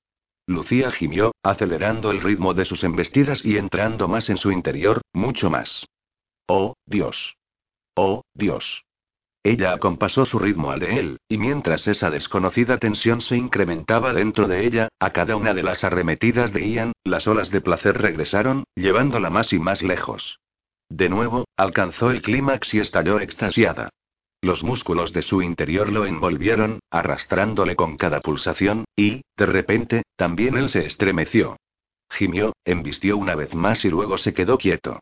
Lucía 0.47 0.89
gimió, 0.89 1.35
acelerando 1.43 2.09
el 2.09 2.21
ritmo 2.21 2.55
de 2.55 2.65
sus 2.65 2.83
embestidas 2.83 3.45
y 3.45 3.57
entrando 3.57 4.07
más 4.07 4.31
en 4.31 4.37
su 4.37 4.51
interior, 4.51 5.03
mucho 5.13 5.51
más. 5.51 5.85
Oh, 6.47 6.73
Dios. 6.87 7.35
Oh, 7.93 8.23
Dios. 8.33 8.81
Ella 9.43 9.73
acompasó 9.73 10.25
su 10.25 10.37
ritmo 10.37 10.71
al 10.71 10.79
de 10.79 10.99
él, 10.99 11.17
y 11.29 11.37
mientras 11.37 11.87
esa 11.87 12.09
desconocida 12.09 12.77
tensión 12.77 13.21
se 13.21 13.37
incrementaba 13.37 14.13
dentro 14.13 14.47
de 14.47 14.65
ella, 14.65 14.89
a 14.99 15.11
cada 15.11 15.35
una 15.37 15.53
de 15.53 15.63
las 15.63 15.83
arremetidas 15.83 16.51
de 16.51 16.69
Ian, 16.69 16.91
las 17.05 17.25
olas 17.27 17.49
de 17.49 17.61
placer 17.61 17.97
regresaron, 17.97 18.65
llevándola 18.75 19.29
más 19.29 19.53
y 19.53 19.59
más 19.59 19.81
lejos. 19.81 20.39
De 20.89 21.07
nuevo, 21.07 21.45
alcanzó 21.55 22.11
el 22.11 22.21
clímax 22.21 22.73
y 22.73 22.79
estalló 22.79 23.19
extasiada. 23.19 23.89
Los 24.41 24.63
músculos 24.63 25.13
de 25.13 25.21
su 25.21 25.41
interior 25.41 25.89
lo 25.89 26.05
envolvieron, 26.05 26.79
arrastrándole 26.89 27.75
con 27.75 27.97
cada 27.97 28.21
pulsación, 28.21 28.85
y, 28.95 29.21
de 29.37 29.45
repente, 29.45 30.03
también 30.15 30.57
él 30.57 30.69
se 30.69 30.85
estremeció. 30.85 31.57
Gimió, 32.09 32.53
embistió 32.65 33.17
una 33.17 33.35
vez 33.35 33.53
más 33.53 33.85
y 33.85 33.89
luego 33.89 34.17
se 34.17 34.33
quedó 34.33 34.57
quieto. 34.57 34.99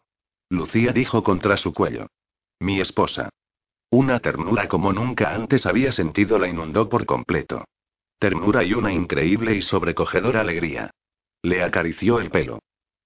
Lucía 0.49 0.91
dijo 0.91 1.23
contra 1.23 1.57
su 1.57 1.73
cuello. 1.73 2.07
Mi 2.59 2.81
esposa. 2.81 3.30
Una 3.89 4.19
ternura 4.19 4.68
como 4.68 4.91
nunca 4.91 5.34
antes 5.34 5.65
había 5.65 5.91
sentido 5.91 6.38
la 6.38 6.47
inundó 6.47 6.89
por 6.89 7.05
completo. 7.05 7.65
Ternura 8.19 8.64
y 8.64 8.73
una 8.73 8.91
increíble 8.91 9.55
y 9.55 9.61
sobrecogedora 9.61 10.41
alegría. 10.41 10.91
Le 11.41 11.64
acarició 11.64 12.19
el 12.19 12.30
pelo. 12.30 12.59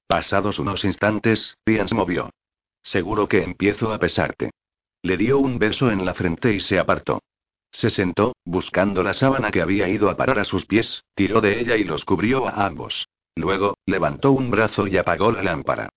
Pasados 0.08 0.58
unos 0.58 0.84
instantes, 0.84 1.58
Ian 1.66 1.88
se 1.88 1.96
movió. 1.96 2.30
Seguro 2.82 3.28
que 3.28 3.44
empiezo 3.44 3.94
a 3.94 4.00
pesarte. 4.00 4.52
Le 5.04 5.18
dio 5.18 5.38
un 5.38 5.60
beso 5.60 5.92
en 5.92 6.06
la 6.06 6.14
frente 6.14 6.54
y 6.54 6.60
se 6.60 6.80
apartó. 6.80 7.22
Se 7.72 7.90
sentó, 7.90 8.36
buscando 8.44 9.04
la 9.04 9.14
sábana 9.14 9.52
que 9.52 9.62
había 9.62 9.88
ido 9.88 10.10
a 10.10 10.18
parar 10.18 10.40
a 10.40 10.46
sus 10.46 10.66
pies, 10.66 11.04
tiró 11.16 11.42
de 11.42 11.60
ella 11.60 11.78
y 11.78 11.84
los 11.84 12.06
cubrió 12.06 12.48
a 12.48 12.66
ambos. 12.66 13.08
Luego, 13.36 13.78
levantó 13.86 14.32
un 14.32 14.52
brazo 14.52 14.88
y 14.88 14.98
apagó 14.98 15.32
la 15.32 15.44
lámpara. 15.44 15.90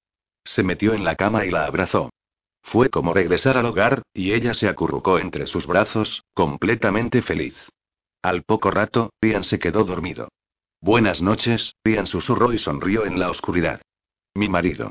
Se 0.44 0.62
metió 0.62 0.94
en 0.94 1.04
la 1.04 1.16
cama 1.16 1.44
y 1.44 1.50
la 1.50 1.64
abrazó. 1.64 2.10
Fue 2.64 2.88
como 2.88 3.12
regresar 3.12 3.58
al 3.58 3.66
hogar, 3.66 4.02
y 4.14 4.32
ella 4.32 4.54
se 4.54 4.68
acurrucó 4.68 5.18
entre 5.18 5.46
sus 5.46 5.66
brazos, 5.66 6.24
completamente 6.32 7.20
feliz. 7.20 7.54
Al 8.22 8.42
poco 8.42 8.70
rato, 8.70 9.12
Ian 9.20 9.44
se 9.44 9.58
quedó 9.58 9.84
dormido. 9.84 10.28
Buenas 10.80 11.20
noches, 11.20 11.74
Ian 11.84 12.06
susurró 12.06 12.52
y 12.54 12.58
sonrió 12.58 13.04
en 13.04 13.20
la 13.20 13.28
oscuridad. 13.28 13.82
Mi 14.34 14.48
marido. 14.48 14.90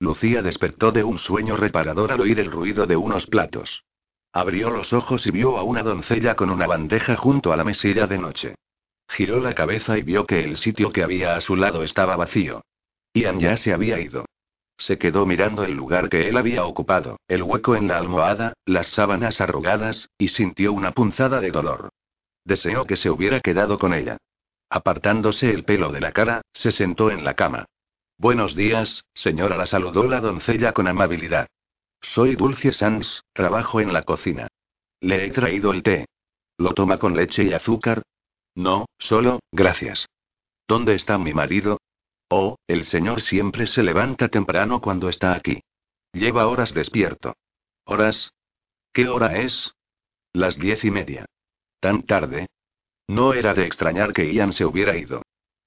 Lucía 0.00 0.42
despertó 0.42 0.90
de 0.90 1.04
un 1.04 1.18
sueño 1.18 1.56
reparador 1.56 2.12
al 2.12 2.22
oír 2.22 2.40
el 2.40 2.50
ruido 2.50 2.86
de 2.86 2.96
unos 2.96 3.26
platos. 3.26 3.84
Abrió 4.32 4.70
los 4.70 4.94
ojos 4.94 5.26
y 5.26 5.30
vio 5.30 5.58
a 5.58 5.62
una 5.62 5.82
doncella 5.82 6.34
con 6.34 6.48
una 6.48 6.66
bandeja 6.66 7.16
junto 7.16 7.52
a 7.52 7.56
la 7.56 7.64
mesilla 7.64 8.06
de 8.06 8.18
noche. 8.18 8.54
Giró 9.06 9.38
la 9.38 9.54
cabeza 9.54 9.98
y 9.98 10.02
vio 10.02 10.24
que 10.24 10.42
el 10.42 10.56
sitio 10.56 10.90
que 10.90 11.02
había 11.02 11.36
a 11.36 11.42
su 11.42 11.56
lado 11.56 11.82
estaba 11.82 12.16
vacío. 12.16 12.62
Ian 13.12 13.38
ya 13.38 13.58
se 13.58 13.74
había 13.74 14.00
ido. 14.00 14.24
Se 14.82 14.98
quedó 14.98 15.26
mirando 15.26 15.62
el 15.62 15.74
lugar 15.74 16.08
que 16.08 16.28
él 16.28 16.36
había 16.36 16.64
ocupado, 16.64 17.20
el 17.28 17.44
hueco 17.44 17.76
en 17.76 17.86
la 17.86 17.98
almohada, 17.98 18.54
las 18.66 18.88
sábanas 18.88 19.40
arrugadas, 19.40 20.10
y 20.18 20.26
sintió 20.26 20.72
una 20.72 20.90
punzada 20.90 21.38
de 21.38 21.52
dolor. 21.52 21.90
Deseó 22.44 22.84
que 22.84 22.96
se 22.96 23.08
hubiera 23.08 23.38
quedado 23.38 23.78
con 23.78 23.94
ella. 23.94 24.16
Apartándose 24.68 25.50
el 25.50 25.62
pelo 25.62 25.92
de 25.92 26.00
la 26.00 26.10
cara, 26.10 26.42
se 26.52 26.72
sentó 26.72 27.12
en 27.12 27.22
la 27.24 27.34
cama. 27.34 27.66
Buenos 28.18 28.56
días, 28.56 29.04
señora, 29.14 29.56
la 29.56 29.66
saludó 29.66 30.02
la 30.08 30.18
doncella 30.18 30.72
con 30.72 30.88
amabilidad. 30.88 31.46
Soy 32.00 32.34
Dulce 32.34 32.72
Sands, 32.72 33.22
trabajo 33.32 33.80
en 33.80 33.92
la 33.92 34.02
cocina. 34.02 34.48
Le 34.98 35.26
he 35.26 35.30
traído 35.30 35.70
el 35.70 35.84
té. 35.84 36.06
¿Lo 36.58 36.74
toma 36.74 36.98
con 36.98 37.14
leche 37.14 37.44
y 37.44 37.52
azúcar? 37.52 38.02
No, 38.56 38.86
solo, 38.98 39.38
gracias. 39.52 40.08
¿Dónde 40.66 40.96
está 40.96 41.18
mi 41.18 41.32
marido? 41.32 41.78
Oh, 42.34 42.56
el 42.66 42.86
señor 42.86 43.20
siempre 43.20 43.66
se 43.66 43.82
levanta 43.82 44.28
temprano 44.28 44.80
cuando 44.80 45.10
está 45.10 45.34
aquí. 45.34 45.60
Lleva 46.14 46.46
horas 46.46 46.72
despierto. 46.72 47.36
¿Horas? 47.84 48.32
¿Qué 48.90 49.06
hora 49.06 49.36
es? 49.36 49.74
Las 50.32 50.56
diez 50.58 50.82
y 50.82 50.90
media. 50.90 51.26
¿Tan 51.78 52.04
tarde? 52.04 52.46
No 53.06 53.34
era 53.34 53.52
de 53.52 53.66
extrañar 53.66 54.14
que 54.14 54.32
Ian 54.32 54.54
se 54.54 54.64
hubiera 54.64 54.96
ido. 54.96 55.20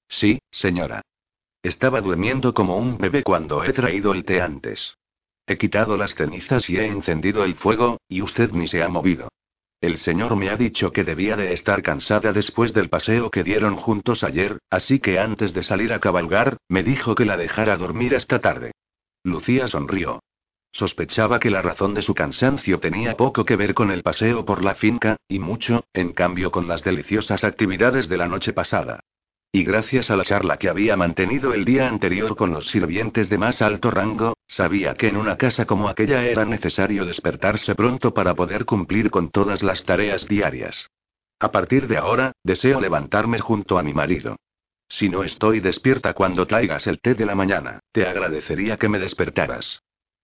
Sí, 0.08 0.40
señora. 0.50 1.02
Estaba 1.62 2.00
durmiendo 2.00 2.52
como 2.52 2.76
un 2.78 2.98
bebé 2.98 3.22
cuando 3.22 3.62
he 3.62 3.72
traído 3.72 4.12
el 4.12 4.24
té 4.24 4.40
antes. 4.40 4.96
He 5.46 5.58
quitado 5.58 5.96
las 5.96 6.16
cenizas 6.16 6.68
y 6.68 6.78
he 6.78 6.86
encendido 6.86 7.44
el 7.44 7.54
fuego, 7.54 8.00
y 8.08 8.22
usted 8.22 8.50
ni 8.50 8.66
se 8.66 8.82
ha 8.82 8.88
movido. 8.88 9.28
El 9.80 9.98
señor 9.98 10.36
me 10.36 10.48
ha 10.48 10.56
dicho 10.56 10.90
que 10.90 11.04
debía 11.04 11.36
de 11.36 11.52
estar 11.52 11.82
cansada 11.82 12.32
después 12.32 12.72
del 12.72 12.88
paseo 12.88 13.30
que 13.30 13.44
dieron 13.44 13.76
juntos 13.76 14.24
ayer, 14.24 14.58
así 14.70 15.00
que 15.00 15.18
antes 15.18 15.52
de 15.52 15.62
salir 15.62 15.92
a 15.92 16.00
cabalgar, 16.00 16.56
me 16.68 16.82
dijo 16.82 17.14
que 17.14 17.26
la 17.26 17.36
dejara 17.36 17.76
dormir 17.76 18.14
esta 18.14 18.40
tarde. 18.40 18.72
Lucía 19.22 19.68
sonrió. 19.68 20.20
Sospechaba 20.72 21.40
que 21.40 21.50
la 21.50 21.62
razón 21.62 21.94
de 21.94 22.02
su 22.02 22.14
cansancio 22.14 22.80
tenía 22.80 23.16
poco 23.16 23.44
que 23.44 23.56
ver 23.56 23.74
con 23.74 23.90
el 23.90 24.02
paseo 24.02 24.44
por 24.44 24.62
la 24.62 24.74
finca, 24.74 25.16
y 25.28 25.38
mucho, 25.38 25.84
en 25.92 26.12
cambio, 26.12 26.50
con 26.50 26.68
las 26.68 26.84
deliciosas 26.84 27.44
actividades 27.44 28.08
de 28.08 28.16
la 28.16 28.28
noche 28.28 28.52
pasada. 28.52 29.00
Y 29.56 29.64
gracias 29.64 30.10
a 30.10 30.18
la 30.18 30.24
charla 30.24 30.58
que 30.58 30.68
había 30.68 30.98
mantenido 30.98 31.54
el 31.54 31.64
día 31.64 31.88
anterior 31.88 32.36
con 32.36 32.50
los 32.50 32.66
sirvientes 32.66 33.30
de 33.30 33.38
más 33.38 33.62
alto 33.62 33.90
rango, 33.90 34.36
sabía 34.46 34.92
que 34.92 35.08
en 35.08 35.16
una 35.16 35.38
casa 35.38 35.64
como 35.64 35.88
aquella 35.88 36.26
era 36.26 36.44
necesario 36.44 37.06
despertarse 37.06 37.74
pronto 37.74 38.12
para 38.12 38.34
poder 38.34 38.66
cumplir 38.66 39.10
con 39.10 39.30
todas 39.30 39.62
las 39.62 39.82
tareas 39.86 40.28
diarias. 40.28 40.90
A 41.40 41.50
partir 41.52 41.88
de 41.88 41.96
ahora, 41.96 42.32
deseo 42.44 42.82
levantarme 42.82 43.38
junto 43.38 43.78
a 43.78 43.82
mi 43.82 43.94
marido. 43.94 44.36
Si 44.90 45.08
no 45.08 45.24
estoy 45.24 45.60
despierta 45.60 46.12
cuando 46.12 46.46
traigas 46.46 46.86
el 46.86 47.00
té 47.00 47.14
de 47.14 47.24
la 47.24 47.34
mañana, 47.34 47.80
te 47.92 48.06
agradecería 48.06 48.76
que 48.76 48.90
me 48.90 48.98
despertaras. 48.98 49.80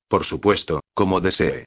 Por 0.09 0.25
supuesto, 0.25 0.83
como 0.93 1.23
desee. 1.23 1.65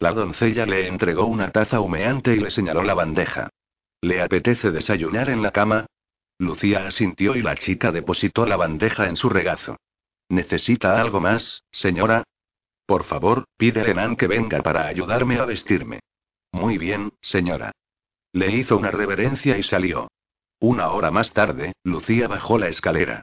La 0.00 0.10
doncella 0.10 0.66
le 0.66 0.88
entregó 0.88 1.26
una 1.26 1.52
taza 1.52 1.78
humeante 1.78 2.34
y 2.34 2.40
le 2.40 2.50
señaló 2.50 2.82
la 2.82 2.94
bandeja. 2.94 3.50
¿Le 4.00 4.20
apetece 4.20 4.72
desayunar 4.72 5.30
en 5.30 5.40
la 5.40 5.52
cama? 5.52 5.86
Lucía 6.38 6.86
asintió 6.86 7.36
y 7.36 7.42
la 7.42 7.56
chica 7.56 7.92
depositó 7.92 8.46
la 8.46 8.56
bandeja 8.56 9.08
en 9.08 9.16
su 9.16 9.28
regazo. 9.28 9.76
¿Necesita 10.28 11.00
algo 11.00 11.20
más, 11.20 11.62
señora? 11.70 12.24
Por 12.86 13.04
favor, 13.04 13.44
pide 13.56 13.82
a 13.82 13.84
Enan 13.84 14.16
que 14.16 14.26
venga 14.26 14.62
para 14.62 14.86
ayudarme 14.86 15.38
a 15.38 15.44
vestirme. 15.44 16.00
Muy 16.52 16.78
bien, 16.78 17.12
señora. 17.20 17.72
Le 18.32 18.50
hizo 18.52 18.76
una 18.76 18.90
reverencia 18.90 19.56
y 19.58 19.62
salió. 19.62 20.08
Una 20.60 20.90
hora 20.90 21.10
más 21.10 21.32
tarde, 21.32 21.74
Lucía 21.82 22.28
bajó 22.28 22.58
la 22.58 22.68
escalera. 22.68 23.22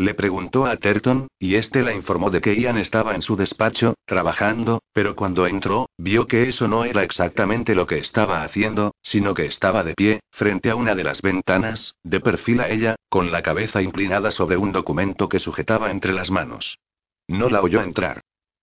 Le 0.00 0.14
preguntó 0.14 0.64
a 0.66 0.76
Terton, 0.76 1.26
y 1.40 1.56
este 1.56 1.82
la 1.82 1.92
informó 1.92 2.30
de 2.30 2.40
que 2.40 2.54
Ian 2.54 2.78
estaba 2.78 3.16
en 3.16 3.22
su 3.22 3.34
despacho, 3.34 3.94
trabajando, 4.06 4.80
pero 4.92 5.16
cuando 5.16 5.44
entró, 5.48 5.90
vio 5.98 6.28
que 6.28 6.48
eso 6.48 6.68
no 6.68 6.84
era 6.84 7.02
exactamente 7.02 7.74
lo 7.74 7.88
que 7.88 7.98
estaba 7.98 8.44
haciendo, 8.44 8.94
sino 9.02 9.34
que 9.34 9.46
estaba 9.46 9.82
de 9.82 9.94
pie, 9.94 10.20
frente 10.30 10.70
a 10.70 10.76
una 10.76 10.94
de 10.94 11.02
las 11.02 11.20
ventanas, 11.20 11.96
de 12.04 12.20
perfil 12.20 12.60
a 12.60 12.68
ella, 12.68 12.94
con 13.08 13.32
la 13.32 13.42
cabeza 13.42 13.82
inclinada 13.82 14.30
sobre 14.30 14.56
un 14.56 14.70
documento 14.70 15.28
que 15.28 15.40
sujetaba 15.40 15.90
entre 15.90 16.12
las 16.12 16.30
manos. 16.30 16.78
No 17.26 17.50
la 17.50 17.60
oyó 17.60 17.82
entrar. 17.82 18.20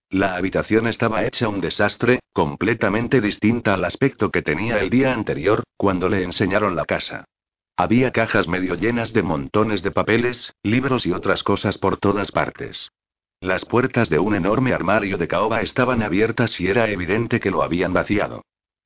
La 0.10 0.36
habitación 0.36 0.88
estaba 0.88 1.26
hecha 1.26 1.50
un 1.50 1.60
desastre, 1.60 2.20
completamente 2.32 3.20
distinta 3.20 3.74
al 3.74 3.84
aspecto 3.84 4.32
que 4.32 4.42
tenía 4.42 4.80
el 4.80 4.90
día 4.90 5.14
anterior, 5.14 5.64
cuando 5.76 6.08
le 6.08 6.24
enseñaron 6.24 6.78
la 6.78 6.86
casa. 6.86 7.26
Había 7.78 8.12
cajas 8.12 8.48
medio 8.48 8.76
llenas 8.76 9.12
de 9.12 9.22
montones 9.22 9.84
de 9.84 9.92
papeles, 9.92 10.56
libros 10.64 11.06
y 11.06 11.12
otras 11.12 11.44
cosas 11.44 11.78
por 11.78 11.98
todas 11.98 12.32
partes. 12.32 12.92
Las 13.42 13.66
puertas 13.66 14.10
de 14.10 14.18
un 14.18 14.34
enorme 14.34 14.74
armario 14.74 15.18
de 15.18 15.28
caoba 15.28 15.62
estaban 15.62 16.02
abiertas 16.02 16.60
y 16.62 16.68
era 16.68 16.90
evidente 16.90 17.40
que 17.40 17.52
lo 17.52 17.64
habían 17.64 17.92
vaciado. 17.92 18.44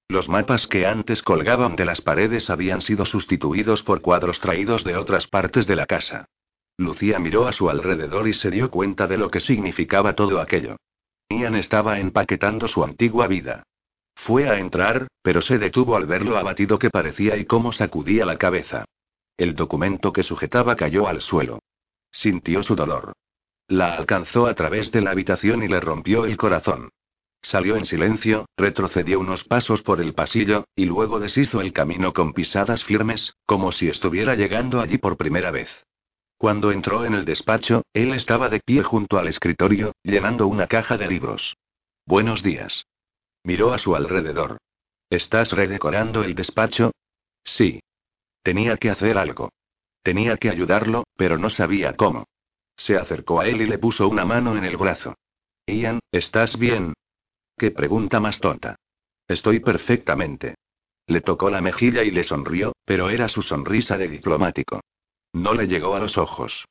Los 0.07 0.27
mapas 0.27 0.65
que 0.65 0.87
antes 0.87 1.21
colgaban 1.21 1.75
de 1.75 1.85
las 1.85 2.01
paredes 2.01 2.49
habían 2.49 2.81
sido 2.81 3.05
sustituidos 3.05 3.83
por 3.83 4.01
cuadros 4.01 4.39
traídos 4.39 4.83
de 4.83 4.97
otras 4.97 5.27
partes 5.27 5.67
de 5.67 5.75
la 5.75 5.85
casa. 5.85 6.25
Lucía 6.77 7.19
miró 7.19 7.47
a 7.47 7.53
su 7.53 7.69
alrededor 7.69 8.27
y 8.27 8.33
se 8.33 8.49
dio 8.49 8.71
cuenta 8.71 9.05
de 9.05 9.17
lo 9.17 9.29
que 9.29 9.39
significaba 9.39 10.13
todo 10.13 10.41
aquello. 10.41 10.77
Ian 11.29 11.55
estaba 11.55 11.99
empaquetando 11.99 12.67
su 12.67 12.83
antigua 12.83 13.27
vida. 13.27 13.63
Fue 14.25 14.49
a 14.49 14.59
entrar, 14.59 15.07
pero 15.21 15.41
se 15.41 15.57
detuvo 15.57 15.95
al 15.95 16.05
ver 16.05 16.23
lo 16.23 16.37
abatido 16.37 16.77
que 16.77 16.89
parecía 16.89 17.37
y 17.37 17.45
cómo 17.45 17.71
sacudía 17.71 18.25
la 18.25 18.37
cabeza. 18.37 18.85
El 19.37 19.55
documento 19.55 20.11
que 20.11 20.23
sujetaba 20.23 20.75
cayó 20.75 21.07
al 21.07 21.21
suelo. 21.21 21.59
Sintió 22.11 22.61
su 22.61 22.75
dolor. 22.75 23.13
La 23.67 23.95
alcanzó 23.95 24.47
a 24.47 24.53
través 24.55 24.91
de 24.91 25.01
la 25.01 25.11
habitación 25.11 25.63
y 25.63 25.67
le 25.67 25.79
rompió 25.79 26.25
el 26.25 26.35
corazón. 26.37 26.89
Salió 27.41 27.77
en 27.77 27.85
silencio, 27.85 28.45
retrocedió 28.57 29.19
unos 29.19 29.45
pasos 29.45 29.81
por 29.81 30.01
el 30.01 30.13
pasillo, 30.13 30.65
y 30.75 30.85
luego 30.85 31.19
deshizo 31.19 31.61
el 31.61 31.71
camino 31.71 32.13
con 32.13 32.33
pisadas 32.33 32.83
firmes, 32.83 33.35
como 33.45 33.71
si 33.71 33.87
estuviera 33.87 34.35
llegando 34.35 34.81
allí 34.81 34.97
por 34.97 35.15
primera 35.15 35.51
vez. 35.51 35.69
Cuando 36.37 36.71
entró 36.71 37.05
en 37.05 37.13
el 37.13 37.23
despacho, 37.23 37.83
él 37.93 38.13
estaba 38.13 38.49
de 38.49 38.59
pie 38.59 38.83
junto 38.83 39.17
al 39.17 39.27
escritorio, 39.27 39.93
llenando 40.03 40.47
una 40.47 40.67
caja 40.67 40.97
de 40.97 41.07
libros. 41.07 41.55
Buenos 42.05 42.43
días. 42.43 42.85
Miró 43.43 43.73
a 43.73 43.77
su 43.77 43.95
alrededor. 43.95 44.57
¿Estás 45.09 45.51
redecorando 45.51 46.23
el 46.23 46.35
despacho? 46.35 46.91
Sí. 47.43 47.81
Tenía 48.43 48.77
que 48.77 48.89
hacer 48.89 49.17
algo. 49.17 49.49
Tenía 50.03 50.37
que 50.37 50.49
ayudarlo, 50.49 51.03
pero 51.15 51.37
no 51.37 51.49
sabía 51.49 51.93
cómo. 51.93 52.25
Se 52.77 52.95
acercó 52.95 53.41
a 53.41 53.47
él 53.47 53.61
y 53.61 53.65
le 53.65 53.77
puso 53.77 54.07
una 54.07 54.25
mano 54.25 54.55
en 54.55 54.63
el 54.63 54.77
brazo. 54.77 55.15
Ian, 55.67 55.99
¿estás 56.11 56.57
bien? 56.57 56.93
Qué 57.57 57.71
pregunta 57.71 58.19
más 58.19 58.39
tonta. 58.39 58.75
Estoy 59.27 59.59
perfectamente. 59.59 60.55
Le 61.07 61.21
tocó 61.21 61.49
la 61.49 61.61
mejilla 61.61 62.03
y 62.03 62.11
le 62.11 62.23
sonrió, 62.23 62.73
pero 62.85 63.09
era 63.09 63.27
su 63.27 63.41
sonrisa 63.41 63.97
de 63.97 64.07
diplomático. 64.07 64.81
No 65.33 65.53
le 65.53 65.67
llegó 65.67 65.95
a 65.95 65.99
los 65.99 66.17
ojos. 66.17 66.65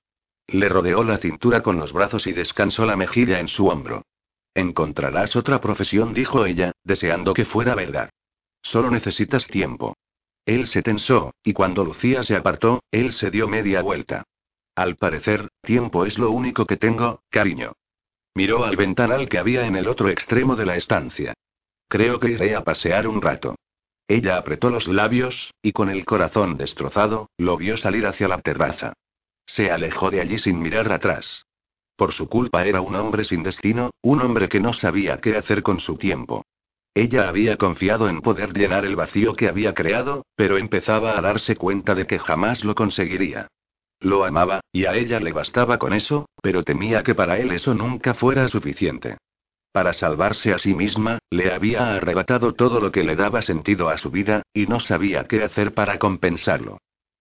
Le 0.47 0.69
rodeó 0.69 1.05
la 1.05 1.19
cintura 1.19 1.63
con 1.63 1.79
los 1.79 1.93
brazos 1.93 2.27
y 2.27 2.33
descansó 2.33 2.87
la 2.87 2.97
mejilla 2.97 3.39
en 3.39 3.49
su 3.49 3.69
hombro. 3.69 4.03
Encontrarás 4.55 5.37
otra 5.37 5.61
profesión, 5.61 6.15
dijo 6.15 6.45
ella, 6.47 6.73
deseando 6.85 7.35
que 7.35 7.45
fuera 7.45 7.75
verdad. 7.75 8.11
Solo 8.63 8.91
necesitas 8.91 9.47
tiempo. 9.47 9.97
Él 10.45 10.67
se 10.67 10.83
tensó, 10.83 11.35
y 11.45 11.53
cuando 11.53 11.85
Lucía 11.85 12.25
se 12.25 12.35
apartó, 12.35 12.83
él 12.91 13.13
se 13.13 13.31
dio 13.31 13.49
media 13.49 13.83
vuelta. 13.83 14.25
Al 14.75 14.97
parecer, 14.97 15.49
tiempo 15.63 16.07
es 16.07 16.19
lo 16.19 16.31
único 16.31 16.65
que 16.65 16.77
tengo, 16.77 17.23
cariño. 17.31 17.73
Miró 18.35 18.65
al 18.65 18.77
ventanal 18.77 19.29
que 19.29 19.39
había 19.39 19.67
en 19.67 19.77
el 19.77 19.89
otro 19.89 20.09
extremo 20.09 20.57
de 20.57 20.65
la 20.65 20.77
estancia. 20.77 21.35
Creo 21.89 22.21
que 22.21 22.31
iré 22.31 22.55
a 22.55 22.63
pasear 22.63 23.09
un 23.09 23.21
rato. 23.21 23.57
Ella 24.07 24.39
apretó 24.39 24.71
los 24.71 24.89
labios, 24.89 25.53
y 25.61 25.73
con 25.73 25.91
el 25.91 26.05
corazón 26.05 26.57
destrozado, 26.57 27.29
lo 27.37 27.57
vio 27.57 27.77
salir 27.77 28.07
hacia 28.07 28.29
la 28.29 28.41
terraza. 28.41 28.95
Se 29.47 29.71
alejó 29.71 30.11
de 30.11 30.21
allí 30.21 30.39
sin 30.39 30.61
mirar 30.61 30.91
atrás. 30.93 31.45
Por 31.99 32.13
su 32.13 32.29
culpa 32.29 32.65
era 32.65 32.81
un 32.81 32.95
hombre 32.95 33.25
sin 33.25 33.43
destino, 33.43 33.91
un 34.03 34.23
hombre 34.23 34.49
que 34.49 34.61
no 34.61 34.73
sabía 34.73 35.17
qué 35.17 35.37
hacer 35.37 35.65
con 35.65 35.81
su 35.81 35.97
tiempo. 35.97 36.45
Ella 36.95 37.29
había 37.29 37.57
confiado 37.57 38.09
en 38.09 38.21
poder 38.21 38.53
llenar 38.57 38.85
el 38.85 38.95
vacío 38.95 39.35
que 39.35 39.49
había 39.49 39.75
creado, 39.75 40.25
pero 40.37 40.59
empezaba 40.59 41.19
a 41.19 41.21
darse 41.21 41.57
cuenta 41.57 41.97
de 41.97 42.07
que 42.07 42.21
jamás 42.21 42.63
lo 42.63 42.77
conseguiría. 42.77 43.49
Lo 43.99 44.25
amaba, 44.25 44.61
y 44.71 44.85
a 44.85 44.95
ella 44.95 45.19
le 45.19 45.33
bastaba 45.33 45.79
con 45.79 45.93
eso, 45.93 46.27
pero 46.41 46.63
temía 46.63 47.03
que 47.03 47.17
para 47.17 47.37
él 47.39 47.51
eso 47.51 47.75
nunca 47.75 48.15
fuera 48.15 48.47
suficiente. 48.47 49.17
Para 49.73 49.93
salvarse 49.93 50.53
a 50.53 50.59
sí 50.59 50.75
misma, 50.75 51.19
le 51.31 51.53
había 51.53 51.97
arrebatado 51.97 52.53
todo 52.55 52.79
lo 52.79 52.93
que 52.93 53.03
le 53.03 53.17
daba 53.17 53.43
sentido 53.43 53.89
a 53.89 53.99
su 53.99 54.13
vida, 54.13 54.43
y 54.55 54.67
no 54.67 54.79
sabía 54.79 55.25
qué 55.25 55.43
hacer 55.43 55.75
para 55.75 55.99
compensarlo. 55.99 56.79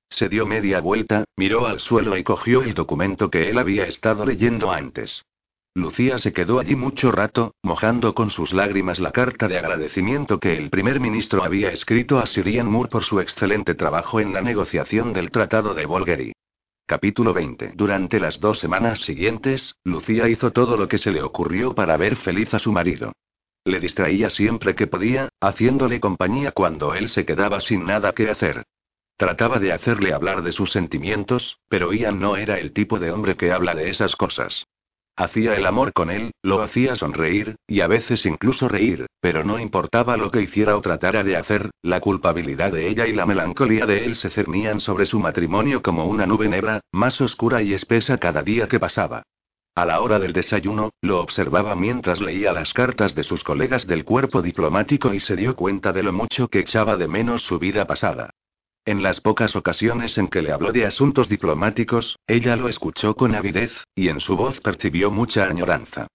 Se 0.09 0.29
dio 0.29 0.45
media 0.45 0.79
vuelta, 0.79 1.25
miró 1.35 1.67
al 1.67 1.79
suelo 1.79 2.17
y 2.17 2.23
cogió 2.23 2.63
el 2.63 2.73
documento 2.73 3.29
que 3.29 3.49
él 3.49 3.57
había 3.57 3.85
estado 3.85 4.25
leyendo 4.25 4.71
antes. 4.71 5.23
Lucía 5.75 6.17
se 6.17 6.33
quedó 6.33 6.59
allí 6.59 6.75
mucho 6.75 7.11
rato, 7.11 7.53
mojando 7.61 8.15
con 8.15 8.31
sus 8.31 8.51
lágrimas 8.51 8.99
la 8.99 9.11
carta 9.11 9.47
de 9.47 9.59
agradecimiento 9.59 10.39
que 10.39 10.57
el 10.57 10.71
primer 10.71 10.99
ministro 10.99 11.43
había 11.43 11.69
escrito 11.69 12.17
a 12.17 12.25
Sirian 12.25 12.65
Moore 12.65 12.89
por 12.89 13.03
su 13.03 13.19
excelente 13.19 13.75
trabajo 13.75 14.19
en 14.19 14.33
la 14.33 14.41
negociación 14.41 15.13
del 15.13 15.29
Tratado 15.29 15.75
de 15.75 15.85
Bolgeri. 15.85 16.33
Capítulo 16.87 17.31
20. 17.31 17.73
Durante 17.75 18.19
las 18.19 18.39
dos 18.39 18.57
semanas 18.57 19.01
siguientes, 19.01 19.75
Lucía 19.83 20.27
hizo 20.29 20.51
todo 20.51 20.77
lo 20.77 20.87
que 20.87 20.97
se 20.97 21.11
le 21.11 21.21
ocurrió 21.21 21.75
para 21.75 21.95
ver 21.97 22.15
feliz 22.15 22.51
a 22.55 22.59
su 22.59 22.71
marido. 22.71 23.11
Le 23.63 23.79
distraía 23.79 24.31
siempre 24.31 24.73
que 24.73 24.87
podía, 24.87 25.29
haciéndole 25.41 25.99
compañía 25.99 26.53
cuando 26.53 26.95
él 26.95 27.09
se 27.09 27.25
quedaba 27.25 27.59
sin 27.59 27.85
nada 27.85 28.13
que 28.13 28.31
hacer. 28.31 28.63
Trataba 29.17 29.57
de 29.57 29.73
hacerle 29.73 30.13
hablar 30.13 30.43
de 30.43 30.51
sus 30.51 30.71
sentimientos, 30.71 31.57
pero 31.69 31.91
Ian 31.91 32.19
no 32.19 32.37
era 32.37 32.59
el 32.59 32.71
tipo 32.71 32.99
de 32.99 33.11
hombre 33.11 33.35
que 33.35 33.51
habla 33.51 33.73
de 33.73 33.89
esas 33.89 34.15
cosas. 34.15 34.67
Hacía 35.15 35.55
el 35.55 35.65
amor 35.65 35.93
con 35.93 36.11
él, 36.11 36.29
lo 36.43 36.61
hacía 36.61 36.95
sonreír, 36.95 37.55
y 37.65 37.81
a 37.81 37.87
veces 37.87 38.27
incluso 38.27 38.67
reír, 38.69 39.07
pero 39.19 39.43
no 39.43 39.57
importaba 39.57 40.15
lo 40.17 40.29
que 40.29 40.43
hiciera 40.43 40.77
o 40.77 40.81
tratara 40.81 41.23
de 41.23 41.35
hacer, 41.35 41.71
la 41.81 41.99
culpabilidad 41.99 42.71
de 42.71 42.87
ella 42.87 43.07
y 43.07 43.13
la 43.13 43.25
melancolía 43.25 43.87
de 43.87 44.05
él 44.05 44.15
se 44.15 44.29
cernían 44.29 44.79
sobre 44.79 45.07
su 45.07 45.19
matrimonio 45.19 45.81
como 45.81 46.05
una 46.05 46.27
nube 46.27 46.47
negra, 46.47 46.81
más 46.91 47.19
oscura 47.19 47.63
y 47.63 47.73
espesa 47.73 48.19
cada 48.19 48.43
día 48.43 48.67
que 48.67 48.79
pasaba. 48.79 49.23
A 49.73 49.87
la 49.87 50.01
hora 50.01 50.19
del 50.19 50.33
desayuno, 50.33 50.91
lo 51.01 51.21
observaba 51.21 51.75
mientras 51.75 52.21
leía 52.21 52.53
las 52.53 52.71
cartas 52.71 53.15
de 53.15 53.23
sus 53.23 53.43
colegas 53.43 53.87
del 53.87 54.05
cuerpo 54.05 54.43
diplomático 54.43 55.11
y 55.15 55.19
se 55.19 55.35
dio 55.35 55.55
cuenta 55.55 55.91
de 55.91 56.03
lo 56.03 56.13
mucho 56.13 56.49
que 56.49 56.59
echaba 56.59 56.95
de 56.95 57.07
menos 57.07 57.41
su 57.41 57.57
vida 57.57 57.87
pasada. 57.87 58.29
En 58.87 59.03
las 59.03 59.19
pocas 59.19 59.53
ocasiones 59.57 60.17
en 60.17 60.29
que 60.29 60.41
le 60.41 60.53
habló 60.53 60.71
de 60.71 60.85
asuntos 60.85 61.27
diplomáticos, 61.27 62.17
ella 62.25 62.55
lo 62.55 62.69
escuchó 62.69 63.15
con 63.15 63.35
avidez, 63.35 63.83
y 63.93 64.07
en 64.07 64.21
su 64.21 64.37
voz 64.37 64.61
percibió 64.61 65.11
mucha 65.11 65.43
añoranza. 65.43 66.07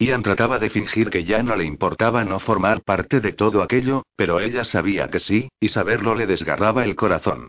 Ian 0.00 0.24
trataba 0.24 0.58
de 0.58 0.68
fingir 0.68 1.08
que 1.08 1.22
ya 1.22 1.44
no 1.44 1.54
le 1.54 1.62
importaba 1.62 2.24
no 2.24 2.40
formar 2.40 2.82
parte 2.82 3.20
de 3.20 3.30
todo 3.30 3.62
aquello, 3.62 4.02
pero 4.16 4.40
ella 4.40 4.64
sabía 4.64 5.08
que 5.08 5.20
sí, 5.20 5.48
y 5.60 5.68
saberlo 5.68 6.16
le 6.16 6.26
desgarraba 6.26 6.84
el 6.84 6.96
corazón. 6.96 7.46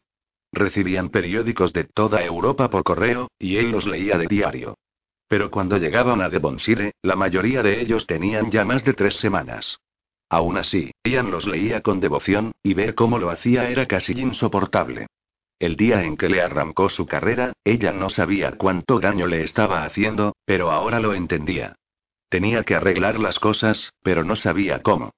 Recibían 0.51 1.09
periódicos 1.09 1.73
de 1.73 1.85
toda 1.85 2.23
Europa 2.23 2.69
por 2.69 2.83
correo, 2.83 3.31
y 3.39 3.57
él 3.57 3.71
los 3.71 3.87
leía 3.87 4.19
de 4.19 4.27
diario. 4.27 4.77
Pero 5.27 5.49
cuando 5.49 5.77
llegaban 5.77 6.21
a 6.21 6.29
Devonshire, 6.29 6.91
la 7.01 7.15
mayoría 7.15 7.63
de 7.63 7.81
ellos 7.81 8.05
tenían 8.05 8.51
ya 8.51 8.63
más 8.63 8.85
de 8.85 8.93
tres 8.93 9.15
semanas. 9.15 9.79
Aún 10.29 10.57
así, 10.57 10.91
Ian 11.03 11.31
los 11.31 11.47
leía 11.47 11.81
con 11.81 11.99
devoción, 11.99 12.51
y 12.61 12.73
ver 12.73 12.95
cómo 12.95 13.17
lo 13.17 13.29
hacía 13.29 13.69
era 13.69 13.85
casi 13.85 14.13
insoportable. 14.19 15.07
El 15.59 15.75
día 15.75 16.03
en 16.03 16.17
que 16.17 16.29
le 16.29 16.41
arrancó 16.41 16.89
su 16.89 17.07
carrera, 17.07 17.53
ella 17.63 17.91
no 17.91 18.09
sabía 18.09 18.51
cuánto 18.51 18.99
daño 18.99 19.25
le 19.25 19.41
estaba 19.41 19.85
haciendo, 19.85 20.35
pero 20.45 20.71
ahora 20.71 20.99
lo 20.99 21.13
entendía. 21.13 21.75
Tenía 22.29 22.63
que 22.63 22.75
arreglar 22.75 23.19
las 23.19 23.39
cosas, 23.39 23.93
pero 24.03 24.23
no 24.23 24.35
sabía 24.35 24.79
cómo. 24.81 25.11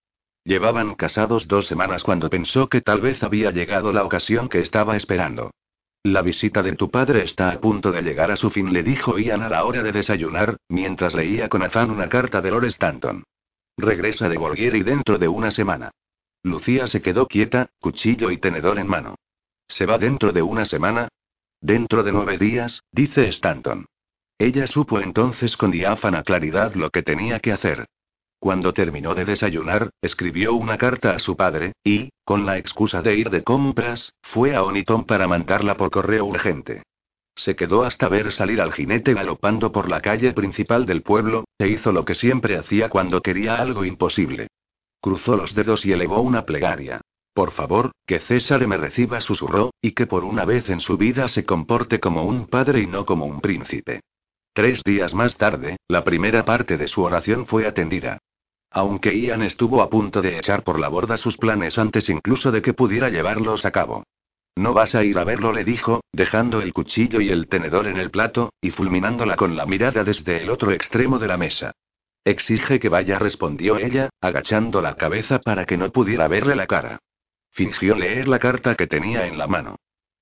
Llevaban 0.45 0.95
casados 0.95 1.48
dos 1.48 1.68
semanas 1.68 2.03
cuando 2.03 2.30
pensó 2.30 2.69
que 2.69 2.81
tal 2.81 3.02
vez 3.02 3.22
había 3.23 3.52
llegado 3.52 3.91
la 3.91 4.03
ocasión 4.03 4.48
que 4.48 4.60
estaba 4.60 4.95
esperando. 4.95 5.52
La 6.03 6.22
visita 6.22 6.64
de 6.64 6.76
tu 6.76 6.90
padre 6.90 7.23
está 7.23 7.49
a 7.49 7.60
punto 7.60 7.91
de 7.91 8.02
llegar 8.02 8.31
a 8.31 8.38
su 8.38 8.49
fin, 8.49 8.72
le 8.72 8.84
dijo 8.84 9.19
Ian 9.19 9.41
a 9.41 9.49
la 9.49 9.65
hora 9.65 9.84
de 9.84 9.91
desayunar, 9.91 10.56
mientras 10.69 11.14
leía 11.14 11.49
con 11.49 11.64
afán 11.64 11.91
una 11.91 12.07
carta 12.07 12.40
de 12.40 12.52
Lord 12.52 12.65
Stanton. 12.65 13.23
Regresa 13.80 14.27
de 14.27 14.38
Borghieri 14.38 14.84
dentro 14.84 15.18
de 15.18 15.30
una 15.30 15.51
semana. 15.51 15.91
Lucía 16.43 16.88
se 16.88 17.01
quedó 17.01 17.27
quieta, 17.27 17.69
cuchillo 17.80 18.30
y 18.30 18.38
tenedor 18.38 18.77
en 18.77 18.88
mano. 18.88 19.15
¿Se 19.68 19.85
va 19.85 19.97
dentro 19.97 20.34
de 20.34 20.41
una 20.41 20.65
semana? 20.65 21.07
Dentro 21.61 22.03
de 22.03 22.11
nueve 22.11 22.38
días, 22.38 22.84
dice 22.91 23.27
Stanton. 23.30 23.85
Ella 24.38 24.68
supo 24.68 24.99
entonces 24.99 25.56
con 25.56 25.72
diáfana 25.72 26.23
claridad 26.23 26.73
lo 26.76 26.89
que 26.89 27.03
tenía 27.03 27.39
que 27.39 27.53
hacer. 27.53 27.85
Cuando 28.39 28.73
terminó 28.73 29.15
de 29.15 29.26
desayunar, 29.26 29.91
escribió 30.01 30.53
una 30.53 30.77
carta 30.77 31.11
a 31.11 31.19
su 31.19 31.35
padre, 31.35 31.73
y, 31.84 32.10
con 32.23 32.45
la 32.45 32.57
excusa 32.57 33.01
de 33.01 33.15
ir 33.15 33.30
de 33.30 33.43
compras, 33.43 34.14
fue 34.22 34.56
a 34.56 34.64
Oniton 34.64 35.06
para 35.06 35.27
mandarla 35.27 35.76
por 35.76 35.91
correo 35.91 36.26
urgente. 36.26 36.84
Se 37.40 37.56
quedó 37.56 37.86
hasta 37.86 38.10
ver 38.10 38.34
salir 38.34 38.60
al 38.60 38.74
jinete 38.74 39.14
galopando 39.14 39.72
por 39.72 39.90
la 39.90 40.02
calle 40.02 40.34
principal 40.34 40.86
del 40.86 41.03
pueblo, 41.03 41.45
e 41.57 41.70
hizo 41.70 41.94
lo 41.94 42.03
que 42.03 42.14
siempre 42.14 42.57
hacía 42.57 42.90
cuando 42.90 43.22
quería 43.22 43.56
algo 43.56 43.86
imposible. 43.86 44.49
Cruzó 44.99 45.38
los 45.38 45.56
dedos 45.56 45.86
y 45.86 45.94
elevó 45.94 46.20
una 46.20 46.45
plegaria. 46.45 46.99
Por 47.34 47.52
favor, 47.52 47.94
que 48.06 48.20
César 48.20 48.68
me 48.68 48.76
reciba, 48.76 49.22
susurró, 49.22 49.72
y 49.82 49.94
que 49.94 50.06
por 50.06 50.26
una 50.26 50.44
vez 50.44 50.70
en 50.70 50.82
su 50.82 50.98
vida 50.98 51.30
se 51.30 51.45
comporte 51.45 52.02
como 52.02 52.26
un 52.26 52.48
padre 52.48 52.82
y 52.82 52.88
no 52.88 53.06
como 53.06 53.26
un 53.26 53.40
príncipe. 53.40 54.02
Tres 54.52 54.84
días 54.84 55.14
más 55.14 55.38
tarde, 55.38 55.78
la 55.88 56.03
primera 56.03 56.44
parte 56.44 56.76
de 56.76 56.90
su 56.90 57.03
oración 57.03 57.45
fue 57.45 57.66
atendida. 57.66 58.18
Aunque 58.70 59.18
Ian 59.18 59.44
estuvo 59.44 59.82
a 59.82 59.90
punto 59.90 60.22
de 60.22 60.38
echar 60.38 60.64
por 60.64 60.78
la 60.78 60.90
borda 60.90 61.16
sus 61.16 61.38
planes 61.38 61.78
antes 61.78 62.10
incluso 62.10 62.52
de 62.52 62.61
que 62.61 62.74
pudiera 62.74 63.07
llevarlos 63.07 63.64
a 63.64 63.72
cabo. 63.72 64.03
No 64.60 64.73
vas 64.73 64.94
a 64.94 65.06
ir 65.06 65.18
a 65.18 65.23
verlo, 65.23 65.53
le 65.53 65.64
dijo, 65.64 66.02
dejando 66.11 66.61
el 66.61 66.73
cuchillo 66.73 67.22
y 67.22 67.30
el 67.30 67.48
tenedor 67.48 67.88
en 67.88 67.95
el 67.95 68.11
plato, 68.11 68.52
y 68.60 68.72
fulminándola 68.72 69.38
con 69.38 69.56
la 69.56 69.65
mirada 69.65 70.03
desde 70.03 70.44
el 70.44 70.49
otro 70.49 70.73
extremo 70.73 71.18
de 71.18 71.27
la 71.27 71.38
mesa. 71.38 71.72
Exige 72.26 72.77
que 72.77 72.90
vaya, 72.90 73.18
respondió 73.18 73.77
ella, 73.77 74.10
agachando 74.19 74.81
la 74.81 74.95
cabeza 74.95 75.40
para 75.40 75.64
que 75.64 75.77
no 75.77 75.90
pudiera 75.94 76.27
verle 76.27 76.57
la 76.57 76.68
cara. 76.68 76.99
Fingió 77.52 77.95
leer 77.95 78.27
la 78.27 78.38
carta 78.38 78.76
que 78.76 78.86
tenía 78.86 79.27
en 79.27 79.38
la 79.38 79.48
mano. 79.48 79.77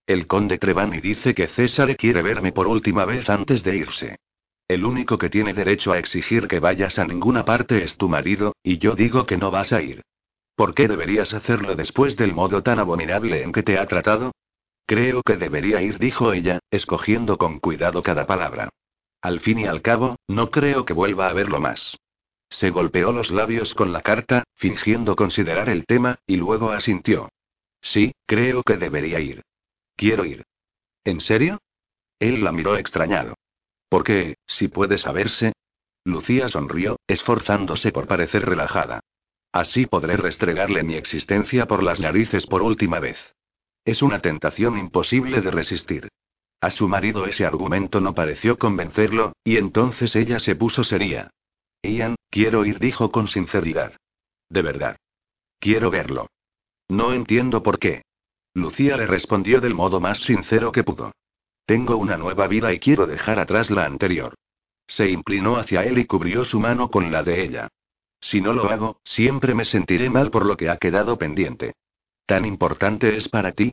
El 0.05 0.27
conde 0.27 0.59
Trevani 0.59 1.01
dice 1.01 1.33
que 1.33 1.47
César 1.47 1.97
quiere 1.97 2.21
verme 2.21 2.51
por 2.51 2.67
última 2.67 3.05
vez 3.05 3.27
antes 3.31 3.63
de 3.63 3.75
irse. 3.75 4.17
El 4.67 4.85
único 4.85 5.17
que 5.17 5.31
tiene 5.31 5.55
derecho 5.55 5.93
a 5.93 5.97
exigir 5.97 6.47
que 6.47 6.59
vayas 6.59 6.99
a 6.99 7.05
ninguna 7.05 7.43
parte 7.43 7.81
es 7.81 7.97
tu 7.97 8.07
marido, 8.07 8.55
y 8.61 8.77
yo 8.77 8.93
digo 8.93 9.25
que 9.25 9.37
no 9.37 9.49
vas 9.49 9.73
a 9.73 9.81
ir. 9.81 10.03
¿Por 10.57 10.73
qué 10.73 10.87
deberías 10.87 11.35
hacerlo 11.35 11.75
después 11.75 12.17
del 12.17 12.33
modo 12.33 12.63
tan 12.63 12.79
abominable 12.79 13.43
en 13.43 13.51
que 13.51 13.61
te 13.61 13.77
ha 13.77 13.85
tratado? 13.85 14.31
Creo 14.87 15.21
que 15.21 15.37
debería 15.37 15.83
ir, 15.83 15.99
dijo 15.99 16.33
ella, 16.33 16.57
escogiendo 16.71 17.37
con 17.37 17.59
cuidado 17.59 18.01
cada 18.01 18.25
palabra. 18.25 18.69
Al 19.21 19.39
fin 19.39 19.59
y 19.59 19.67
al 19.67 19.83
cabo, 19.83 20.15
no 20.27 20.49
creo 20.49 20.83
que 20.83 20.93
vuelva 20.93 21.29
a 21.29 21.33
verlo 21.33 21.59
más. 21.59 21.95
Se 22.49 22.71
golpeó 22.71 23.11
los 23.11 23.29
labios 23.29 23.75
con 23.75 23.93
la 23.93 24.01
carta, 24.01 24.45
fingiendo 24.55 25.15
considerar 25.15 25.69
el 25.69 25.85
tema, 25.85 26.17
y 26.25 26.37
luego 26.37 26.71
asintió. 26.71 27.29
Sí, 27.79 28.15
creo 28.25 28.63
que 28.63 28.77
debería 28.77 29.19
ir. 29.19 29.43
Quiero 29.95 30.25
ir. 30.25 30.43
¿En 31.03 31.21
serio? 31.21 31.59
Él 32.17 32.43
la 32.43 32.51
miró 32.51 32.77
extrañado. 32.77 33.35
¿Por 33.89 34.03
qué, 34.03 34.37
si 34.47 34.69
puede 34.69 34.97
saberse? 34.97 35.53
Lucía 36.03 36.49
sonrió, 36.49 36.97
esforzándose 37.05 37.91
por 37.91 38.07
parecer 38.07 38.43
relajada. 38.43 39.01
Así 39.57 39.87
podré 39.87 40.17
restregarle 40.17 40.83
mi 40.83 40.93
existencia 40.93 41.65
por 41.65 41.81
las 41.81 41.99
narices 41.99 42.45
por 42.45 42.61
última 42.61 42.99
vez. 42.99 43.17
Es 43.85 44.03
una 44.03 44.19
tentación 44.19 44.77
imposible 44.77 45.41
de 45.41 45.49
resistir. 45.49 46.09
A 46.61 46.69
su 46.69 46.87
marido 46.87 47.25
ese 47.25 47.43
argumento 47.43 47.99
no 47.99 48.13
pareció 48.13 48.59
convencerlo, 48.59 49.33
y 49.43 49.57
entonces 49.57 50.15
ella 50.15 50.39
se 50.39 50.55
puso 50.55 50.83
seria. 50.83 51.31
Ian, 51.81 52.17
quiero 52.29 52.65
ir, 52.65 52.77
dijo 52.77 53.11
con 53.11 53.27
sinceridad. 53.27 53.93
De 54.47 54.61
verdad. 54.61 54.95
Quiero 55.59 55.89
verlo. 55.89 56.27
No 56.87 57.11
entiendo 57.11 57.63
por 57.63 57.79
qué. 57.79 58.03
Lucía 58.53 58.95
le 58.95 59.07
respondió 59.07 59.59
del 59.59 59.73
modo 59.73 59.99
más 59.99 60.19
sincero 60.19 60.71
que 60.71 60.83
pudo. 60.83 61.13
Tengo 61.65 61.97
una 61.97 62.15
nueva 62.15 62.45
vida 62.45 62.71
y 62.73 62.77
quiero 62.77 63.07
dejar 63.07 63.39
atrás 63.39 63.71
la 63.71 63.85
anterior. 63.85 64.35
Se 64.85 65.09
inclinó 65.09 65.57
hacia 65.57 65.83
él 65.83 65.97
y 65.97 66.05
cubrió 66.05 66.45
su 66.45 66.59
mano 66.59 66.91
con 66.91 67.11
la 67.11 67.23
de 67.23 67.43
ella. 67.43 67.69
Si 68.19 68.41
no 68.41 68.53
lo 68.53 68.69
hago, 68.69 68.99
siempre 69.03 69.53
me 69.53 69.65
sentiré 69.65 70.09
mal 70.09 70.31
por 70.31 70.45
lo 70.45 70.57
que 70.57 70.69
ha 70.69 70.77
quedado 70.77 71.17
pendiente. 71.17 71.73
¿Tan 72.25 72.45
importante 72.45 73.15
es 73.15 73.29
para 73.29 73.53
ti? 73.53 73.71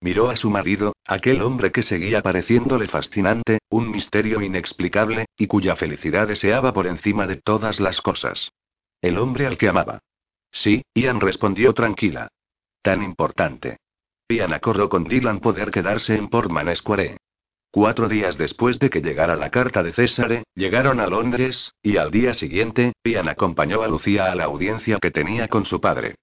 Miró 0.00 0.28
a 0.28 0.36
su 0.36 0.50
marido, 0.50 0.94
aquel 1.06 1.40
hombre 1.40 1.72
que 1.72 1.82
seguía 1.82 2.20
pareciéndole 2.20 2.86
fascinante, 2.86 3.60
un 3.70 3.90
misterio 3.90 4.42
inexplicable, 4.42 5.26
y 5.38 5.46
cuya 5.46 5.76
felicidad 5.76 6.28
deseaba 6.28 6.74
por 6.74 6.86
encima 6.86 7.26
de 7.26 7.36
todas 7.36 7.80
las 7.80 8.02
cosas. 8.02 8.52
El 9.00 9.18
hombre 9.18 9.46
al 9.46 9.56
que 9.56 9.68
amaba. 9.68 10.00
Sí, 10.50 10.82
Ian 10.94 11.20
respondió 11.20 11.72
tranquila. 11.72 12.28
Tan 12.82 13.02
importante. 13.02 13.78
Ian 14.28 14.52
acordó 14.52 14.88
con 14.88 15.04
Dylan 15.04 15.40
poder 15.40 15.70
quedarse 15.70 16.16
en 16.16 16.28
Portman 16.28 16.74
Square. 16.76 17.16
Cuatro 17.74 18.08
días 18.08 18.38
después 18.38 18.78
de 18.78 18.88
que 18.88 19.00
llegara 19.00 19.34
la 19.34 19.50
carta 19.50 19.82
de 19.82 19.90
César, 19.90 20.44
llegaron 20.54 21.00
a 21.00 21.08
Londres, 21.08 21.72
y 21.82 21.96
al 21.96 22.12
día 22.12 22.32
siguiente, 22.32 22.92
Ian 23.02 23.28
acompañó 23.28 23.82
a 23.82 23.88
Lucía 23.88 24.30
a 24.30 24.36
la 24.36 24.44
audiencia 24.44 24.98
que 25.02 25.10
tenía 25.10 25.48
con 25.48 25.64
su 25.64 25.80
padre. 25.80 26.14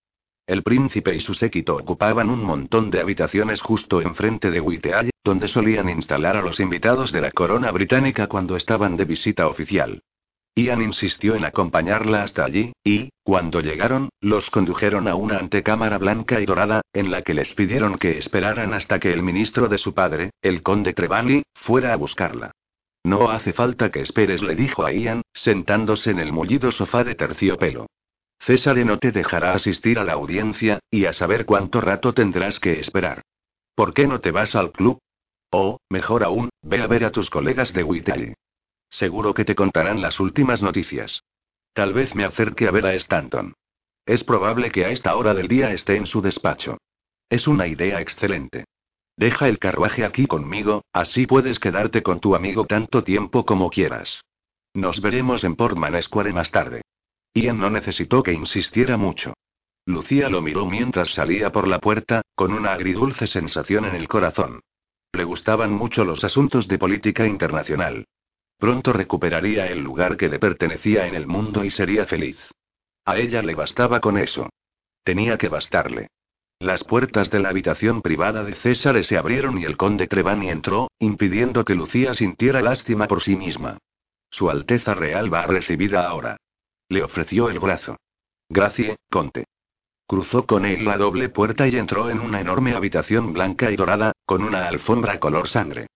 El 0.47 0.63
príncipe 0.63 1.13
y 1.13 1.19
su 1.19 1.33
séquito 1.33 1.75
ocupaban 1.75 2.29
un 2.29 2.41
montón 2.41 2.89
de 2.89 3.01
habitaciones 3.01 3.61
justo 3.61 4.01
enfrente 4.01 4.49
de 4.49 4.61
Whitehall, 4.61 5.09
donde 5.25 5.49
solían 5.49 5.89
instalar 5.89 6.37
a 6.37 6.41
los 6.41 6.61
invitados 6.61 7.11
de 7.11 7.19
la 7.19 7.31
corona 7.31 7.69
británica 7.71 8.27
cuando 8.27 8.55
estaban 8.55 8.95
de 8.95 9.03
visita 9.03 9.47
oficial. 9.47 10.03
Ian 10.55 10.81
insistió 10.81 11.35
en 11.35 11.45
acompañarla 11.45 12.23
hasta 12.23 12.43
allí, 12.43 12.73
y, 12.83 13.09
cuando 13.23 13.61
llegaron, 13.61 14.09
los 14.19 14.49
condujeron 14.49 15.07
a 15.07 15.15
una 15.15 15.37
antecámara 15.37 15.97
blanca 15.97 16.41
y 16.41 16.45
dorada, 16.45 16.81
en 16.93 17.09
la 17.09 17.21
que 17.21 17.33
les 17.33 17.53
pidieron 17.53 17.97
que 17.97 18.17
esperaran 18.17 18.73
hasta 18.73 18.99
que 18.99 19.13
el 19.13 19.23
ministro 19.23 19.69
de 19.69 19.77
su 19.77 19.93
padre, 19.93 20.31
el 20.41 20.61
conde 20.61 20.93
Trevally, 20.93 21.43
fuera 21.53 21.93
a 21.93 21.95
buscarla. 21.95 22.51
No 23.03 23.31
hace 23.31 23.53
falta 23.53 23.89
que 23.91 24.01
esperes, 24.01 24.43
le 24.43 24.55
dijo 24.55 24.85
a 24.85 24.91
Ian, 24.91 25.21
sentándose 25.33 26.11
en 26.11 26.19
el 26.19 26.33
mullido 26.33 26.71
sofá 26.71 27.03
de 27.03 27.15
terciopelo. 27.15 27.87
César 28.39 28.77
no 28.77 28.97
te 28.97 29.11
dejará 29.11 29.53
asistir 29.53 29.99
a 29.99 30.03
la 30.03 30.13
audiencia, 30.13 30.79
y 30.89 31.05
a 31.05 31.13
saber 31.13 31.45
cuánto 31.45 31.79
rato 31.79 32.13
tendrás 32.13 32.59
que 32.59 32.79
esperar. 32.79 33.21
¿Por 33.75 33.93
qué 33.93 34.05
no 34.05 34.19
te 34.19 34.31
vas 34.31 34.55
al 34.55 34.71
club? 34.71 34.99
O, 35.51 35.79
mejor 35.89 36.23
aún, 36.23 36.49
ve 36.61 36.81
a 36.81 36.87
ver 36.87 37.05
a 37.05 37.11
tus 37.11 37.29
colegas 37.29 37.71
de 37.73 37.83
Whitehall. 37.83 38.33
Seguro 38.91 39.33
que 39.33 39.45
te 39.45 39.55
contarán 39.55 40.01
las 40.01 40.19
últimas 40.19 40.61
noticias. 40.61 41.23
Tal 41.73 41.93
vez 41.93 42.13
me 42.13 42.25
acerque 42.25 42.67
a 42.67 42.71
ver 42.71 42.85
a 42.85 42.93
Stanton. 42.93 43.55
Es 44.05 44.23
probable 44.23 44.71
que 44.71 44.85
a 44.85 44.89
esta 44.89 45.15
hora 45.15 45.33
del 45.33 45.47
día 45.47 45.71
esté 45.71 45.95
en 45.95 46.05
su 46.05 46.21
despacho. 46.21 46.77
Es 47.29 47.47
una 47.47 47.67
idea 47.67 48.01
excelente. 48.01 48.65
Deja 49.15 49.47
el 49.47 49.59
carruaje 49.59 50.03
aquí 50.03 50.27
conmigo, 50.27 50.83
así 50.91 51.25
puedes 51.25 51.59
quedarte 51.59 52.03
con 52.03 52.19
tu 52.19 52.35
amigo 52.35 52.65
tanto 52.65 53.03
tiempo 53.03 53.45
como 53.45 53.69
quieras. 53.69 54.21
Nos 54.73 55.01
veremos 55.01 55.43
en 55.45 55.55
Portman 55.55 56.01
Square 56.01 56.33
más 56.33 56.51
tarde. 56.51 56.81
Ian 57.33 57.59
no 57.59 57.69
necesitó 57.69 58.23
que 58.23 58.33
insistiera 58.33 58.97
mucho. 58.97 59.33
Lucía 59.85 60.29
lo 60.29 60.41
miró 60.41 60.65
mientras 60.65 61.13
salía 61.13 61.51
por 61.51 61.67
la 61.67 61.79
puerta, 61.79 62.21
con 62.35 62.53
una 62.53 62.73
agridulce 62.73 63.27
sensación 63.27 63.85
en 63.85 63.95
el 63.95 64.07
corazón. 64.07 64.59
Le 65.13 65.23
gustaban 65.23 65.71
mucho 65.71 66.03
los 66.03 66.23
asuntos 66.23 66.67
de 66.67 66.77
política 66.77 67.25
internacional. 67.25 68.05
Pronto 68.61 68.93
recuperaría 68.93 69.65
el 69.65 69.79
lugar 69.79 70.17
que 70.17 70.29
le 70.29 70.37
pertenecía 70.37 71.07
en 71.07 71.15
el 71.15 71.25
mundo 71.25 71.63
y 71.63 71.71
sería 71.71 72.05
feliz. 72.05 72.37
A 73.05 73.17
ella 73.17 73.41
le 73.41 73.55
bastaba 73.55 73.99
con 73.99 74.19
eso. 74.19 74.49
Tenía 75.03 75.39
que 75.39 75.49
bastarle. 75.49 76.09
Las 76.59 76.83
puertas 76.83 77.31
de 77.31 77.39
la 77.39 77.49
habitación 77.49 78.03
privada 78.03 78.43
de 78.43 78.53
César 78.53 79.03
se 79.03 79.17
abrieron 79.17 79.57
y 79.57 79.63
el 79.63 79.77
conde 79.77 80.05
Trevani 80.05 80.51
entró, 80.51 80.91
impidiendo 80.99 81.65
que 81.65 81.73
Lucía 81.73 82.13
sintiera 82.13 82.61
lástima 82.61 83.07
por 83.07 83.23
sí 83.23 83.35
misma. 83.35 83.79
Su 84.29 84.51
Alteza 84.51 84.93
Real 84.93 85.33
va 85.33 85.47
recibida 85.47 86.07
ahora. 86.07 86.37
Le 86.87 87.01
ofreció 87.01 87.49
el 87.49 87.57
brazo. 87.57 87.97
Gracie, 88.47 88.97
conte. 89.09 89.45
Cruzó 90.05 90.45
con 90.45 90.65
él 90.65 90.85
la 90.85 90.97
doble 90.97 91.29
puerta 91.29 91.67
y 91.67 91.77
entró 91.77 92.11
en 92.11 92.19
una 92.19 92.39
enorme 92.39 92.75
habitación 92.75 93.33
blanca 93.33 93.71
y 93.71 93.75
dorada, 93.75 94.11
con 94.27 94.43
una 94.43 94.67
alfombra 94.67 95.19
color 95.19 95.47
sangre. 95.47 95.87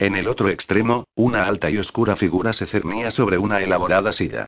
En 0.00 0.16
el 0.16 0.28
otro 0.28 0.48
extremo, 0.48 1.04
una 1.14 1.44
alta 1.44 1.68
y 1.68 1.76
oscura 1.76 2.16
figura 2.16 2.54
se 2.54 2.64
cernía 2.64 3.10
sobre 3.10 3.36
una 3.36 3.60
elaborada 3.60 4.14
silla. 4.14 4.46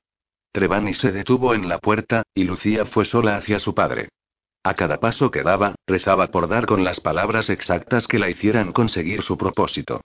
Trevani 0.51 0.95
se 0.95 1.13
detuvo 1.13 1.53
en 1.53 1.69
la 1.69 1.77
puerta, 1.77 2.23
y 2.35 2.45
Lucía 2.45 2.87
fue 2.87 3.05
sola 3.05 3.37
hacia 3.37 3.59
su 3.59 3.75
padre. 3.75 4.09
A 4.65 4.73
cada 4.73 4.99
paso 4.99 5.31
que 5.31 5.43
daba, 5.43 5.75
rezaba 5.87 6.29
por 6.29 6.49
dar 6.49 6.65
con 6.65 6.85
las 6.85 7.01
palabras 7.01 7.51
exactas 7.51 8.09
que 8.09 8.19
la 8.19 8.31
hicieran 8.31 8.73
conseguir 8.73 9.21
su 9.21 9.37
propósito. 9.37 10.01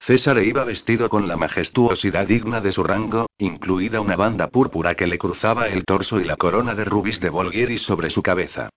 César 0.00 0.42
iba 0.42 0.64
vestido 0.64 1.08
con 1.08 1.28
la 1.28 1.36
majestuosidad 1.36 2.26
digna 2.26 2.60
de 2.60 2.72
su 2.72 2.82
rango, 2.82 3.28
incluida 3.38 4.00
una 4.00 4.16
banda 4.16 4.48
púrpura 4.48 4.96
que 4.96 5.06
le 5.06 5.16
cruzaba 5.16 5.68
el 5.68 5.84
torso 5.84 6.18
y 6.18 6.24
la 6.24 6.34
corona 6.34 6.74
de 6.74 6.84
rubis 6.84 7.20
de 7.20 7.30
Volgueris 7.30 7.82
sobre 7.82 8.10
su 8.10 8.20
cabeza. 8.20 8.68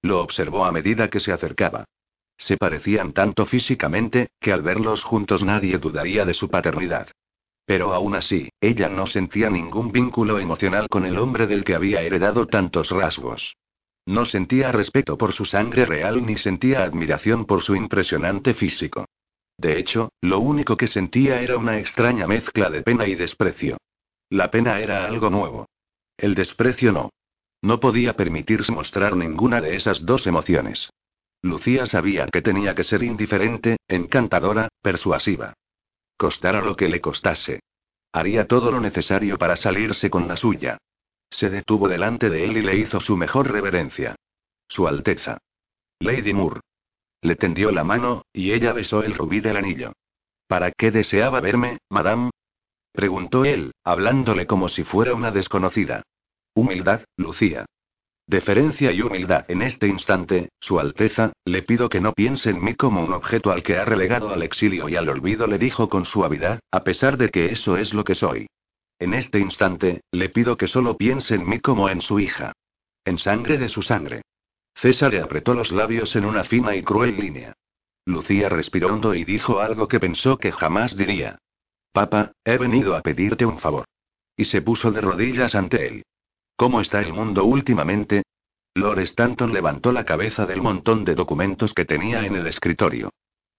Lo 0.00 0.22
observó 0.22 0.64
a 0.64 0.72
medida 0.72 1.10
que 1.10 1.20
se 1.20 1.32
acercaba. 1.32 1.84
Se 2.38 2.56
parecían 2.56 3.12
tanto 3.12 3.46
físicamente, 3.46 4.28
que 4.40 4.52
al 4.52 4.62
verlos 4.62 5.04
juntos 5.04 5.42
nadie 5.42 5.78
dudaría 5.78 6.24
de 6.24 6.34
su 6.34 6.48
paternidad. 6.48 7.08
Pero 7.64 7.92
aún 7.92 8.14
así, 8.14 8.50
ella 8.60 8.88
no 8.88 9.06
sentía 9.06 9.50
ningún 9.50 9.90
vínculo 9.90 10.38
emocional 10.38 10.88
con 10.88 11.04
el 11.04 11.18
hombre 11.18 11.46
del 11.46 11.64
que 11.64 11.74
había 11.74 12.02
heredado 12.02 12.46
tantos 12.46 12.90
rasgos. 12.90 13.56
No 14.06 14.24
sentía 14.24 14.70
respeto 14.70 15.18
por 15.18 15.32
su 15.32 15.44
sangre 15.44 15.84
real 15.84 16.24
ni 16.24 16.36
sentía 16.36 16.84
admiración 16.84 17.44
por 17.44 17.62
su 17.62 17.74
impresionante 17.74 18.54
físico. 18.54 19.06
De 19.58 19.78
hecho, 19.78 20.10
lo 20.20 20.38
único 20.38 20.76
que 20.76 20.86
sentía 20.86 21.40
era 21.40 21.56
una 21.56 21.78
extraña 21.78 22.28
mezcla 22.28 22.70
de 22.70 22.82
pena 22.82 23.08
y 23.08 23.16
desprecio. 23.16 23.78
La 24.30 24.50
pena 24.50 24.78
era 24.78 25.06
algo 25.06 25.30
nuevo. 25.30 25.66
El 26.16 26.34
desprecio 26.34 26.92
no. 26.92 27.10
No 27.62 27.80
podía 27.80 28.14
permitirse 28.14 28.70
mostrar 28.70 29.16
ninguna 29.16 29.60
de 29.60 29.74
esas 29.74 30.06
dos 30.06 30.26
emociones. 30.28 30.90
Lucía 31.46 31.86
sabía 31.86 32.26
que 32.26 32.42
tenía 32.42 32.74
que 32.74 32.84
ser 32.84 33.02
indiferente, 33.02 33.78
encantadora, 33.88 34.68
persuasiva. 34.82 35.54
Costara 36.16 36.60
lo 36.60 36.76
que 36.76 36.88
le 36.88 37.00
costase. 37.00 37.60
Haría 38.12 38.46
todo 38.46 38.70
lo 38.70 38.80
necesario 38.80 39.38
para 39.38 39.56
salirse 39.56 40.10
con 40.10 40.26
la 40.28 40.36
suya. 40.36 40.78
Se 41.30 41.50
detuvo 41.50 41.88
delante 41.88 42.30
de 42.30 42.44
él 42.44 42.56
y 42.56 42.62
le 42.62 42.76
hizo 42.76 43.00
su 43.00 43.16
mejor 43.16 43.50
reverencia. 43.50 44.16
Su 44.68 44.88
Alteza. 44.88 45.38
Lady 46.00 46.32
Moore. 46.32 46.60
Le 47.22 47.36
tendió 47.36 47.70
la 47.70 47.84
mano, 47.84 48.24
y 48.32 48.52
ella 48.52 48.72
besó 48.72 49.02
el 49.02 49.14
rubí 49.14 49.40
del 49.40 49.56
anillo. 49.56 49.92
¿Para 50.46 50.72
qué 50.72 50.90
deseaba 50.90 51.40
verme, 51.40 51.78
madame? 51.90 52.30
preguntó 52.92 53.44
él, 53.44 53.72
hablándole 53.84 54.46
como 54.46 54.68
si 54.68 54.84
fuera 54.84 55.14
una 55.14 55.30
desconocida. 55.30 56.02
Humildad, 56.54 57.02
Lucía. 57.16 57.66
Deferencia 58.28 58.90
y 58.90 59.02
humildad. 59.02 59.44
En 59.48 59.62
este 59.62 59.86
instante, 59.86 60.48
Su 60.58 60.80
Alteza, 60.80 61.32
le 61.44 61.62
pido 61.62 61.88
que 61.88 62.00
no 62.00 62.12
piense 62.12 62.50
en 62.50 62.62
mí 62.62 62.74
como 62.74 63.04
un 63.04 63.12
objeto 63.12 63.52
al 63.52 63.62
que 63.62 63.76
ha 63.76 63.84
relegado 63.84 64.30
al 64.30 64.42
exilio 64.42 64.88
y 64.88 64.96
al 64.96 65.08
olvido, 65.08 65.46
le 65.46 65.58
dijo 65.58 65.88
con 65.88 66.04
suavidad, 66.04 66.58
a 66.72 66.82
pesar 66.82 67.18
de 67.18 67.28
que 67.28 67.46
eso 67.46 67.76
es 67.76 67.94
lo 67.94 68.02
que 68.02 68.16
soy. 68.16 68.48
En 68.98 69.14
este 69.14 69.38
instante, 69.38 70.00
le 70.10 70.28
pido 70.28 70.56
que 70.56 70.66
solo 70.66 70.96
piense 70.96 71.36
en 71.36 71.48
mí 71.48 71.60
como 71.60 71.88
en 71.88 72.00
su 72.00 72.18
hija. 72.18 72.52
En 73.04 73.18
sangre 73.18 73.58
de 73.58 73.68
su 73.68 73.82
sangre. 73.82 74.22
César 74.74 75.12
le 75.12 75.20
apretó 75.20 75.54
los 75.54 75.70
labios 75.70 76.16
en 76.16 76.24
una 76.24 76.42
fina 76.42 76.74
y 76.74 76.82
cruel 76.82 77.16
línea. 77.16 77.54
Lucía 78.06 78.48
respiró 78.48 78.88
hondo 78.88 79.14
y 79.14 79.24
dijo 79.24 79.60
algo 79.60 79.86
que 79.86 80.00
pensó 80.00 80.36
que 80.36 80.50
jamás 80.50 80.96
diría. 80.96 81.38
Papa, 81.92 82.32
he 82.44 82.58
venido 82.58 82.96
a 82.96 83.02
pedirte 83.02 83.46
un 83.46 83.58
favor. 83.58 83.84
Y 84.36 84.46
se 84.46 84.62
puso 84.62 84.90
de 84.90 85.00
rodillas 85.00 85.54
ante 85.54 85.86
él. 85.86 86.04
¿Cómo 86.56 86.80
está 86.80 87.00
el 87.00 87.12
mundo 87.12 87.44
últimamente? 87.44 88.22
Lord 88.74 89.00
Stanton 89.00 89.52
levantó 89.52 89.92
la 89.92 90.04
cabeza 90.04 90.46
del 90.46 90.62
montón 90.62 91.04
de 91.04 91.14
documentos 91.14 91.74
que 91.74 91.84
tenía 91.84 92.24
en 92.24 92.34
el 92.34 92.46
escritorio. 92.46 93.10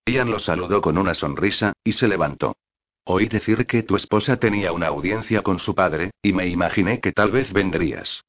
Ian 0.06 0.32
lo 0.32 0.40
saludó 0.40 0.82
con 0.82 0.98
una 0.98 1.14
sonrisa, 1.14 1.74
y 1.84 1.94
se 1.94 2.08
levantó. 2.08 2.56
Oí 3.04 3.28
decir 3.28 3.66
que 3.68 3.84
tu 3.84 3.96
esposa 3.96 4.38
tenía 4.38 4.72
una 4.72 4.88
audiencia 4.88 5.42
con 5.42 5.60
su 5.60 5.76
padre, 5.76 6.12
y 6.22 6.34
me 6.34 6.48
imaginé 6.48 7.00
que 7.00 7.12
tal 7.12 7.32
vez 7.32 7.54
vendrías. 7.54 8.24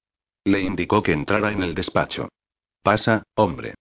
Le 0.45 0.61
indicó 0.61 1.03
que 1.03 1.13
entrara 1.13 1.51
en 1.51 1.63
el 1.63 1.75
despacho. 1.75 2.29
Pasa, 2.83 3.23
hombre. 3.35 3.75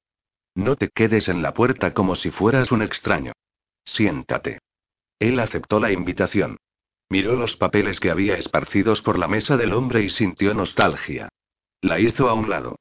No 0.56 0.76
te 0.76 0.90
quedes 0.90 1.28
en 1.28 1.42
la 1.42 1.54
puerta 1.54 1.94
como 1.94 2.16
si 2.16 2.32
fueras 2.32 2.72
un 2.72 2.82
extraño. 2.82 3.34
Siéntate. 3.86 4.60
Él 5.20 5.40
aceptó 5.40 5.80
la 5.80 5.92
invitación. 5.92 6.58
Miró 7.10 7.36
los 7.36 7.56
papeles 7.56 8.00
que 8.00 8.12
había 8.12 8.36
esparcidos 8.36 9.02
por 9.02 9.18
la 9.18 9.28
mesa 9.28 9.56
del 9.56 9.74
hombre 9.74 10.04
y 10.04 10.10
sintió 10.10 10.54
nostalgia. 10.54 11.30
La 11.82 12.00
hizo 12.00 12.30
a 12.30 12.34
un 12.34 12.50
lado. 12.50 12.78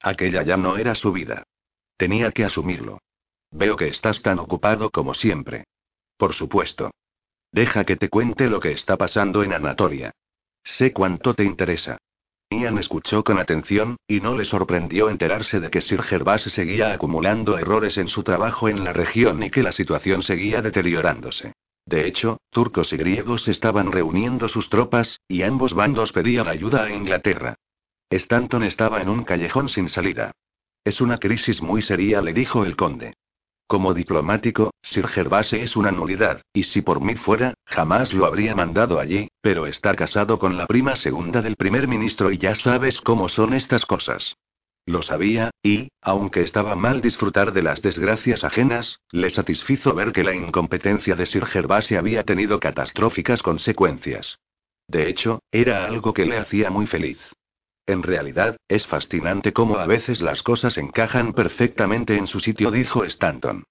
Aquella 0.00 0.42
ya 0.42 0.56
no 0.56 0.76
era 0.76 0.94
su 0.94 1.12
vida. 1.12 1.44
Tenía 1.96 2.32
que 2.32 2.44
asumirlo. 2.44 3.00
Veo 3.50 3.76
que 3.76 3.88
estás 3.88 4.22
tan 4.22 4.38
ocupado 4.38 4.90
como 4.90 5.14
siempre. 5.14 5.64
Por 6.16 6.34
supuesto. 6.34 6.90
Deja 7.52 7.84
que 7.84 7.96
te 7.96 8.08
cuente 8.08 8.48
lo 8.48 8.60
que 8.60 8.72
está 8.72 8.96
pasando 8.96 9.42
en 9.42 9.52
Anatolia. 9.52 10.12
Sé 10.64 10.92
cuánto 10.92 11.34
te 11.34 11.44
interesa. 11.44 11.98
Ian 12.50 12.78
escuchó 12.78 13.24
con 13.24 13.38
atención, 13.38 13.96
y 14.06 14.20
no 14.20 14.36
le 14.36 14.44
sorprendió 14.44 15.10
enterarse 15.10 15.60
de 15.60 15.70
que 15.70 15.80
Sir 15.80 16.02
Gervas 16.02 16.42
seguía 16.42 16.92
acumulando 16.92 17.58
errores 17.58 17.98
en 17.98 18.08
su 18.08 18.22
trabajo 18.22 18.68
en 18.68 18.84
la 18.84 18.92
región 18.92 19.42
y 19.42 19.50
que 19.50 19.62
la 19.62 19.72
situación 19.72 20.22
seguía 20.22 20.62
deteriorándose. 20.62 21.52
De 21.88 22.06
hecho, 22.06 22.36
turcos 22.50 22.92
y 22.92 22.98
griegos 22.98 23.48
estaban 23.48 23.90
reuniendo 23.90 24.46
sus 24.48 24.68
tropas, 24.68 25.22
y 25.26 25.40
ambos 25.40 25.72
bandos 25.72 26.12
pedían 26.12 26.46
ayuda 26.46 26.84
a 26.84 26.92
Inglaterra. 26.92 27.54
Stanton 28.10 28.62
estaba 28.64 29.00
en 29.00 29.08
un 29.08 29.24
callejón 29.24 29.70
sin 29.70 29.88
salida. 29.88 30.32
Es 30.84 31.00
una 31.00 31.16
crisis 31.16 31.62
muy 31.62 31.80
seria, 31.80 32.20
le 32.20 32.34
dijo 32.34 32.66
el 32.66 32.76
conde. 32.76 33.14
Como 33.66 33.94
diplomático, 33.94 34.74
Sir 34.82 35.08
Gervase 35.08 35.62
es 35.62 35.76
una 35.76 35.90
nulidad, 35.90 36.42
y 36.52 36.64
si 36.64 36.82
por 36.82 37.00
mí 37.00 37.14
fuera, 37.14 37.54
jamás 37.64 38.12
lo 38.12 38.26
habría 38.26 38.54
mandado 38.54 39.00
allí, 39.00 39.28
pero 39.40 39.66
está 39.66 39.94
casado 39.94 40.38
con 40.38 40.58
la 40.58 40.66
prima 40.66 40.94
segunda 40.94 41.40
del 41.40 41.56
primer 41.56 41.88
ministro 41.88 42.30
y 42.30 42.36
ya 42.36 42.54
sabes 42.54 43.00
cómo 43.00 43.30
son 43.30 43.54
estas 43.54 43.86
cosas. 43.86 44.36
Lo 44.88 45.02
sabía, 45.02 45.50
y, 45.62 45.90
aunque 46.00 46.40
estaba 46.40 46.74
mal 46.74 47.02
disfrutar 47.02 47.52
de 47.52 47.62
las 47.62 47.82
desgracias 47.82 48.42
ajenas, 48.42 49.00
le 49.10 49.28
satisfizo 49.28 49.92
ver 49.92 50.12
que 50.12 50.24
la 50.24 50.34
incompetencia 50.34 51.14
de 51.14 51.26
Sir 51.26 51.44
Gervase 51.44 51.98
había 51.98 52.24
tenido 52.24 52.58
catastróficas 52.58 53.42
consecuencias. 53.42 54.38
De 54.86 55.10
hecho, 55.10 55.42
era 55.52 55.84
algo 55.84 56.14
que 56.14 56.24
le 56.24 56.38
hacía 56.38 56.70
muy 56.70 56.86
feliz. 56.86 57.20
En 57.86 58.02
realidad, 58.02 58.56
es 58.66 58.86
fascinante 58.86 59.52
cómo 59.52 59.76
a 59.76 59.84
veces 59.84 60.22
las 60.22 60.42
cosas 60.42 60.78
encajan 60.78 61.34
perfectamente 61.34 62.16
en 62.16 62.26
su 62.26 62.40
sitio, 62.40 62.70
dijo 62.70 63.04
Stanton. 63.04 63.64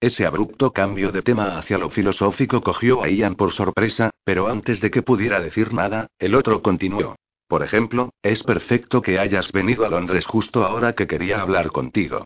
Ese 0.00 0.24
abrupto 0.24 0.72
cambio 0.72 1.12
de 1.12 1.20
tema 1.20 1.58
hacia 1.58 1.76
lo 1.76 1.90
filosófico 1.90 2.62
cogió 2.62 3.02
a 3.02 3.10
Ian 3.10 3.34
por 3.34 3.52
sorpresa, 3.52 4.08
pero 4.24 4.48
antes 4.48 4.80
de 4.80 4.90
que 4.90 5.02
pudiera 5.02 5.38
decir 5.38 5.74
nada, 5.74 6.06
el 6.18 6.34
otro 6.34 6.62
continuó. 6.62 7.16
Por 7.52 7.62
ejemplo, 7.62 8.14
es 8.22 8.42
perfecto 8.44 9.02
que 9.02 9.18
hayas 9.18 9.52
venido 9.52 9.84
a 9.84 9.90
Londres 9.90 10.24
justo 10.24 10.64
ahora 10.64 10.94
que 10.94 11.06
quería 11.06 11.42
hablar 11.42 11.68
contigo. 11.68 12.24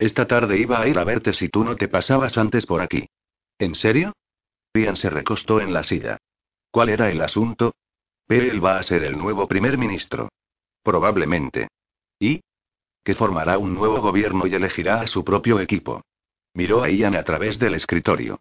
Esta 0.00 0.26
tarde 0.26 0.58
iba 0.58 0.80
a 0.80 0.88
ir 0.88 0.98
a 0.98 1.04
verte 1.04 1.32
si 1.32 1.48
tú 1.48 1.62
no 1.62 1.76
te 1.76 1.86
pasabas 1.86 2.36
antes 2.38 2.66
por 2.66 2.80
aquí. 2.80 3.06
¿En 3.56 3.76
serio? 3.76 4.14
Ian 4.74 4.96
se 4.96 5.10
recostó 5.10 5.60
en 5.60 5.72
la 5.72 5.84
silla. 5.84 6.18
¿Cuál 6.72 6.88
era 6.88 7.08
el 7.08 7.20
asunto? 7.20 7.76
Peel 8.26 8.64
va 8.64 8.78
a 8.78 8.82
ser 8.82 9.04
el 9.04 9.16
nuevo 9.16 9.46
primer 9.46 9.78
ministro. 9.78 10.28
Probablemente. 10.82 11.68
¿Y? 12.18 12.40
Que 13.04 13.14
formará 13.14 13.58
un 13.58 13.74
nuevo 13.74 14.00
gobierno 14.00 14.44
y 14.48 14.56
elegirá 14.56 15.02
a 15.02 15.06
su 15.06 15.24
propio 15.24 15.60
equipo. 15.60 16.02
Miró 16.52 16.82
a 16.82 16.90
Ian 16.90 17.14
a 17.14 17.22
través 17.22 17.60
del 17.60 17.74
escritorio. 17.74 18.40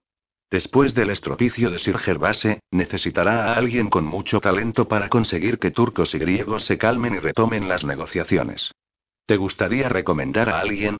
Después 0.54 0.94
del 0.94 1.10
estropicio 1.10 1.72
de 1.72 1.80
Sir 1.80 1.98
Gervase, 1.98 2.60
necesitará 2.70 3.46
a 3.46 3.56
alguien 3.56 3.90
con 3.90 4.06
mucho 4.06 4.40
talento 4.40 4.88
para 4.88 5.10
conseguir 5.10 5.58
que 5.58 5.72
turcos 5.72 6.14
y 6.14 6.20
griegos 6.20 6.66
se 6.66 6.78
calmen 6.78 7.16
y 7.16 7.18
retomen 7.18 7.68
las 7.68 7.84
negociaciones. 7.84 8.72
¿Te 9.26 9.38
gustaría 9.38 9.90
recomendar 9.90 10.50
a 10.50 10.60
alguien? 10.60 10.98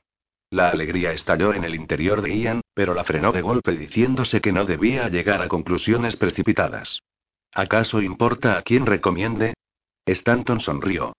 La 0.50 0.70
alegría 0.70 1.12
estalló 1.12 1.54
en 1.54 1.62
el 1.62 1.76
interior 1.76 2.20
de 2.20 2.36
Ian, 2.36 2.62
pero 2.74 2.94
la 2.94 3.04
frenó 3.04 3.30
de 3.30 3.42
golpe 3.42 3.76
diciéndose 3.76 4.40
que 4.40 4.50
no 4.50 4.64
debía 4.64 5.08
llegar 5.08 5.40
a 5.40 5.46
conclusiones 5.46 6.16
precipitadas. 6.16 6.98
¿Acaso 7.52 8.02
importa 8.02 8.58
a 8.58 8.62
quién 8.62 8.86
recomiende? 8.86 9.54
Stanton 10.04 10.58
sonrió. 10.58 11.12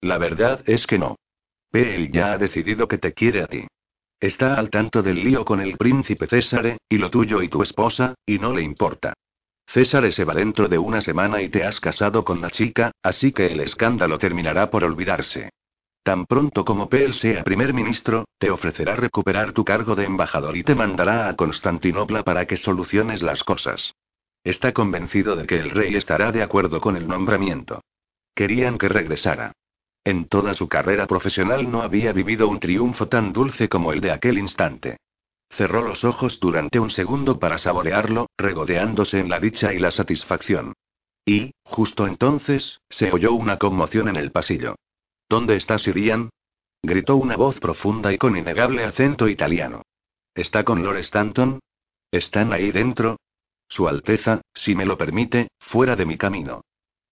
La 0.00 0.16
verdad 0.16 0.62
es 0.64 0.86
que 0.86 1.00
no. 1.00 1.16
Peel 1.72 2.12
ya 2.12 2.34
ha 2.34 2.38
decidido 2.38 2.86
que 2.86 2.98
te 2.98 3.14
quiere 3.14 3.42
a 3.42 3.48
ti. 3.48 3.66
Está 4.20 4.54
al 4.54 4.68
tanto 4.68 5.02
del 5.02 5.24
lío 5.24 5.46
con 5.46 5.60
el 5.60 5.78
príncipe 5.78 6.26
César, 6.26 6.76
y 6.88 6.98
lo 6.98 7.10
tuyo 7.10 7.40
y 7.40 7.48
tu 7.48 7.62
esposa, 7.62 8.14
y 8.26 8.38
no 8.38 8.52
le 8.52 8.62
importa. 8.62 9.14
César 9.66 10.12
se 10.12 10.24
va 10.24 10.34
dentro 10.34 10.68
de 10.68 10.76
una 10.76 11.00
semana 11.00 11.40
y 11.40 11.48
te 11.48 11.64
has 11.64 11.80
casado 11.80 12.24
con 12.24 12.40
la 12.40 12.50
chica, 12.50 12.92
así 13.02 13.32
que 13.32 13.46
el 13.46 13.60
escándalo 13.60 14.18
terminará 14.18 14.68
por 14.68 14.84
olvidarse. 14.84 15.50
Tan 16.02 16.26
pronto 16.26 16.64
como 16.64 16.88
Peel 16.88 17.14
sea 17.14 17.44
primer 17.44 17.72
ministro, 17.72 18.24
te 18.38 18.50
ofrecerá 18.50 18.96
recuperar 18.96 19.52
tu 19.52 19.64
cargo 19.64 19.94
de 19.94 20.04
embajador 20.04 20.56
y 20.56 20.64
te 20.64 20.74
mandará 20.74 21.28
a 21.28 21.36
Constantinopla 21.36 22.22
para 22.22 22.46
que 22.46 22.56
soluciones 22.56 23.22
las 23.22 23.44
cosas. 23.44 23.94
Está 24.42 24.72
convencido 24.72 25.36
de 25.36 25.46
que 25.46 25.58
el 25.58 25.70
rey 25.70 25.94
estará 25.94 26.32
de 26.32 26.42
acuerdo 26.42 26.80
con 26.80 26.96
el 26.96 27.06
nombramiento. 27.06 27.82
Querían 28.34 28.76
que 28.76 28.88
regresara. 28.88 29.52
En 30.04 30.26
toda 30.26 30.54
su 30.54 30.68
carrera 30.68 31.06
profesional 31.06 31.70
no 31.70 31.82
había 31.82 32.12
vivido 32.12 32.48
un 32.48 32.58
triunfo 32.58 33.08
tan 33.08 33.32
dulce 33.32 33.68
como 33.68 33.92
el 33.92 34.00
de 34.00 34.12
aquel 34.12 34.38
instante. 34.38 34.96
Cerró 35.50 35.82
los 35.82 36.04
ojos 36.04 36.40
durante 36.40 36.78
un 36.78 36.90
segundo 36.90 37.38
para 37.38 37.58
saborearlo, 37.58 38.30
regodeándose 38.38 39.18
en 39.18 39.28
la 39.28 39.40
dicha 39.40 39.74
y 39.74 39.78
la 39.78 39.90
satisfacción. 39.90 40.74
Y, 41.26 41.52
justo 41.64 42.06
entonces, 42.06 42.80
se 42.88 43.12
oyó 43.12 43.34
una 43.34 43.58
conmoción 43.58 44.08
en 44.08 44.16
el 44.16 44.30
pasillo. 44.30 44.76
¿Dónde 45.28 45.56
está 45.56 45.78
Sirian? 45.78 46.30
gritó 46.82 47.16
una 47.16 47.36
voz 47.36 47.60
profunda 47.60 48.12
y 48.12 48.18
con 48.18 48.36
innegable 48.36 48.84
acento 48.84 49.28
italiano. 49.28 49.82
¿Está 50.34 50.64
con 50.64 50.82
Lord 50.82 50.98
Stanton? 50.98 51.60
¿Están 52.10 52.52
ahí 52.52 52.70
dentro? 52.70 53.18
Su 53.68 53.86
Alteza, 53.86 54.40
si 54.54 54.74
me 54.74 54.86
lo 54.86 54.96
permite, 54.96 55.48
fuera 55.58 55.94
de 55.94 56.06
mi 56.06 56.16
camino. 56.16 56.62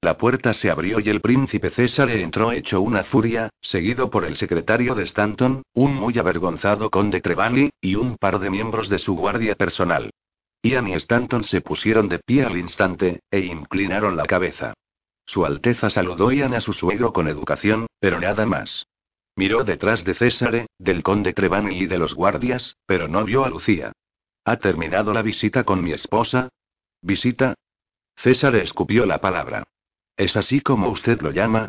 La 0.00 0.16
puerta 0.16 0.54
se 0.54 0.70
abrió 0.70 1.00
y 1.00 1.08
el 1.08 1.20
príncipe 1.20 1.70
César 1.70 2.08
entró 2.10 2.52
hecho 2.52 2.80
una 2.80 3.02
furia, 3.02 3.50
seguido 3.60 4.10
por 4.10 4.24
el 4.24 4.36
secretario 4.36 4.94
de 4.94 5.02
Stanton, 5.02 5.62
un 5.74 5.94
muy 5.94 6.16
avergonzado 6.18 6.88
conde 6.88 7.20
Trevani, 7.20 7.70
y 7.80 7.96
un 7.96 8.16
par 8.16 8.38
de 8.38 8.48
miembros 8.48 8.88
de 8.88 9.00
su 9.00 9.16
guardia 9.16 9.56
personal. 9.56 10.10
Ian 10.62 10.86
y 10.86 10.92
Stanton 10.94 11.42
se 11.42 11.62
pusieron 11.62 12.08
de 12.08 12.20
pie 12.20 12.44
al 12.44 12.56
instante, 12.56 13.22
e 13.30 13.40
inclinaron 13.40 14.16
la 14.16 14.26
cabeza. 14.26 14.74
Su 15.26 15.44
Alteza 15.44 15.90
saludó 15.90 16.30
Ian 16.30 16.54
a 16.54 16.60
su 16.60 16.72
suegro 16.72 17.12
con 17.12 17.26
educación, 17.26 17.88
pero 17.98 18.20
nada 18.20 18.46
más. 18.46 18.86
Miró 19.34 19.64
detrás 19.64 20.04
de 20.04 20.14
César, 20.14 20.66
del 20.78 21.02
conde 21.02 21.32
Trevani 21.32 21.76
y 21.76 21.86
de 21.86 21.98
los 21.98 22.14
guardias, 22.14 22.76
pero 22.86 23.08
no 23.08 23.24
vio 23.24 23.44
a 23.44 23.48
Lucía. 23.48 23.92
¿Ha 24.44 24.56
terminado 24.58 25.12
la 25.12 25.22
visita 25.22 25.64
con 25.64 25.82
mi 25.82 25.92
esposa? 25.92 26.50
¿Visita? 27.02 27.54
César 28.16 28.54
escupió 28.54 29.04
la 29.04 29.20
palabra. 29.20 29.64
¿Es 30.18 30.36
así 30.36 30.60
como 30.60 30.88
usted 30.88 31.22
lo 31.22 31.30
llama? 31.30 31.68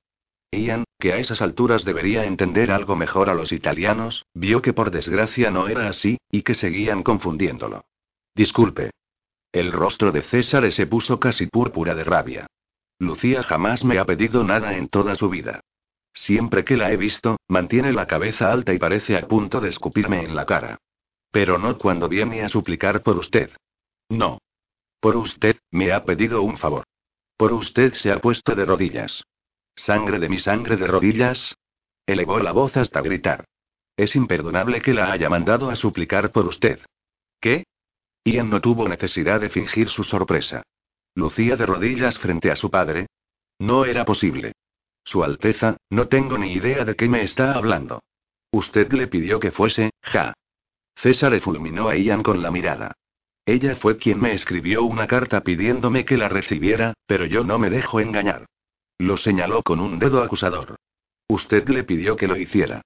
Ian, 0.52 0.84
que 0.98 1.14
a 1.14 1.18
esas 1.18 1.44
alturas 1.44 1.86
debería 1.86 2.26
entender 2.26 2.72
algo 2.72 2.96
mejor 2.96 3.30
a 3.30 3.36
los 3.36 3.52
italianos, 3.52 4.26
vio 4.34 4.64
que 4.64 4.74
por 4.74 4.90
desgracia 4.90 5.52
no 5.52 5.68
era 5.68 5.88
así, 5.88 6.18
y 6.32 6.42
que 6.42 6.56
seguían 6.56 7.04
confundiéndolo. 7.04 7.86
Disculpe. 8.34 8.90
El 9.52 9.72
rostro 9.72 10.12
de 10.12 10.24
César 10.24 10.70
se 10.72 10.88
puso 10.88 11.20
casi 11.20 11.46
púrpura 11.46 11.94
de 11.94 12.04
rabia. 12.04 12.48
Lucía 12.98 13.44
jamás 13.44 13.86
me 13.86 14.00
ha 14.00 14.06
pedido 14.06 14.44
nada 14.44 14.76
en 14.76 14.90
toda 14.90 15.14
su 15.14 15.30
vida. 15.30 15.62
Siempre 16.12 16.66
que 16.66 16.76
la 16.76 16.92
he 16.92 16.98
visto, 16.98 17.38
mantiene 17.48 17.94
la 17.94 18.08
cabeza 18.08 18.52
alta 18.52 18.74
y 18.74 18.80
parece 18.80 19.16
a 19.16 19.28
punto 19.28 19.62
de 19.62 19.70
escupirme 19.70 20.24
en 20.24 20.36
la 20.36 20.48
cara. 20.48 20.80
Pero 21.32 21.60
no 21.60 21.78
cuando 21.78 22.10
viene 22.10 22.42
a 22.42 22.50
suplicar 22.50 23.04
por 23.04 23.16
usted. 23.16 23.52
No. 24.10 24.40
Por 25.00 25.18
usted, 25.18 25.58
me 25.70 25.92
ha 25.94 26.04
pedido 26.04 26.42
un 26.42 26.58
favor. 26.58 26.84
Por 27.40 27.54
usted 27.54 27.94
se 27.94 28.12
ha 28.12 28.20
puesto 28.20 28.54
de 28.54 28.66
rodillas. 28.66 29.24
¿Sangre 29.74 30.20
de 30.20 30.28
mi 30.28 30.40
sangre 30.40 30.76
de 30.76 30.86
rodillas? 30.88 31.56
Elevó 32.06 32.38
la 32.40 32.52
voz 32.52 32.76
hasta 32.76 33.00
gritar. 33.00 33.46
Es 33.96 34.18
imperdonable 34.18 34.82
que 34.82 34.94
la 34.94 35.10
haya 35.10 35.30
mandado 35.30 35.70
a 35.70 35.78
suplicar 35.78 36.34
por 36.34 36.46
usted. 36.46 36.82
¿Qué? 37.40 37.64
Ian 38.26 38.50
no 38.50 38.60
tuvo 38.60 38.90
necesidad 38.90 39.40
de 39.40 39.50
fingir 39.50 39.88
su 39.88 40.04
sorpresa. 40.04 40.64
Lucía 41.16 41.56
de 41.56 41.66
rodillas 41.66 42.20
frente 42.20 42.52
a 42.52 42.58
su 42.58 42.70
padre. 42.70 43.08
No 43.58 43.86
era 43.86 44.04
posible. 44.04 44.52
Su 45.06 45.24
Alteza, 45.24 45.78
no 45.90 46.10
tengo 46.10 46.38
ni 46.38 46.52
idea 46.52 46.84
de 46.84 46.98
qué 46.98 47.08
me 47.08 47.22
está 47.22 47.54
hablando. 47.54 48.04
Usted 48.52 48.92
le 48.92 49.08
pidió 49.08 49.40
que 49.40 49.52
fuese, 49.52 49.92
ja. 50.02 50.34
César 50.94 51.40
fulminó 51.40 51.88
a 51.88 51.96
Ian 51.96 52.22
con 52.22 52.42
la 52.42 52.52
mirada. 52.52 52.98
Ella 53.50 53.76
fue 53.78 53.98
quien 53.98 54.22
me 54.22 54.34
escribió 54.34 54.84
una 54.84 55.08
carta 55.08 55.42
pidiéndome 55.42 56.06
que 56.06 56.18
la 56.18 56.30
recibiera, 56.30 56.94
pero 57.08 57.26
yo 57.26 57.44
no 57.44 57.58
me 57.58 57.72
dejo 57.72 58.00
engañar. 58.00 58.46
Lo 59.00 59.18
señaló 59.18 59.64
con 59.64 59.80
un 59.80 59.98
dedo 59.98 60.22
acusador. 60.22 60.76
Usted 61.28 61.68
le 61.70 61.84
pidió 61.84 62.16
que 62.16 62.28
lo 62.28 62.38
hiciera. 62.38 62.84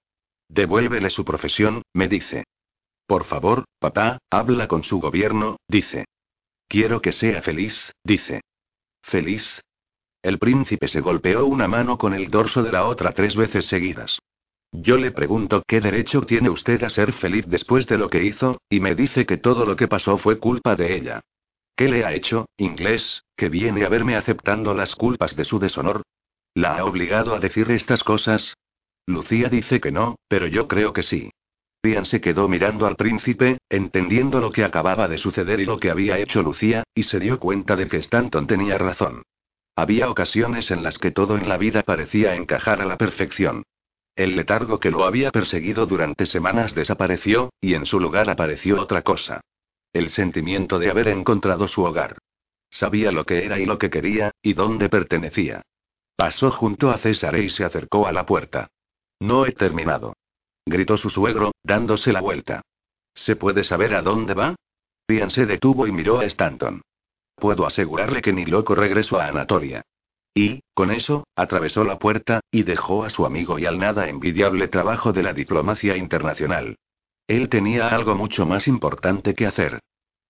Devuélvele 0.48 1.10
su 1.10 1.26
profesión, 1.26 1.82
me 1.94 2.08
dice. 2.08 2.46
Por 3.06 3.26
favor, 3.26 3.66
papá, 3.78 4.20
habla 4.30 4.70
con 4.70 4.86
su 4.86 5.02
gobierno, 5.02 5.58
dice. 5.68 6.06
Quiero 6.70 7.02
que 7.02 7.12
sea 7.12 7.42
feliz, 7.42 7.76
dice. 8.02 8.40
¿Feliz? 9.02 9.46
El 10.22 10.40
príncipe 10.40 10.88
se 10.88 11.02
golpeó 11.02 11.46
una 11.46 11.68
mano 11.68 11.98
con 11.98 12.14
el 12.14 12.32
dorso 12.32 12.64
de 12.64 12.72
la 12.72 12.86
otra 12.86 13.12
tres 13.12 13.36
veces 13.36 13.66
seguidas. 13.66 14.18
Yo 14.76 14.98
le 14.98 15.12
pregunto 15.12 15.62
qué 15.68 15.80
derecho 15.80 16.24
tiene 16.24 16.50
usted 16.50 16.84
a 16.84 16.90
ser 16.90 17.14
feliz 17.14 17.46
después 17.48 17.86
de 17.86 18.00
lo 18.00 18.10
que 18.10 18.24
hizo, 18.24 18.60
y 18.70 18.80
me 18.80 18.96
dice 18.96 19.28
que 19.28 19.38
todo 19.38 19.66
lo 19.66 19.76
que 19.76 19.88
pasó 19.88 20.18
fue 20.18 20.40
culpa 20.40 20.76
de 20.76 20.96
ella. 20.96 21.22
¿Qué 21.76 21.88
le 21.88 22.04
ha 22.04 22.14
hecho, 22.14 22.48
inglés, 22.58 23.24
que 23.38 23.50
viene 23.50 23.86
a 23.86 23.90
verme 23.90 24.16
aceptando 24.16 24.74
las 24.74 24.96
culpas 24.96 25.36
de 25.36 25.46
su 25.46 25.60
deshonor? 25.60 26.02
¿La 26.56 26.78
ha 26.78 26.86
obligado 26.86 27.36
a 27.36 27.40
decir 27.40 27.70
estas 27.70 28.04
cosas? 28.04 28.56
Lucía 29.06 29.48
dice 29.48 29.80
que 29.80 29.92
no, 29.92 30.16
pero 30.28 30.48
yo 30.48 30.68
creo 30.68 30.92
que 30.92 31.04
sí. 31.04 31.30
Ian 31.84 32.06
se 32.06 32.20
quedó 32.20 32.50
mirando 32.50 32.88
al 32.88 32.96
príncipe, 32.96 33.60
entendiendo 33.70 34.40
lo 34.40 34.52
que 34.52 34.64
acababa 34.64 35.08
de 35.08 35.20
suceder 35.20 35.60
y 35.60 35.66
lo 35.66 35.78
que 35.78 35.92
había 35.92 36.18
hecho 36.18 36.42
Lucía, 36.42 36.84
y 36.96 37.04
se 37.04 37.20
dio 37.20 37.40
cuenta 37.40 37.76
de 37.76 37.88
que 37.88 37.98
Stanton 37.98 38.48
tenía 38.48 38.80
razón. 38.80 39.22
Había 39.76 40.10
ocasiones 40.10 40.72
en 40.72 40.82
las 40.82 40.98
que 40.98 41.12
todo 41.12 41.38
en 41.38 41.48
la 41.48 41.58
vida 41.58 41.84
parecía 41.84 42.36
encajar 42.36 42.82
a 42.82 42.86
la 42.86 42.98
perfección. 42.98 43.64
El 44.16 44.36
letargo 44.36 44.80
que 44.80 44.92
lo 44.92 45.06
había 45.06 45.32
perseguido 45.32 45.86
durante 45.88 46.26
semanas 46.26 46.76
desapareció, 46.76 47.52
y 47.60 47.74
en 47.74 47.86
su 47.86 48.00
lugar 48.00 48.30
apareció 48.30 48.80
otra 48.80 49.02
cosa. 49.02 49.42
El 49.92 50.10
sentimiento 50.10 50.78
de 50.78 50.92
haber 50.92 51.08
encontrado 51.08 51.68
su 51.68 51.84
hogar. 51.84 52.18
Sabía 52.70 53.12
lo 53.12 53.26
que 53.26 53.46
era 53.46 53.60
y 53.60 53.66
lo 53.66 53.78
que 53.78 53.90
quería, 53.90 54.32
y 54.42 54.54
dónde 54.54 54.90
pertenecía. 54.90 55.64
Pasó 56.16 56.52
junto 56.52 56.92
a 56.92 56.98
César 56.98 57.36
y 57.40 57.50
se 57.50 57.64
acercó 57.64 58.06
a 58.06 58.12
la 58.12 58.26
puerta. 58.26 58.68
No 59.20 59.46
he 59.46 59.52
terminado. 59.52 60.16
Gritó 60.66 60.98
su 60.98 61.10
suegro, 61.10 61.52
dándose 61.64 62.14
la 62.14 62.22
vuelta. 62.22 62.62
¿Se 63.16 63.36
puede 63.36 63.64
saber 63.64 63.96
a 63.96 64.02
dónde 64.02 64.34
va? 64.34 64.56
Ian 65.08 65.30
se 65.30 65.46
detuvo 65.46 65.88
y 65.88 65.92
miró 65.92 66.20
a 66.20 66.26
Stanton. 66.26 66.82
Puedo 67.36 67.66
asegurarle 67.66 68.22
que 68.22 68.34
ni 68.34 68.46
loco 68.46 68.76
regresó 68.76 69.20
a 69.20 69.28
Anatolia. 69.28 69.84
Y, 70.36 70.62
con 70.74 70.92
eso, 70.92 71.28
atravesó 71.36 71.84
la 71.84 72.00
puerta, 72.00 72.42
y 72.52 72.64
dejó 72.64 73.04
a 73.04 73.10
su 73.10 73.26
amigo 73.26 73.60
y 73.60 73.66
al 73.66 73.78
nada 73.78 74.10
envidiable 74.10 74.68
trabajo 74.68 75.14
de 75.14 75.24
la 75.24 75.34
diplomacia 75.34 75.96
internacional. 75.96 76.78
Él 77.28 77.50
tenía 77.50 77.90
algo 77.90 78.16
mucho 78.16 78.46
más 78.46 78.68
importante 78.68 79.36
que 79.36 79.46
hacer. 79.46 79.80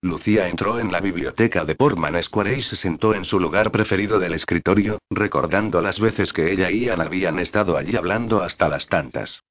Lucía 0.02 0.50
entró 0.50 0.80
en 0.80 0.92
la 0.92 1.00
biblioteca 1.00 1.64
de 1.64 1.76
Portman 1.76 2.22
Square 2.22 2.58
y 2.58 2.62
se 2.62 2.76
sentó 2.76 3.16
en 3.16 3.24
su 3.24 3.40
lugar 3.40 3.72
preferido 3.72 4.20
del 4.20 4.34
escritorio, 4.34 5.00
recordando 5.10 5.82
las 5.82 5.98
veces 5.98 6.34
que 6.34 6.52
ella 6.52 6.70
y 6.70 6.82
Ian 6.82 7.00
habían 7.00 7.40
estado 7.40 7.78
allí 7.78 7.96
hablando 7.96 8.44
hasta 8.44 8.68
las 8.68 8.88
tantas. 8.88 9.42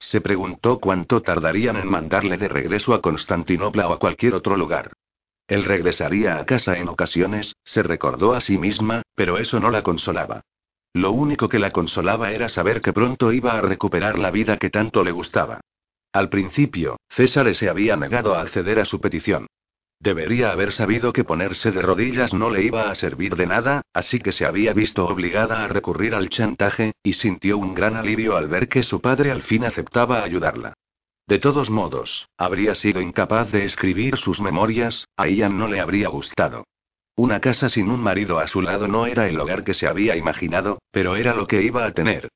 Se 0.00 0.20
preguntó 0.20 0.80
cuánto 0.80 1.22
tardarían 1.22 1.76
en 1.76 1.88
mandarle 1.88 2.38
de 2.38 2.48
regreso 2.48 2.92
a 2.92 3.00
Constantinopla 3.00 3.86
o 3.86 3.92
a 3.92 3.98
cualquier 4.00 4.34
otro 4.34 4.56
lugar. 4.56 4.92
Él 5.46 5.64
regresaría 5.64 6.38
a 6.38 6.46
casa 6.46 6.78
en 6.78 6.88
ocasiones, 6.88 7.54
se 7.64 7.82
recordó 7.82 8.34
a 8.34 8.40
sí 8.40 8.58
misma, 8.58 9.02
pero 9.20 9.36
eso 9.36 9.60
no 9.60 9.70
la 9.70 9.82
consolaba. 9.82 10.40
Lo 10.94 11.12
único 11.12 11.50
que 11.50 11.58
la 11.58 11.72
consolaba 11.72 12.32
era 12.32 12.48
saber 12.48 12.80
que 12.80 12.94
pronto 12.94 13.34
iba 13.34 13.52
a 13.52 13.60
recuperar 13.60 14.18
la 14.18 14.30
vida 14.30 14.56
que 14.56 14.70
tanto 14.70 15.04
le 15.04 15.10
gustaba. 15.10 15.60
Al 16.10 16.30
principio, 16.30 16.96
César 17.10 17.54
se 17.54 17.68
había 17.68 17.96
negado 17.96 18.34
a 18.34 18.40
acceder 18.40 18.78
a 18.78 18.86
su 18.86 18.98
petición. 18.98 19.46
Debería 19.98 20.52
haber 20.52 20.72
sabido 20.72 21.12
que 21.12 21.24
ponerse 21.24 21.70
de 21.70 21.82
rodillas 21.82 22.32
no 22.32 22.48
le 22.48 22.62
iba 22.62 22.90
a 22.90 22.94
servir 22.94 23.36
de 23.36 23.44
nada, 23.44 23.82
así 23.92 24.20
que 24.20 24.32
se 24.32 24.46
había 24.46 24.72
visto 24.72 25.06
obligada 25.06 25.64
a 25.64 25.68
recurrir 25.68 26.14
al 26.14 26.30
chantaje, 26.30 26.94
y 27.02 27.12
sintió 27.12 27.58
un 27.58 27.74
gran 27.74 27.96
alivio 27.96 28.38
al 28.38 28.48
ver 28.48 28.68
que 28.68 28.82
su 28.82 29.02
padre 29.02 29.30
al 29.30 29.42
fin 29.42 29.66
aceptaba 29.66 30.22
ayudarla. 30.22 30.72
De 31.26 31.38
todos 31.38 31.68
modos, 31.68 32.26
habría 32.38 32.74
sido 32.74 33.02
incapaz 33.02 33.52
de 33.52 33.66
escribir 33.66 34.16
sus 34.16 34.40
memorias, 34.40 35.04
a 35.18 35.28
Ian 35.28 35.58
no 35.58 35.68
le 35.68 35.78
habría 35.78 36.08
gustado. 36.08 36.64
Una 37.20 37.38
casa 37.38 37.68
sin 37.68 37.90
un 37.90 38.00
marido 38.00 38.38
a 38.38 38.46
su 38.46 38.62
lado 38.62 38.88
no 38.88 39.04
era 39.04 39.28
el 39.28 39.38
hogar 39.38 39.62
que 39.62 39.74
se 39.74 39.86
había 39.86 40.16
imaginado, 40.16 40.78
pero 40.90 41.16
era 41.16 41.34
lo 41.34 41.46
que 41.46 41.60
iba 41.60 41.84
a 41.84 41.92
tener. 41.92 42.30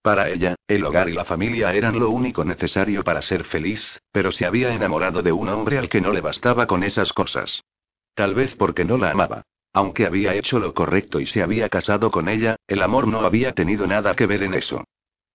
Para 0.00 0.30
ella, 0.30 0.54
el 0.66 0.82
hogar 0.82 1.10
y 1.10 1.12
la 1.12 1.26
familia 1.26 1.74
eran 1.74 1.98
lo 1.98 2.08
único 2.08 2.42
necesario 2.42 3.04
para 3.04 3.20
ser 3.20 3.44
feliz, 3.44 4.00
pero 4.12 4.32
se 4.32 4.46
había 4.46 4.72
enamorado 4.72 5.20
de 5.20 5.30
un 5.30 5.50
hombre 5.50 5.76
al 5.76 5.90
que 5.90 6.00
no 6.00 6.10
le 6.10 6.22
bastaba 6.22 6.66
con 6.66 6.84
esas 6.84 7.12
cosas. 7.12 7.62
Tal 8.14 8.32
vez 8.32 8.56
porque 8.56 8.82
no 8.82 8.96
la 8.96 9.10
amaba. 9.10 9.42
Aunque 9.74 10.06
había 10.06 10.34
hecho 10.34 10.58
lo 10.58 10.72
correcto 10.72 11.20
y 11.20 11.26
se 11.26 11.42
había 11.42 11.68
casado 11.68 12.10
con 12.10 12.26
ella, 12.26 12.56
el 12.66 12.80
amor 12.80 13.08
no 13.08 13.20
había 13.20 13.52
tenido 13.52 13.86
nada 13.86 14.16
que 14.16 14.24
ver 14.24 14.42
en 14.42 14.54
eso. 14.54 14.84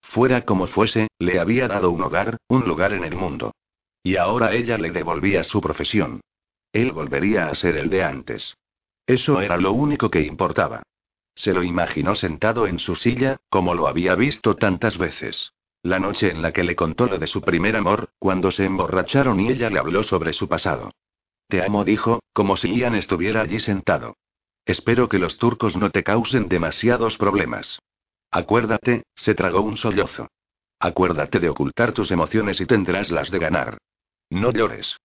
Fuera 0.01 0.41
como 0.45 0.65
fuese, 0.65 1.09
le 1.19 1.39
había 1.39 1.67
dado 1.67 1.91
un 1.91 2.01
hogar, 2.01 2.37
un 2.47 2.67
lugar 2.67 2.91
en 2.91 3.03
el 3.03 3.15
mundo. 3.15 3.53
Y 4.01 4.15
ahora 4.15 4.55
ella 4.55 4.79
le 4.79 4.89
devolvía 4.89 5.43
su 5.43 5.61
profesión. 5.61 6.21
Él 6.73 6.91
volvería 6.91 7.49
a 7.49 7.53
ser 7.53 7.77
el 7.77 7.91
de 7.91 8.03
antes. 8.03 8.55
Eso 9.07 9.41
era 9.41 9.57
lo 9.57 9.71
único 9.71 10.09
que 10.09 10.21
importaba. 10.21 10.83
Se 11.35 11.53
lo 11.53 11.63
imaginó 11.63 12.15
sentado 12.15 12.65
en 12.65 12.79
su 12.79 12.95
silla, 12.95 13.37
como 13.49 13.73
lo 13.75 13.87
había 13.87 14.15
visto 14.15 14.55
tantas 14.55 14.97
veces. 14.97 15.51
La 15.83 15.99
noche 15.99 16.31
en 16.31 16.41
la 16.41 16.51
que 16.51 16.63
le 16.63 16.75
contó 16.75 17.05
lo 17.05 17.19
de 17.19 17.27
su 17.27 17.41
primer 17.41 17.75
amor, 17.75 18.09
cuando 18.17 18.49
se 18.49 18.65
emborracharon 18.65 19.39
y 19.39 19.49
ella 19.49 19.69
le 19.69 19.77
habló 19.77 20.01
sobre 20.01 20.33
su 20.33 20.47
pasado. 20.47 20.91
Te 21.47 21.63
amo, 21.63 21.85
dijo, 21.85 22.21
como 22.33 22.55
si 22.55 22.73
Ian 22.75 22.95
estuviera 22.95 23.41
allí 23.41 23.59
sentado. 23.59 24.15
Espero 24.65 25.09
que 25.09 25.19
los 25.19 25.37
turcos 25.37 25.77
no 25.77 25.91
te 25.91 26.03
causen 26.03 26.47
demasiados 26.47 27.17
problemas. 27.17 27.79
Acuérdate, 28.31 29.03
se 29.13 29.35
tragó 29.35 29.61
un 29.61 29.77
sollozo. 29.77 30.27
Acuérdate 30.79 31.39
de 31.39 31.49
ocultar 31.49 31.93
tus 31.93 32.09
emociones 32.11 32.59
y 32.59 32.65
tendrás 32.65 33.11
las 33.11 33.29
de 33.29 33.39
ganar. 33.39 33.77
No 34.31 34.51
llores. 34.51 34.97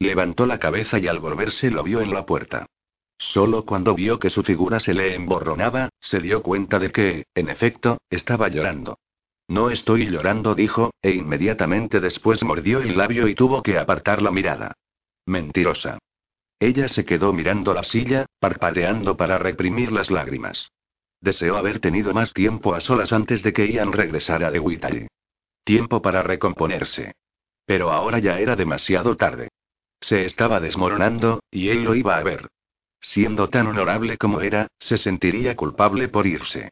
Levantó 0.00 0.46
la 0.46 0.58
cabeza 0.58 0.98
y 0.98 1.06
al 1.06 1.20
volverse 1.20 1.70
lo 1.70 1.84
vio 1.84 2.00
en 2.00 2.12
la 2.12 2.26
puerta. 2.26 2.66
Solo 3.18 3.64
cuando 3.64 3.94
vio 3.94 4.18
que 4.18 4.30
su 4.30 4.42
figura 4.42 4.80
se 4.80 4.94
le 4.94 5.14
emborronaba, 5.14 5.88
se 6.00 6.20
dio 6.20 6.42
cuenta 6.42 6.78
de 6.78 6.90
que, 6.92 7.26
en 7.34 7.48
efecto, 7.48 7.98
estaba 8.10 8.48
llorando. 8.48 8.98
No 9.48 9.70
estoy 9.70 10.06
llorando, 10.06 10.54
dijo, 10.54 10.90
e 11.02 11.12
inmediatamente 11.12 12.00
después 12.00 12.42
mordió 12.42 12.80
el 12.80 12.96
labio 12.96 13.28
y 13.28 13.34
tuvo 13.34 13.62
que 13.62 13.78
apartar 13.78 14.20
la 14.20 14.30
mirada. 14.30 14.74
Mentirosa. 15.24 15.98
Ella 16.58 16.88
se 16.88 17.04
quedó 17.04 17.32
mirando 17.32 17.74
la 17.74 17.82
silla, 17.82 18.26
parpadeando 18.40 19.16
para 19.16 19.38
reprimir 19.38 19.92
las 19.92 20.10
lágrimas. 20.10 20.70
Deseó 21.20 21.56
haber 21.56 21.80
tenido 21.80 22.12
más 22.12 22.32
tiempo 22.32 22.74
a 22.74 22.80
solas 22.80 23.12
antes 23.12 23.42
de 23.42 23.52
que 23.52 23.70
Ian 23.70 23.92
regresara 23.92 24.50
de 24.50 24.58
Whitall. 24.58 25.08
Tiempo 25.64 26.02
para 26.02 26.22
recomponerse. 26.22 27.14
Pero 27.64 27.90
ahora 27.90 28.18
ya 28.18 28.38
era 28.38 28.56
demasiado 28.56 29.16
tarde. 29.16 29.48
Se 30.00 30.24
estaba 30.24 30.60
desmoronando, 30.60 31.40
y 31.50 31.68
él 31.68 31.84
lo 31.84 31.94
iba 31.94 32.16
a 32.16 32.22
ver. 32.22 32.48
Siendo 33.08 33.48
tan 33.48 33.68
honorable 33.68 34.18
como 34.18 34.40
era, 34.40 34.66
se 34.80 34.98
sentiría 34.98 35.54
culpable 35.54 36.08
por 36.08 36.26
irse. 36.26 36.70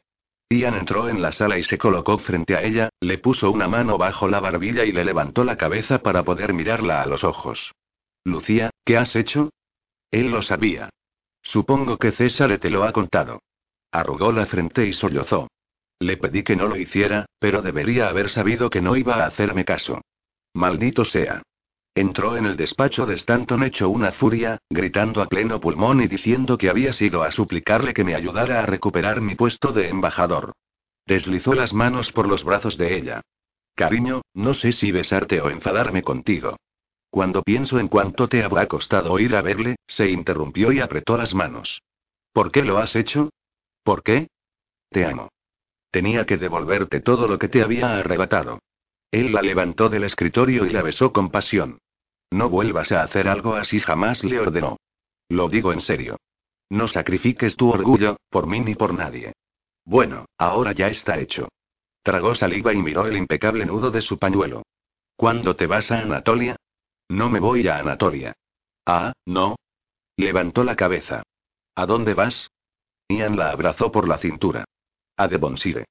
Ian 0.50 0.74
entró 0.74 1.08
en 1.08 1.22
la 1.22 1.30
sala 1.30 1.58
y 1.58 1.62
se 1.62 1.78
colocó 1.78 2.18
frente 2.18 2.56
a 2.56 2.62
ella, 2.62 2.90
le 3.00 3.18
puso 3.18 3.50
una 3.52 3.68
mano 3.68 3.98
bajo 3.98 4.28
la 4.28 4.40
barbilla 4.40 4.84
y 4.84 4.90
le 4.90 5.04
levantó 5.04 5.44
la 5.44 5.56
cabeza 5.56 6.00
para 6.00 6.24
poder 6.24 6.52
mirarla 6.52 7.02
a 7.02 7.06
los 7.06 7.22
ojos. 7.22 7.72
Lucía, 8.24 8.70
¿qué 8.84 8.96
has 8.96 9.14
hecho? 9.14 9.50
Él 10.10 10.30
lo 10.30 10.42
sabía. 10.42 10.90
Supongo 11.40 11.98
que 11.98 12.10
César 12.10 12.58
te 12.58 12.68
lo 12.68 12.82
ha 12.82 12.92
contado. 12.92 13.40
Arrugó 13.92 14.32
la 14.32 14.46
frente 14.46 14.86
y 14.86 14.92
sollozó. 14.92 15.48
Le 16.00 16.16
pedí 16.16 16.42
que 16.42 16.56
no 16.56 16.66
lo 16.66 16.76
hiciera, 16.76 17.26
pero 17.38 17.62
debería 17.62 18.08
haber 18.08 18.28
sabido 18.28 18.70
que 18.70 18.82
no 18.82 18.96
iba 18.96 19.14
a 19.14 19.26
hacerme 19.26 19.64
caso. 19.64 20.00
Maldito 20.52 21.04
sea. 21.04 21.42
Entró 21.96 22.36
en 22.36 22.44
el 22.44 22.56
despacho 22.56 23.06
de 23.06 23.14
Stanton 23.14 23.62
hecho 23.62 23.88
una 23.88 24.10
furia, 24.10 24.58
gritando 24.68 25.22
a 25.22 25.26
pleno 25.26 25.60
pulmón 25.60 26.02
y 26.02 26.08
diciendo 26.08 26.58
que 26.58 26.68
había 26.68 26.92
sido 26.92 27.22
a 27.22 27.30
suplicarle 27.30 27.94
que 27.94 28.02
me 28.02 28.16
ayudara 28.16 28.60
a 28.60 28.66
recuperar 28.66 29.20
mi 29.20 29.36
puesto 29.36 29.72
de 29.72 29.88
embajador. 29.88 30.54
Deslizó 31.06 31.54
las 31.54 31.72
manos 31.72 32.10
por 32.10 32.26
los 32.26 32.42
brazos 32.42 32.76
de 32.76 32.96
ella. 32.96 33.20
Cariño, 33.76 34.22
no 34.34 34.54
sé 34.54 34.72
si 34.72 34.90
besarte 34.90 35.40
o 35.40 35.50
enfadarme 35.50 36.02
contigo. 36.02 36.56
Cuando 37.10 37.44
pienso 37.44 37.78
en 37.78 37.86
cuánto 37.86 38.28
te 38.28 38.42
habrá 38.42 38.66
costado 38.66 39.16
ir 39.20 39.36
a 39.36 39.42
verle, 39.42 39.76
se 39.86 40.10
interrumpió 40.10 40.72
y 40.72 40.80
apretó 40.80 41.16
las 41.16 41.32
manos. 41.32 41.80
¿Por 42.32 42.50
qué 42.50 42.64
lo 42.64 42.78
has 42.78 42.96
hecho? 42.96 43.30
¿Por 43.84 44.02
qué? 44.02 44.26
Te 44.90 45.06
amo. 45.06 45.28
Tenía 45.92 46.26
que 46.26 46.38
devolverte 46.38 47.00
todo 47.00 47.28
lo 47.28 47.38
que 47.38 47.48
te 47.48 47.62
había 47.62 47.98
arrebatado. 47.98 48.58
Él 49.12 49.32
la 49.32 49.42
levantó 49.42 49.88
del 49.88 50.02
escritorio 50.02 50.66
y 50.66 50.70
la 50.70 50.82
besó 50.82 51.12
con 51.12 51.30
pasión. 51.30 51.78
No 52.34 52.50
vuelvas 52.50 52.90
a 52.90 53.04
hacer 53.04 53.28
algo 53.28 53.54
así, 53.54 53.78
jamás 53.78 54.24
le 54.24 54.40
ordenó. 54.40 54.76
Lo 55.28 55.48
digo 55.48 55.72
en 55.72 55.80
serio. 55.80 56.16
No 56.68 56.88
sacrifiques 56.88 57.54
tu 57.54 57.70
orgullo, 57.70 58.16
por 58.28 58.48
mí 58.48 58.58
ni 58.58 58.74
por 58.74 58.92
nadie. 58.92 59.34
Bueno, 59.84 60.26
ahora 60.36 60.72
ya 60.72 60.88
está 60.88 61.16
hecho. 61.20 61.46
Tragó 62.02 62.34
saliva 62.34 62.72
y 62.72 62.78
miró 62.78 63.06
el 63.06 63.16
impecable 63.16 63.64
nudo 63.64 63.92
de 63.92 64.02
su 64.02 64.18
pañuelo. 64.18 64.64
¿Cuándo 65.14 65.54
te 65.54 65.68
vas 65.68 65.92
a 65.92 66.00
Anatolia? 66.00 66.56
No 67.08 67.30
me 67.30 67.38
voy 67.38 67.68
a 67.68 67.78
Anatolia. 67.78 68.34
Ah, 68.84 69.12
no. 69.26 69.54
Levantó 70.16 70.64
la 70.64 70.74
cabeza. 70.74 71.22
¿A 71.76 71.86
dónde 71.86 72.14
vas? 72.14 72.50
Ian 73.10 73.36
la 73.36 73.50
abrazó 73.50 73.92
por 73.92 74.08
la 74.08 74.18
cintura. 74.18 74.64
A 75.16 75.28
Devonshire. 75.28 75.84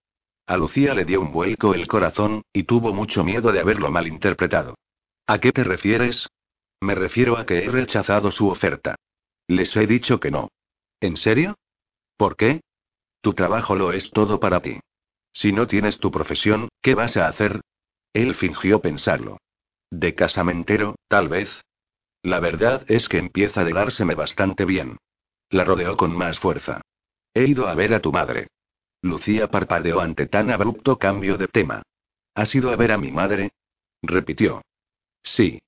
A 0.48 0.58
Lucía 0.58 0.94
le 0.94 1.06
dio 1.06 1.22
un 1.22 1.32
vuelco 1.32 1.74
el 1.74 1.88
corazón, 1.88 2.42
y 2.52 2.64
tuvo 2.64 2.92
mucho 2.92 3.24
miedo 3.24 3.54
de 3.54 3.62
haberlo 3.62 3.90
malinterpretado. 3.90 4.76
¿A 5.26 5.40
qué 5.40 5.52
te 5.52 5.64
refieres? 5.64 6.28
Me 6.82 6.96
refiero 6.96 7.38
a 7.38 7.46
que 7.46 7.60
he 7.60 7.70
rechazado 7.70 8.30
su 8.32 8.50
oferta. 8.50 8.96
Les 9.48 9.76
he 9.76 9.88
dicho 9.88 10.20
que 10.20 10.32
no. 10.32 10.50
¿En 11.00 11.16
serio? 11.16 11.56
¿Por 12.18 12.36
qué? 12.36 12.62
Tu 13.22 13.34
trabajo 13.34 13.76
lo 13.76 13.94
es 13.94 14.12
todo 14.12 14.40
para 14.40 14.62
ti. 14.62 14.80
Si 15.32 15.54
no 15.54 15.66
tienes 15.68 15.98
tu 15.98 16.12
profesión, 16.12 16.70
¿qué 16.82 16.94
vas 16.94 17.16
a 17.16 17.28
hacer? 17.28 17.62
Él 18.12 18.36
fingió 18.36 18.82
pensarlo. 18.82 19.38
De 19.90 20.14
casamentero, 20.14 20.96
tal 21.08 21.30
vez. 21.30 21.50
La 22.22 22.40
verdad 22.40 22.84
es 22.88 23.08
que 23.08 23.18
empieza 23.18 23.62
a 23.62 23.64
dárseme 23.64 24.16
bastante 24.16 24.66
bien. 24.66 24.98
La 25.50 25.64
rodeó 25.64 25.96
con 25.96 26.16
más 26.16 26.40
fuerza. 26.40 26.82
He 27.34 27.46
ido 27.46 27.68
a 27.68 27.76
ver 27.76 27.94
a 27.94 28.02
tu 28.02 28.12
madre. 28.12 28.48
Lucía 29.02 29.50
parpadeó 29.50 30.02
ante 30.02 30.28
tan 30.28 30.52
abrupto 30.52 30.98
cambio 30.98 31.38
de 31.38 31.48
tema. 31.48 31.82
¿Has 32.36 32.54
ido 32.56 32.72
a 32.72 32.76
ver 32.76 32.92
a 32.92 32.98
mi 32.98 33.12
madre? 33.12 33.52
repitió. 34.02 34.62
Sí. 35.24 35.62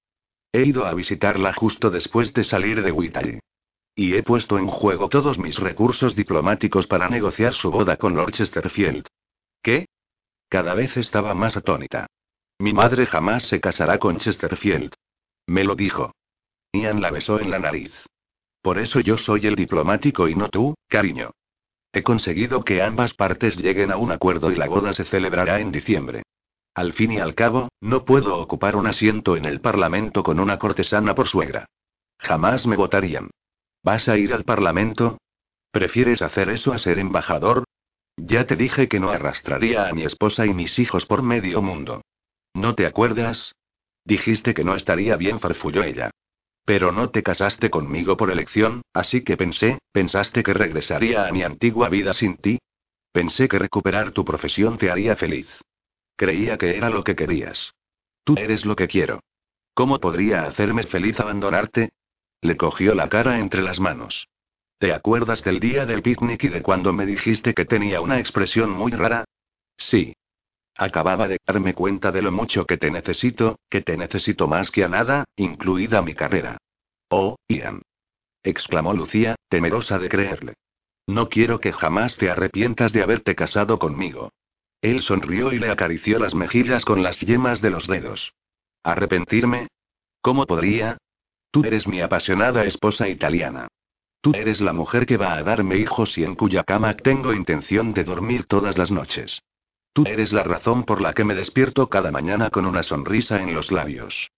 He 0.51 0.63
ido 0.63 0.85
a 0.85 0.93
visitarla 0.93 1.53
justo 1.53 1.89
después 1.89 2.33
de 2.33 2.43
salir 2.43 2.81
de 2.81 2.91
Whitall. 2.91 3.39
Y 3.95 4.15
he 4.15 4.23
puesto 4.23 4.57
en 4.57 4.67
juego 4.67 5.09
todos 5.09 5.39
mis 5.39 5.57
recursos 5.57 6.15
diplomáticos 6.15 6.85
para 6.87 7.09
negociar 7.09 7.53
su 7.53 7.71
boda 7.71 7.97
con 7.97 8.15
Lord 8.15 8.33
Chesterfield. 8.33 9.07
¿Qué? 9.61 9.87
Cada 10.49 10.73
vez 10.73 10.95
estaba 10.97 11.33
más 11.33 11.57
atónita. 11.57 12.07
Mi 12.59 12.73
madre 12.73 13.05
jamás 13.05 13.43
se 13.43 13.59
casará 13.59 13.97
con 13.97 14.17
Chesterfield. 14.17 14.93
Me 15.47 15.63
lo 15.63 15.75
dijo. 15.75 16.13
Ian 16.73 17.01
la 17.01 17.11
besó 17.11 17.39
en 17.39 17.51
la 17.51 17.59
nariz. 17.59 17.93
Por 18.61 18.79
eso 18.79 18.99
yo 18.99 19.17
soy 19.17 19.47
el 19.47 19.55
diplomático 19.55 20.27
y 20.27 20.35
no 20.35 20.49
tú, 20.49 20.75
cariño. 20.87 21.31
He 21.93 22.03
conseguido 22.03 22.63
que 22.63 22.81
ambas 22.81 23.13
partes 23.13 23.55
lleguen 23.57 23.91
a 23.91 23.97
un 23.97 24.11
acuerdo 24.11 24.51
y 24.51 24.55
la 24.55 24.67
boda 24.67 24.91
se 24.93 25.05
celebrará 25.05 25.59
en 25.59 25.71
diciembre. 25.71 26.23
Al 26.75 26.91
fin 26.91 27.13
y 27.13 27.19
al 27.19 27.35
cabo, 27.35 27.69
no 27.79 28.03
puedo 28.03 28.37
ocupar 28.37 28.75
un 28.75 28.85
asiento 28.85 29.37
en 29.37 29.45
el 29.45 29.61
Parlamento 29.61 30.23
con 30.23 30.41
una 30.41 30.59
cortesana 30.59 31.15
por 31.15 31.29
suegra. 31.29 31.67
Jamás 32.19 32.67
me 32.67 32.75
votarían. 32.75 33.29
¿Vas 33.81 34.09
a 34.09 34.17
ir 34.17 34.33
al 34.33 34.43
Parlamento? 34.43 35.17
¿Prefieres 35.71 36.21
hacer 36.21 36.49
eso 36.49 36.73
a 36.73 36.77
ser 36.77 36.99
embajador? 36.99 37.63
Ya 38.17 38.45
te 38.45 38.57
dije 38.57 38.89
que 38.89 38.99
no 38.99 39.09
arrastraría 39.09 39.87
a 39.87 39.93
mi 39.93 40.03
esposa 40.03 40.45
y 40.45 40.53
mis 40.53 40.77
hijos 40.77 41.05
por 41.05 41.21
medio 41.21 41.61
mundo. 41.61 42.01
¿No 42.53 42.75
te 42.75 42.85
acuerdas? 42.85 43.55
Dijiste 44.03 44.53
que 44.53 44.65
no 44.65 44.75
estaría 44.75 45.15
bien, 45.15 45.39
farfulló 45.39 45.81
ella. 45.81 46.11
Pero 46.65 46.91
no 46.91 47.09
te 47.09 47.23
casaste 47.23 47.69
conmigo 47.69 48.17
por 48.17 48.31
elección, 48.31 48.81
así 48.93 49.23
que 49.23 49.37
pensé, 49.37 49.79
pensaste 49.93 50.43
que 50.43 50.53
regresaría 50.53 51.25
a 51.25 51.31
mi 51.31 51.43
antigua 51.43 51.87
vida 51.87 52.13
sin 52.13 52.35
ti. 52.35 52.59
Pensé 53.13 53.47
que 53.47 53.59
recuperar 53.59 54.11
tu 54.11 54.25
profesión 54.25 54.77
te 54.77 54.91
haría 54.91 55.15
feliz. 55.15 55.47
Creía 56.15 56.57
que 56.57 56.77
era 56.77 56.89
lo 56.89 57.03
que 57.03 57.15
querías. 57.15 57.73
Tú 58.23 58.35
eres 58.37 58.65
lo 58.65 58.75
que 58.75 58.87
quiero. 58.87 59.21
¿Cómo 59.73 59.99
podría 59.99 60.43
hacerme 60.45 60.83
feliz 60.83 61.19
abandonarte? 61.19 61.91
Le 62.41 62.57
cogió 62.57 62.95
la 62.95 63.09
cara 63.09 63.39
entre 63.39 63.61
las 63.61 63.79
manos. 63.79 64.27
¿Te 64.77 64.93
acuerdas 64.93 65.43
del 65.43 65.59
día 65.59 65.85
del 65.85 66.01
picnic 66.01 66.43
y 66.43 66.49
de 66.49 66.61
cuando 66.61 66.93
me 66.93 67.05
dijiste 67.05 67.53
que 67.53 67.65
tenía 67.65 68.01
una 68.01 68.19
expresión 68.19 68.69
muy 68.69 68.91
rara? 68.91 69.25
Sí. 69.77 70.15
Acababa 70.77 71.27
de 71.27 71.39
darme 71.45 71.73
cuenta 71.73 72.11
de 72.11 72.21
lo 72.21 72.31
mucho 72.31 72.65
que 72.65 72.77
te 72.77 72.91
necesito, 72.91 73.59
que 73.69 73.81
te 73.81 73.95
necesito 73.97 74.47
más 74.47 74.71
que 74.71 74.83
a 74.83 74.89
nada, 74.89 75.25
incluida 75.37 76.01
mi 76.01 76.13
carrera. 76.13 76.57
Oh, 77.09 77.37
Ian. 77.47 77.81
exclamó 78.43 78.93
Lucía, 78.93 79.35
temerosa 79.47 79.97
de 79.99 80.09
creerle. 80.09 80.53
No 81.07 81.29
quiero 81.29 81.59
que 81.59 81.71
jamás 81.71 82.17
te 82.17 82.29
arrepientas 82.29 82.91
de 82.91 83.03
haberte 83.03 83.35
casado 83.35 83.79
conmigo. 83.79 84.31
Él 84.85 85.01
sonrió 85.01 85.51
y 85.51 85.57
le 85.57 85.71
acarició 85.71 86.19
las 86.19 86.35
mejillas 86.35 86.85
con 86.85 87.01
las 87.01 87.19
yemas 87.19 87.59
de 87.59 87.71
los 87.71 87.87
dedos. 87.87 88.35
¿Arrepentirme? 88.83 89.67
¿Cómo 90.21 90.45
podría? 90.45 90.99
Tú 91.49 91.63
eres 91.63 91.87
mi 91.87 92.01
apasionada 92.01 92.65
esposa 92.65 93.09
italiana. 93.09 93.67
Tú 94.21 94.33
eres 94.35 94.61
la 94.61 94.73
mujer 94.73 95.07
que 95.07 95.17
va 95.17 95.33
a 95.33 95.41
darme 95.41 95.77
hijos 95.77 96.15
y 96.19 96.23
en 96.23 96.35
cuya 96.35 96.63
cama 96.63 96.95
tengo 96.95 97.33
intención 97.33 97.95
de 97.95 98.03
dormir 98.03 98.45
todas 98.45 98.77
las 98.77 98.91
noches. 98.91 99.41
Tú 99.91 100.03
eres 100.05 100.31
la 100.33 100.43
razón 100.43 100.83
por 100.83 101.01
la 101.01 101.13
que 101.13 101.23
me 101.23 101.33
despierto 101.33 101.89
cada 101.89 102.11
mañana 102.11 102.51
con 102.51 102.67
una 102.67 102.83
sonrisa 102.83 103.41
en 103.41 103.55
los 103.55 103.71
labios. 103.71 104.29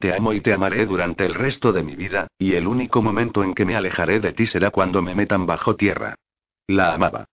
Te 0.00 0.12
amo 0.12 0.32
y 0.32 0.40
te 0.40 0.52
amaré 0.52 0.84
durante 0.84 1.24
el 1.24 1.34
resto 1.34 1.72
de 1.72 1.84
mi 1.84 1.94
vida, 1.94 2.26
y 2.38 2.54
el 2.54 2.66
único 2.66 3.02
momento 3.02 3.44
en 3.44 3.54
que 3.54 3.64
me 3.64 3.76
alejaré 3.76 4.18
de 4.18 4.32
ti 4.32 4.48
será 4.48 4.72
cuando 4.72 5.00
me 5.00 5.14
metan 5.14 5.46
bajo 5.46 5.76
tierra. 5.76 6.16
La 6.66 6.92
amaba. 6.92 7.26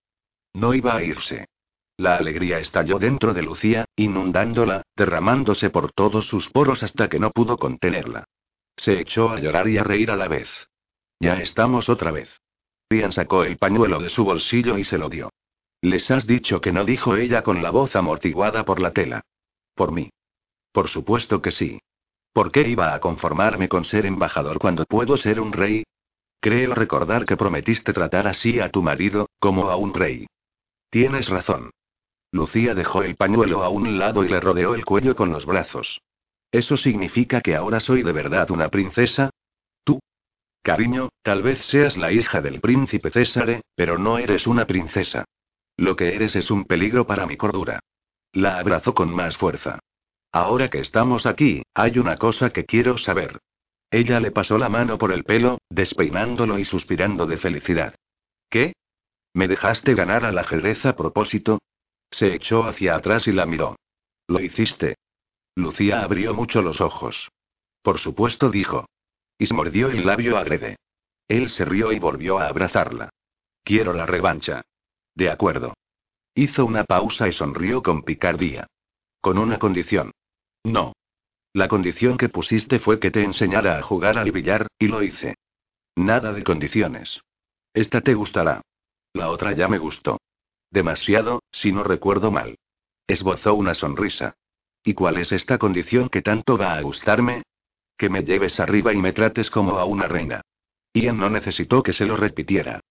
No 0.54 0.76
iba 0.76 0.96
a 0.96 1.02
irse. 1.02 1.48
La 2.00 2.16
alegría 2.16 2.60
estalló 2.60 2.98
dentro 2.98 3.34
de 3.34 3.42
Lucía, 3.42 3.84
inundándola, 3.98 4.84
derramándose 4.96 5.70
por 5.70 5.92
todos 5.92 6.28
sus 6.28 6.50
poros 6.50 6.82
hasta 6.82 7.10
que 7.10 7.20
no 7.20 7.32
pudo 7.32 7.58
contenerla. 7.58 8.24
Se 8.78 9.02
echó 9.02 9.32
a 9.32 9.40
llorar 9.42 9.68
y 9.68 9.78
a 9.78 9.84
reír 9.84 10.10
a 10.10 10.16
la 10.16 10.30
vez. 10.30 10.48
Ya 11.20 11.42
estamos 11.42 11.90
otra 11.90 12.12
vez. 12.12 12.30
Ian 12.90 13.12
sacó 13.12 13.44
el 13.44 13.58
pañuelo 13.58 14.00
de 14.00 14.10
su 14.10 14.24
bolsillo 14.24 14.78
y 14.78 14.86
se 14.86 14.98
lo 14.98 15.10
dio. 15.10 15.30
¿Les 15.82 16.10
has 16.10 16.26
dicho 16.26 16.62
que 16.62 16.72
no? 16.72 16.86
dijo 16.86 17.18
ella 17.18 17.44
con 17.44 17.62
la 17.62 17.70
voz 17.70 17.98
amortiguada 17.98 18.64
por 18.64 18.80
la 18.80 18.94
tela. 18.94 19.26
Por 19.76 19.92
mí. 19.92 20.10
Por 20.72 20.88
supuesto 20.88 21.42
que 21.42 21.52
sí. 21.52 21.80
¿Por 22.32 22.54
qué 22.54 22.66
iba 22.66 22.94
a 22.94 23.02
conformarme 23.02 23.68
con 23.68 23.84
ser 23.84 24.06
embajador 24.06 24.58
cuando 24.58 24.86
puedo 24.86 25.18
ser 25.18 25.42
un 25.42 25.52
rey? 25.52 25.84
Creo 26.40 26.76
recordar 26.76 27.26
que 27.26 27.36
prometiste 27.36 27.92
tratar 27.92 28.26
así 28.26 28.62
a 28.62 28.70
tu 28.70 28.82
marido, 28.82 29.28
como 29.38 29.70
a 29.70 29.76
un 29.76 29.94
rey. 29.94 30.28
Tienes 30.90 31.28
razón. 31.28 31.72
Lucía 32.32 32.76
dejó 32.76 33.04
el 33.04 33.16
pañuelo 33.16 33.64
a 33.64 33.70
un 33.70 33.98
lado 33.98 34.24
y 34.24 34.30
le 34.30 34.40
rodeó 34.40 34.76
el 34.76 34.86
cuello 34.86 35.16
con 35.16 35.32
los 35.32 35.46
brazos. 35.46 36.02
¿Eso 36.52 36.78
significa 36.78 37.42
que 37.42 37.56
ahora 37.56 37.80
soy 37.80 38.04
de 38.04 38.12
verdad 38.12 38.52
una 38.52 38.70
princesa? 38.70 39.30
Tú. 39.84 40.00
Cariño, 40.62 41.10
tal 41.22 41.42
vez 41.42 41.66
seas 41.66 41.98
la 41.98 42.12
hija 42.12 42.42
del 42.42 42.60
príncipe 42.60 43.10
César, 43.10 43.62
pero 43.76 43.98
no 43.98 44.18
eres 44.18 44.48
una 44.48 44.66
princesa. 44.66 45.26
Lo 45.78 45.96
que 45.96 46.16
eres 46.16 46.36
es 46.36 46.52
un 46.52 46.66
peligro 46.66 47.08
para 47.08 47.26
mi 47.26 47.38
cordura. 47.38 47.80
La 48.34 48.60
abrazó 48.60 48.94
con 48.94 49.14
más 49.14 49.38
fuerza. 49.38 49.80
Ahora 50.32 50.70
que 50.70 50.80
estamos 50.80 51.26
aquí, 51.26 51.64
hay 51.74 51.98
una 51.98 52.18
cosa 52.18 52.52
que 52.52 52.66
quiero 52.66 52.98
saber. 52.98 53.40
Ella 53.90 54.20
le 54.20 54.32
pasó 54.32 54.60
la 54.60 54.70
mano 54.70 55.00
por 55.00 55.12
el 55.12 55.24
pelo, 55.24 55.58
despeinándolo 55.70 56.60
y 56.60 56.66
suspirando 56.66 57.26
de 57.26 57.38
felicidad. 57.38 57.96
¿Qué? 58.50 58.74
¿Me 59.34 59.48
dejaste 59.48 59.96
ganar 59.96 60.26
al 60.26 60.38
ajedrez 60.38 60.86
a 60.86 60.96
propósito? 60.96 61.60
Se 62.12 62.34
echó 62.34 62.64
hacia 62.66 62.96
atrás 62.96 63.28
y 63.28 63.32
la 63.32 63.46
miró. 63.46 63.76
¿Lo 64.28 64.40
hiciste? 64.40 64.96
Lucía 65.56 66.02
abrió 66.02 66.34
mucho 66.34 66.62
los 66.62 66.82
ojos. 66.82 67.30
Por 67.82 68.00
supuesto, 68.00 68.50
dijo. 68.50 68.86
Y 69.38 69.48
se 69.48 69.54
mordió 69.54 69.90
el 69.90 70.06
labio 70.06 70.38
agrede. 70.38 70.78
Él 71.28 71.50
se 71.50 71.66
rió 71.66 71.92
y 71.92 72.00
volvió 72.00 72.40
a 72.40 72.48
abrazarla. 72.48 73.10
Quiero 73.64 73.94
la 73.94 74.06
revancha. 74.06 74.62
De 75.16 75.30
acuerdo. 75.30 75.74
Hizo 76.34 76.66
una 76.66 76.84
pausa 76.84 77.28
y 77.28 77.34
sonrió 77.34 77.84
con 77.84 78.04
picardía. 78.04 78.68
Con 79.22 79.38
una 79.38 79.60
condición. 79.60 80.12
No. 80.64 80.94
La 81.54 81.68
condición 81.68 82.18
que 82.18 82.30
pusiste 82.30 82.80
fue 82.80 83.00
que 83.00 83.12
te 83.12 83.24
enseñara 83.24 83.78
a 83.78 83.82
jugar 83.82 84.18
al 84.18 84.32
billar, 84.32 84.68
y 84.78 84.88
lo 84.88 85.04
hice. 85.04 85.36
Nada 85.96 86.32
de 86.32 86.44
condiciones. 86.44 87.22
Esta 87.74 88.02
te 88.02 88.14
gustará. 88.14 88.62
La 89.14 89.30
otra 89.30 89.54
ya 89.54 89.68
me 89.68 89.78
gustó. 89.78 90.19
Demasiado, 90.72 91.42
si 91.52 91.72
no 91.72 91.84
recuerdo 91.84 92.32
mal. 92.32 92.58
Esbozó 93.08 93.54
una 93.56 93.74
sonrisa. 93.74 94.36
¿Y 94.84 94.94
cuál 94.94 95.18
es 95.18 95.32
esta 95.32 95.58
condición 95.58 96.10
que 96.10 96.22
tanto 96.22 96.58
va 96.58 96.76
a 96.76 96.82
gustarme? 96.82 97.44
Que 97.98 98.10
me 98.10 98.24
lleves 98.24 98.60
arriba 98.60 98.94
y 98.94 98.98
me 98.98 99.14
trates 99.14 99.50
como 99.50 99.78
a 99.78 99.86
una 99.86 100.08
reina. 100.08 100.42
Ian 100.94 101.18
no 101.18 101.30
necesitó 101.30 101.84
que 101.84 101.94
se 101.94 102.06
lo 102.06 102.18
repitiera. 102.18 102.82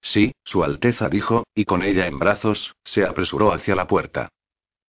Sí, 0.00 0.32
Su 0.44 0.62
Alteza 0.62 1.08
dijo, 1.08 1.44
y 1.54 1.64
con 1.64 1.82
ella 1.82 2.06
en 2.06 2.18
brazos, 2.18 2.74
se 2.84 3.04
apresuró 3.04 3.52
hacia 3.52 3.74
la 3.74 3.86
puerta. 3.86 4.28